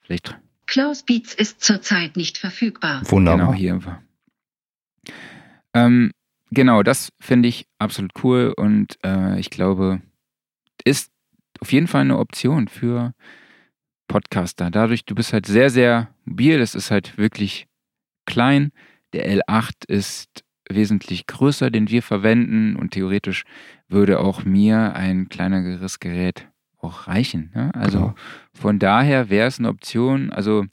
Vielleicht. 0.00 0.38
Close 0.66 1.04
Beats 1.04 1.34
ist 1.34 1.62
zurzeit 1.62 2.16
nicht 2.16 2.38
verfügbar. 2.38 3.02
Wunderbar. 3.10 3.54
Genau 3.54 3.54
hier. 3.54 4.02
Ähm, 5.74 6.12
genau, 6.50 6.82
das 6.82 7.12
finde 7.20 7.48
ich 7.48 7.66
absolut 7.78 8.12
cool 8.22 8.54
und 8.56 8.98
äh, 9.04 9.38
ich 9.40 9.50
glaube, 9.50 10.00
ist 10.84 11.10
auf 11.60 11.72
jeden 11.72 11.88
Fall 11.88 12.02
eine 12.02 12.18
Option 12.18 12.68
für 12.68 13.14
Podcaster. 14.08 14.70
Dadurch, 14.70 15.04
du 15.04 15.14
bist 15.14 15.32
halt 15.32 15.46
sehr, 15.46 15.70
sehr 15.70 16.08
mobil. 16.24 16.58
Das 16.58 16.74
ist 16.74 16.90
halt 16.90 17.16
wirklich 17.18 17.66
klein. 18.26 18.70
Der 19.12 19.28
L8 19.28 19.88
ist 19.88 20.44
wesentlich 20.68 21.26
größer, 21.26 21.70
den 21.70 21.88
wir 21.88 22.02
verwenden 22.02 22.76
und 22.76 22.92
theoretisch 22.92 23.44
würde 23.88 24.20
auch 24.20 24.44
mir 24.44 24.94
ein 24.94 25.28
kleineres 25.28 26.00
Gerät 26.00 26.48
auch 26.80 27.06
reichen. 27.06 27.50
Ne? 27.54 27.74
Also 27.74 27.98
genau. 27.98 28.14
von 28.52 28.78
daher 28.78 29.30
wäre 29.30 29.48
es 29.48 29.58
eine 29.58 29.68
Option. 29.68 30.30
Also 30.30 30.64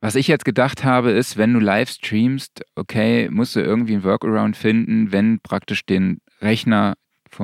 was 0.00 0.14
ich 0.14 0.28
jetzt 0.28 0.44
gedacht 0.44 0.84
habe, 0.84 1.10
ist, 1.10 1.36
wenn 1.36 1.54
du 1.54 1.60
live 1.60 1.90
streamst, 1.90 2.64
okay, 2.74 3.28
musst 3.30 3.54
du 3.54 3.60
irgendwie 3.60 3.94
ein 3.94 4.04
Workaround 4.04 4.56
finden, 4.56 5.12
wenn 5.12 5.38
praktisch 5.40 5.86
den 5.86 6.18
Rechner, 6.40 6.94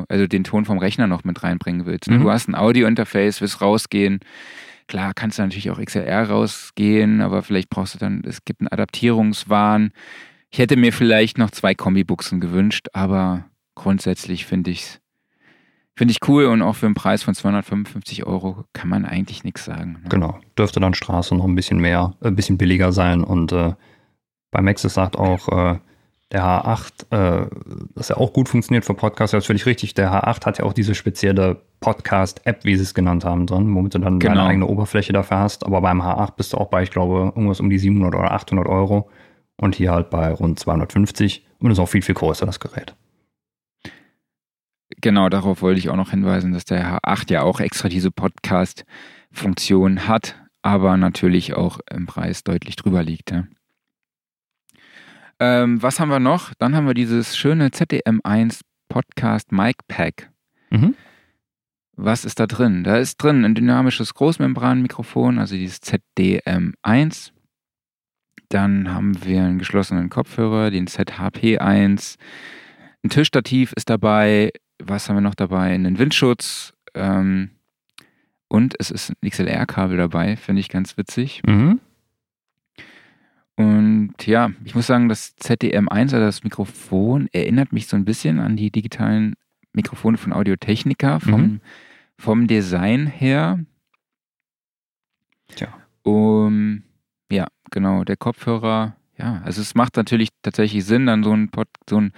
also 0.09 0.27
den 0.27 0.45
Ton 0.45 0.65
vom 0.65 0.79
Rechner 0.79 1.07
noch 1.07 1.23
mit 1.23 1.43
reinbringen 1.43 1.87
willst. 1.87 2.11
Ne? 2.11 2.19
Mhm. 2.19 2.23
Du 2.23 2.31
hast 2.31 2.49
ein 2.49 2.57
Audio-Interface, 2.57 3.41
willst 3.41 3.61
rausgehen, 3.61 4.19
Klar, 4.89 5.13
kannst 5.15 5.39
du 5.39 5.43
natürlich 5.43 5.71
auch 5.71 5.81
XLR 5.81 6.29
rausgehen, 6.29 7.21
aber 7.21 7.43
vielleicht 7.43 7.71
brauchst 7.71 7.95
du 7.95 7.99
dann, 7.99 8.23
es 8.27 8.45
gibt 8.45 8.61
einen 8.61 8.69
Adaptierungswahn. 8.69 9.93
Ich 10.51 10.59
hätte 10.59 10.77
mir 10.77 10.93
vielleicht 10.93 11.39
noch 11.39 11.51
zwei 11.51 11.75
Kombibuchsen 11.75 12.41
gewünscht, 12.41 12.89
aber 12.93 13.45
grundsätzlich 13.75 14.47
finde 14.47 14.71
ich 14.71 14.83
es 14.83 15.01
Finde 15.99 16.13
ich 16.13 16.29
cool 16.29 16.45
und 16.45 16.63
auch 16.63 16.77
für 16.77 16.87
einen 16.87 16.95
Preis 16.95 17.25
von 17.25 17.35
255 17.35 18.25
Euro 18.25 18.65
kann 18.73 18.89
man 18.89 19.05
eigentlich 19.05 19.43
nichts 19.43 19.65
sagen. 19.65 19.95
Ne? 20.05 20.09
Genau, 20.09 20.39
dürfte 20.57 20.79
dann 20.79 20.95
Straße 20.95 21.35
noch 21.35 21.45
ein 21.45 21.57
bisschen 21.57 21.81
mehr, 21.81 22.15
ein 22.21 22.37
bisschen 22.37 22.57
billiger 22.57 22.93
sein 22.93 23.25
und 23.25 23.51
äh, 23.51 23.75
bei 24.53 24.63
Maxis 24.63 24.95
sagt 24.95 25.17
auch, 25.17 25.49
äh, 25.49 25.81
der 26.33 26.43
H8, 26.43 27.11
äh, 27.11 27.47
dass 27.95 28.11
er 28.11 28.19
auch 28.19 28.33
gut 28.33 28.49
funktioniert 28.49 28.85
für 28.85 28.95
Podcasts, 28.95 29.33
das 29.33 29.45
ist 29.45 29.47
völlig 29.47 29.67
richtig. 29.67 29.95
Der 29.95 30.13
H8 30.13 30.45
hat 30.45 30.59
ja 30.59 30.65
auch 30.65 30.75
diese 30.75 30.95
spezielle 30.95 31.63
Podcast-App, 31.81 32.65
wie 32.65 32.77
sie 32.77 32.83
es 32.83 32.93
genannt 32.93 33.25
haben, 33.25 33.47
drin, 33.47 33.75
womit 33.75 33.95
du 33.95 33.99
dann 33.99 34.19
genau. 34.19 34.35
deine 34.35 34.47
eigene 34.47 34.67
Oberfläche 34.67 35.13
dafür 35.13 35.39
hast. 35.39 35.65
Aber 35.65 35.81
beim 35.81 36.03
H8 36.03 36.37
bist 36.37 36.53
du 36.53 36.59
auch 36.59 36.69
bei, 36.69 36.83
ich 36.83 36.91
glaube, 36.91 37.33
irgendwas 37.35 37.61
um 37.61 37.71
die 37.71 37.79
700 37.79 38.15
oder 38.15 38.33
800 38.33 38.67
Euro. 38.67 39.09
Und 39.57 39.75
hier 39.75 39.91
halt 39.91 40.11
bei 40.11 40.31
rund 40.33 40.59
250. 40.59 41.47
Und 41.61 41.71
ist 41.71 41.79
auch 41.79 41.89
viel, 41.89 42.03
viel 42.03 42.15
größer, 42.15 42.47
das 42.47 42.61
Gerät. 42.61 42.95
Genau, 45.01 45.29
darauf 45.29 45.63
wollte 45.63 45.79
ich 45.79 45.89
auch 45.89 45.97
noch 45.97 46.11
hinweisen, 46.11 46.53
dass 46.53 46.65
der 46.65 46.99
H8 46.99 47.33
ja 47.33 47.43
auch 47.43 47.61
extra 47.61 47.89
diese 47.89 48.11
Podcast-Funktion 48.11 50.09
hat, 50.09 50.37
aber 50.63 50.97
natürlich 50.97 51.55
auch 51.55 51.81
im 51.91 52.07
Preis 52.07 52.45
deutlich 52.45 52.77
drüber 52.77 53.03
liegt. 53.03 53.31
Ja. 53.31 53.45
Ähm, 55.41 55.83
was 55.83 56.01
haben 56.01 56.11
wir 56.11 56.21
noch? 56.21 56.53
Dann 56.59 56.75
haben 56.75 56.87
wir 56.87 56.95
dieses 56.95 57.37
schöne 57.37 57.69
ZDM1 57.69 58.61
Podcast 58.89 59.53
Mic 59.53 59.77
Pack. 59.87 60.31
Mhm. 60.71 60.95
Was 61.97 62.25
ist 62.25 62.39
da 62.41 62.47
drin? 62.47 62.85
Da 62.85 62.97
ist 62.97 63.17
drin 63.17 63.45
ein 63.45 63.55
dynamisches 63.55 64.15
Großmembranmikrofon, 64.15 65.39
also 65.39 65.57
dieses 65.57 65.81
ZDM1. 65.83 67.33
Dann 68.49 68.95
haben 68.95 69.25
wir 69.25 69.43
einen 69.43 69.59
geschlossenen 69.59 70.09
Kopfhörer, 70.09 70.71
den 70.71 70.87
ZHP1. 70.87 72.17
Ein 73.05 73.11
Tischstativ 73.11 73.73
ist 73.75 73.91
dabei. 73.91 74.53
Was 74.83 75.09
haben 75.09 75.17
wir 75.17 75.23
noch 75.23 75.35
dabei? 75.35 75.75
Einen 75.75 75.99
Windschutz. 75.99 76.73
Ähm, 76.95 77.51
und 78.49 78.75
es 78.79 78.91
ist 78.91 79.11
ein 79.11 79.29
XLR-Kabel 79.29 79.99
dabei, 79.99 80.37
finde 80.37 80.61
ich 80.61 80.69
ganz 80.69 80.97
witzig. 80.97 81.43
Mhm. 81.47 81.81
Und 83.59 84.15
ja, 84.25 84.53
ich 84.65 84.77
muss 84.77 84.87
sagen, 84.87 85.09
das 85.09 85.37
ZDM1, 85.37 85.91
also 85.91 86.21
das 86.21 86.45
Mikrofon, 86.45 87.29
erinnert 87.33 87.73
mich 87.73 87.89
so 87.89 87.97
ein 87.97 88.05
bisschen 88.05 88.39
an 88.39 88.57
die 88.57 88.71
digitalen 88.71 89.35
Mikrofone 89.73 90.17
von 90.17 90.33
Audiotechnica 90.33 91.19
vom, 91.19 91.41
mhm. 91.41 91.61
vom 92.17 92.47
Design 92.47 93.09
her. 93.09 93.59
Tja. 95.49 95.75
Um, 96.05 96.85
ja, 97.33 97.49
genau, 97.73 98.05
der 98.05 98.17
Kopfhörer, 98.17 98.95
ja, 99.19 99.43
also 99.45 99.61
es 99.61 99.75
macht 99.75 99.97
natürlich 99.97 100.29
tatsächlich 100.43 100.85
Sinn, 100.85 101.07
dann 101.07 101.25
so 101.25 101.33
ein, 101.33 101.49
Pod, 101.49 101.67
so 101.91 102.01
ein 102.01 102.13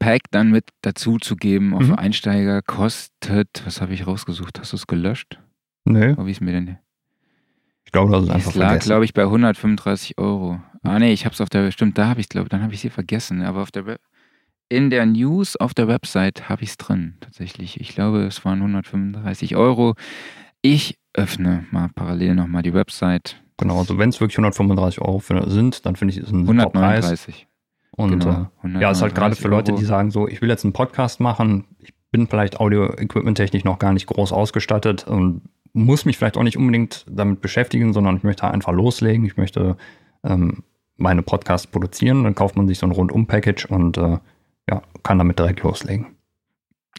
Pack 0.00 0.22
dann 0.32 0.50
mit 0.50 0.64
dazu 0.82 1.18
zu 1.18 1.36
geben 1.36 1.74
auf 1.74 1.86
mhm. 1.86 1.94
Einsteiger. 1.94 2.60
Kostet, 2.62 3.62
was 3.64 3.80
habe 3.80 3.94
ich 3.94 4.08
rausgesucht? 4.08 4.58
Hast 4.58 4.72
du 4.72 4.76
es 4.76 4.88
gelöscht? 4.88 5.40
Nö. 5.84 6.16
Wie 6.18 6.30
ist 6.32 6.40
mir 6.40 6.50
denn? 6.50 6.78
Ich 7.86 7.92
glaube, 7.92 8.12
das 8.12 8.24
ist 8.24 8.30
einfach 8.30 8.50
Es 8.50 8.56
lag, 8.56 8.78
glaube 8.80 9.04
ich, 9.04 9.14
bei 9.14 9.22
135 9.22 10.18
Euro. 10.18 10.60
Ah, 10.82 10.98
nee, 10.98 11.12
ich 11.12 11.24
habe 11.24 11.32
es 11.32 11.40
auf 11.40 11.48
der, 11.48 11.70
stimmt, 11.70 11.96
da 11.96 12.08
habe 12.08 12.20
ich 12.20 12.26
es, 12.26 12.28
glaube 12.28 12.48
dann 12.48 12.62
habe 12.62 12.74
ich 12.74 12.80
sie 12.80 12.90
vergessen. 12.90 13.42
Aber 13.42 13.62
auf 13.62 13.70
der, 13.70 13.98
in 14.68 14.90
der 14.90 15.06
News 15.06 15.56
auf 15.56 15.72
der 15.72 15.88
Website 15.88 16.48
habe 16.48 16.64
ich 16.64 16.70
es 16.70 16.76
drin, 16.76 17.14
tatsächlich. 17.20 17.80
Ich 17.80 17.90
glaube, 17.94 18.24
es 18.24 18.44
waren 18.44 18.58
135 18.58 19.56
Euro. 19.56 19.94
Ich 20.62 20.98
öffne 21.14 21.64
mal 21.70 21.88
parallel 21.94 22.34
nochmal 22.34 22.62
die 22.62 22.74
Website. 22.74 23.40
Genau, 23.56 23.78
also 23.78 23.98
wenn 23.98 24.10
es 24.10 24.20
wirklich 24.20 24.36
135 24.36 25.00
Euro 25.00 25.22
sind, 25.46 25.86
dann 25.86 25.96
finde 25.96 26.12
ich, 26.12 26.20
ist 26.20 26.32
ein 26.32 26.40
139. 26.40 27.46
Und 27.92 28.18
genau, 28.18 28.50
äh, 28.64 28.80
ja, 28.80 28.90
ist 28.90 29.00
halt 29.00 29.14
gerade 29.14 29.36
für 29.36 29.48
Leute, 29.48 29.72
die 29.72 29.84
sagen 29.84 30.10
so, 30.10 30.28
ich 30.28 30.42
will 30.42 30.50
jetzt 30.50 30.64
einen 30.64 30.74
Podcast 30.74 31.20
machen, 31.20 31.64
ich 31.78 31.94
bin 32.10 32.26
vielleicht 32.26 32.60
Audio-Equipment-technisch 32.60 33.64
noch 33.64 33.78
gar 33.78 33.92
nicht 33.92 34.06
groß 34.06 34.32
ausgestattet 34.32 35.06
und 35.06 35.42
muss 35.76 36.04
mich 36.06 36.16
vielleicht 36.16 36.36
auch 36.36 36.42
nicht 36.42 36.56
unbedingt 36.56 37.04
damit 37.08 37.40
beschäftigen, 37.40 37.92
sondern 37.92 38.16
ich 38.16 38.22
möchte 38.22 38.48
einfach 38.48 38.72
loslegen. 38.72 39.26
Ich 39.26 39.36
möchte 39.36 39.76
ähm, 40.24 40.64
meine 40.96 41.22
Podcasts 41.22 41.66
produzieren. 41.66 42.24
Dann 42.24 42.34
kauft 42.34 42.56
man 42.56 42.66
sich 42.66 42.78
so 42.78 42.86
ein 42.86 42.92
Rundum-Package 42.92 43.66
und 43.66 43.98
äh, 43.98 44.18
ja, 44.68 44.82
kann 45.02 45.18
damit 45.18 45.38
direkt 45.38 45.62
loslegen. 45.62 46.16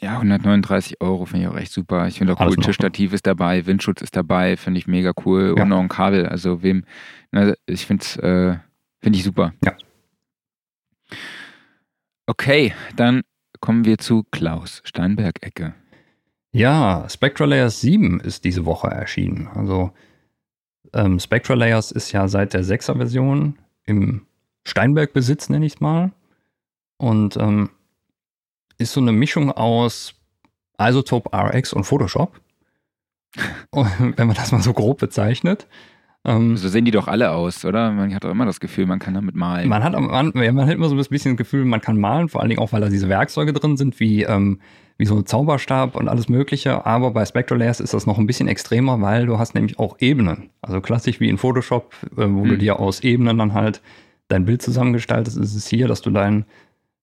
Ja, 0.02 0.14
139 0.18 1.02
Euro 1.02 1.26
finde 1.26 1.46
ich 1.46 1.52
auch 1.52 1.58
echt 1.58 1.72
super. 1.72 2.08
Ich 2.08 2.20
finde 2.20 2.34
auch 2.34 2.40
Alles 2.40 2.56
cool, 2.58 2.64
Tischstativ 2.64 3.14
ist 3.14 3.26
dabei, 3.26 3.66
Windschutz 3.66 4.02
ist 4.02 4.16
dabei, 4.16 4.56
finde 4.56 4.80
ich 4.80 4.86
mega 4.86 5.12
cool. 5.26 5.56
Ja. 5.58 5.64
Und 5.64 5.70
noch 5.70 5.80
ein 5.80 5.90
Kabel. 5.90 6.28
Also 6.28 6.62
wem, 6.62 6.86
na, 7.32 7.56
ich 7.66 7.88
finde 7.88 8.04
es, 8.04 8.16
äh, 8.18 8.58
finde 9.02 9.18
ich 9.18 9.24
super. 9.24 9.54
Ja. 9.66 9.74
Okay, 12.28 12.74
dann 12.96 13.24
kommen 13.60 13.86
wir 13.86 13.98
zu 13.98 14.24
Klaus 14.30 14.82
Steinberg-Ecke. 14.86 15.74
Ja, 16.52 17.08
Spectra 17.10 17.46
Layers 17.46 17.82
7 17.82 18.20
ist 18.20 18.44
diese 18.44 18.66
Woche 18.66 18.88
erschienen. 18.88 19.48
Also 19.54 19.92
ähm, 20.94 21.20
Spectra 21.20 21.54
Layers 21.54 21.92
ist 21.92 22.12
ja 22.12 22.28
seit 22.28 22.54
der 22.54 22.64
6er 22.64 22.98
Version 22.98 23.58
im 23.86 24.26
Steinberg-Besitz, 24.66 25.50
nenne 25.50 25.66
ich 25.66 25.76
es 25.76 25.82
mal. 25.82 26.12
Und 26.98 27.38
ähm, 27.38 27.70
ist 28.78 28.94
so 28.94 29.02
eine 29.02 29.12
Mischung 29.12 29.52
aus 29.52 30.16
Isotope 30.80 31.36
RX 31.36 31.74
und 31.74 31.84
Photoshop. 31.84 32.40
wenn 33.72 34.28
man 34.28 34.36
das 34.36 34.52
mal 34.52 34.62
so 34.62 34.74
grob 34.74 35.00
bezeichnet. 35.00 35.68
Ähm, 36.26 36.58
so 36.58 36.68
sehen 36.68 36.86
die 36.86 36.92
doch 36.92 37.08
alle 37.08 37.32
aus, 37.32 37.64
oder? 37.64 37.92
Man 37.92 38.14
hat 38.14 38.24
doch 38.24 38.32
immer 38.32 38.46
das 38.46 38.60
Gefühl, 38.60 38.86
man 38.86 39.00
kann 39.00 39.14
damit 39.14 39.36
malen. 39.36 39.70
Man 39.70 39.84
hat, 39.84 39.94
man, 39.94 40.32
man 40.34 40.66
hat 40.66 40.74
immer 40.74 40.90
so 40.90 40.96
ein 40.96 41.06
bisschen 41.10 41.36
das 41.36 41.38
Gefühl, 41.38 41.66
man 41.66 41.82
kann 41.82 42.00
malen, 42.00 42.30
vor 42.30 42.42
allen 42.42 42.50
Dingen 42.50 42.62
auch, 42.62 42.74
weil 42.74 42.82
da 42.82 42.90
diese 42.90 43.10
Werkzeuge 43.10 43.54
drin 43.54 43.78
sind, 43.78 44.00
wie 44.00 44.24
ähm, 44.24 44.60
wie 44.98 45.06
so 45.06 45.16
ein 45.16 45.26
Zauberstab 45.26 45.96
und 45.96 46.08
alles 46.08 46.28
Mögliche. 46.28 46.86
Aber 46.86 47.12
bei 47.12 47.26
Spectral 47.26 47.60
Layers 47.60 47.80
ist 47.80 47.94
das 47.94 48.06
noch 48.06 48.18
ein 48.18 48.28
bisschen 48.28 48.48
extremer, 48.48 49.00
weil 49.02 49.26
du 49.26 49.38
hast 49.38 49.54
nämlich 49.54 49.80
auch 49.80 49.98
Ebenen. 50.00 50.50
Also 50.62 50.82
klassisch 50.82 51.20
wie 51.20 51.30
in 51.30 51.38
Photoshop, 51.38 51.94
äh, 52.18 52.24
wo 52.30 52.44
hm. 52.44 52.50
du 52.50 52.58
dir 52.58 52.80
aus 52.80 53.02
Ebenen 53.02 53.38
dann 53.38 53.54
halt 53.54 53.82
dein 54.28 54.46
Bild 54.46 54.62
zusammengestaltest, 54.62 55.38
ist 55.38 55.56
es 55.56 55.68
hier, 55.68 55.88
dass 55.88 56.02
du 56.02 56.10
dein, 56.10 56.46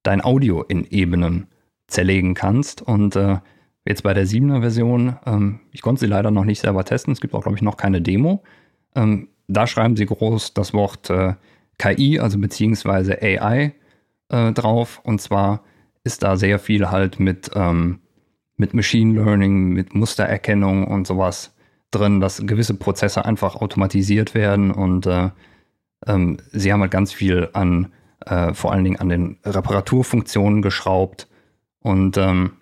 dein 0.02 0.22
Audio 0.22 0.62
in 0.62 0.84
Ebenen 0.90 1.46
zerlegen 1.86 2.34
kannst. 2.34 2.82
Und 2.82 3.16
äh, 3.16 3.38
jetzt 3.86 4.02
bei 4.02 4.14
der 4.14 4.26
7er 4.26 4.60
Version, 4.60 5.16
ähm, 5.24 5.60
ich 5.70 5.82
konnte 5.82 6.00
sie 6.00 6.06
leider 6.06 6.30
noch 6.30 6.44
nicht 6.44 6.60
selber 6.60 6.84
testen, 6.84 7.12
es 7.12 7.20
gibt 7.20 7.34
auch, 7.34 7.42
glaube 7.42 7.56
ich, 7.56 7.62
noch 7.62 7.76
keine 7.76 8.02
Demo. 8.02 8.42
Ähm, 8.94 9.28
da 9.46 9.66
schreiben 9.66 9.96
sie 9.96 10.06
groß 10.06 10.54
das 10.54 10.72
Wort 10.72 11.10
äh, 11.10 11.34
KI, 11.78 12.18
also 12.18 12.38
beziehungsweise 12.38 13.20
AI 13.22 13.74
äh, 14.28 14.52
drauf. 14.52 15.00
Und 15.04 15.20
zwar 15.20 15.62
ist 16.04 16.22
da 16.22 16.36
sehr 16.36 16.58
viel 16.58 16.90
halt 16.90 17.18
mit, 17.18 17.50
ähm, 17.54 18.00
mit 18.56 18.74
Machine 18.74 19.14
Learning, 19.14 19.70
mit 19.70 19.94
Mustererkennung 19.94 20.86
und 20.86 21.06
sowas 21.06 21.54
drin, 21.90 22.20
dass 22.20 22.46
gewisse 22.46 22.74
Prozesse 22.74 23.24
einfach 23.24 23.56
automatisiert 23.56 24.34
werden 24.34 24.70
und 24.70 25.06
äh, 25.06 25.30
ähm, 26.06 26.38
sie 26.52 26.72
haben 26.72 26.80
halt 26.80 26.90
ganz 26.90 27.12
viel 27.12 27.48
an, 27.52 27.92
äh, 28.26 28.52
vor 28.54 28.72
allen 28.72 28.84
Dingen 28.84 29.00
an 29.00 29.08
den 29.08 29.38
Reparaturfunktionen 29.44 30.62
geschraubt 30.62 31.28
und 31.80 32.16
ähm, 32.16 32.52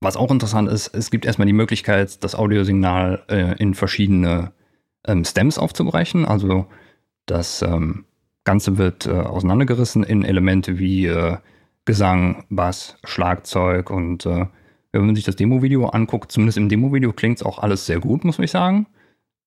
was 0.00 0.16
auch 0.16 0.30
interessant 0.30 0.68
ist, 0.70 0.88
es 0.94 1.10
gibt 1.10 1.26
erstmal 1.26 1.46
die 1.46 1.52
Möglichkeit, 1.52 2.24
das 2.24 2.34
Audiosignal 2.34 3.22
äh, 3.28 3.54
in 3.58 3.74
verschiedene 3.74 4.52
ähm, 5.06 5.24
Stems 5.24 5.58
aufzubrechen. 5.58 6.24
Also 6.24 6.66
Das 7.26 7.62
ähm, 7.62 8.06
Ganze 8.44 8.78
wird 8.78 9.06
äh, 9.06 9.10
auseinandergerissen 9.10 10.02
in 10.02 10.24
Elemente 10.24 10.78
wie 10.78 11.06
äh, 11.06 11.36
Gesang, 11.84 12.44
Bass, 12.50 12.96
Schlagzeug 13.04 13.90
und 13.90 14.26
äh, 14.26 14.46
wenn 14.92 15.06
man 15.06 15.14
sich 15.14 15.24
das 15.24 15.36
Demo-Video 15.36 15.86
anguckt, 15.86 16.32
zumindest 16.32 16.58
im 16.58 16.68
Demo-Video 16.68 17.12
klingt 17.12 17.38
es 17.38 17.46
auch 17.46 17.58
alles 17.58 17.86
sehr 17.86 18.00
gut, 18.00 18.24
muss 18.24 18.38
ich 18.38 18.50
sagen. 18.50 18.86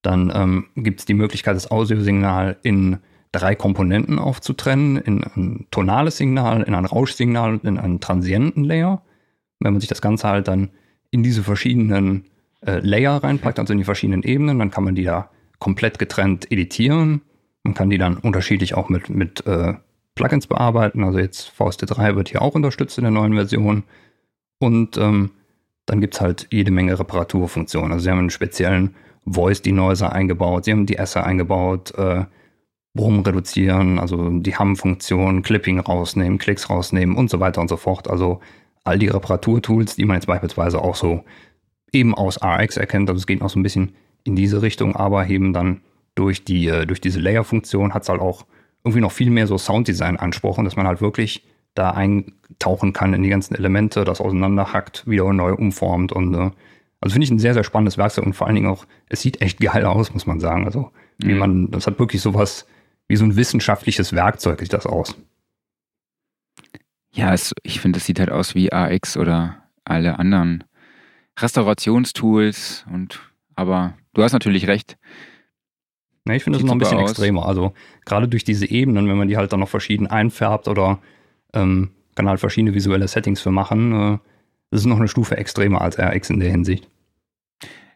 Dann 0.02 0.32
ähm, 0.34 0.66
gibt 0.74 1.00
es 1.00 1.06
die 1.06 1.14
Möglichkeit, 1.14 1.56
das 1.56 1.70
Audiosignal 1.70 2.56
in 2.62 2.98
drei 3.32 3.54
Komponenten 3.54 4.18
aufzutrennen, 4.18 4.96
in 4.96 5.24
ein 5.24 5.66
tonales 5.70 6.16
Signal, 6.16 6.62
in 6.62 6.74
ein 6.74 6.84
Rauschsignal 6.84 7.54
und 7.54 7.64
in 7.64 7.78
einen 7.78 8.00
Transienten-Layer. 8.00 9.02
Wenn 9.60 9.72
man 9.72 9.80
sich 9.80 9.88
das 9.88 10.02
Ganze 10.02 10.28
halt 10.28 10.48
dann 10.48 10.70
in 11.10 11.22
diese 11.22 11.42
verschiedenen 11.42 12.26
äh, 12.64 12.78
Layer 12.78 13.22
reinpackt, 13.22 13.58
also 13.58 13.72
in 13.72 13.78
die 13.78 13.84
verschiedenen 13.84 14.22
Ebenen, 14.22 14.58
dann 14.58 14.70
kann 14.70 14.84
man 14.84 14.94
die 14.94 15.04
da 15.04 15.30
komplett 15.58 15.98
getrennt 15.98 16.50
editieren. 16.50 17.22
Man 17.62 17.74
kann 17.74 17.90
die 17.90 17.98
dann 17.98 18.16
unterschiedlich 18.16 18.74
auch 18.74 18.88
mit, 18.88 19.08
mit 19.08 19.46
äh, 19.46 19.74
Plugins 20.14 20.46
bearbeiten. 20.46 21.04
Also 21.04 21.18
jetzt 21.18 21.52
VST3 21.58 22.16
wird 22.16 22.28
hier 22.28 22.42
auch 22.42 22.54
unterstützt 22.54 22.98
in 22.98 23.04
der 23.04 23.10
neuen 23.10 23.34
Version. 23.34 23.84
Und 24.58 24.96
ähm, 24.96 25.30
dann 25.86 26.00
gibt 26.00 26.14
es 26.14 26.20
halt 26.20 26.46
jede 26.50 26.70
Menge 26.70 26.98
Reparaturfunktionen. 26.98 27.92
Also 27.92 28.04
sie 28.04 28.10
haben 28.10 28.18
einen 28.18 28.30
speziellen 28.30 28.94
Voice 29.26 29.62
Denoiser 29.62 30.12
eingebaut, 30.12 30.64
sie 30.64 30.72
haben 30.72 30.86
die 30.86 30.96
Esser 30.96 31.24
eingebaut, 31.24 31.94
äh, 31.96 32.24
Brumm 32.94 33.20
reduzieren, 33.20 33.98
also 33.98 34.30
die 34.30 34.56
Hum-Funktion, 34.56 35.42
Clipping 35.42 35.80
rausnehmen, 35.80 36.38
Klicks 36.38 36.70
rausnehmen 36.70 37.16
und 37.16 37.28
so 37.28 37.40
weiter 37.40 37.60
und 37.60 37.68
so 37.68 37.76
fort. 37.76 38.08
Also 38.08 38.40
all 38.84 38.98
die 38.98 39.08
Reparaturtools, 39.08 39.96
die 39.96 40.04
man 40.04 40.16
jetzt 40.16 40.26
beispielsweise 40.26 40.80
auch 40.80 40.94
so 40.94 41.24
eben 41.92 42.14
aus 42.14 42.38
RX 42.42 42.76
erkennt. 42.76 43.08
Also 43.08 43.18
es 43.18 43.26
geht 43.26 43.40
noch 43.40 43.50
so 43.50 43.58
ein 43.58 43.62
bisschen 43.62 43.94
in 44.22 44.36
diese 44.36 44.62
Richtung, 44.62 44.94
aber 44.94 45.26
eben 45.26 45.52
dann 45.52 45.80
durch, 46.14 46.44
die, 46.44 46.68
äh, 46.68 46.86
durch 46.86 47.00
diese 47.00 47.18
Layer-Funktion 47.18 47.94
hat 47.94 48.02
es 48.04 48.08
halt 48.08 48.20
auch 48.20 48.46
irgendwie 48.84 49.00
noch 49.00 49.12
viel 49.12 49.30
mehr 49.30 49.46
so 49.46 49.58
Sounddesign-Ansprochen, 49.58 50.64
dass 50.64 50.76
man 50.76 50.86
halt 50.86 51.00
wirklich 51.00 51.46
da 51.74 51.90
eintauchen 51.90 52.92
kann 52.92 53.14
in 53.14 53.22
die 53.22 53.30
ganzen 53.30 53.54
Elemente, 53.54 54.04
das 54.04 54.20
auseinanderhackt, 54.20 55.06
wieder 55.08 55.32
neu 55.32 55.54
umformt 55.54 56.12
und 56.12 56.34
äh, 56.34 56.50
also 57.04 57.12
finde 57.12 57.24
ich 57.24 57.30
ein 57.30 57.38
sehr, 57.38 57.52
sehr 57.52 57.64
spannendes 57.64 57.98
Werkzeug 57.98 58.24
und 58.24 58.32
vor 58.32 58.46
allen 58.46 58.56
Dingen 58.56 58.68
auch, 58.68 58.86
es 59.10 59.20
sieht 59.20 59.42
echt 59.42 59.60
geil 59.60 59.84
aus, 59.84 60.14
muss 60.14 60.24
man 60.24 60.40
sagen. 60.40 60.64
Also, 60.64 60.90
wie 61.18 61.34
mhm. 61.34 61.38
man, 61.38 61.70
das 61.70 61.86
hat 61.86 61.98
wirklich 61.98 62.22
sowas, 62.22 62.66
wie 63.08 63.16
so 63.16 63.24
ein 63.24 63.36
wissenschaftliches 63.36 64.14
Werkzeug 64.14 64.60
sieht 64.60 64.72
das 64.72 64.86
aus. 64.86 65.14
Ja, 67.12 67.34
es, 67.34 67.54
ich 67.62 67.80
finde, 67.80 67.98
es 67.98 68.06
sieht 68.06 68.20
halt 68.20 68.30
aus 68.30 68.54
wie 68.54 68.72
AX 68.72 69.18
oder 69.18 69.64
alle 69.84 70.18
anderen 70.18 70.64
Restaurationstools 71.38 72.86
und 72.90 73.20
aber 73.54 73.98
du 74.14 74.22
hast 74.22 74.32
natürlich 74.32 74.66
recht. 74.66 74.96
Ja, 76.26 76.34
ich 76.34 76.44
finde 76.44 76.58
es 76.58 76.64
noch 76.64 76.72
ein 76.72 76.78
bisschen 76.78 76.98
aus. 76.98 77.10
extremer. 77.10 77.46
Also 77.46 77.74
gerade 78.04 78.28
durch 78.28 78.44
diese 78.44 78.66
Ebenen, 78.66 79.08
wenn 79.08 79.18
man 79.18 79.28
die 79.28 79.36
halt 79.36 79.52
dann 79.52 79.60
noch 79.60 79.68
verschieden 79.68 80.06
einfärbt 80.06 80.68
oder 80.68 80.98
ähm, 81.52 81.90
kann 82.14 82.28
halt 82.28 82.40
verschiedene 82.40 82.74
visuelle 82.74 83.08
Settings 83.08 83.40
für 83.40 83.50
machen, 83.50 83.92
äh, 83.92 84.18
das 84.70 84.80
ist 84.80 84.86
noch 84.86 84.96
eine 84.96 85.08
Stufe 85.08 85.36
extremer 85.36 85.80
als 85.82 85.98
RX 85.98 86.30
in 86.30 86.40
der 86.40 86.50
Hinsicht. 86.50 86.88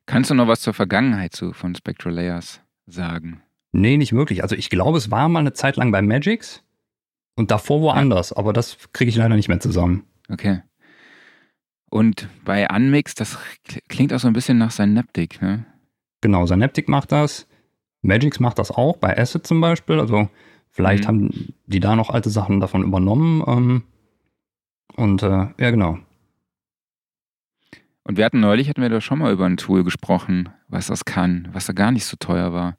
Kannst 0.06 0.30
du 0.30 0.34
noch 0.34 0.48
was 0.48 0.60
zur 0.60 0.74
Vergangenheit 0.74 1.34
zu, 1.34 1.52
von 1.52 1.74
Spectral 1.74 2.14
Layers 2.14 2.60
sagen? 2.86 3.42
Nee, 3.72 3.96
nicht 3.96 4.12
wirklich. 4.12 4.42
Also 4.42 4.56
ich 4.56 4.70
glaube, 4.70 4.98
es 4.98 5.10
war 5.10 5.28
mal 5.28 5.40
eine 5.40 5.52
Zeit 5.52 5.76
lang 5.76 5.90
bei 5.90 6.02
Magix 6.02 6.62
und 7.36 7.50
davor 7.50 7.80
woanders, 7.80 8.30
ja. 8.30 8.36
aber 8.36 8.52
das 8.52 8.78
kriege 8.92 9.08
ich 9.08 9.16
leider 9.16 9.36
nicht 9.36 9.48
mehr 9.48 9.60
zusammen. 9.60 10.04
Okay. 10.30 10.62
Und 11.90 12.28
bei 12.44 12.68
Unmix, 12.68 13.14
das 13.14 13.38
klingt 13.88 14.12
auch 14.12 14.20
so 14.20 14.28
ein 14.28 14.34
bisschen 14.34 14.58
nach 14.58 14.70
Synaptic, 14.70 15.40
ne? 15.40 15.64
Genau, 16.20 16.46
Synaptic 16.46 16.88
macht 16.88 17.12
das. 17.12 17.46
Magix 18.02 18.40
macht 18.40 18.58
das 18.58 18.70
auch, 18.70 18.96
bei 18.96 19.16
Acid 19.16 19.46
zum 19.46 19.60
Beispiel. 19.60 20.00
Also 20.00 20.28
vielleicht 20.70 21.04
mhm. 21.04 21.08
haben 21.08 21.54
die 21.66 21.80
da 21.80 21.96
noch 21.96 22.10
alte 22.10 22.30
Sachen 22.30 22.60
davon 22.60 22.82
übernommen. 22.82 23.42
Ähm, 23.46 23.82
und 24.96 25.22
äh, 25.22 25.46
ja, 25.58 25.70
genau. 25.70 25.98
Und 28.04 28.16
wir 28.16 28.24
hatten 28.24 28.40
neulich, 28.40 28.68
hatten 28.68 28.80
wir 28.80 28.88
da 28.88 29.00
schon 29.00 29.18
mal 29.18 29.32
über 29.32 29.44
ein 29.44 29.58
Tool 29.58 29.84
gesprochen, 29.84 30.48
was 30.68 30.86
das 30.86 31.04
kann, 31.04 31.48
was 31.52 31.66
da 31.66 31.74
gar 31.74 31.92
nicht 31.92 32.06
so 32.06 32.16
teuer 32.18 32.52
war. 32.54 32.78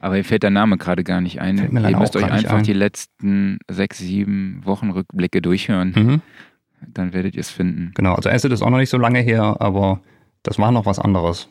Aber 0.00 0.14
mir 0.14 0.24
fällt 0.24 0.42
der 0.42 0.50
Name 0.50 0.76
gerade 0.76 1.04
gar 1.04 1.20
nicht 1.22 1.40
ein. 1.40 1.56
Ihr 1.56 1.98
müsst 1.98 2.16
euch 2.16 2.30
einfach 2.30 2.58
ein. 2.58 2.64
die 2.64 2.74
letzten 2.74 3.58
sechs, 3.68 3.98
sieben 3.98 4.60
Wochen 4.64 4.90
Rückblicke 4.90 5.40
durchhören. 5.40 5.94
Mhm. 5.96 6.22
Dann 6.86 7.14
werdet 7.14 7.34
ihr 7.34 7.40
es 7.40 7.50
finden. 7.50 7.92
Genau, 7.94 8.14
also 8.14 8.28
Acid 8.28 8.52
ist 8.52 8.62
auch 8.62 8.70
noch 8.70 8.78
nicht 8.78 8.90
so 8.90 8.98
lange 8.98 9.20
her, 9.20 9.56
aber 9.58 10.02
das 10.42 10.58
war 10.58 10.70
noch 10.70 10.84
was 10.84 10.98
anderes. 10.98 11.48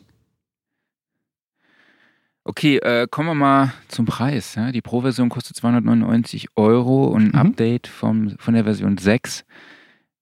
Okay, 2.48 2.76
äh, 2.76 3.08
kommen 3.10 3.30
wir 3.30 3.34
mal 3.34 3.72
zum 3.88 4.06
Preis. 4.06 4.54
Ja? 4.54 4.70
Die 4.70 4.80
Pro-Version 4.80 5.28
kostet 5.28 5.56
299 5.56 6.50
Euro 6.54 7.06
und 7.06 7.34
ein 7.34 7.40
mhm. 7.40 7.50
Update 7.50 7.88
vom, 7.88 8.36
von 8.38 8.54
der 8.54 8.62
Version 8.62 8.98
6 8.98 9.44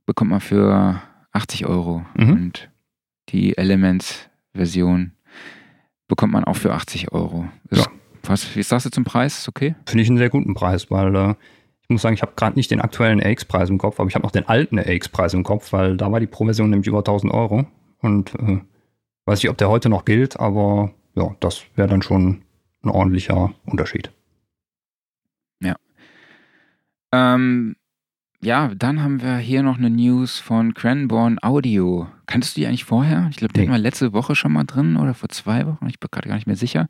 bekommt 0.06 0.30
man 0.30 0.40
für 0.40 1.02
80 1.32 1.66
Euro. 1.66 2.06
Mhm. 2.16 2.32
Und 2.32 2.70
die 3.28 3.58
Elements-Version 3.58 5.12
bekommt 6.08 6.32
man 6.32 6.44
auch 6.44 6.56
für 6.56 6.72
80 6.72 7.12
Euro. 7.12 7.46
Ist, 7.68 7.84
ja. 7.84 7.92
was, 8.22 8.56
wie 8.56 8.62
sagst 8.62 8.86
du 8.86 8.90
zum 8.90 9.04
Preis? 9.04 9.40
Ist 9.40 9.48
okay? 9.48 9.74
Finde 9.86 10.02
ich 10.02 10.08
einen 10.08 10.16
sehr 10.16 10.30
guten 10.30 10.54
Preis, 10.54 10.90
weil 10.90 11.14
äh, 11.14 11.34
ich 11.82 11.90
muss 11.90 12.00
sagen, 12.00 12.14
ich 12.14 12.22
habe 12.22 12.32
gerade 12.36 12.56
nicht 12.56 12.70
den 12.70 12.80
aktuellen 12.80 13.22
AX-Preis 13.22 13.68
im 13.68 13.76
Kopf, 13.76 14.00
aber 14.00 14.08
ich 14.08 14.14
habe 14.14 14.24
noch 14.24 14.32
den 14.32 14.48
alten 14.48 14.78
AX-Preis 14.78 15.34
im 15.34 15.44
Kopf, 15.44 15.74
weil 15.74 15.98
da 15.98 16.10
war 16.10 16.20
die 16.20 16.26
Pro-Version 16.26 16.70
nämlich 16.70 16.88
über 16.88 17.00
1000 17.00 17.34
Euro. 17.34 17.66
Und 17.98 18.34
äh, 18.36 18.60
weiß 19.26 19.42
nicht, 19.42 19.50
ob 19.50 19.58
der 19.58 19.68
heute 19.68 19.90
noch 19.90 20.06
gilt, 20.06 20.40
aber 20.40 20.94
ja, 21.14 21.34
das 21.40 21.64
wäre 21.74 21.88
dann 21.88 22.02
schon 22.02 22.42
ein 22.82 22.90
ordentlicher 22.90 23.54
Unterschied. 23.64 24.10
Ja. 25.60 25.76
Ähm, 27.12 27.76
ja, 28.42 28.74
dann 28.74 29.02
haben 29.02 29.22
wir 29.22 29.38
hier 29.38 29.62
noch 29.62 29.78
eine 29.78 29.88
News 29.88 30.38
von 30.38 30.74
Cranborn 30.74 31.38
Audio. 31.42 32.08
Kanntest 32.26 32.56
du 32.56 32.60
die 32.60 32.66
eigentlich 32.66 32.84
vorher? 32.84 33.28
Ich 33.30 33.36
glaube, 33.36 33.54
die 33.54 33.60
nee. 33.60 33.66
hatten 33.66 33.74
wir 33.74 33.82
letzte 33.82 34.12
Woche 34.12 34.34
schon 34.34 34.52
mal 34.52 34.64
drin 34.64 34.96
oder 34.96 35.14
vor 35.14 35.30
zwei 35.30 35.66
Wochen. 35.66 35.86
Ich 35.88 35.98
bin 35.98 36.10
gerade 36.10 36.28
gar 36.28 36.34
nicht 36.34 36.46
mehr 36.46 36.56
sicher. 36.56 36.86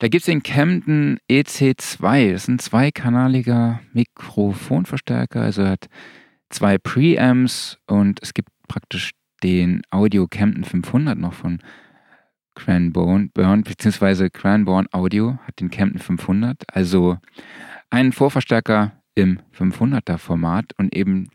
Da 0.00 0.08
gibt 0.08 0.22
es 0.22 0.26
den 0.26 0.42
Camden 0.42 1.18
EC2. 1.30 2.32
Das 2.32 2.42
ist 2.42 2.48
ein 2.48 2.58
zweikanaliger 2.58 3.80
Mikrofonverstärker. 3.92 5.40
Also 5.42 5.62
er 5.62 5.70
hat 5.70 5.86
zwei 6.50 6.76
Preamps 6.76 7.78
und 7.86 8.20
es 8.22 8.34
gibt 8.34 8.50
praktisch 8.68 9.12
den 9.42 9.82
Audio 9.90 10.26
Camden 10.28 10.64
500 10.64 11.18
noch 11.18 11.32
von 11.32 11.60
Cranbourne, 12.54 13.30
Burn, 13.32 13.62
beziehungsweise 13.62 14.30
Cranbourne 14.30 14.88
Audio 14.92 15.38
hat 15.46 15.60
den 15.60 15.70
Camden 15.70 15.98
500. 15.98 16.64
Also 16.72 17.18
einen 17.90 18.12
Vorverstärker 18.12 18.92
im 19.14 19.40
500er 19.56 20.18
Format 20.18 20.72
und 20.78 20.94
eben 20.94 21.30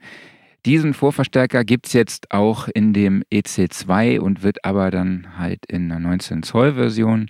diesen 0.65 0.95
Vorverstärker 0.95 1.63
gibt 1.63 1.87
es 1.87 1.93
jetzt 1.93 2.31
auch 2.31 2.67
in 2.73 2.93
dem 2.93 3.23
EC2 3.31 4.19
und 4.19 4.41
wird 4.41 4.65
aber 4.65 4.89
dann 4.89 5.37
halt 5.37 5.59
in 5.67 5.91
einer 5.91 5.99
19 5.99 6.41
Zoll 6.41 6.73
Version 6.73 7.29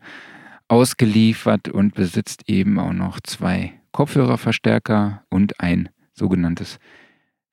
ausgeliefert 0.69 1.67
und 1.67 1.93
besitzt 1.95 2.43
eben 2.47 2.79
auch 2.79 2.93
noch 2.93 3.19
zwei 3.19 3.73
Kopfhörerverstärker 3.91 5.23
und 5.29 5.59
ein 5.59 5.89
sogenanntes 6.13 6.79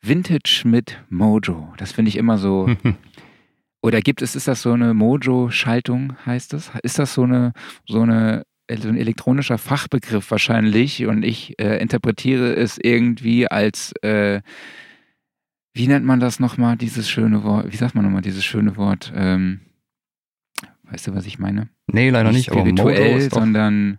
Vintage 0.00 0.62
mit 0.64 1.02
Mojo. 1.08 1.72
Das 1.78 1.92
finde 1.92 2.10
ich 2.10 2.16
immer 2.16 2.38
so. 2.38 2.68
Oder 3.82 4.00
gibt 4.00 4.22
es, 4.22 4.36
ist 4.36 4.48
das 4.48 4.62
so 4.62 4.72
eine 4.72 4.94
Mojo-Schaltung, 4.94 6.14
heißt 6.24 6.52
das? 6.52 6.70
Ist 6.82 6.98
das 6.98 7.14
so 7.14 7.24
eine, 7.24 7.52
so 7.86 8.02
eine 8.02 8.44
so 8.74 8.88
ein 8.88 8.96
elektronischer 8.96 9.58
Fachbegriff 9.58 10.30
wahrscheinlich 10.30 11.04
und 11.04 11.24
ich 11.24 11.58
äh, 11.60 11.76
interpretiere 11.76 12.54
es 12.54 12.78
irgendwie 12.78 13.46
als, 13.46 13.92
äh, 14.02 14.40
wie 15.74 15.88
nennt 15.88 16.06
man 16.06 16.20
das 16.20 16.40
nochmal, 16.40 16.76
dieses 16.76 17.10
schöne 17.10 17.44
Wort, 17.44 17.70
wie 17.70 17.76
sagt 17.76 17.94
man 17.94 18.04
nochmal 18.04 18.22
dieses 18.22 18.44
schöne 18.46 18.76
Wort? 18.78 19.12
Ähm, 19.14 19.60
Weißt 20.92 21.06
du, 21.06 21.14
was 21.14 21.24
ich 21.24 21.38
meine? 21.38 21.70
Nee, 21.86 22.10
leider 22.10 22.30
nicht. 22.30 22.50
nicht 22.50 22.58
spirituell, 22.58 23.30
sondern 23.30 23.98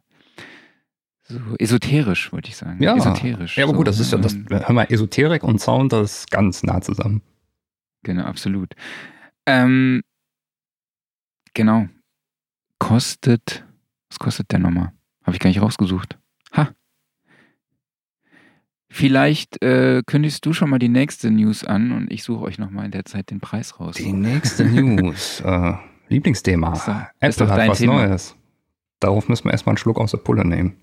so 1.23 1.39
esoterisch, 1.57 2.31
wollte 2.31 2.49
ich 2.49 2.55
sagen. 2.55 2.81
Ja, 2.83 2.95
esoterisch. 2.95 3.57
Ja, 3.57 3.63
aber 3.63 3.73
so, 3.73 3.77
gut, 3.77 3.87
das 3.87 3.99
ist 3.99 4.11
ja 4.11 4.19
das, 4.19 4.37
hör 4.47 4.73
mal, 4.73 4.85
Esoterik 4.89 5.43
und 5.43 5.59
Sound, 5.59 5.91
das 5.91 6.19
ist 6.19 6.31
ganz 6.31 6.61
nah 6.61 6.81
zusammen. 6.81 7.23
Genau, 8.03 8.25
absolut. 8.25 8.75
Ähm, 9.45 10.03
genau. 11.53 11.87
Kostet, 12.79 13.65
was 14.09 14.19
kostet 14.19 14.51
der 14.51 14.59
nochmal? 14.59 14.91
Habe 15.23 15.35
ich 15.35 15.39
gar 15.39 15.49
nicht 15.49 15.61
rausgesucht. 15.61 16.17
Ha. 16.55 16.69
Vielleicht 18.89 19.63
äh, 19.63 20.03
kündigst 20.05 20.45
du 20.45 20.53
schon 20.53 20.69
mal 20.69 20.79
die 20.79 20.89
nächste 20.89 21.31
News 21.31 21.63
an 21.63 21.91
und 21.91 22.11
ich 22.11 22.23
suche 22.23 22.43
euch 22.43 22.59
nochmal 22.59 22.85
in 22.85 22.91
der 22.91 23.05
Zeit 23.05 23.31
den 23.31 23.39
Preis 23.39 23.79
raus. 23.79 23.95
Die 23.95 24.13
nächste 24.13 24.65
News. 24.65 25.41
äh, 25.45 25.73
Lieblingsthema. 26.09 26.73
Ist 26.73 26.87
doch, 26.87 26.95
ist 27.19 27.41
Apple 27.41 27.53
hat 27.53 27.69
was 27.69 27.77
Thema. 27.79 28.07
Neues. 28.07 28.35
Darauf 28.99 29.27
müssen 29.29 29.45
wir 29.45 29.51
erstmal 29.51 29.71
einen 29.71 29.77
Schluck 29.77 29.99
aus 29.99 30.11
der 30.11 30.19
Pulle 30.19 30.45
nehmen. 30.45 30.77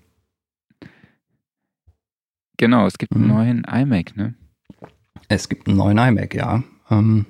Genau, 2.57 2.85
es 2.85 2.97
gibt 2.97 3.13
einen 3.13 3.23
mhm. 3.23 3.29
neuen 3.29 3.63
iMac, 3.63 4.15
ne? 4.15 4.35
Es 5.29 5.49
gibt 5.49 5.67
einen 5.67 5.77
neuen 5.77 5.97
iMac, 5.97 6.35
ja. 6.35 6.63
Ähm, 6.89 7.25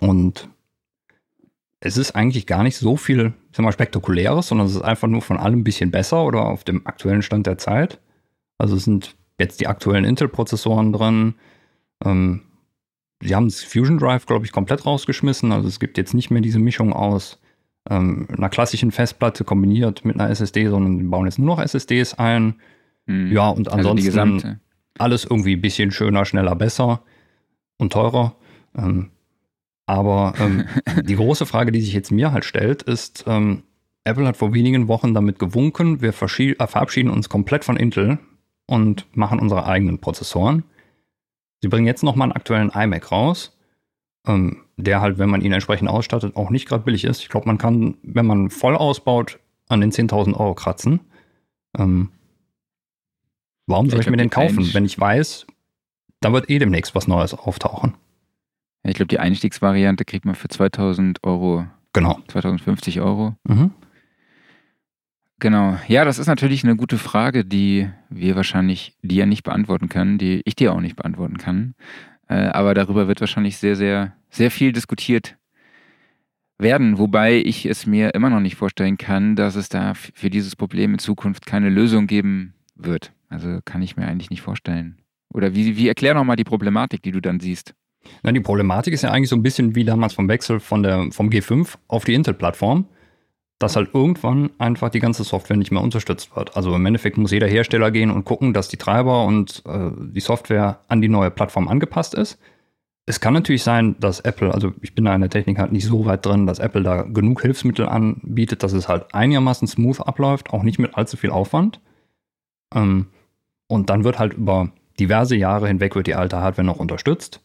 und 0.00 0.48
es 1.80 1.96
ist 1.96 2.14
eigentlich 2.14 2.46
gar 2.46 2.62
nicht 2.62 2.76
so 2.76 2.96
viel, 2.96 3.32
ich 3.50 3.56
sag 3.56 3.64
mal, 3.64 3.72
spektakuläres, 3.72 4.48
sondern 4.48 4.66
es 4.66 4.74
ist 4.74 4.82
einfach 4.82 5.08
nur 5.08 5.22
von 5.22 5.38
allem 5.38 5.60
ein 5.60 5.64
bisschen 5.64 5.90
besser 5.90 6.24
oder 6.24 6.42
auf 6.46 6.62
dem 6.64 6.86
aktuellen 6.86 7.22
Stand 7.22 7.46
der 7.46 7.58
Zeit. 7.58 8.00
Also 8.58 8.76
es 8.76 8.84
sind 8.84 9.16
jetzt 9.38 9.60
die 9.60 9.66
aktuellen 9.66 10.04
Intel-Prozessoren 10.04 10.92
drin. 10.92 11.34
Ähm, 12.04 12.42
sie 13.22 13.34
haben 13.34 13.46
das 13.46 13.62
Fusion 13.62 13.96
Drive, 13.98 14.26
glaube 14.26 14.44
ich, 14.44 14.52
komplett 14.52 14.84
rausgeschmissen. 14.84 15.52
Also 15.52 15.68
es 15.68 15.80
gibt 15.80 15.96
jetzt 15.96 16.12
nicht 16.12 16.30
mehr 16.30 16.42
diese 16.42 16.58
Mischung 16.58 16.92
aus 16.92 17.40
ähm, 17.88 18.28
einer 18.36 18.50
klassischen 18.50 18.90
Festplatte 18.92 19.44
kombiniert 19.44 20.04
mit 20.04 20.20
einer 20.20 20.28
SSD, 20.28 20.68
sondern 20.68 20.98
sie 20.98 21.04
bauen 21.04 21.24
jetzt 21.24 21.38
nur 21.38 21.56
noch 21.56 21.62
SSDs 21.62 22.14
ein. 22.18 22.60
Hm. 23.06 23.32
Ja, 23.32 23.48
und 23.48 23.68
Also 23.68 23.78
ansonsten 23.78 24.06
gesamte. 24.06 24.60
alles 24.98 25.24
irgendwie 25.24 25.54
ein 25.56 25.62
bisschen 25.62 25.90
schöner, 25.92 26.26
schneller, 26.26 26.54
besser 26.56 27.02
und 27.78 27.94
teurer. 27.94 28.36
Ähm, 28.76 29.10
aber 29.90 30.34
ähm, 30.38 30.66
die 31.04 31.16
große 31.16 31.46
Frage, 31.46 31.72
die 31.72 31.80
sich 31.80 31.92
jetzt 31.92 32.12
mir 32.12 32.30
halt 32.30 32.44
stellt, 32.44 32.84
ist, 32.84 33.24
ähm, 33.26 33.64
Apple 34.04 34.24
hat 34.24 34.36
vor 34.36 34.54
wenigen 34.54 34.86
Wochen 34.86 35.14
damit 35.14 35.40
gewunken, 35.40 36.00
wir 36.00 36.10
äh, 36.10 36.12
verabschieden 36.12 37.10
uns 37.10 37.28
komplett 37.28 37.64
von 37.64 37.76
Intel 37.76 38.20
und 38.66 39.04
machen 39.16 39.40
unsere 39.40 39.66
eigenen 39.66 39.98
Prozessoren. 39.98 40.62
Sie 41.60 41.66
bringen 41.66 41.88
jetzt 41.88 42.04
nochmal 42.04 42.26
einen 42.26 42.36
aktuellen 42.36 42.70
iMac 42.70 43.10
raus, 43.10 43.58
ähm, 44.28 44.62
der 44.76 45.00
halt, 45.00 45.18
wenn 45.18 45.28
man 45.28 45.42
ihn 45.42 45.52
entsprechend 45.52 45.90
ausstattet, 45.90 46.36
auch 46.36 46.50
nicht 46.50 46.68
gerade 46.68 46.84
billig 46.84 47.04
ist. 47.04 47.20
Ich 47.22 47.28
glaube, 47.28 47.48
man 47.48 47.58
kann, 47.58 47.96
wenn 48.04 48.26
man 48.26 48.48
voll 48.48 48.76
ausbaut, 48.76 49.40
an 49.66 49.80
den 49.80 49.90
10.000 49.90 50.34
Euro 50.34 50.54
kratzen. 50.54 51.00
Ähm, 51.76 52.10
warum 53.66 53.90
soll 53.90 53.98
ich 53.98 54.06
ich, 54.06 54.10
mir 54.10 54.16
den 54.18 54.30
kaufen, 54.30 54.72
wenn 54.72 54.84
ich 54.84 54.98
weiß, 54.98 55.48
da 56.20 56.32
wird 56.32 56.48
eh 56.48 56.60
demnächst 56.60 56.94
was 56.94 57.08
Neues 57.08 57.34
auftauchen? 57.34 57.94
Ich 58.82 58.94
glaube, 58.94 59.08
die 59.08 59.18
Einstiegsvariante 59.18 60.04
kriegt 60.04 60.24
man 60.24 60.34
für 60.34 60.48
2000 60.48 61.22
Euro, 61.24 61.66
Genau. 61.92 62.18
2050 62.28 63.00
Euro. 63.00 63.34
Mhm. 63.44 63.72
Genau. 65.38 65.78
Ja, 65.88 66.04
das 66.04 66.18
ist 66.18 66.26
natürlich 66.26 66.64
eine 66.64 66.76
gute 66.76 66.98
Frage, 66.98 67.44
die 67.44 67.88
wir 68.10 68.36
wahrscheinlich 68.36 68.94
dir 69.02 69.26
nicht 69.26 69.42
beantworten 69.42 69.88
können, 69.88 70.18
die 70.18 70.42
ich 70.44 70.54
dir 70.54 70.72
auch 70.72 70.80
nicht 70.80 70.96
beantworten 70.96 71.38
kann. 71.38 71.74
Äh, 72.28 72.46
aber 72.48 72.74
darüber 72.74 73.08
wird 73.08 73.20
wahrscheinlich 73.20 73.56
sehr, 73.56 73.74
sehr, 73.74 74.14
sehr 74.28 74.50
viel 74.50 74.72
diskutiert 74.72 75.36
werden, 76.58 76.98
wobei 76.98 77.36
ich 77.36 77.64
es 77.64 77.86
mir 77.86 78.14
immer 78.14 78.28
noch 78.28 78.40
nicht 78.40 78.56
vorstellen 78.56 78.98
kann, 78.98 79.34
dass 79.34 79.56
es 79.56 79.70
da 79.70 79.94
für 79.94 80.28
dieses 80.28 80.56
Problem 80.56 80.92
in 80.92 80.98
Zukunft 80.98 81.46
keine 81.46 81.70
Lösung 81.70 82.06
geben 82.06 82.52
wird. 82.76 83.12
Also 83.30 83.60
kann 83.64 83.80
ich 83.80 83.96
mir 83.96 84.06
eigentlich 84.06 84.30
nicht 84.30 84.42
vorstellen. 84.42 84.98
Oder 85.32 85.54
wie, 85.54 85.76
wie 85.76 85.88
erklär 85.88 86.12
noch 86.14 86.24
mal 86.24 86.36
die 86.36 86.44
Problematik, 86.44 87.02
die 87.02 87.12
du 87.12 87.20
dann 87.20 87.40
siehst. 87.40 87.74
Na, 88.22 88.32
die 88.32 88.40
Problematik 88.40 88.94
ist 88.94 89.02
ja 89.02 89.10
eigentlich 89.10 89.28
so 89.28 89.36
ein 89.36 89.42
bisschen 89.42 89.74
wie 89.74 89.84
damals 89.84 90.14
vom 90.14 90.28
Wechsel 90.28 90.60
von 90.60 90.82
der, 90.82 91.08
vom 91.12 91.28
G5 91.28 91.76
auf 91.88 92.04
die 92.04 92.14
Intel-Plattform, 92.14 92.86
dass 93.58 93.76
halt 93.76 93.90
irgendwann 93.94 94.50
einfach 94.58 94.88
die 94.88 95.00
ganze 95.00 95.24
Software 95.24 95.56
nicht 95.56 95.70
mehr 95.70 95.82
unterstützt 95.82 96.34
wird. 96.34 96.56
Also 96.56 96.74
im 96.74 96.86
Endeffekt 96.86 97.18
muss 97.18 97.30
jeder 97.30 97.46
Hersteller 97.46 97.90
gehen 97.90 98.10
und 98.10 98.24
gucken, 98.24 98.54
dass 98.54 98.68
die 98.68 98.78
Treiber 98.78 99.24
und 99.24 99.62
äh, 99.66 99.90
die 99.98 100.20
Software 100.20 100.80
an 100.88 101.02
die 101.02 101.08
neue 101.08 101.30
Plattform 101.30 101.68
angepasst 101.68 102.14
ist. 102.14 102.38
Es 103.06 103.20
kann 103.20 103.34
natürlich 103.34 103.62
sein, 103.62 103.96
dass 103.98 104.20
Apple, 104.20 104.54
also 104.54 104.72
ich 104.82 104.94
bin 104.94 105.04
da 105.04 105.14
in 105.14 105.20
der 105.20 105.30
Technik 105.30 105.58
halt 105.58 105.72
nicht 105.72 105.84
so 105.84 106.06
weit 106.06 106.24
drin, 106.24 106.46
dass 106.46 106.58
Apple 106.58 106.82
da 106.82 107.02
genug 107.02 107.42
Hilfsmittel 107.42 107.86
anbietet, 107.88 108.62
dass 108.62 108.72
es 108.72 108.88
halt 108.88 109.14
einigermaßen 109.14 109.66
smooth 109.66 110.00
abläuft, 110.00 110.50
auch 110.52 110.62
nicht 110.62 110.78
mit 110.78 110.94
allzu 110.94 111.16
viel 111.16 111.30
Aufwand. 111.30 111.80
Ähm, 112.74 113.08
und 113.66 113.90
dann 113.90 114.04
wird 114.04 114.18
halt 114.18 114.34
über 114.34 114.70
diverse 114.98 115.36
Jahre 115.36 115.68
hinweg 115.68 115.96
wird 115.96 116.06
die 116.06 116.14
alte 116.14 116.38
Hardware 116.38 116.66
noch 116.66 116.78
unterstützt. 116.78 117.40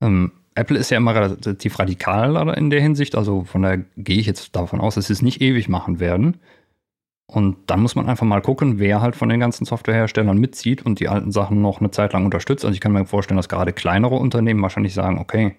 Ähm, 0.00 0.32
Apple 0.54 0.78
ist 0.78 0.90
ja 0.90 0.96
immer 0.96 1.14
relativ 1.14 1.78
radikal 1.78 2.48
in 2.56 2.70
der 2.70 2.80
Hinsicht, 2.80 3.14
also 3.14 3.44
von 3.44 3.62
daher 3.62 3.84
gehe 3.96 4.18
ich 4.18 4.26
jetzt 4.26 4.56
davon 4.56 4.80
aus, 4.80 4.96
dass 4.96 5.06
sie 5.06 5.12
es 5.12 5.22
nicht 5.22 5.40
ewig 5.40 5.68
machen 5.68 6.00
werden. 6.00 6.38
Und 7.26 7.56
dann 7.66 7.80
muss 7.80 7.94
man 7.94 8.08
einfach 8.08 8.26
mal 8.26 8.42
gucken, 8.42 8.80
wer 8.80 9.00
halt 9.00 9.14
von 9.14 9.28
den 9.28 9.38
ganzen 9.38 9.64
Softwareherstellern 9.64 10.36
mitzieht 10.36 10.84
und 10.84 10.98
die 10.98 11.08
alten 11.08 11.30
Sachen 11.30 11.62
noch 11.62 11.78
eine 11.78 11.92
Zeit 11.92 12.12
lang 12.12 12.24
unterstützt. 12.24 12.64
Also 12.64 12.74
ich 12.74 12.80
kann 12.80 12.92
mir 12.92 13.06
vorstellen, 13.06 13.36
dass 13.36 13.48
gerade 13.48 13.72
kleinere 13.72 14.16
Unternehmen 14.16 14.60
wahrscheinlich 14.62 14.94
sagen, 14.94 15.18
okay, 15.18 15.54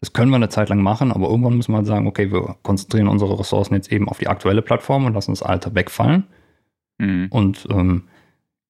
das 0.00 0.12
können 0.12 0.30
wir 0.30 0.36
eine 0.36 0.50
Zeit 0.50 0.68
lang 0.68 0.80
machen, 0.80 1.10
aber 1.10 1.28
irgendwann 1.28 1.56
müssen 1.56 1.72
wir 1.72 1.78
halt 1.78 1.86
sagen, 1.86 2.06
okay, 2.06 2.30
wir 2.30 2.54
konzentrieren 2.62 3.08
unsere 3.08 3.36
Ressourcen 3.38 3.74
jetzt 3.74 3.90
eben 3.90 4.08
auf 4.08 4.18
die 4.18 4.28
aktuelle 4.28 4.62
Plattform 4.62 5.04
und 5.06 5.14
lassen 5.14 5.32
das 5.32 5.42
alte 5.42 5.74
wegfallen. 5.74 6.24
Mhm. 6.98 7.26
Und 7.30 7.66
ähm, 7.70 8.04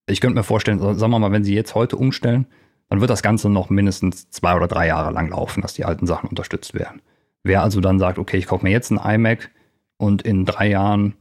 ich 0.07 0.23
könnte 0.23 0.37
mir 0.37 0.45
vorstellen, 0.45 0.79
sa- 0.79 0.95
sagen 0.95 1.13
wir 1.13 1.19
mal, 1.19 1.33
wenn 1.33 1.45
sie 1.45 1.55
jetzt 1.55 1.75
heute 1.75 1.97
umstellen, 1.97 2.47
dann 2.89 3.01
wird 3.01 3.11
das 3.11 3.23
Ganze 3.23 3.49
noch 3.49 3.71
mindestens 3.71 4.31
zwei 4.31 4.55
oder 4.55 4.69
drei 4.69 4.87
Jahre 4.87 5.13
lang 5.13 5.29
laufen, 5.31 5.61
dass 5.63 5.75
die 5.75 5.85
alten 5.85 6.07
Sachen 6.07 6.29
unterstützt 6.29 6.75
werden. 6.75 7.03
Wer 7.43 7.63
also 7.63 7.81
dann 7.81 7.99
sagt, 7.99 8.19
okay, 8.19 8.37
ich 8.39 8.47
kaufe 8.47 8.65
mir 8.65 8.73
jetzt 8.73 8.91
einen 8.91 9.01
iMac 9.01 9.51
und 9.99 10.23
in 10.23 10.45
drei 10.45 10.69
Jahren 10.69 11.15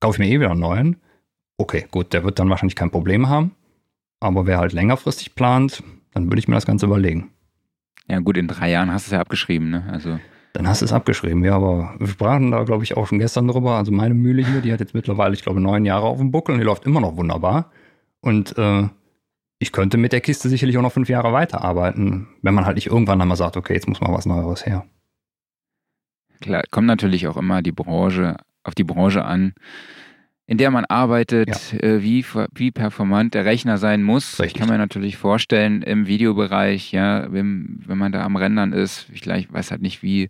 kaufe 0.00 0.16
ich 0.16 0.18
mir 0.28 0.34
eh 0.34 0.40
wieder 0.40 0.50
einen 0.50 0.60
neuen, 0.60 0.96
okay, 1.58 1.86
gut, 1.90 2.12
der 2.12 2.24
wird 2.24 2.38
dann 2.38 2.50
wahrscheinlich 2.50 2.76
kein 2.76 2.90
Problem 2.90 3.28
haben. 3.28 3.52
Aber 4.20 4.46
wer 4.46 4.58
halt 4.58 4.72
längerfristig 4.72 5.34
plant, 5.34 5.82
dann 6.12 6.26
würde 6.26 6.38
ich 6.38 6.48
mir 6.48 6.54
das 6.54 6.66
Ganze 6.66 6.86
überlegen. 6.86 7.30
Ja, 8.08 8.18
gut, 8.20 8.36
in 8.36 8.48
drei 8.48 8.70
Jahren 8.70 8.92
hast 8.92 9.06
du 9.06 9.08
es 9.08 9.12
ja 9.12 9.20
abgeschrieben, 9.20 9.70
ne? 9.70 9.84
Also, 9.90 10.18
Dann 10.52 10.68
hast 10.68 10.82
du 10.82 10.84
es 10.84 10.92
abgeschrieben, 10.92 11.42
ja, 11.44 11.54
aber 11.54 11.94
wir 11.98 12.06
sprachen 12.06 12.50
da, 12.50 12.62
glaube 12.64 12.84
ich, 12.84 12.96
auch 12.96 13.06
schon 13.06 13.18
gestern 13.18 13.48
drüber. 13.48 13.76
Also 13.76 13.90
meine 13.90 14.14
Mühle 14.14 14.44
hier, 14.46 14.60
die 14.60 14.72
hat 14.72 14.80
jetzt 14.80 14.94
mittlerweile, 14.94 15.34
ich 15.34 15.42
glaube, 15.42 15.60
neun 15.60 15.84
Jahre 15.84 16.06
auf 16.06 16.18
dem 16.18 16.30
Buckel 16.30 16.52
und 16.52 16.58
die 16.60 16.64
läuft 16.66 16.84
immer 16.84 17.00
noch 17.00 17.16
wunderbar. 17.16 17.70
Und 18.20 18.56
äh, 18.58 18.88
ich 19.62 19.70
könnte 19.70 19.96
mit 19.96 20.12
der 20.12 20.20
Kiste 20.20 20.48
sicherlich 20.48 20.76
auch 20.76 20.82
noch 20.82 20.92
fünf 20.92 21.08
Jahre 21.08 21.32
weiterarbeiten, 21.32 22.26
wenn 22.42 22.52
man 22.52 22.66
halt 22.66 22.74
nicht 22.74 22.88
irgendwann 22.88 23.22
einmal 23.22 23.36
sagt, 23.36 23.56
okay, 23.56 23.74
jetzt 23.74 23.88
muss 23.88 24.00
mal 24.00 24.12
was 24.12 24.26
Neueres 24.26 24.66
her. 24.66 24.84
klar, 26.40 26.64
kommt 26.72 26.88
natürlich 26.88 27.28
auch 27.28 27.36
immer 27.36 27.62
die 27.62 27.70
Branche, 27.70 28.38
auf 28.64 28.74
die 28.74 28.82
Branche 28.82 29.24
an, 29.24 29.54
in 30.46 30.58
der 30.58 30.72
man 30.72 30.84
arbeitet, 30.84 31.72
äh, 31.74 32.02
wie, 32.02 32.26
wie 32.52 32.72
performant 32.72 33.34
der 33.34 33.44
Rechner 33.44 33.78
sein 33.78 34.02
muss. 34.02 34.40
Richtig. 34.40 34.46
Ich 34.46 34.54
kann 34.54 34.68
mir 34.68 34.78
natürlich 34.78 35.16
vorstellen, 35.16 35.82
im 35.82 36.08
Videobereich, 36.08 36.90
ja, 36.90 37.32
wenn, 37.32 37.80
wenn 37.86 37.98
man 37.98 38.10
da 38.10 38.24
am 38.24 38.34
Rendern 38.34 38.72
ist, 38.72 39.06
ich 39.12 39.20
gleich 39.20 39.50
weiß 39.52 39.70
halt 39.70 39.80
nicht, 39.80 40.02
wie 40.02 40.28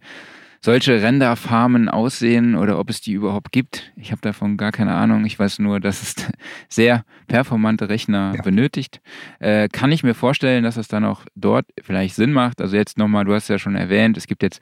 solche 0.64 1.02
Renderfarmen 1.02 1.89
aussehen 1.89 2.55
oder 2.55 2.78
ob 2.78 2.89
es 2.89 3.01
die 3.01 3.12
überhaupt 3.12 3.51
gibt. 3.51 3.93
Ich 3.97 4.12
habe 4.12 4.20
davon 4.22 4.56
gar 4.56 4.70
keine 4.70 4.94
Ahnung. 4.94 5.24
Ich 5.24 5.36
weiß 5.39 5.59
nur, 5.59 5.80
dass 5.80 6.02
es 6.02 6.14
sehr 6.68 7.05
performante 7.26 7.89
Rechner 7.89 8.32
Ja. 8.36 8.43
benötigt. 8.43 9.01
Äh, 9.40 9.68
kann 9.68 9.90
ich 9.90 10.05
mir 10.05 10.14
vorstellen, 10.14 10.62
dass 10.62 10.76
es 10.76 10.86
dann 10.89 11.05
auch 11.05 11.24
dort 11.34 11.66
vielleicht 11.82 12.14
Sinn 12.14 12.32
macht. 12.32 12.60
Also 12.60 12.76
jetzt 12.76 12.97
nochmal, 12.97 13.24
du 13.24 13.34
hast 13.34 13.48
ja 13.48 13.59
schon 13.59 13.74
erwähnt, 13.74 14.16
es 14.16 14.26
gibt 14.28 14.43
jetzt 14.44 14.60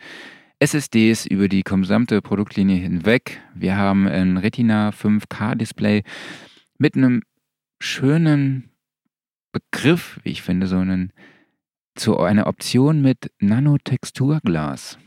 SSDs 0.58 1.26
über 1.26 1.48
die 1.48 1.62
gesamte 1.62 2.20
Produktlinie 2.22 2.76
hinweg. 2.76 3.40
Wir 3.54 3.76
haben 3.76 4.08
ein 4.08 4.36
Retina 4.38 4.90
5K-Display 4.90 6.02
mit 6.78 6.96
einem 6.96 7.22
schönen 7.78 8.70
Begriff, 9.52 10.18
wie 10.22 10.30
ich 10.30 10.42
finde, 10.42 10.66
so 10.66 10.78
einen, 10.78 11.12
so 11.98 12.20
eine 12.20 12.46
Option 12.46 13.02
mit 13.02 13.32
Nanotexturglas. 13.40 14.98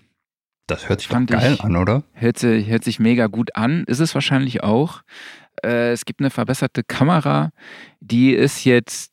Das 0.68 0.88
hört 0.90 1.02
sich 1.02 1.10
Fand 1.10 1.30
doch 1.32 1.40
geil 1.40 1.54
ich- 1.56 1.64
an, 1.64 1.76
oder? 1.76 2.04
Hört 2.14 2.38
sich, 2.40 2.68
hört 2.68 2.84
sich 2.84 3.00
mega 3.00 3.28
gut 3.28 3.56
an, 3.56 3.84
ist 3.88 4.00
es 4.00 4.14
wahrscheinlich 4.16 4.64
auch. 4.64 5.02
Äh, 5.64 5.92
es 5.92 6.06
gibt 6.06 6.20
eine 6.22 6.30
verbesserte 6.30 6.84
Kamera, 6.84 7.52
die 8.00 8.32
ist 8.34 8.64
jetzt 8.64 9.12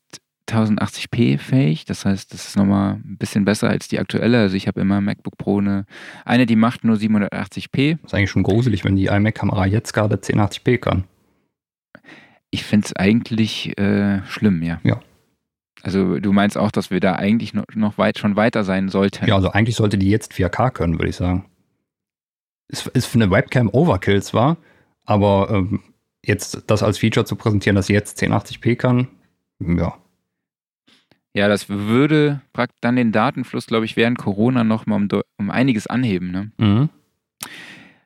1080p 0.48 1.38
fähig, 1.38 1.84
das 1.84 2.04
heißt, 2.04 2.32
das 2.34 2.48
ist 2.48 2.56
nochmal 2.56 2.94
ein 2.94 3.16
bisschen 3.18 3.44
besser 3.44 3.68
als 3.68 3.86
die 3.88 3.98
aktuelle. 4.00 4.38
Also 4.40 4.56
ich 4.56 4.66
habe 4.66 4.80
immer 4.80 4.98
im 4.98 5.04
MacBook 5.04 5.36
Pro 5.38 5.58
eine, 5.58 5.84
eine, 6.24 6.46
die 6.46 6.56
macht 6.56 6.82
nur 6.82 6.96
780p. 6.96 7.98
Ist 8.04 8.14
eigentlich 8.14 8.30
schon 8.30 8.42
gruselig, 8.42 8.84
wenn 8.84 8.96
die 8.96 9.06
iMac-Kamera 9.06 9.66
jetzt 9.66 9.92
gerade 9.92 10.16
1080p 10.16 10.78
kann. 10.78 11.04
Ich 12.50 12.64
finde 12.64 12.86
es 12.86 12.96
eigentlich 12.96 13.78
äh, 13.78 14.22
schlimm, 14.26 14.62
ja. 14.62 14.80
Ja. 14.82 15.00
Also 15.82 16.18
du 16.18 16.32
meinst 16.32 16.58
auch, 16.58 16.70
dass 16.70 16.90
wir 16.90 17.00
da 17.00 17.14
eigentlich 17.14 17.54
noch, 17.54 17.98
weit, 17.98 18.18
schon 18.18 18.36
weiter 18.36 18.64
sein 18.64 18.88
sollten. 18.88 19.26
Ja, 19.26 19.36
also 19.36 19.50
eigentlich 19.50 19.76
sollte 19.76 19.98
die 19.98 20.10
jetzt 20.10 20.32
4K 20.32 20.70
können, 20.70 20.98
würde 20.98 21.08
ich 21.08 21.16
sagen. 21.16 21.46
Ist, 22.68 22.86
ist 22.88 23.06
für 23.06 23.18
eine 23.18 23.30
Webcam 23.30 23.68
Overkill 23.72 24.22
zwar, 24.22 24.58
aber 25.04 25.48
ähm, 25.50 25.80
jetzt 26.24 26.62
das 26.66 26.82
als 26.82 26.98
Feature 26.98 27.26
zu 27.26 27.36
präsentieren, 27.36 27.76
dass 27.76 27.86
sie 27.86 27.94
jetzt 27.94 28.22
1080p 28.22 28.76
kann, 28.76 29.08
ja. 29.58 29.94
Ja, 31.32 31.48
das 31.48 31.68
würde 31.68 32.40
dann 32.80 32.96
den 32.96 33.12
Datenfluss, 33.12 33.66
glaube 33.66 33.84
ich, 33.84 33.94
während 33.96 34.18
Corona 34.18 34.64
noch 34.64 34.86
mal 34.86 34.96
um, 34.96 35.06
um 35.38 35.50
einiges 35.50 35.86
anheben. 35.86 36.32
Ne? 36.32 36.50
Mhm. 36.58 36.88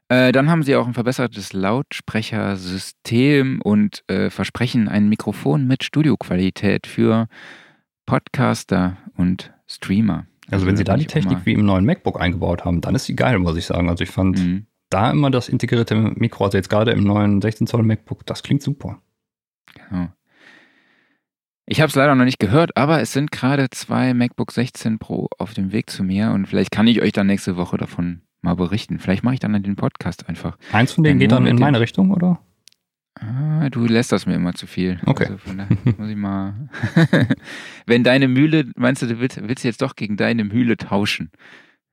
Äh, 0.08 0.32
dann 0.32 0.50
haben 0.50 0.62
sie 0.62 0.76
auch 0.76 0.86
ein 0.86 0.92
verbessertes 0.92 1.54
Lautsprechersystem 1.54 3.62
und 3.62 4.04
äh, 4.08 4.28
versprechen 4.28 4.88
ein 4.88 5.08
Mikrofon 5.08 5.66
mit 5.66 5.84
Studioqualität 5.84 6.86
für 6.86 7.28
Podcaster 8.06 8.96
und 9.16 9.52
Streamer. 9.66 10.26
Also 10.50 10.66
wenn 10.66 10.76
sie 10.76 10.84
da 10.84 10.96
die 10.96 11.06
Technik 11.06 11.38
wie 11.46 11.52
im 11.54 11.64
neuen 11.64 11.84
MacBook 11.86 12.20
eingebaut 12.20 12.64
haben, 12.64 12.80
dann 12.80 12.94
ist 12.94 13.04
sie 13.06 13.16
geil, 13.16 13.38
muss 13.38 13.56
ich 13.56 13.64
sagen. 13.66 13.88
Also 13.88 14.04
ich 14.04 14.10
fand 14.10 14.38
Mhm. 14.38 14.66
da 14.90 15.10
immer 15.10 15.30
das 15.30 15.48
integrierte 15.48 15.94
Mikro, 15.94 16.44
also 16.44 16.58
jetzt 16.58 16.68
gerade 16.68 16.90
im 16.92 17.02
neuen 17.04 17.40
16 17.40 17.66
Zoll 17.66 17.82
MacBook, 17.82 18.26
das 18.26 18.42
klingt 18.42 18.62
super. 18.62 19.00
Genau. 19.74 20.08
Ich 21.66 21.80
habe 21.80 21.88
es 21.88 21.94
leider 21.94 22.14
noch 22.14 22.26
nicht 22.26 22.38
gehört, 22.38 22.76
aber 22.76 23.00
es 23.00 23.12
sind 23.14 23.30
gerade 23.32 23.70
zwei 23.70 24.12
MacBook 24.12 24.52
16 24.52 24.98
Pro 24.98 25.28
auf 25.38 25.54
dem 25.54 25.72
Weg 25.72 25.88
zu 25.88 26.04
mir 26.04 26.30
und 26.32 26.46
vielleicht 26.46 26.70
kann 26.70 26.86
ich 26.86 27.00
euch 27.00 27.12
dann 27.12 27.26
nächste 27.26 27.56
Woche 27.56 27.78
davon 27.78 28.20
mal 28.42 28.54
berichten. 28.54 28.98
Vielleicht 28.98 29.24
mache 29.24 29.34
ich 29.34 29.40
dann 29.40 29.60
den 29.62 29.74
Podcast 29.76 30.28
einfach. 30.28 30.58
Eins 30.72 30.92
von 30.92 31.02
denen 31.04 31.18
geht 31.18 31.32
dann 31.32 31.46
in 31.46 31.56
meine 31.56 31.80
Richtung, 31.80 32.10
oder? 32.10 32.38
Ah, 33.20 33.70
du 33.70 33.86
lässt 33.86 34.12
das 34.12 34.26
mir 34.26 34.34
immer 34.34 34.54
zu 34.54 34.66
viel. 34.66 34.98
Okay. 35.06 35.24
Also 35.24 35.38
von 35.38 35.58
daher 35.58 35.76
muss 35.96 36.10
ich 36.10 36.16
mal. 36.16 36.68
Wenn 37.86 38.02
deine 38.02 38.28
Mühle, 38.28 38.66
meinst 38.76 39.02
du, 39.02 39.06
du 39.06 39.20
willst, 39.20 39.40
willst 39.40 39.64
du 39.64 39.68
jetzt 39.68 39.82
doch 39.82 39.94
gegen 39.94 40.16
deine 40.16 40.44
Mühle 40.44 40.76
tauschen? 40.76 41.30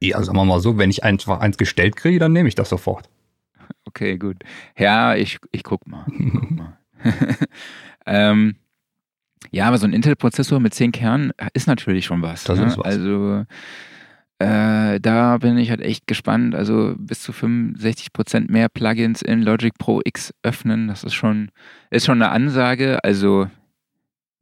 Ja, 0.02 0.22
sagen 0.24 0.38
wir 0.38 0.46
mal 0.46 0.60
so, 0.60 0.80
wenn 0.80 0.90
ich 0.90 1.04
einfach 1.04 1.40
eins 1.40 1.58
gestellt 1.58 1.96
kriege, 1.96 2.18
dann 2.18 2.34
nehme 2.34 2.50
ich 2.50 2.56
das 2.56 2.70
sofort. 2.70 3.08
Okay, 3.86 4.18
gut. 4.18 4.38
Ja, 4.76 5.16
ich, 5.16 5.38
ich 5.52 5.64
guck 5.64 5.88
mal. 5.88 6.06
Ich 6.08 6.32
guck 6.32 6.52
mal. 6.52 6.78
ähm, 8.08 8.56
ja, 9.52 9.68
aber 9.68 9.78
so 9.78 9.86
ein 9.86 9.94
Intel-Prozessor 9.94 10.60
mit 10.60 10.74
10 10.74 10.92
Kernen 10.92 11.34
ist 11.54 11.68
natürlich 11.68 12.06
schon 12.06 12.22
was. 12.24 12.46
Das 12.46 12.58
ne? 12.58 12.66
ist 12.66 12.78
was. 12.78 12.86
Also 12.86 13.46
äh, 14.42 15.00
da 15.00 15.38
bin 15.38 15.58
ich 15.60 15.70
halt 15.70 15.82
echt 15.82 16.08
gespannt. 16.08 16.56
Also 16.56 16.96
bis 16.98 17.22
zu 17.22 17.32
65% 17.32 18.52
mehr 18.52 18.70
Plugins 18.70 19.22
in 19.22 19.44
Logic 19.44 19.74
Pro 19.78 20.02
X 20.04 20.34
öffnen, 20.42 20.88
das 20.88 21.04
ist 21.04 21.14
schon, 21.14 21.52
ist 21.92 22.08
schon 22.08 22.22
eine 22.22 22.32
Ansage. 22.32 23.04
Also, 23.04 23.48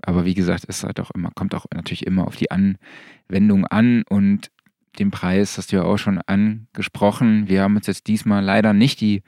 aber 0.02 0.24
wie 0.24 0.36
gesagt, 0.36 0.64
ist 0.66 0.86
halt 0.86 1.02
auch 1.02 1.12
immer, 1.12 1.32
kommt 1.36 1.54
auch 1.54 1.66
natürlich 1.74 2.08
immer 2.08 2.26
auf 2.26 2.38
die 2.38 2.50
Anwendung 2.50 3.66
an 3.68 4.04
und 4.10 4.50
den 5.00 5.12
Preis 5.12 5.58
hast 5.58 5.74
du 5.74 5.78
ja 5.78 5.84
auch 5.84 5.98
schon 5.98 6.20
angesprochen. 6.26 7.50
Wir 7.50 7.64
haben 7.64 7.76
uns 7.76 7.88
jetzt 7.88 8.08
diesmal 8.08 8.44
leider 8.44 8.72
nicht 8.74 9.02
die 9.02 9.22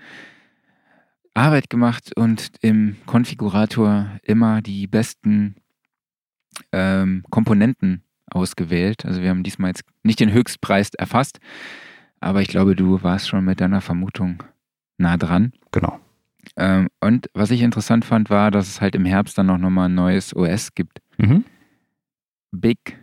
Arbeit 1.33 1.69
gemacht 1.69 2.11
und 2.15 2.51
im 2.61 2.95
Konfigurator 3.05 4.09
immer 4.23 4.61
die 4.61 4.87
besten 4.87 5.55
ähm, 6.71 7.23
Komponenten 7.29 8.03
ausgewählt. 8.31 9.05
Also 9.05 9.21
wir 9.21 9.29
haben 9.29 9.43
diesmal 9.43 9.69
jetzt 9.69 9.83
nicht 10.03 10.19
den 10.19 10.31
Höchstpreis 10.31 10.91
erfasst, 10.93 11.39
aber 12.19 12.41
ich 12.41 12.47
glaube, 12.47 12.75
du 12.75 13.03
warst 13.03 13.29
schon 13.29 13.45
mit 13.45 13.61
deiner 13.61 13.81
Vermutung 13.81 14.43
nah 14.97 15.17
dran. 15.17 15.53
Genau. 15.71 15.99
Ähm, 16.57 16.89
und 16.99 17.29
was 17.33 17.51
ich 17.51 17.61
interessant 17.61 18.05
fand, 18.05 18.29
war, 18.29 18.51
dass 18.51 18.67
es 18.67 18.81
halt 18.81 18.95
im 18.95 19.05
Herbst 19.05 19.37
dann 19.37 19.49
auch 19.49 19.57
nochmal 19.57 19.89
ein 19.89 19.95
neues 19.95 20.35
OS 20.35 20.73
gibt. 20.73 21.01
Mhm. 21.17 21.45
Big 22.51 22.97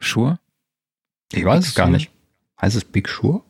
Sur? 0.00 0.38
Ich 1.32 1.44
weiß 1.44 1.64
Big 1.64 1.68
es 1.68 1.74
gar 1.74 1.90
nicht. 1.90 2.10
Heißt 2.60 2.76
es 2.76 2.84
Big 2.84 3.08
Sure? 3.08 3.42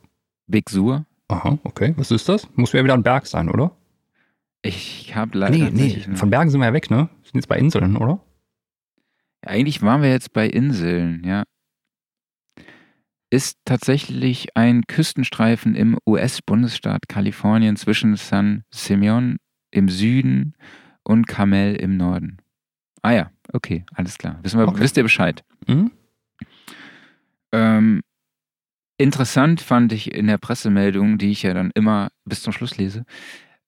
Big 0.46 0.70
Sur? 0.70 1.06
Aha, 1.28 1.58
okay. 1.64 1.94
Was 1.96 2.10
ist 2.10 2.28
das? 2.28 2.48
Muss 2.54 2.72
ja 2.72 2.82
wieder 2.82 2.94
ein 2.94 3.02
Berg 3.02 3.26
sein, 3.26 3.48
oder? 3.48 3.76
Ich 4.62 5.14
habe 5.14 5.38
leider. 5.38 5.56
Nee, 5.56 5.70
nee. 5.70 6.16
Von 6.16 6.30
Bergen 6.30 6.50
sind 6.50 6.60
wir 6.60 6.66
ja 6.66 6.72
weg, 6.72 6.90
ne? 6.90 7.08
Wir 7.22 7.30
sind 7.30 7.34
jetzt 7.34 7.48
bei 7.48 7.58
Inseln, 7.58 7.96
oder? 7.96 8.20
Eigentlich 9.46 9.82
waren 9.82 10.02
wir 10.02 10.10
jetzt 10.10 10.32
bei 10.32 10.46
Inseln, 10.46 11.22
ja. 11.24 11.44
Ist 13.30 13.58
tatsächlich 13.64 14.56
ein 14.56 14.82
Küstenstreifen 14.86 15.74
im 15.74 15.98
US-Bundesstaat 16.06 17.08
Kalifornien 17.08 17.76
zwischen 17.76 18.16
San 18.16 18.62
Simeon 18.72 19.38
im 19.70 19.88
Süden 19.88 20.54
und 21.02 21.26
Carmel 21.26 21.74
im 21.76 21.96
Norden. 21.96 22.38
Ah 23.02 23.12
ja, 23.12 23.30
okay, 23.52 23.84
alles 23.94 24.18
klar. 24.18 24.38
Wissen 24.42 24.58
wir, 24.58 24.68
Okay. 24.68 24.80
Wisst 24.80 24.96
ihr 24.96 25.02
Bescheid? 25.02 25.44
Mhm. 25.66 25.90
Ähm, 27.52 28.00
interessant 28.98 29.60
fand 29.60 29.92
ich 29.92 30.14
in 30.14 30.26
der 30.26 30.38
Pressemeldung, 30.38 31.18
die 31.18 31.30
ich 31.30 31.42
ja 31.42 31.54
dann 31.54 31.70
immer 31.74 32.08
bis 32.24 32.42
zum 32.42 32.52
Schluss 32.52 32.76
lese, 32.78 33.04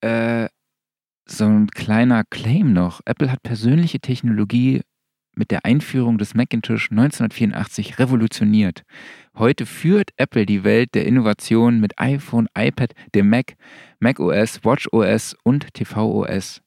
äh, 0.00 0.48
so 1.28 1.44
ein 1.44 1.68
kleiner 1.68 2.24
Claim 2.24 2.72
noch. 2.72 3.00
Apple 3.04 3.30
hat 3.30 3.42
persönliche 3.42 4.00
Technologie 4.00 4.82
mit 5.36 5.50
der 5.50 5.64
Einführung 5.64 6.18
des 6.18 6.34
Macintosh 6.34 6.90
1984 6.90 7.98
revolutioniert. 7.98 8.82
Heute 9.36 9.66
führt 9.66 10.10
Apple 10.16 10.46
die 10.46 10.64
Welt 10.64 10.94
der 10.94 11.06
Innovation 11.06 11.78
mit 11.78 11.98
iPhone, 11.98 12.48
iPad, 12.56 12.94
dem 13.14 13.28
Mac, 13.28 13.56
macOS, 14.00 14.64
watchOS 14.64 15.36
und 15.42 15.74
tvOS. 15.74 16.62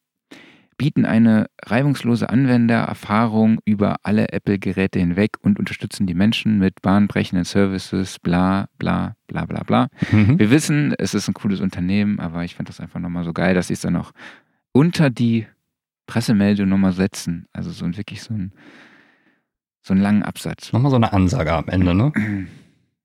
Bieten 0.78 1.04
eine 1.04 1.48
reibungslose 1.66 2.30
Anwendererfahrung 2.30 3.60
über 3.66 3.98
alle 4.04 4.32
Apple-Geräte 4.32 4.98
hinweg 5.00 5.32
und 5.42 5.60
unterstützen 5.60 6.08
die 6.08 6.14
Menschen 6.14 6.58
mit 6.58 6.82
bahnbrechenden 6.82 7.44
Services, 7.44 8.18
bla 8.20 8.70
bla 8.78 9.16
bla 9.28 9.46
bla 9.46 9.64
bla. 9.64 9.88
Mhm. 10.12 10.40
Wir 10.40 10.52
wissen, 10.52 10.94
es 10.98 11.14
ist 11.14 11.28
ein 11.28 11.34
cooles 11.34 11.60
Unternehmen, 11.60 12.20
aber 12.20 12.46
ich 12.46 12.56
finde 12.56 12.70
das 12.70 12.80
einfach 12.80 13.02
nochmal 13.02 13.26
so 13.26 13.34
geil, 13.34 13.56
dass 13.56 13.68
sie 13.68 13.74
es 13.74 13.82
dann 13.82 13.94
noch 13.94 14.14
unter 14.72 15.10
die 15.10 15.48
Pressemeldung 16.10 16.68
nochmal 16.68 16.92
setzen. 16.94 17.46
Also 17.54 17.70
so 17.70 17.86
ein 17.86 17.96
wirklich 17.96 18.24
so 18.24 18.34
ein 18.34 18.52
so 19.84 19.94
einen 19.94 20.02
langen 20.02 20.24
Absatz. 20.24 20.74
Nochmal 20.74 20.90
so 20.90 20.96
eine 20.96 21.14
Ansage 21.14 21.54
am 21.54 21.68
Ende, 21.70 21.94
ne? 21.94 22.12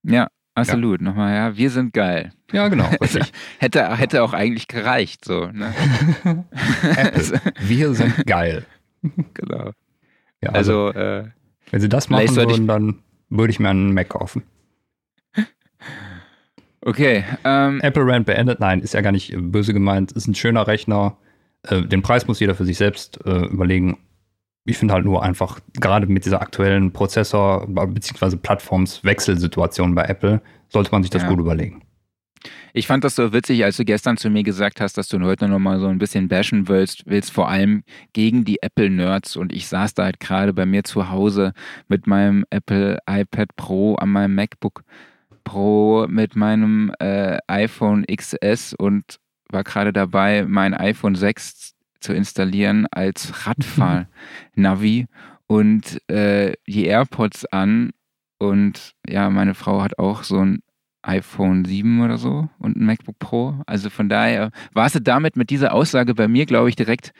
Ja, 0.07 0.29
absolut. 0.55 1.01
Nochmal, 1.01 1.35
ja, 1.35 1.57
wir 1.57 1.71
sind 1.71 1.95
geil. 1.95 2.33
Ja, 2.53 2.69
genau. 2.69 2.91
Hätte, 3.59 3.97
hätte 3.97 4.23
auch 4.23 4.35
eigentlich 4.35 4.69
gereicht, 4.69 5.25
so. 5.25 5.47
Ne? 5.47 5.73
Apple. 6.83 7.41
Wir 7.61 7.95
sind 7.95 8.27
geil. 8.27 8.67
genau. 9.33 9.71
Ja, 10.43 10.51
also, 10.51 10.89
Also, 10.89 10.99
äh, 10.99 11.25
wenn 11.71 11.81
sie 11.81 11.89
das 11.89 12.11
machen 12.11 12.37
würden, 12.37 12.67
dann 12.67 13.03
würde 13.31 13.51
ich 13.51 13.61
mir 13.61 13.71
einen 13.71 13.95
Mac 13.95 14.11
kaufen. 14.11 14.43
okay. 16.83 17.25
Ähm, 17.45 17.81
Apple 17.81 18.07
Rand 18.07 18.27
beendet. 18.27 18.61
Nein, 18.61 18.81
ist 18.81 18.93
ja 18.93 19.01
gar 19.01 19.13
nicht 19.13 19.33
böse 19.35 19.73
gemeint. 19.73 20.13
Ist 20.13 20.27
ein 20.27 20.35
schöner 20.35 20.67
Rechner. 20.67 21.17
Äh, 21.69 21.83
den 21.83 22.03
Preis 22.03 22.27
muss 22.27 22.41
jeder 22.41 22.55
für 22.55 22.65
sich 22.65 22.77
selbst 22.79 23.19
äh, 23.25 23.47
überlegen. 23.47 23.99
Ich 24.67 24.79
finde 24.79 24.95
halt 24.95 25.05
nur 25.05 25.23
einfach, 25.23 25.61
gerade 25.79 26.07
mit 26.07 26.25
dieser 26.25 26.41
aktuellen 26.41 26.93
Prozessor- 26.93 27.67
bzw. 27.67 28.37
Plattformswechselsituation 28.37 29.95
bei 29.95 30.05
Apple, 30.05 30.41
sollte 30.69 30.91
man 30.93 31.03
sich 31.03 31.11
das 31.11 31.23
Ja. 31.23 31.29
gut 31.29 31.39
überlegen. 31.39 31.83
Ich 32.75 32.87
fand 32.87 33.05
das 33.05 33.15
so 33.15 33.33
witzig, 33.33 33.65
als 33.65 33.77
du 33.77 33.85
gestern 33.85 34.17
zu 34.17 34.29
mir 34.31 34.43
gesagt 34.43 34.81
hast, 34.81 34.99
dass 34.99 35.09
du 35.09 35.19
heute 35.21 35.49
nochmal 35.49 35.79
so 35.81 35.87
ein 35.87 35.99
bisschen 35.99 36.29
bashen 36.29 36.69
willst, 36.69 37.05
willst 37.07 37.31
vor 37.31 37.49
allem 37.49 37.85
gegen 38.13 38.45
die 38.45 38.61
Apple-Nerds. 38.63 39.37
Und 39.37 39.53
ich 39.53 39.67
saß 39.69 39.95
da 39.95 40.05
halt 40.05 40.19
gerade 40.21 40.53
bei 40.53 40.67
mir 40.67 40.83
zu 40.85 41.11
Hause 41.11 41.53
mit 41.89 42.07
meinem 42.07 42.45
Apple 42.51 42.99
iPad 43.09 43.49
Pro 43.57 43.95
an 43.95 44.11
meinem 44.11 44.35
MacBook 44.35 44.83
Pro 45.45 46.07
mit 46.09 46.37
meinem 46.37 46.93
äh, 46.99 47.39
iPhone 47.47 48.05
XS 48.07 48.75
und 48.75 49.19
war 49.55 49.65
gerade 49.65 49.93
dabei, 49.95 50.45
mein 50.47 50.75
iPhone 50.75 51.15
6 51.15 51.75
zu 52.01 52.13
installieren 52.13 52.87
als 52.91 53.47
Radfahr-Navi 53.47 55.07
und 55.47 56.01
äh, 56.11 56.53
die 56.67 56.85
AirPods 56.85 57.47
an. 57.47 57.93
Und 58.39 58.93
ja, 59.09 59.31
meine 59.31 59.55
Frau 59.55 59.81
hat 59.83 59.99
auch 59.99 60.23
so 60.23 60.41
ein 60.41 60.61
iPhone 61.03 61.65
7 61.65 62.03
oder 62.03 62.19
so 62.19 62.49
und 62.59 62.77
ein 62.77 62.85
MacBook 62.85 63.19
Pro. 63.19 63.63
Also 63.67 63.89
von 63.91 64.09
daher 64.09 64.51
warst 64.73 64.95
du 64.97 65.01
damit 65.01 65.37
mit 65.37 65.51
dieser 65.51 65.73
Aussage 65.73 66.15
bei 66.15 66.29
mir, 66.29 66.45
glaube 66.47 66.69
ich, 66.69 66.77
direkt 66.77 67.13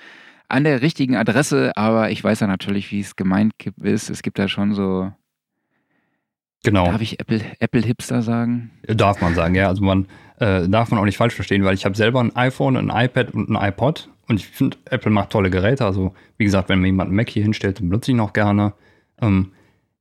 an 0.49 0.65
der 0.65 0.83
richtigen 0.83 1.17
Adresse. 1.17 1.73
Aber 1.77 2.11
ich 2.11 2.23
weiß 2.23 2.41
ja 2.41 2.47
natürlich, 2.47 2.91
wie 2.93 3.01
es 3.01 3.17
gemeint 3.17 3.53
ist. 3.81 4.11
Es 4.11 4.23
gibt 4.23 4.39
da 4.39 4.49
schon 4.49 4.75
so, 4.75 5.13
Genau. 6.65 6.87
darf 6.87 7.03
ich 7.03 7.21
Apple, 7.21 7.43
Apple 7.59 7.83
Hipster 7.83 8.23
sagen? 8.23 8.71
Darf 8.87 9.21
man 9.21 9.35
sagen, 9.35 9.55
ja. 9.55 9.69
Also 9.69 9.85
man 9.85 10.07
äh, 10.39 10.69
darf 10.69 10.91
man 10.91 11.01
auch 11.01 11.05
nicht 11.05 11.17
falsch 11.17 11.35
verstehen, 11.35 11.65
weil 11.65 11.75
ich 11.75 11.85
habe 11.85 11.97
selber 11.97 12.21
ein 12.21 12.35
iPhone, 12.37 12.77
ein 12.77 12.91
iPad 13.05 13.33
und 13.35 13.51
ein 13.51 13.69
iPod 13.69 14.09
und 14.29 14.37
ich 14.37 14.47
finde, 14.47 14.77
Apple 14.91 15.11
macht 15.11 15.31
tolle 15.31 15.51
Geräte. 15.51 15.85
Also 15.85 16.15
wie 16.39 16.45
gesagt, 16.45 16.69
wenn 16.69 16.81
mir 16.81 16.89
jemand 16.89 17.09
einen 17.09 17.17
Mac 17.17 17.29
hier 17.29 17.43
hinstellt, 17.43 17.79
dann 17.79 17.89
benutze 17.89 18.11
ich 18.11 18.17
ihn 18.17 18.21
auch 18.21 18.33
gerne. 18.33 18.73
Ähm, 19.21 19.53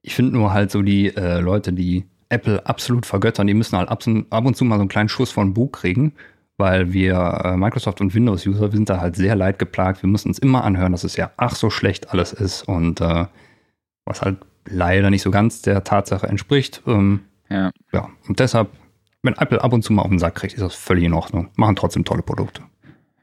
ich 0.02 0.16
finde 0.16 0.34
nur 0.34 0.54
halt 0.54 0.72
so 0.72 0.82
die 0.82 1.16
äh, 1.16 1.40
Leute, 1.40 1.74
die 1.74 2.06
Apple 2.30 2.66
absolut 2.66 3.06
vergöttern, 3.06 3.48
die 3.48 3.54
müssen 3.54 3.78
halt 3.78 3.90
ab, 3.90 4.06
und 4.06 4.56
zu 4.58 4.66
mal 4.66 4.76
so 4.76 4.82
einen 4.82 4.90
kleinen 4.90 5.10
Schuss 5.10 5.32
von 5.32 5.54
Bug 5.54 5.74
kriegen, 5.74 6.14
weil 6.58 6.92
wir 6.94 7.42
äh, 7.44 7.58
Microsoft 7.58 8.02
und 8.02 8.14
Windows-User, 8.16 8.72
wir 8.72 8.78
sind 8.78 8.90
da 8.90 9.00
halt 9.00 9.16
sehr 9.16 9.36
leid 9.36 9.60
geplagt. 9.60 10.02
Wir 10.02 10.10
müssen 10.10 10.30
uns 10.30 10.40
immer 10.40 10.64
anhören, 10.64 10.92
dass 10.92 11.04
es 11.04 11.16
ja 11.16 11.32
ach 11.38 11.56
so 11.56 11.70
schlecht 11.70 12.12
alles 12.12 12.34
ist 12.34 12.64
und 12.68 13.02
äh, 13.02 13.26
was 14.06 14.22
halt 14.22 14.38
leider 14.66 15.10
nicht 15.10 15.22
so 15.22 15.32
ganz 15.32 15.62
der 15.62 15.84
Tatsache 15.84 16.28
entspricht. 16.28 16.82
Ähm, 16.88 17.22
Ja. 17.50 17.72
ja, 17.92 18.10
und 18.28 18.40
deshalb, 18.40 18.70
wenn 19.24 19.36
Apple 19.38 19.64
ab 19.64 19.74
und 19.74 19.84
zu 19.84 19.94
mal 19.94 20.04
auf 20.04 20.10
den 20.10 20.20
Sack 20.20 20.36
kriegt, 20.36 20.54
ist 20.54 20.62
das 20.62 20.76
völlig 20.76 21.06
in 21.06 21.14
Ordnung. 21.14 21.50
Machen 21.56 21.76
trotzdem 21.76 22.04
tolle 22.06 22.22
Produkte. 22.22 22.62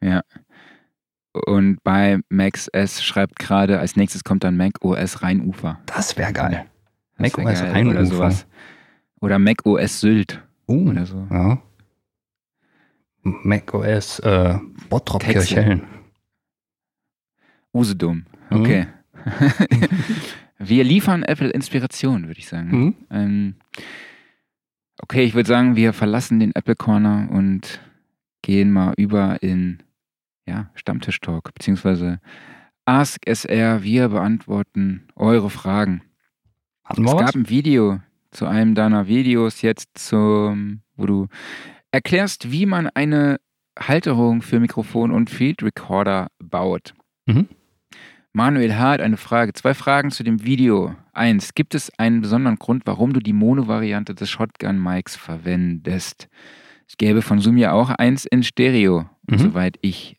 Ja. 0.00 0.22
Und 1.32 1.78
bei 1.84 2.18
Max 2.28 2.66
S 2.68 3.04
schreibt 3.04 3.38
gerade, 3.38 3.78
als 3.78 3.94
nächstes 3.94 4.24
kommt 4.24 4.42
dann 4.42 4.56
Mac 4.56 4.82
OS 4.82 5.22
Rheinufer. 5.22 5.78
Das 5.86 6.16
wäre 6.16 6.32
geil. 6.32 6.66
Das 7.18 7.32
Mac 7.32 7.38
wär 7.38 7.52
OS 7.52 7.60
geil, 7.60 7.70
Rheinufer. 7.72 7.98
Oder 7.98 8.06
sowas. 8.06 8.46
Oder 9.20 9.38
Mac 9.38 9.64
OS 9.64 10.00
Sylt 10.00 10.42
Uh, 10.66 10.90
oder 10.90 11.04
so. 11.04 11.26
ja. 11.30 11.58
Mac 13.22 13.74
OS 13.74 14.18
äh, 14.20 14.58
Bottrop. 14.88 15.22
Kirchhellen. 15.22 15.82
Usedom. 17.74 18.24
Mhm. 18.50 18.60
Okay. 18.60 18.86
wir 20.58 20.84
liefern 20.84 21.22
Apple 21.24 21.50
Inspiration, 21.50 22.28
würde 22.28 22.40
ich 22.40 22.48
sagen. 22.48 22.70
Mhm. 22.70 22.94
Ähm, 23.10 23.54
okay, 25.02 25.24
ich 25.24 25.34
würde 25.34 25.48
sagen, 25.48 25.76
wir 25.76 25.92
verlassen 25.92 26.40
den 26.40 26.54
Apple 26.54 26.76
Corner 26.76 27.28
und 27.30 27.80
gehen 28.42 28.70
mal 28.70 28.94
über 28.96 29.42
in 29.42 29.82
ja, 30.46 30.70
Stammtisch-Talk, 30.74 31.54
beziehungsweise 31.54 32.20
Ask 32.84 33.26
SR. 33.26 33.82
Wir 33.82 34.08
beantworten 34.08 35.08
eure 35.14 35.50
Fragen. 35.50 36.02
Hatten 36.84 37.04
Es 37.04 37.16
gab 37.16 37.34
ein 37.34 37.48
Video 37.48 38.00
zu 38.30 38.46
einem 38.46 38.74
deiner 38.74 39.06
Videos 39.06 39.62
jetzt, 39.62 39.98
zum, 39.98 40.82
wo 40.96 41.06
du 41.06 41.28
erklärst, 41.90 42.50
wie 42.50 42.66
man 42.66 42.88
eine 42.88 43.38
Halterung 43.78 44.42
für 44.42 44.60
Mikrofon 44.60 45.10
und 45.10 45.30
Field 45.30 45.62
Recorder 45.62 46.28
baut. 46.38 46.94
Mhm. 47.26 47.48
Manuel 48.32 48.76
Hart, 48.76 49.00
eine 49.00 49.16
Frage. 49.16 49.52
Zwei 49.54 49.74
Fragen 49.74 50.10
zu 50.10 50.22
dem 50.22 50.44
Video. 50.44 50.94
Eins, 51.12 51.54
gibt 51.54 51.74
es 51.74 51.90
einen 51.98 52.20
besonderen 52.20 52.56
Grund, 52.56 52.84
warum 52.86 53.12
du 53.12 53.20
die 53.20 53.32
Mono-Variante 53.32 54.14
des 54.14 54.30
Shotgun-Mics 54.30 55.16
verwendest? 55.16 56.28
Es 56.86 56.96
gäbe 56.96 57.22
von 57.22 57.40
Zoom 57.40 57.56
ja 57.56 57.72
auch 57.72 57.90
eins 57.90 58.24
in 58.26 58.42
Stereo. 58.42 59.08
Und 59.28 59.38
Mhm. 59.38 59.38
soweit 59.38 59.78
ich 59.82 60.16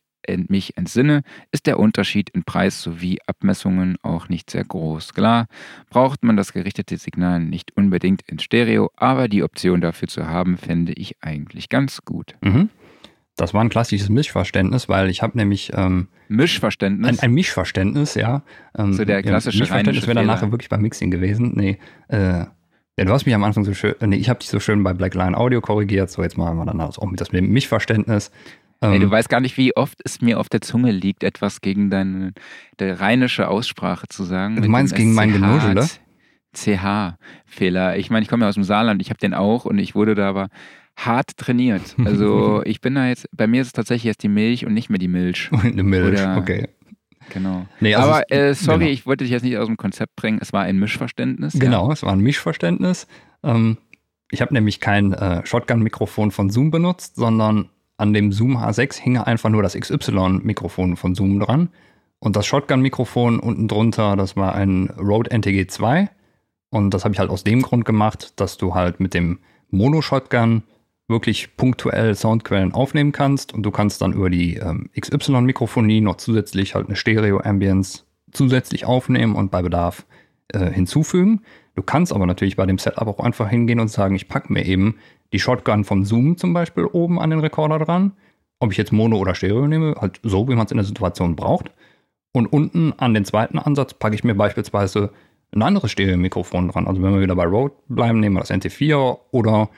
mich 0.50 0.78
entsinne, 0.78 1.24
ist 1.52 1.66
der 1.66 1.80
Unterschied 1.80 2.30
in 2.30 2.44
Preis 2.44 2.82
sowie 2.82 3.18
Abmessungen 3.26 3.98
auch 4.04 4.30
nicht 4.30 4.52
sehr 4.52 4.64
groß. 4.64 5.14
Klar, 5.14 5.48
braucht 5.90 6.24
man 6.24 6.38
das 6.38 6.54
gerichtete 6.54 6.96
Signal 6.98 7.40
nicht 7.40 7.76
unbedingt 7.76 8.22
in 8.28 8.38
Stereo, 8.40 8.92
aber 8.96 9.28
die 9.28 9.42
Option 9.44 9.82
dafür 9.82 10.08
zu 10.08 10.28
haben, 10.28 10.58
fände 10.58 10.94
ich 10.94 11.16
eigentlich 11.22 11.70
ganz 11.70 12.02
gut. 12.06 12.36
Mhm. 12.42 12.70
Das 13.38 13.54
war 13.54 13.64
ein 13.64 13.70
klassisches 13.70 14.10
Missverständnis, 14.10 14.90
weil 14.90 15.10
ich 15.10 15.22
habe 15.22 15.38
nämlich 15.38 15.72
ähm, 15.74 16.10
Mischverständnis. 16.28 17.20
ein, 17.20 17.20
ein 17.20 17.34
Mischverständnis, 17.34 18.16
ja. 18.16 18.44
Ähm, 18.78 18.94
So 18.94 19.06
der 19.06 19.24
klassische 19.24 19.58
ja, 19.58 19.64
Mischverständnis 19.64 20.06
wäre 20.06 20.16
dann 20.16 20.28
nachher 20.28 20.52
wirklich 20.52 20.70
beim 20.70 20.82
Mixing 20.82 21.12
gewesen. 21.12 21.54
Nee, 21.56 21.80
äh, 22.10 22.46
ja, 22.98 23.06
du 23.06 23.14
hast 23.14 23.26
mich 23.26 23.34
am 23.34 23.44
Anfang 23.44 23.64
so 23.64 23.74
schön, 23.74 23.96
äh, 24.00 24.08
nee, 24.08 24.18
ich 24.18 24.30
habe 24.30 24.40
dich 24.40 24.50
so 24.50 24.60
schön 24.60 24.84
bei 24.84 24.94
Blackline 24.94 25.36
Audio 25.38 25.62
korrigiert, 25.62 26.12
so 26.12 26.22
jetzt 26.22 26.38
machen 26.38 26.58
wir 26.58 26.66
dann 26.66 26.78
das 26.78 27.00
auch 27.00 27.10
mit 27.10 27.22
das 27.22 27.32
mit 27.32 27.42
dem 27.42 27.52
Mischverständnis. 27.52 28.32
Ähm, 28.82 28.94
Ey, 28.94 29.00
du 29.00 29.10
weißt 29.10 29.30
gar 29.30 29.40
nicht, 29.40 29.58
wie 29.58 29.76
oft 29.76 30.00
es 30.04 30.22
mir 30.22 30.40
auf 30.40 30.50
der 30.50 30.62
Zunge 30.62 30.92
liegt, 30.92 31.24
etwas 31.24 31.62
gegen 31.62 31.90
deine 31.90 32.34
rheinische 32.80 33.48
Aussprache 33.48 34.08
zu 34.08 34.24
sagen. 34.24 34.62
Du 34.62 34.68
meinst 34.70 34.96
gegen 34.96 35.14
mein 35.14 35.30
SCH 35.30 35.40
Genuschele? 35.40 35.88
CH-Fehler. 36.54 37.98
Ich 37.98 38.10
meine, 38.10 38.24
ich 38.24 38.30
komme 38.30 38.44
ja 38.44 38.50
aus 38.50 38.56
dem 38.56 38.64
Saarland, 38.64 39.02
ich 39.02 39.10
habe 39.10 39.20
den 39.20 39.34
auch 39.34 39.66
und 39.66 39.78
ich 39.78 39.96
wurde 39.96 40.16
da 40.16 40.28
aber 40.28 40.50
hart 41.06 41.38
trainiert. 41.38 41.96
Also 42.06 42.62
ich 42.66 42.82
bin 42.82 42.96
da 42.96 43.08
jetzt, 43.08 43.28
bei 43.36 43.48
mir 43.48 43.62
ist 43.62 43.68
es 43.68 43.74
tatsächlich 43.74 44.08
erst 44.08 44.24
die 44.24 44.28
Milch 44.28 44.66
und 44.66 44.74
nicht 44.74 44.90
mehr 44.90 45.00
die 45.00 45.08
Milch. 45.08 45.50
eine 45.64 45.84
Milch, 45.84 46.20
Oder- 46.20 46.38
okay. 46.38 46.68
Genau. 47.30 47.66
Nee, 47.80 47.96
also 47.96 48.10
aber 48.10 48.32
äh, 48.32 48.54
sorry, 48.54 48.80
genau. 48.80 48.92
ich 48.92 49.06
wollte 49.06 49.24
dich 49.24 49.32
jetzt 49.32 49.44
nicht 49.44 49.58
aus 49.58 49.68
dem 49.68 49.78
Konzept 49.78 50.16
bringen. 50.18 50.40
Es 50.42 50.52
war 50.52 50.64
ein 50.64 50.78
Mischverständnis. 50.78 51.54
Genau, 51.58 51.92
es 51.92 52.04
war 52.04 52.12
ein 52.12 52.20
Mischverständnis. 52.20 53.08
Ähm, 53.44 53.78
ich 54.32 54.42
habe 54.42 54.54
nämlich 54.54 54.82
kein 54.82 55.14
äh, 55.14 55.46
Shotgun-Mikrofon 55.46 56.32
von 56.32 56.50
Zoom 56.50 56.72
benutzt, 56.72 57.16
sondern 57.16 57.70
an 57.98 58.14
dem 58.14 58.32
Zoom 58.32 58.58
H6 58.58 59.00
hing 59.00 59.18
einfach 59.18 59.50
nur 59.50 59.64
das 59.64 59.76
XY-Mikrofon 59.76 60.98
von 60.98 61.16
Zoom 61.16 61.40
dran. 61.40 61.70
Und 62.20 62.36
das 62.36 62.46
Shotgun-Mikrofon 62.48 63.40
unten 63.40 63.68
drunter, 63.68 64.16
das 64.16 64.36
war 64.36 64.56
ein 64.56 64.90
Rode 64.98 65.32
NTG 65.32 65.68
2. 65.68 66.10
Und 66.70 66.94
das 66.94 67.04
habe 67.04 67.14
ich 67.14 67.20
halt 67.20 67.30
aus 67.30 67.44
dem 67.44 67.62
Grund 67.62 67.86
gemacht, 67.86 68.34
dass 68.40 68.58
du 68.58 68.74
halt 68.74 69.00
mit 69.00 69.14
dem 69.14 69.40
Mono-Shotgun 69.70 70.64
wirklich 71.12 71.56
punktuell 71.56 72.16
Soundquellen 72.16 72.74
aufnehmen 72.74 73.12
kannst 73.12 73.54
und 73.54 73.64
du 73.64 73.72
kannst 73.72 74.02
dann 74.02 74.14
über 74.14 74.30
die 74.30 74.56
ähm, 74.56 74.90
XY-Mikrofonie 75.00 76.02
noch 76.02 76.18
zusätzlich 76.18 76.74
halt 76.74 76.88
eine 76.88 76.96
Stereo-Ambience 76.96 78.06
zusätzlich 78.32 78.86
aufnehmen 78.86 79.36
und 79.36 79.52
bei 79.52 79.62
Bedarf 79.62 80.06
äh, 80.48 80.72
hinzufügen. 80.72 81.42
Du 81.76 81.84
kannst 81.84 82.12
aber 82.12 82.26
natürlich 82.26 82.56
bei 82.56 82.66
dem 82.66 82.78
Setup 82.78 83.08
auch 83.08 83.20
einfach 83.20 83.50
hingehen 83.50 83.80
und 83.80 83.90
sagen, 83.90 84.16
ich 84.16 84.28
packe 84.28 84.52
mir 84.52 84.66
eben 84.66 84.96
die 85.34 85.40
Shotgun 85.40 85.84
vom 85.84 86.04
Zoom 86.04 86.38
zum 86.38 86.54
Beispiel 86.54 86.86
oben 86.86 87.20
an 87.20 87.30
den 87.30 87.40
Rekorder 87.40 87.80
dran. 87.80 88.14
Ob 88.60 88.72
ich 88.72 88.78
jetzt 88.78 88.92
Mono 88.92 89.18
oder 89.18 89.36
Stereo 89.36 89.68
nehme, 89.68 89.96
halt 90.00 90.20
so, 90.24 90.48
wie 90.48 90.56
man 90.56 90.66
es 90.66 90.72
in 90.72 90.78
der 90.78 90.86
Situation 90.86 91.36
braucht. 91.36 91.72
Und 92.34 92.48
unten 92.48 92.94
an 92.98 93.14
den 93.14 93.26
zweiten 93.26 93.60
Ansatz 93.60 93.94
packe 93.94 94.16
ich 94.16 94.24
mir 94.24 94.36
beispielsweise 94.36 95.12
ein 95.54 95.62
anderes 95.62 95.92
Stereo-Mikrofon 95.92 96.70
dran. 96.70 96.88
Also 96.88 97.02
wenn 97.02 97.14
wir 97.14 97.22
wieder 97.22 97.36
bei 97.36 97.46
Rode 97.46 97.74
bleiben, 97.88 98.20
nehmen 98.20 98.36
wir 98.36 98.42
das 98.42 98.52
NT4 98.52 99.18
oder 99.32 99.70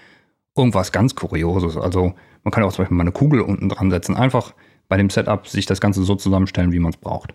irgendwas 0.56 0.92
ganz 0.92 1.16
Kurioses. 1.16 1.78
Also 1.78 2.14
man 2.44 2.52
kann 2.52 2.64
auch 2.64 2.72
zum 2.72 2.84
Beispiel 2.84 2.98
mal 2.98 3.04
eine 3.04 3.12
Kugel 3.12 3.42
unten 3.42 3.70
dran 3.70 3.90
setzen. 3.92 4.16
Einfach 4.16 4.54
bei 4.88 4.98
dem 4.98 5.10
Setup 5.10 5.48
sich 5.48 5.66
das 5.66 5.82
Ganze 5.82 6.04
so 6.04 6.16
zusammenstellen, 6.16 6.72
wie 6.72 6.80
man 6.80 6.92
es 6.92 6.98
braucht. 6.98 7.34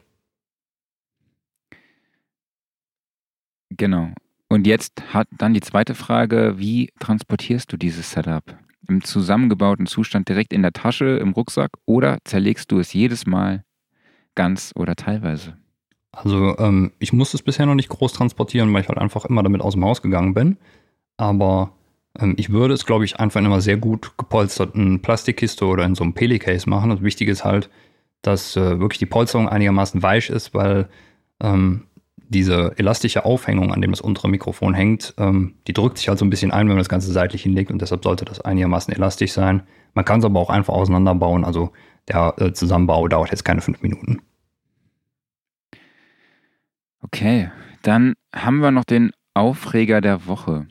Genau. 3.71 4.11
Und 4.49 4.67
jetzt 4.67 5.03
hat 5.13 5.29
dann 5.37 5.55
die 5.55 5.61
zweite 5.61 5.95
Frage, 5.95 6.55
wie 6.57 6.91
transportierst 7.01 7.73
du 7.73 7.77
dieses 7.77 8.11
Setup? 8.11 8.57
Im 8.89 9.03
zusammengebauten 9.03 9.87
Zustand 9.87 10.29
direkt 10.29 10.53
in 10.53 10.63
der 10.63 10.73
Tasche, 10.73 11.19
im 11.19 11.33
Rucksack 11.33 11.71
oder 11.85 12.19
zerlegst 12.25 12.73
du 12.73 12.79
es 12.79 12.93
jedes 12.93 13.27
Mal 13.27 13.65
ganz 14.35 14.73
oder 14.75 14.97
teilweise? 14.97 15.59
Also 16.13 16.57
ähm, 16.59 16.93
ich 16.99 17.13
musste 17.13 17.37
es 17.37 17.43
bisher 17.43 17.67
noch 17.67 17.75
nicht 17.75 17.91
groß 17.91 18.15
transportieren, 18.15 18.73
weil 18.73 18.83
ich 18.83 18.89
halt 18.89 18.99
einfach 18.99 19.27
immer 19.27 19.43
damit 19.43 19.61
aus 19.61 19.75
dem 19.75 19.85
Haus 19.85 20.01
gegangen 20.01 20.33
bin. 20.33 20.57
Aber 21.19 21.73
ich 22.37 22.51
würde 22.51 22.75
es, 22.75 22.85
glaube 22.85 23.05
ich, 23.05 23.21
einfach 23.21 23.41
in 23.41 23.47
einer 23.47 23.61
sehr 23.61 23.77
gut 23.77 24.17
gepolsterten 24.17 25.03
Plastikkiste 25.03 25.67
oder 25.67 25.85
in 25.85 25.95
so 25.95 26.03
einem 26.03 26.15
Pelicase 26.15 26.69
machen. 26.69 26.91
Das 26.91 27.03
Wichtige 27.03 27.31
ist 27.31 27.45
halt, 27.45 27.71
dass 28.23 28.57
äh, 28.57 28.81
wirklich 28.81 28.99
die 28.99 29.07
Polsterung 29.07 29.49
einigermaßen 29.49 30.03
weich 30.03 30.31
ist, 30.31 30.53
weil 30.55 30.89
ähm, 31.41 31.85
diese 32.29 32.75
elastische 32.77 33.25
Aufhängung, 33.25 33.73
an 33.73 33.81
dem 33.81 33.91
das 33.91 34.01
untere 34.01 34.29
Mikrofon 34.29 34.75
hängt, 34.75 35.15
ähm, 35.19 35.55
die 35.67 35.73
drückt 35.73 35.99
sich 35.99 36.09
halt 36.09 36.19
so 36.19 36.25
ein 36.25 36.31
bisschen 36.31 36.51
ein, 36.51 36.67
wenn 36.67 36.75
man 36.75 36.79
das 36.79 36.89
Ganze 36.89 37.13
seitlich 37.13 37.43
hinlegt 37.43 37.71
und 37.71 37.81
deshalb 37.81 38.05
sollte 38.05 38.25
das 38.25 38.41
einigermaßen 38.41 38.93
elastisch 38.93 39.33
sein. 39.33 39.63
Man 39.95 40.05
kann 40.05 40.19
es 40.19 40.25
aber 40.25 40.41
auch 40.41 40.51
einfach 40.51 40.75
auseinanderbauen, 40.75 41.45
also 41.45 41.73
der 42.09 42.35
äh, 42.39 42.53
Zusammenbau 42.53 43.09
dauert 43.09 43.31
jetzt 43.31 43.45
keine 43.45 43.61
fünf 43.61 43.81
Minuten. 43.83 44.21
Okay, 47.01 47.51
dann 47.83 48.15
haben 48.35 48.59
wir 48.59 48.71
noch 48.71 48.85
den 48.85 49.13
Aufreger 49.35 50.01
der 50.01 50.27
Woche. 50.27 50.67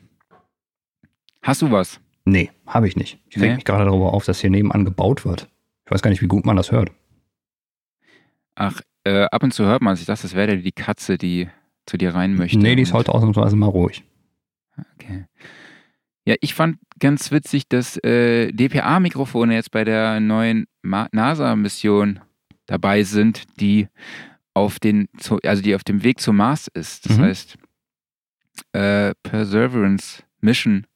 Hast 1.42 1.62
du 1.62 1.70
was? 1.70 2.00
Nee, 2.24 2.50
habe 2.66 2.88
ich 2.88 2.96
nicht. 2.96 3.18
Ich 3.30 3.36
Nee? 3.36 3.54
mich 3.54 3.64
gerade 3.64 3.84
darüber 3.84 4.12
auf, 4.12 4.24
dass 4.24 4.40
hier 4.40 4.50
nebenan 4.50 4.84
gebaut 4.84 5.24
wird. 5.24 5.48
Ich 5.86 5.90
weiß 5.92 6.02
gar 6.02 6.10
nicht, 6.10 6.20
wie 6.22 6.26
gut 6.26 6.44
man 6.44 6.56
das 6.56 6.70
hört. 6.72 6.90
Ach, 8.54 8.80
äh, 9.04 9.22
ab 9.24 9.42
und 9.42 9.54
zu 9.54 9.64
hört 9.64 9.82
man 9.82 9.96
sich 9.96 10.04
das, 10.06 10.22
das 10.22 10.34
wäre 10.34 10.58
die 10.58 10.72
Katze, 10.72 11.16
die 11.16 11.48
zu 11.86 11.96
dir 11.96 12.14
rein 12.14 12.34
möchte. 12.34 12.58
nee, 12.58 12.74
die 12.74 12.82
ist 12.82 12.92
heute 12.92 13.14
ausnahmsweise 13.14 13.56
mal 13.56 13.66
ruhig. 13.66 14.04
Okay. 14.94 15.24
Ja, 16.26 16.34
ich 16.40 16.52
fand 16.54 16.78
ganz 16.98 17.30
witzig, 17.30 17.68
dass 17.68 17.96
äh, 18.04 18.52
DPA-Mikrofone 18.52 19.54
jetzt 19.54 19.70
bei 19.70 19.84
der 19.84 20.20
neuen 20.20 20.66
NASA-Mission 20.82 22.20
dabei 22.66 23.02
sind, 23.04 23.44
die 23.60 23.88
auf 24.52 24.78
den, 24.78 25.08
also 25.44 25.62
die 25.62 25.74
auf 25.74 25.84
dem 25.84 26.02
Weg 26.02 26.20
zum 26.20 26.36
Mars 26.36 26.68
ist. 26.74 27.08
Das 27.08 27.16
Mhm. 27.16 27.22
heißt, 27.22 27.56
äh, 28.72 29.14
Perseverance 29.22 30.24
Mission 30.40 30.86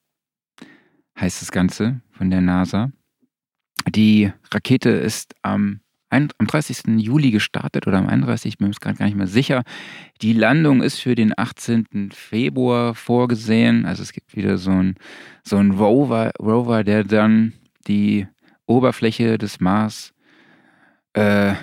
heißt 1.22 1.40
das 1.40 1.52
Ganze 1.52 2.00
von 2.10 2.30
der 2.30 2.40
NASA. 2.40 2.90
Die 3.88 4.32
Rakete 4.52 4.90
ist 4.90 5.34
am, 5.42 5.80
am 6.10 6.28
30. 6.46 6.98
Juli 6.98 7.30
gestartet 7.30 7.86
oder 7.86 7.98
am 7.98 8.08
31. 8.08 8.54
Ich 8.54 8.58
bin 8.58 8.68
mir 8.68 8.74
gerade 8.74 8.98
gar 8.98 9.06
nicht 9.06 9.16
mehr 9.16 9.28
sicher. 9.28 9.62
Die 10.20 10.32
Landung 10.32 10.82
ist 10.82 10.98
für 10.98 11.14
den 11.14 11.32
18. 11.36 12.10
Februar 12.12 12.94
vorgesehen. 12.94 13.86
Also 13.86 14.02
es 14.02 14.12
gibt 14.12 14.36
wieder 14.36 14.58
so 14.58 14.72
einen 14.72 14.96
so 15.44 15.56
ein 15.56 15.70
Rover, 15.70 16.32
Rover, 16.40 16.82
der 16.82 17.04
dann 17.04 17.52
die 17.86 18.26
Oberfläche 18.66 19.38
des 19.38 19.60
Mars, 19.60 20.12
äh, 21.14 21.54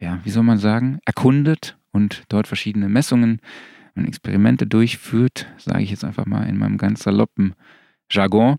ja, 0.00 0.20
wie 0.24 0.30
soll 0.30 0.42
man 0.42 0.58
sagen, 0.58 1.00
erkundet 1.04 1.76
und 1.92 2.24
dort 2.28 2.46
verschiedene 2.46 2.88
Messungen 2.88 3.40
und 3.94 4.06
Experimente 4.06 4.66
durchführt, 4.66 5.48
sage 5.58 5.82
ich 5.82 5.90
jetzt 5.90 6.04
einfach 6.04 6.24
mal 6.24 6.48
in 6.48 6.56
meinem 6.56 6.78
ganz 6.78 7.02
saloppen 7.02 7.54
Jargon. 8.10 8.56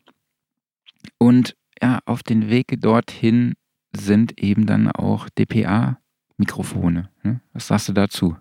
Und 1.18 1.56
ja, 1.82 2.00
auf 2.06 2.24
den 2.24 2.50
Weg 2.50 2.80
dorthin 2.80 3.54
sind 3.96 4.40
eben 4.42 4.66
dann 4.66 4.92
auch 4.92 5.28
DPA-Mikrofone. 5.38 7.10
Ne? 7.24 7.42
Was 7.54 7.68
sagst 7.68 7.90
du 7.90 7.94
dazu? 7.94 8.36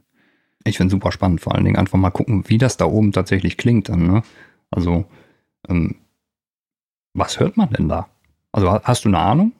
Ich 0.65 0.77
finde 0.77 0.93
super 0.93 1.11
spannend, 1.13 1.41
vor 1.41 1.55
allen 1.55 1.65
Dingen 1.65 1.77
einfach 1.77 1.99
mal 1.99 2.11
gucken, 2.11 2.45
wie 2.49 2.59
das 2.59 2.77
da 2.77 2.85
oben 2.85 3.13
tatsächlich 3.13 3.57
klingt 3.57 3.89
dann. 3.89 4.07
Ne? 4.07 4.23
Also, 4.71 5.07
ähm, 5.69 5.97
was 7.15 7.41
hört 7.41 7.57
man 7.57 7.71
denn 7.71 7.89
da? 7.89 8.09
Also 8.53 8.71
ha- 8.71 8.81
hast 8.85 9.05
du 9.05 9.09
eine 9.09 9.19
Ahnung? 9.19 9.53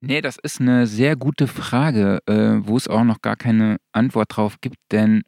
Nee, 0.00 0.20
das 0.20 0.36
ist 0.36 0.60
eine 0.60 0.86
sehr 0.86 1.16
gute 1.16 1.46
Frage, 1.46 2.18
äh, 2.26 2.58
wo 2.66 2.76
es 2.76 2.88
auch 2.88 3.04
noch 3.04 3.22
gar 3.22 3.36
keine 3.36 3.78
Antwort 3.92 4.36
drauf 4.36 4.60
gibt, 4.60 4.76
denn 4.92 5.22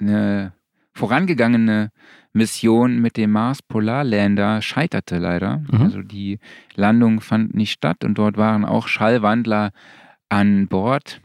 eine 0.00 0.54
vorangegangene 0.94 1.90
Mission 2.36 2.98
mit 3.00 3.16
dem 3.16 3.32
Mars 3.32 3.62
Polarlander 3.62 4.60
scheiterte 4.60 5.16
leider. 5.16 5.64
Mhm. 5.70 5.80
Also 5.80 6.02
die 6.02 6.38
Landung 6.74 7.20
fand 7.20 7.54
nicht 7.54 7.72
statt 7.72 8.04
und 8.04 8.18
dort 8.18 8.36
waren 8.36 8.64
auch 8.64 8.88
Schallwandler 8.88 9.70
an 10.28 10.68
Bord. 10.68 11.22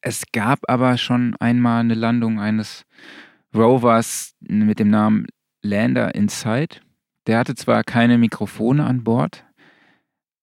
Es 0.00 0.24
gab 0.32 0.60
aber 0.68 0.98
schon 0.98 1.34
einmal 1.40 1.80
eine 1.80 1.94
Landung 1.94 2.38
eines 2.38 2.84
Rovers 3.54 4.34
mit 4.40 4.78
dem 4.78 4.90
Namen 4.90 5.26
Lander 5.62 6.14
Insight. 6.14 6.80
Der 7.26 7.38
hatte 7.38 7.54
zwar 7.54 7.82
keine 7.82 8.18
Mikrofone 8.18 8.84
an 8.84 9.02
Bord, 9.02 9.44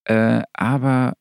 äh, 0.05 0.41
aber 0.53 1.13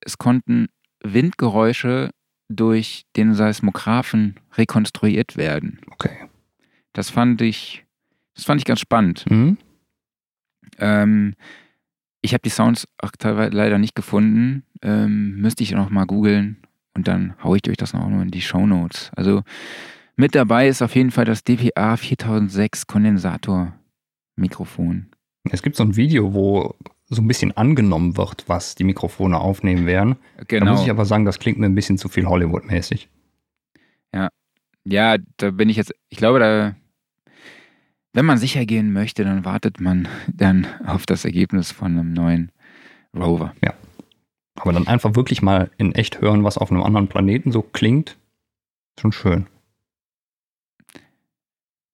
es 0.00 0.16
konnten 0.18 0.68
Windgeräusche 1.04 2.10
durch 2.48 3.04
den 3.16 3.34
Seismographen 3.34 4.40
rekonstruiert 4.56 5.36
werden. 5.36 5.80
Okay. 5.92 6.29
Das 6.92 7.10
fand 7.10 7.40
ich 7.42 7.84
Das 8.34 8.44
fand 8.44 8.60
ich 8.60 8.64
ganz 8.64 8.80
spannend. 8.80 9.24
Mhm. 9.30 9.58
Ähm, 10.78 11.34
ich 12.22 12.32
habe 12.32 12.42
die 12.42 12.50
Sounds 12.50 12.86
auch 12.98 13.10
teilweise 13.18 13.50
leider 13.56 13.78
nicht 13.78 13.94
gefunden. 13.94 14.64
Ähm, 14.82 15.36
müsste 15.40 15.62
ich 15.62 15.72
noch 15.72 15.90
mal 15.90 16.06
googeln 16.06 16.56
und 16.94 17.06
dann 17.08 17.34
haue 17.42 17.58
ich 17.58 17.68
euch 17.70 17.76
das 17.76 17.92
noch 17.92 18.08
mal 18.08 18.22
in 18.22 18.30
die 18.30 18.40
Show 18.42 18.66
Notes. 18.66 19.10
Also 19.16 19.42
mit 20.16 20.34
dabei 20.34 20.68
ist 20.68 20.82
auf 20.82 20.94
jeden 20.94 21.10
Fall 21.10 21.24
das 21.24 21.44
DPA 21.44 21.96
4006 21.96 22.86
Kondensator 22.86 23.74
Mikrofon. 24.36 25.06
Es 25.50 25.62
gibt 25.62 25.76
so 25.76 25.82
ein 25.84 25.96
Video, 25.96 26.34
wo 26.34 26.74
so 27.08 27.20
ein 27.22 27.26
bisschen 27.28 27.56
angenommen 27.56 28.16
wird, 28.16 28.44
was 28.48 28.74
die 28.74 28.84
Mikrofone 28.84 29.38
aufnehmen 29.38 29.86
werden. 29.86 30.16
Da 30.36 30.44
Genau. 30.44 30.72
muss 30.72 30.82
ich 30.82 30.90
aber 30.90 31.04
sagen, 31.04 31.24
das 31.24 31.38
klingt 31.38 31.58
mir 31.58 31.66
ein 31.66 31.74
bisschen 31.74 31.98
zu 31.98 32.08
viel 32.08 32.26
Hollywood-mäßig. 32.26 33.08
Ja, 34.84 35.16
da 35.36 35.50
bin 35.50 35.68
ich 35.68 35.76
jetzt, 35.76 35.94
ich 36.08 36.16
glaube, 36.16 36.38
da, 36.38 36.74
wenn 38.12 38.24
man 38.24 38.38
sicher 38.38 38.66
gehen 38.66 38.92
möchte, 38.92 39.24
dann 39.24 39.44
wartet 39.44 39.80
man 39.80 40.08
dann 40.26 40.66
auf 40.84 41.06
das 41.06 41.24
Ergebnis 41.24 41.70
von 41.70 41.92
einem 41.92 42.12
neuen 42.12 42.50
Rover. 43.14 43.54
Aber 44.56 44.72
dann 44.72 44.86
einfach 44.86 45.14
wirklich 45.14 45.42
mal 45.42 45.70
in 45.78 45.94
echt 45.94 46.20
hören, 46.20 46.44
was 46.44 46.58
auf 46.58 46.70
einem 46.70 46.82
anderen 46.82 47.08
Planeten 47.08 47.52
so 47.52 47.62
klingt, 47.62 48.18
schon 48.98 49.12
schön. 49.12 49.46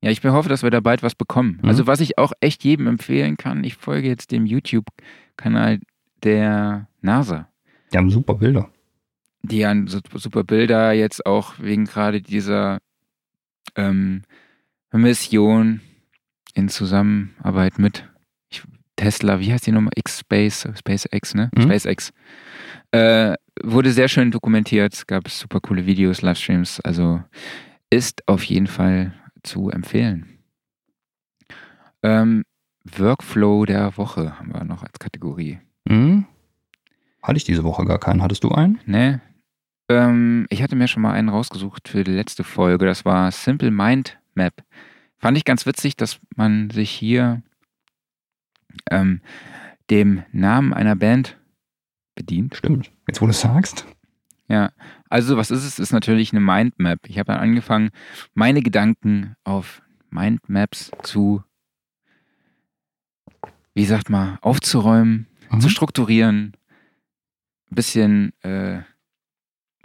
Ja, 0.02 0.10
ich 0.10 0.22
hoffe, 0.24 0.48
dass 0.48 0.62
wir 0.62 0.70
da 0.70 0.80
bald 0.80 1.02
was 1.02 1.14
bekommen. 1.14 1.58
Mhm. 1.62 1.68
Also 1.68 1.86
was 1.86 2.00
ich 2.00 2.18
auch 2.18 2.32
echt 2.40 2.64
jedem 2.64 2.86
empfehlen 2.86 3.36
kann, 3.36 3.64
ich 3.64 3.76
folge 3.76 4.08
jetzt 4.08 4.30
dem 4.30 4.46
YouTube-Kanal 4.46 5.80
der 6.22 6.88
NASA. 7.00 7.48
Die 7.92 7.98
haben 7.98 8.10
super 8.10 8.34
Bilder. 8.34 8.70
Die 9.42 9.66
haben 9.66 9.86
super 9.86 10.44
Bilder 10.44 10.92
jetzt 10.92 11.24
auch 11.24 11.54
wegen 11.58 11.84
gerade 11.84 12.20
dieser 12.20 12.78
ähm, 13.76 14.22
Mission 14.92 15.80
in 16.56 16.68
Zusammenarbeit 16.68 17.78
mit 17.78 18.08
ich, 18.48 18.62
Tesla, 18.96 19.40
wie 19.40 19.52
heißt 19.52 19.66
die 19.66 19.72
Nummer? 19.72 19.90
X-Space, 19.94 20.68
SpaceX, 20.74 21.34
ne? 21.34 21.50
Mhm. 21.54 21.62
SpaceX. 21.62 22.12
Äh, 22.92 23.34
wurde 23.62 23.90
sehr 23.90 24.08
schön 24.08 24.30
dokumentiert, 24.30 24.94
es 24.94 25.06
gab 25.06 25.28
super 25.28 25.60
coole 25.60 25.86
Videos, 25.86 26.22
Livestreams, 26.22 26.80
also 26.80 27.22
ist 27.90 28.26
auf 28.26 28.42
jeden 28.44 28.66
Fall 28.66 29.12
zu 29.42 29.70
empfehlen. 29.70 30.38
Ähm, 32.02 32.44
Workflow 32.84 33.64
der 33.66 33.96
Woche 33.96 34.38
haben 34.38 34.52
wir 34.52 34.64
noch 34.64 34.82
als 34.82 34.98
Kategorie. 34.98 35.58
Mhm. 35.88 36.26
Hatte 37.22 37.36
ich 37.36 37.44
diese 37.44 37.64
Woche 37.64 37.84
gar 37.84 37.98
keinen. 37.98 38.22
Hattest 38.22 38.44
du 38.44 38.50
einen? 38.50 38.78
Ne? 38.86 39.20
Ähm, 39.88 40.46
ich 40.48 40.62
hatte 40.62 40.76
mir 40.76 40.88
schon 40.88 41.02
mal 41.02 41.12
einen 41.12 41.28
rausgesucht 41.28 41.88
für 41.88 42.04
die 42.04 42.12
letzte 42.12 42.44
Folge. 42.44 42.86
Das 42.86 43.04
war 43.04 43.30
Simple 43.30 43.70
Mind 43.70 44.18
Map. 44.34 44.62
Fand 45.18 45.36
ich 45.38 45.44
ganz 45.44 45.66
witzig, 45.66 45.96
dass 45.96 46.20
man 46.36 46.70
sich 46.70 46.90
hier 46.90 47.42
ähm, 48.90 49.20
dem 49.90 50.22
Namen 50.32 50.74
einer 50.74 50.96
Band 50.96 51.38
bedient. 52.14 52.56
Stimmt. 52.56 52.90
Jetzt, 53.08 53.20
wo 53.20 53.26
du 53.26 53.30
es 53.30 53.40
sagst. 53.40 53.86
Ja, 54.48 54.70
also 55.08 55.36
was 55.36 55.50
ist 55.50 55.64
es? 55.64 55.78
Ist 55.78 55.92
natürlich 55.92 56.32
eine 56.32 56.40
Mindmap. 56.40 57.00
Ich 57.08 57.18
habe 57.18 57.32
dann 57.32 57.40
angefangen, 57.40 57.90
meine 58.34 58.62
Gedanken 58.62 59.34
auf 59.44 59.82
Mindmaps 60.10 60.90
zu, 61.02 61.42
wie 63.74 63.84
sagt 63.84 64.08
man, 64.10 64.38
aufzuräumen, 64.40 65.26
Mhm. 65.50 65.60
zu 65.60 65.68
strukturieren, 65.68 66.56
ein 67.70 67.74
bisschen 67.74 68.32
äh, 68.42 68.82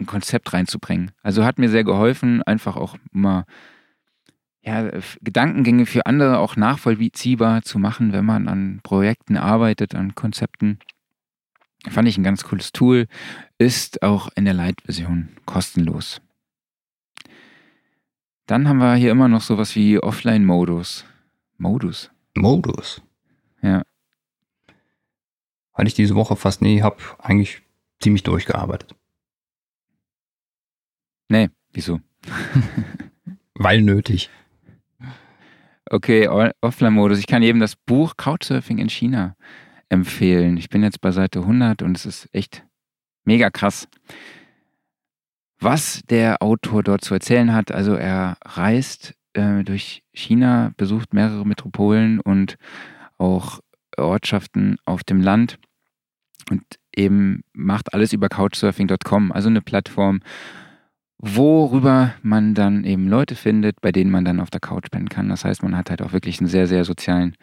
ein 0.00 0.06
Konzept 0.06 0.52
reinzubringen. 0.52 1.12
Also 1.22 1.44
hat 1.44 1.58
mir 1.58 1.68
sehr 1.68 1.84
geholfen, 1.84 2.42
einfach 2.42 2.76
auch 2.76 2.96
mal 3.12 3.44
ja, 4.62 4.90
Gedankengänge 5.20 5.86
für 5.86 6.06
andere 6.06 6.38
auch 6.38 6.56
nachvollziehbar 6.56 7.62
zu 7.62 7.78
machen, 7.78 8.12
wenn 8.12 8.24
man 8.24 8.48
an 8.48 8.80
Projekten 8.82 9.36
arbeitet, 9.36 9.94
an 9.94 10.14
Konzepten. 10.14 10.78
Fand 11.88 12.08
ich 12.08 12.16
ein 12.16 12.22
ganz 12.22 12.44
cooles 12.44 12.70
Tool, 12.70 13.08
ist 13.58 14.02
auch 14.02 14.28
in 14.36 14.44
der 14.44 14.54
Light-Version 14.54 15.30
kostenlos. 15.46 16.20
Dann 18.46 18.68
haben 18.68 18.78
wir 18.78 18.94
hier 18.94 19.10
immer 19.10 19.28
noch 19.28 19.40
sowas 19.40 19.74
wie 19.74 19.98
Offline-Modus. 19.98 21.04
Modus. 21.58 22.10
Modus. 22.36 23.02
Ja. 23.62 23.82
Hatte 25.74 25.88
ich 25.88 25.94
diese 25.94 26.14
Woche 26.14 26.36
fast 26.36 26.62
nie, 26.62 26.82
hab 26.82 27.18
eigentlich 27.18 27.62
ziemlich 28.00 28.22
durchgearbeitet. 28.22 28.94
Nee, 31.28 31.50
wieso? 31.72 32.00
Weil 33.54 33.82
nötig. 33.82 34.30
Okay, 35.94 36.26
Offline-Modus. 36.62 37.18
Ich 37.18 37.26
kann 37.26 37.42
eben 37.42 37.60
das 37.60 37.76
Buch 37.76 38.16
Couchsurfing 38.16 38.78
in 38.78 38.88
China 38.88 39.36
empfehlen. 39.90 40.56
Ich 40.56 40.70
bin 40.70 40.82
jetzt 40.82 41.02
bei 41.02 41.10
Seite 41.10 41.40
100 41.40 41.82
und 41.82 41.98
es 41.98 42.06
ist 42.06 42.30
echt 42.32 42.64
mega 43.26 43.50
krass. 43.50 43.86
Was 45.60 46.00
der 46.08 46.42
Autor 46.42 46.82
dort 46.82 47.04
zu 47.04 47.12
erzählen 47.12 47.52
hat, 47.52 47.72
also 47.72 47.94
er 47.94 48.38
reist 48.42 49.12
äh, 49.34 49.64
durch 49.64 50.02
China, 50.14 50.72
besucht 50.78 51.12
mehrere 51.12 51.46
Metropolen 51.46 52.20
und 52.20 52.56
auch 53.18 53.60
Ortschaften 53.98 54.78
auf 54.86 55.04
dem 55.04 55.20
Land 55.20 55.58
und 56.50 56.62
eben 56.96 57.42
macht 57.52 57.92
alles 57.92 58.14
über 58.14 58.30
Couchsurfing.com, 58.30 59.30
also 59.30 59.50
eine 59.50 59.60
Plattform, 59.60 60.20
worüber 61.22 62.14
man 62.22 62.54
dann 62.54 62.84
eben 62.84 63.08
Leute 63.08 63.36
findet, 63.36 63.80
bei 63.80 63.92
denen 63.92 64.10
man 64.10 64.24
dann 64.24 64.40
auf 64.40 64.50
der 64.50 64.60
Couch 64.60 64.90
pennen 64.90 65.08
kann. 65.08 65.28
Das 65.28 65.44
heißt, 65.44 65.62
man 65.62 65.76
hat 65.76 65.88
halt 65.88 66.02
auch 66.02 66.12
wirklich 66.12 66.40
einen 66.40 66.48
sehr, 66.48 66.66
sehr 66.66 66.84
sozialen 66.84 67.36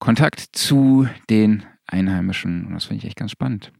Kontakt 0.00 0.40
zu 0.40 1.08
den 1.30 1.64
Einheimischen 1.86 2.66
und 2.66 2.74
das 2.74 2.86
finde 2.86 2.98
ich 2.98 3.06
echt 3.06 3.16
ganz 3.16 3.30
spannend. 3.30 3.72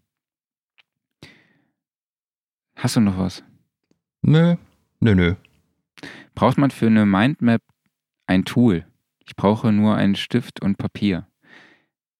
Hast 2.76 2.96
du 2.96 3.00
noch 3.00 3.18
was? 3.18 3.42
Nö. 4.22 4.56
Nö, 5.00 5.14
nö. 5.14 5.34
Braucht 6.34 6.56
man 6.56 6.70
für 6.70 6.86
eine 6.86 7.04
Mindmap 7.04 7.62
ein 8.26 8.44
Tool? 8.44 8.86
Ich 9.26 9.36
brauche 9.36 9.72
nur 9.72 9.96
einen 9.96 10.14
Stift 10.14 10.62
und 10.62 10.78
Papier. 10.78 11.26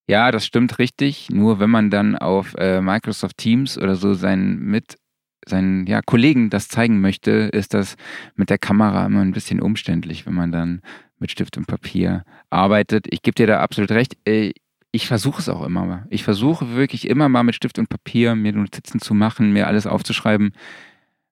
Ja, 0.07 0.31
das 0.31 0.45
stimmt 0.45 0.79
richtig. 0.79 1.31
Nur 1.31 1.61
wenn 1.61 1.71
man 1.71 1.91
dann 1.91 2.17
auf 2.17 2.55
äh, 2.57 2.81
Microsoft 2.81 3.39
Teams 3.39 3.79
oder 3.79 3.97
so 3.97 4.15
seinen 4.15 4.59
mit 4.59 4.99
seinen 5.47 5.87
ja, 5.87 6.01
Kollegen 6.03 6.51
das 6.51 6.69
zeigen 6.69 7.01
möchte, 7.01 7.31
ist 7.31 7.75
das 7.75 7.97
mit 8.37 8.51
der 8.51 8.59
Kamera 8.59 9.07
immer 9.07 9.21
ein 9.21 9.33
bisschen 9.33 9.61
umständlich, 9.61 10.27
wenn 10.27 10.35
man 10.35 10.53
dann 10.53 10.81
mit 11.19 11.31
Stift 11.31 11.57
und 11.57 11.67
Papier 11.67 12.25
arbeitet. 12.51 13.07
Ich 13.11 13.23
gebe 13.23 13.35
dir 13.35 13.47
da 13.47 13.61
absolut 13.61 13.91
recht. 13.91 14.17
Äh, 14.27 14.53
Ich 14.93 15.07
versuche 15.09 15.41
es 15.41 15.49
auch 15.49 15.65
immer 15.67 15.85
mal. 15.85 16.07
Ich 16.11 16.23
versuche 16.23 16.77
wirklich 16.77 17.09
immer 17.09 17.29
mal 17.29 17.43
mit 17.43 17.57
Stift 17.57 17.79
und 17.79 17.89
Papier 17.89 18.37
mir 18.37 18.53
Notizen 18.53 19.01
zu 19.01 19.13
machen, 19.15 19.53
mir 19.53 19.67
alles 19.67 19.87
aufzuschreiben. 19.87 20.53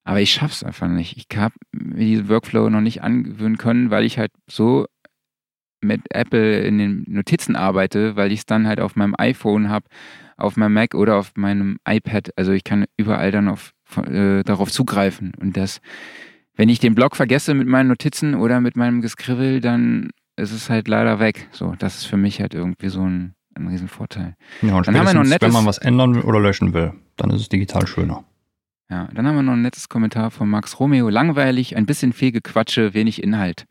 Aber 0.04 0.20
ich 0.20 0.32
schaffe 0.32 0.52
es 0.54 0.64
einfach 0.64 0.88
nicht. 0.88 1.16
Ich 1.16 1.38
habe 1.38 1.54
mir 1.72 2.04
diesen 2.04 2.28
Workflow 2.28 2.68
noch 2.70 2.80
nicht 2.80 3.02
angewöhnen 3.02 3.58
können, 3.58 3.90
weil 3.90 4.04
ich 4.04 4.18
halt 4.18 4.32
so 4.48 4.86
mit 5.80 6.02
Apple 6.10 6.60
in 6.60 6.78
den 6.78 7.04
Notizen 7.06 7.54
arbeite, 7.56 8.16
weil 8.16 8.32
ich 8.32 8.40
es 8.40 8.46
dann 8.46 8.66
halt 8.66 8.80
auf 8.80 8.96
meinem 8.96 9.14
iPhone 9.18 9.68
habe, 9.68 9.86
auf 10.36 10.56
meinem 10.56 10.74
Mac 10.74 10.94
oder 10.94 11.16
auf 11.16 11.32
meinem 11.36 11.78
iPad. 11.88 12.30
Also 12.36 12.52
ich 12.52 12.64
kann 12.64 12.86
überall 12.96 13.30
dann 13.30 13.48
auf, 13.48 13.72
äh, 13.98 14.42
darauf 14.42 14.70
zugreifen. 14.70 15.32
Und 15.40 15.56
das, 15.56 15.80
wenn 16.54 16.68
ich 16.68 16.78
den 16.80 16.94
Blog 16.94 17.16
vergesse 17.16 17.54
mit 17.54 17.66
meinen 17.68 17.88
Notizen 17.88 18.34
oder 18.34 18.60
mit 18.60 18.76
meinem 18.76 19.00
Gescribble, 19.00 19.60
dann 19.60 20.10
ist 20.36 20.52
es 20.52 20.70
halt 20.70 20.88
leider 20.88 21.18
weg. 21.20 21.48
So, 21.52 21.74
das 21.78 21.96
ist 21.98 22.04
für 22.06 22.16
mich 22.16 22.40
halt 22.40 22.54
irgendwie 22.54 22.88
so 22.88 23.02
ein, 23.02 23.34
ein 23.54 23.68
Riesenvorteil. 23.68 24.34
Ja, 24.62 24.76
und 24.76 24.86
Dann 24.86 24.96
haben 24.98 25.06
wir 25.06 25.14
noch 25.14 25.24
spätestens, 25.24 25.40
wenn 25.42 25.48
nettes- 25.48 25.54
man 25.54 25.66
was 25.66 25.78
ändern 25.78 26.22
oder 26.22 26.40
löschen 26.40 26.72
will, 26.74 26.92
dann 27.16 27.30
ist 27.30 27.40
es 27.42 27.48
digital 27.48 27.86
schöner. 27.86 28.24
Ja, 28.90 29.08
dann 29.14 29.26
haben 29.26 29.36
wir 29.36 29.42
noch 29.42 29.54
ein 29.54 29.62
nettes 29.62 29.88
Kommentar 29.88 30.30
von 30.30 30.50
Max 30.50 30.78
Romeo. 30.78 31.08
Langweilig, 31.08 31.76
ein 31.76 31.86
bisschen 31.86 32.12
viel 32.12 32.32
Gequatsche, 32.32 32.92
wenig 32.92 33.22
Inhalt. 33.22 33.64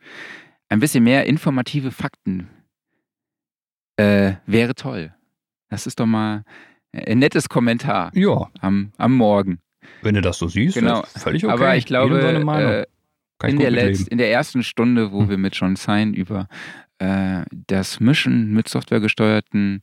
Ein 0.68 0.80
bisschen 0.80 1.04
mehr 1.04 1.26
informative 1.26 1.90
Fakten 1.92 2.48
äh, 3.96 4.34
wäre 4.46 4.74
toll. 4.74 5.14
Das 5.68 5.86
ist 5.86 6.00
doch 6.00 6.06
mal 6.06 6.44
ein 6.92 7.18
nettes 7.18 7.48
Kommentar 7.48 8.10
Ja, 8.14 8.50
am, 8.60 8.92
am 8.96 9.14
Morgen. 9.16 9.60
Wenn 10.02 10.14
du 10.14 10.20
das 10.20 10.38
so 10.38 10.48
siehst, 10.48 10.74
Genau. 10.74 11.02
völlig 11.16 11.44
okay. 11.44 11.52
Aber 11.52 11.76
ich 11.76 11.86
glaube, 11.86 12.20
äh, 12.20 13.48
in, 13.48 13.58
der. 13.58 13.70
Letz-, 13.70 14.08
in 14.08 14.18
der 14.18 14.30
ersten 14.30 14.62
Stunde, 14.62 15.12
wo 15.12 15.22
Hm. 15.22 15.30
wir 15.30 15.38
mit 15.38 15.54
John 15.56 15.76
Sein 15.76 16.14
über 16.14 16.48
äh, 16.98 17.42
das 17.66 18.00
Mischen 18.00 18.52
mit 18.52 18.68
softwaregesteuerten, 18.68 19.82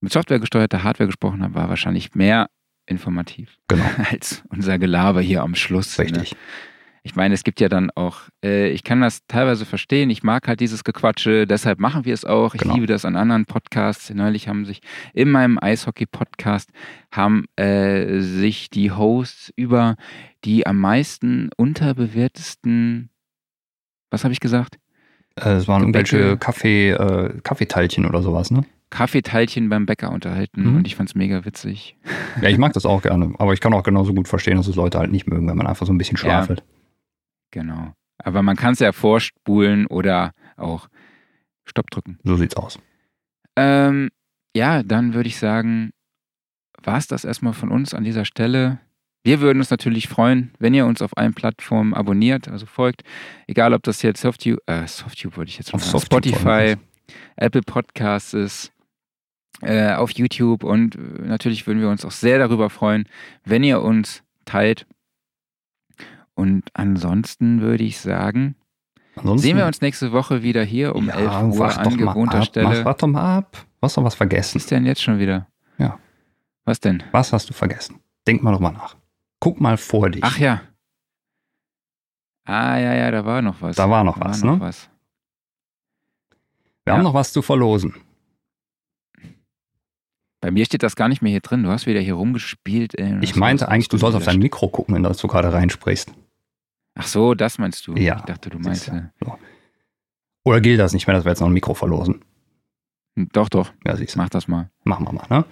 mit 0.00 0.12
softwaregesteuerter 0.12 0.82
Hardware 0.82 1.06
gesprochen 1.08 1.42
haben, 1.42 1.54
war 1.54 1.68
wahrscheinlich 1.68 2.14
mehr 2.14 2.48
informativ 2.86 3.56
Genau, 3.68 3.84
als 4.10 4.42
unser 4.50 4.78
Gelaber 4.78 5.20
hier 5.22 5.42
am 5.42 5.54
Schluss. 5.54 5.96
Ne? 5.98 6.24
Ich 7.06 7.16
meine, 7.16 7.34
es 7.34 7.44
gibt 7.44 7.60
ja 7.60 7.68
dann 7.68 7.90
auch, 7.94 8.20
äh, 8.42 8.68
ich 8.70 8.82
kann 8.82 9.02
das 9.02 9.20
teilweise 9.28 9.66
verstehen, 9.66 10.08
ich 10.08 10.22
mag 10.22 10.48
halt 10.48 10.60
dieses 10.60 10.84
Gequatsche, 10.84 11.46
deshalb 11.46 11.78
machen 11.78 12.06
wir 12.06 12.14
es 12.14 12.24
auch. 12.24 12.54
Ich 12.54 12.62
Genau. 12.62 12.74
liebe 12.74 12.86
das 12.86 13.04
an 13.04 13.14
anderen 13.14 13.44
Podcasts. 13.44 14.08
Neulich 14.08 14.48
haben 14.48 14.64
sich 14.64 14.80
in 15.12 15.30
meinem 15.30 15.58
Eishockey-Podcast 15.60 16.70
haben 17.12 17.44
äh, 17.56 18.20
sich 18.20 18.70
die 18.70 18.90
Hosts 18.90 19.52
über 19.54 19.96
die 20.46 20.66
am 20.66 20.78
meisten 20.80 21.50
unterbewertesten, 21.58 23.10
was 24.10 24.24
habe 24.24 24.32
ich 24.32 24.40
gesagt? 24.40 24.78
Äh, 25.36 25.50
Es 25.56 25.68
waren 25.68 25.82
Gebäcke. 25.86 26.16
irgendwelche 26.16 26.38
Kaffee, 26.38 26.90
äh, 26.92 27.38
Kaffeeteilchen 27.42 28.06
oder 28.06 28.22
sowas, 28.22 28.50
ne? 28.50 28.64
Kaffeeteilchen 28.88 29.68
beim 29.68 29.84
Bäcker 29.86 30.10
unterhalten 30.10 30.70
Mhm. 30.70 30.76
und 30.76 30.86
ich 30.86 30.94
fand's 30.96 31.14
mega 31.14 31.44
witzig. 31.44 31.96
Ja, 32.40 32.48
ich 32.48 32.56
mag 32.58 32.72
das 32.74 32.86
auch 32.86 33.02
gerne. 33.02 33.34
Aber 33.38 33.52
ich 33.52 33.60
kann 33.60 33.74
auch 33.74 33.82
genauso 33.82 34.14
gut 34.14 34.28
verstehen, 34.28 34.56
dass 34.56 34.68
es 34.68 34.76
Leute 34.76 34.98
halt 34.98 35.10
nicht 35.12 35.26
mögen, 35.26 35.46
wenn 35.48 35.56
man 35.56 35.66
einfach 35.66 35.84
so 35.86 35.92
ein 35.92 35.98
bisschen 35.98 36.16
Ja. 36.24 36.46
Genau. 37.54 37.92
Aber 38.18 38.42
man 38.42 38.56
kann 38.56 38.72
es 38.72 38.80
ja 38.80 38.90
vorspulen 38.90 39.86
oder 39.86 40.32
auch 40.56 40.88
Stopp 41.64 41.88
drücken. 41.90 42.18
So 42.24 42.36
sieht's 42.36 42.56
aus. 42.56 42.80
Ähm, 43.54 44.10
ja, 44.56 44.82
dann 44.82 45.14
würde 45.14 45.28
ich 45.28 45.38
sagen, 45.38 45.92
war 46.82 46.98
es 46.98 47.06
das 47.06 47.24
erstmal 47.24 47.52
von 47.52 47.70
uns 47.70 47.94
an 47.94 48.02
dieser 48.02 48.24
Stelle. 48.24 48.80
Wir 49.22 49.40
würden 49.40 49.58
uns 49.60 49.70
natürlich 49.70 50.08
freuen, 50.08 50.52
wenn 50.58 50.74
ihr 50.74 50.84
uns 50.84 51.00
auf 51.00 51.16
allen 51.16 51.32
Plattformen 51.32 51.94
abonniert, 51.94 52.48
also 52.48 52.66
folgt. 52.66 53.04
Egal, 53.46 53.72
ob 53.72 53.84
das 53.84 54.02
jetzt 54.02 54.20
Softube, 54.20 54.60
äh, 54.66 54.88
Softube 54.88 55.36
wollte 55.36 55.50
ich 55.50 55.58
jetzt 55.58 55.70
schon 55.70 55.78
sagen, 55.78 56.04
Spotify, 56.04 56.74
Apple 57.36 57.62
Podcasts 57.62 58.34
ist, 58.34 58.72
äh, 59.62 59.92
auf 59.92 60.10
YouTube 60.10 60.64
und 60.64 60.96
äh, 60.96 60.98
natürlich 61.22 61.68
würden 61.68 61.80
wir 61.80 61.88
uns 61.88 62.04
auch 62.04 62.10
sehr 62.10 62.40
darüber 62.40 62.68
freuen, 62.68 63.08
wenn 63.44 63.62
ihr 63.62 63.80
uns 63.80 64.24
teilt. 64.44 64.86
Und 66.34 66.64
ansonsten 66.74 67.60
würde 67.60 67.84
ich 67.84 68.00
sagen, 68.00 68.56
Ansonsten, 69.16 69.42
sehen 69.46 69.56
wir 69.56 69.66
uns 69.66 69.80
nächste 69.80 70.12
Woche 70.12 70.42
wieder 70.42 70.64
hier 70.64 70.96
um 70.96 71.06
ja, 71.06 71.14
11 71.14 71.58
Uhr 71.58 71.78
an 71.78 71.96
gewohnter 71.96 72.38
ab. 72.38 72.44
Stelle. 72.44 72.68
Mach, 72.68 72.84
warte 72.84 73.06
mal 73.06 73.38
ab. 73.38 73.52
Du 73.80 73.82
hast 73.82 73.96
doch 73.96 74.04
was 74.04 74.14
vergessen. 74.14 74.56
Was 74.56 74.62
ist 74.64 74.70
denn 74.70 74.84
jetzt 74.86 75.02
schon 75.02 75.18
wieder? 75.18 75.46
Ja. 75.78 75.98
Was 76.64 76.80
denn? 76.80 77.02
Was 77.12 77.32
hast 77.32 77.48
du 77.48 77.54
vergessen? 77.54 78.00
Denk 78.26 78.42
mal 78.42 78.52
drüber 78.52 78.72
nach. 78.72 78.96
Guck 79.38 79.60
mal 79.60 79.76
vor 79.76 80.10
dich. 80.10 80.24
Ach 80.24 80.38
ja. 80.38 80.62
Ah, 82.44 82.76
ja, 82.78 82.94
ja, 82.94 83.10
da 83.10 83.24
war 83.24 83.42
noch 83.42 83.62
was. 83.62 83.76
Da 83.76 83.88
war 83.88 84.04
noch 84.04 84.18
Da 84.18 84.26
was, 84.26 84.42
war 84.42 84.50
noch 84.50 84.58
ne? 84.58 84.64
was. 84.66 84.88
Wir 86.84 86.92
ja. 86.92 86.96
haben 86.98 87.04
noch 87.04 87.14
was 87.14 87.32
zu 87.32 87.40
verlosen. 87.42 87.94
Bei 90.40 90.50
mir 90.50 90.66
steht 90.66 90.82
das 90.82 90.94
gar 90.94 91.08
nicht 91.08 91.22
mehr 91.22 91.30
hier 91.30 91.40
drin. 91.40 91.62
Du 91.62 91.70
hast 91.70 91.86
wieder 91.86 92.00
hier 92.00 92.14
rumgespielt. 92.14 92.98
Ey, 92.98 93.18
Ich 93.22 93.34
meinte 93.34 93.64
was 93.64 93.70
eigentlich, 93.70 93.88
du 93.88 93.96
sollst 93.96 94.16
auf 94.16 94.24
dein. 94.24 94.38
Mikro 94.38 94.68
gucken, 94.68 94.94
wenn 94.94 95.02
du 95.02 95.08
dazu 95.08 95.26
gerade 95.26 95.52
reinsprichst. 95.52 96.12
Ach 96.96 97.06
so, 97.06 97.34
das 97.34 97.58
meinst 97.58 97.86
du. 97.86 97.94
Ja, 97.96 98.16
Ich 98.16 98.22
dachte, 98.22 98.50
du 98.50 98.58
meinst. 98.58 98.84
siehst 98.84 98.96
äh, 98.96 99.30
Oder 100.44 100.60
gilt 100.60 100.78
das 100.80 100.92
nicht 100.92 101.06
mehr, 101.06 101.16
dass 101.16 101.24
wir 101.24 101.30
jetzt 101.32 101.40
noch 101.40 101.48
ein 101.48 101.52
Mikro 101.52 101.74
verlosen? 101.74 102.24
hm, 103.16 103.28
Doch, 103.32 103.48
doch. 103.48 103.72
Ja, 103.84 103.96
siehst 103.96 104.14
du. 104.14 104.18
Mach 104.18 104.28
das 104.28 104.46
mal. 104.48 104.70
Machen 104.84 105.06
wir 105.06 105.12
mal, 105.12 105.26
ne? 105.28 105.44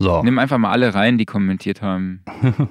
So. 0.00 0.22
Nimm 0.22 0.38
einfach 0.38 0.58
mal 0.58 0.70
alle 0.72 0.94
rein, 0.94 1.18
die 1.18 1.24
kommentiert 1.26 1.80
haben. 1.82 2.24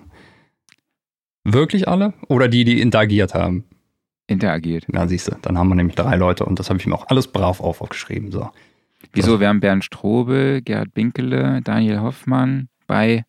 Wirklich 1.43 1.87
alle? 1.87 2.13
Oder 2.27 2.47
die, 2.47 2.63
die 2.63 2.79
interagiert 2.81 3.33
haben? 3.33 3.65
Interagiert. 4.27 4.85
Ja, 4.93 5.07
siehst 5.07 5.27
du. 5.29 5.35
Dann 5.41 5.57
haben 5.57 5.67
wir 5.69 5.75
nämlich 5.75 5.95
drei 5.95 6.15
Leute 6.15 6.45
und 6.45 6.59
das 6.59 6.69
habe 6.69 6.79
ich 6.79 6.85
mir 6.87 6.95
auch 6.95 7.07
alles 7.09 7.27
brav 7.27 7.59
auf 7.59 7.81
aufgeschrieben. 7.81 8.31
So. 8.31 8.49
Wieso? 9.11 9.39
Wir 9.39 9.49
haben 9.49 9.59
Bernd 9.59 9.83
Strobel, 9.83 10.61
Gerhard 10.61 10.93
Binkele, 10.93 11.61
Daniel 11.61 11.99
Hoffmann 12.01 12.69
bei 12.87 13.25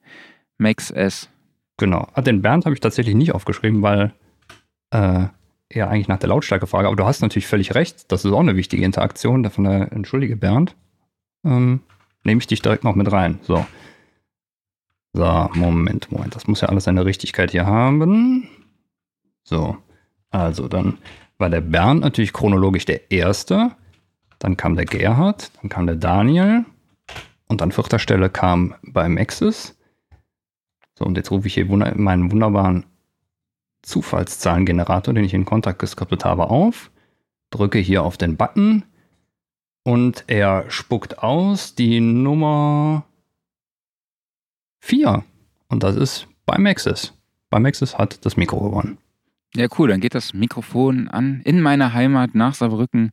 Max 0.59 0.91
S. 0.93 1.29
Genau. 1.77 2.07
Ah, 2.15 2.23
den 2.23 2.43
Bernd 2.43 2.65
habe 2.65 2.75
ich 2.75 2.81
tatsächlich 2.81 3.17
nicht 3.17 3.35
aufgeschrieben, 3.35 3.83
weil 3.83 4.15
äh, 4.95 5.27
er 5.69 5.91
eigentlich 5.91 6.09
nach 6.09 6.19
der 6.19 6.29
Lautstärke 6.29 6.67
frage. 6.67 6.87
Aber 6.87 6.97
du 6.97 7.05
hast 7.05 7.21
natürlich 7.21 7.47
völlig 7.47 7.75
recht. 7.75 8.11
Das 8.13 8.25
ist 8.25 8.33
auch 8.33 8.41
eine 8.41 8.57
wichtige 8.57 8.85
Interaktion. 8.85 9.43
Davon 9.43 9.65
der, 9.65 9.93
entschuldige 9.93 10.37
Bernd. 10.37 10.77
Ähm, 11.45 11.81
nehme 12.23 12.39
ich 12.39 12.47
dich 12.47 12.63
direkt 12.63 12.85
noch 12.85 12.95
mit 12.95 13.11
rein. 13.11 13.41
So. 13.43 13.67
So, 15.13 15.51
Moment, 15.55 16.11
Moment. 16.11 16.35
Das 16.35 16.47
muss 16.47 16.61
ja 16.61 16.69
alles 16.69 16.85
seine 16.85 17.05
Richtigkeit 17.05 17.51
hier 17.51 17.67
haben. 17.67 18.49
So. 19.43 19.77
Also, 20.31 20.69
dann 20.69 20.99
war 21.39 21.51
der 21.51 21.61
Bernd 21.61 22.01
natürlich 22.01 22.33
chronologisch 22.33 22.85
der 22.85 23.11
Erste. 23.11 23.73
Dann 24.39 24.57
kam 24.57 24.77
der 24.77 24.87
Gerhard. 24.87 25.51
Dann 25.61 25.69
kam 25.69 25.87
der 25.87 25.97
Daniel. 25.97 26.65
Und 27.47 27.63
an 27.63 27.73
vierter 27.73 27.99
Stelle 27.99 28.31
kam 28.31 28.75
bei 28.83 29.09
Maxis. 29.09 29.77
So, 30.97 31.05
und 31.05 31.17
jetzt 31.17 31.31
rufe 31.31 31.49
ich 31.49 31.55
hier 31.55 31.69
wunder 31.69 31.93
meinen 31.97 32.31
wunderbaren 32.31 32.87
Zufallszahlengenerator, 33.85 35.15
den 35.15 35.25
ich 35.25 35.35
in 35.35 35.45
Kontakt 35.45 35.79
geskriptet 35.79 36.25
habe, 36.25 36.51
auf. 36.51 36.91
Drücke 37.51 37.79
hier 37.79 38.03
auf 38.03 38.17
den 38.17 38.37
Button. 38.37 38.85
Und 39.85 40.25
er 40.27 40.65
spuckt 40.71 41.19
aus 41.19 41.75
die 41.75 42.01
Nummer 42.01 43.05
4. 44.81 45.25
Und 45.69 45.83
das 45.83 45.97
ist 45.97 46.27
bei 46.47 46.59
Maxis. 46.59 47.13
Bei 47.51 47.61
Maxis 47.61 47.99
hat 47.99 48.25
das 48.25 48.37
Mikro 48.37 48.61
gewonnen. 48.61 48.99
Ja, 49.55 49.69
cool, 49.79 49.89
dann 49.89 50.01
geht 50.01 50.15
das 50.15 50.35
Mikrofon 50.35 51.09
an 51.09 51.41
in 51.45 51.61
meiner 51.61 51.93
Heimat 51.93 52.35
nach 52.35 52.55
Saarbrücken. 52.55 53.11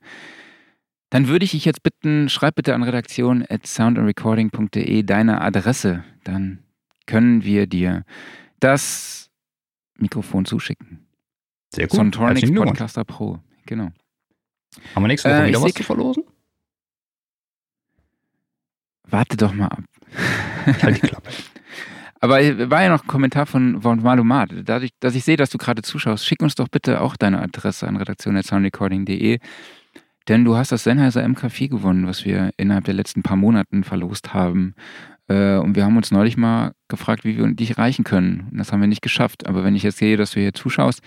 Dann 1.12 1.28
würde 1.28 1.46
ich 1.46 1.52
dich 1.52 1.66
jetzt 1.66 1.84
bitten, 1.84 2.30
schreib 2.30 2.56
bitte 2.56 2.74
an 2.74 2.84
redaktion 2.84 3.46
at 3.48 3.68
soundandrecording.de 3.68 5.04
deine 5.04 5.42
Adresse. 5.42 6.04
Dann 6.24 6.60
können 7.06 7.44
wir 7.44 7.68
dir 7.68 8.06
das 8.60 9.31
Mikrofon 10.02 10.46
zuschicken. 10.46 11.08
Sehr 11.74 11.88
gut. 11.88 12.12
Glückwunsch. 12.12 12.56
Podcaster 12.56 13.06
Pro. 13.06 13.40
Genau. 13.66 13.90
Haben 14.96 15.04
wir 15.04 15.08
nächste 15.08 15.30
Woche 15.30 15.44
Äh, 15.44 15.48
wieder 15.48 15.62
was 15.62 15.74
zu 15.74 15.84
verlosen? 15.84 16.24
Warte 19.08 19.38
doch 19.38 19.54
mal 19.54 19.68
ab. 19.68 19.84
Ich 20.68 20.84
halte 20.84 21.02
die 21.02 21.08
Klappe. 21.08 21.30
Aber 22.24 22.36
war 22.70 22.84
ja 22.84 22.90
noch 22.90 23.04
ein 23.04 23.08
Kommentar 23.08 23.48
von, 23.48 23.82
von 23.82 24.02
Malumat. 24.02 24.52
Dadurch, 24.66 24.92
dass 25.00 25.16
ich 25.16 25.24
sehe, 25.24 25.38
dass 25.38 25.50
du 25.50 25.58
gerade 25.58 25.82
zuschaust, 25.82 26.24
schick 26.26 26.42
uns 26.44 26.54
doch 26.54 26.68
bitte 26.68 27.02
auch 27.02 27.18
deine 27.18 27.42
Adresse 27.42 27.88
an 27.88 27.98
redaktion.soundrecording.de. 27.98 29.40
Denn 30.28 30.46
du 30.46 30.56
hast 30.56 30.72
das 30.72 30.84
Sennheiser 30.84 31.26
MK4 31.26 31.70
gewonnen, 31.70 32.06
was 32.06 32.24
wir 32.24 32.52
innerhalb 32.58 32.86
der 32.86 32.94
letzten 32.94 33.24
paar 33.24 33.38
Monaten 33.38 33.84
verlost 33.84 34.36
haben. 34.36 34.76
Äh, 35.32 35.58
Und 35.60 35.76
wir 35.76 35.86
haben 35.86 35.96
uns 35.96 36.10
neulich 36.12 36.36
mal 36.38 36.74
gefragt, 36.90 37.24
wie 37.24 37.38
wir 37.38 37.48
dich 37.54 37.72
erreichen 37.72 38.04
können. 38.04 38.48
Und 38.52 38.58
das 38.58 38.72
haben 38.72 38.82
wir 38.82 38.88
nicht 38.88 39.02
geschafft. 39.02 39.48
Aber 39.48 39.64
wenn 39.64 39.76
ich 39.76 39.84
jetzt 39.84 39.98
sehe, 39.98 40.18
dass 40.18 40.32
du 40.32 40.42
hier 40.42 40.54
zuschaust, 40.54 41.02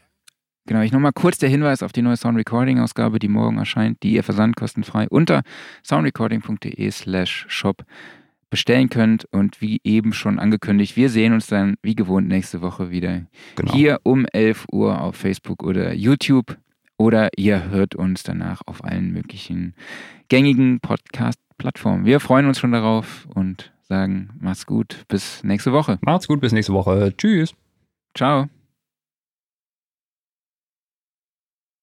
genau, 0.66 0.81
ich 0.81 0.93
nochmal 0.93 1.12
kurz 1.12 1.39
der 1.39 1.49
Hinweis 1.49 1.83
auf 1.83 1.93
die 1.93 2.03
neue 2.03 2.16
Sound 2.16 2.39
Recording 2.39 2.81
Ausgabe, 2.81 3.19
die 3.19 3.29
morgen 3.29 3.59
erscheint, 3.59 4.03
die 4.03 4.15
ihr 4.15 4.23
versandkostenfrei 4.23 5.09
unter 5.09 5.43
soundrecording.de 5.85 6.91
slash 6.91 7.47
shop 7.49 7.85
bestellen 8.51 8.89
könnt. 8.89 9.27
Und 9.33 9.61
wie 9.61 9.81
eben 9.85 10.12
schon 10.12 10.39
angekündigt, 10.39 10.97
wir 10.97 11.11
sehen 11.11 11.33
uns 11.33 11.47
dann 11.47 11.77
wie 11.83 11.95
gewohnt 11.95 12.29
nächste 12.29 12.61
Woche 12.61 12.91
wieder 12.91 13.27
genau. 13.57 13.73
hier 13.73 14.01
um 14.03 14.27
11 14.27 14.66
Uhr 14.73 15.01
auf 15.01 15.16
Facebook 15.16 15.62
oder 15.62 15.93
YouTube. 15.95 16.59
Oder 16.99 17.31
ihr 17.37 17.70
hört 17.70 17.97
uns 17.97 18.23
danach 18.23 18.61
auf 18.66 18.85
allen 18.85 19.12
möglichen 19.12 19.74
gängigen 20.29 20.79
Podcast-Plattformen. 21.62 22.05
Wir 22.05 22.20
freuen 22.20 22.47
uns 22.47 22.59
schon 22.59 22.72
darauf 22.72 23.26
und 23.34 23.72
sagen, 23.82 24.30
macht's 24.40 24.66
gut, 24.66 25.05
bis 25.09 25.43
nächste 25.44 25.72
Woche. 25.72 25.98
Macht's 26.02 26.28
gut, 26.28 26.40
bis 26.40 26.52
nächste 26.52 26.72
Woche. 26.72 27.14
Tschüss. 27.16 27.55
Ciao. 28.14 28.48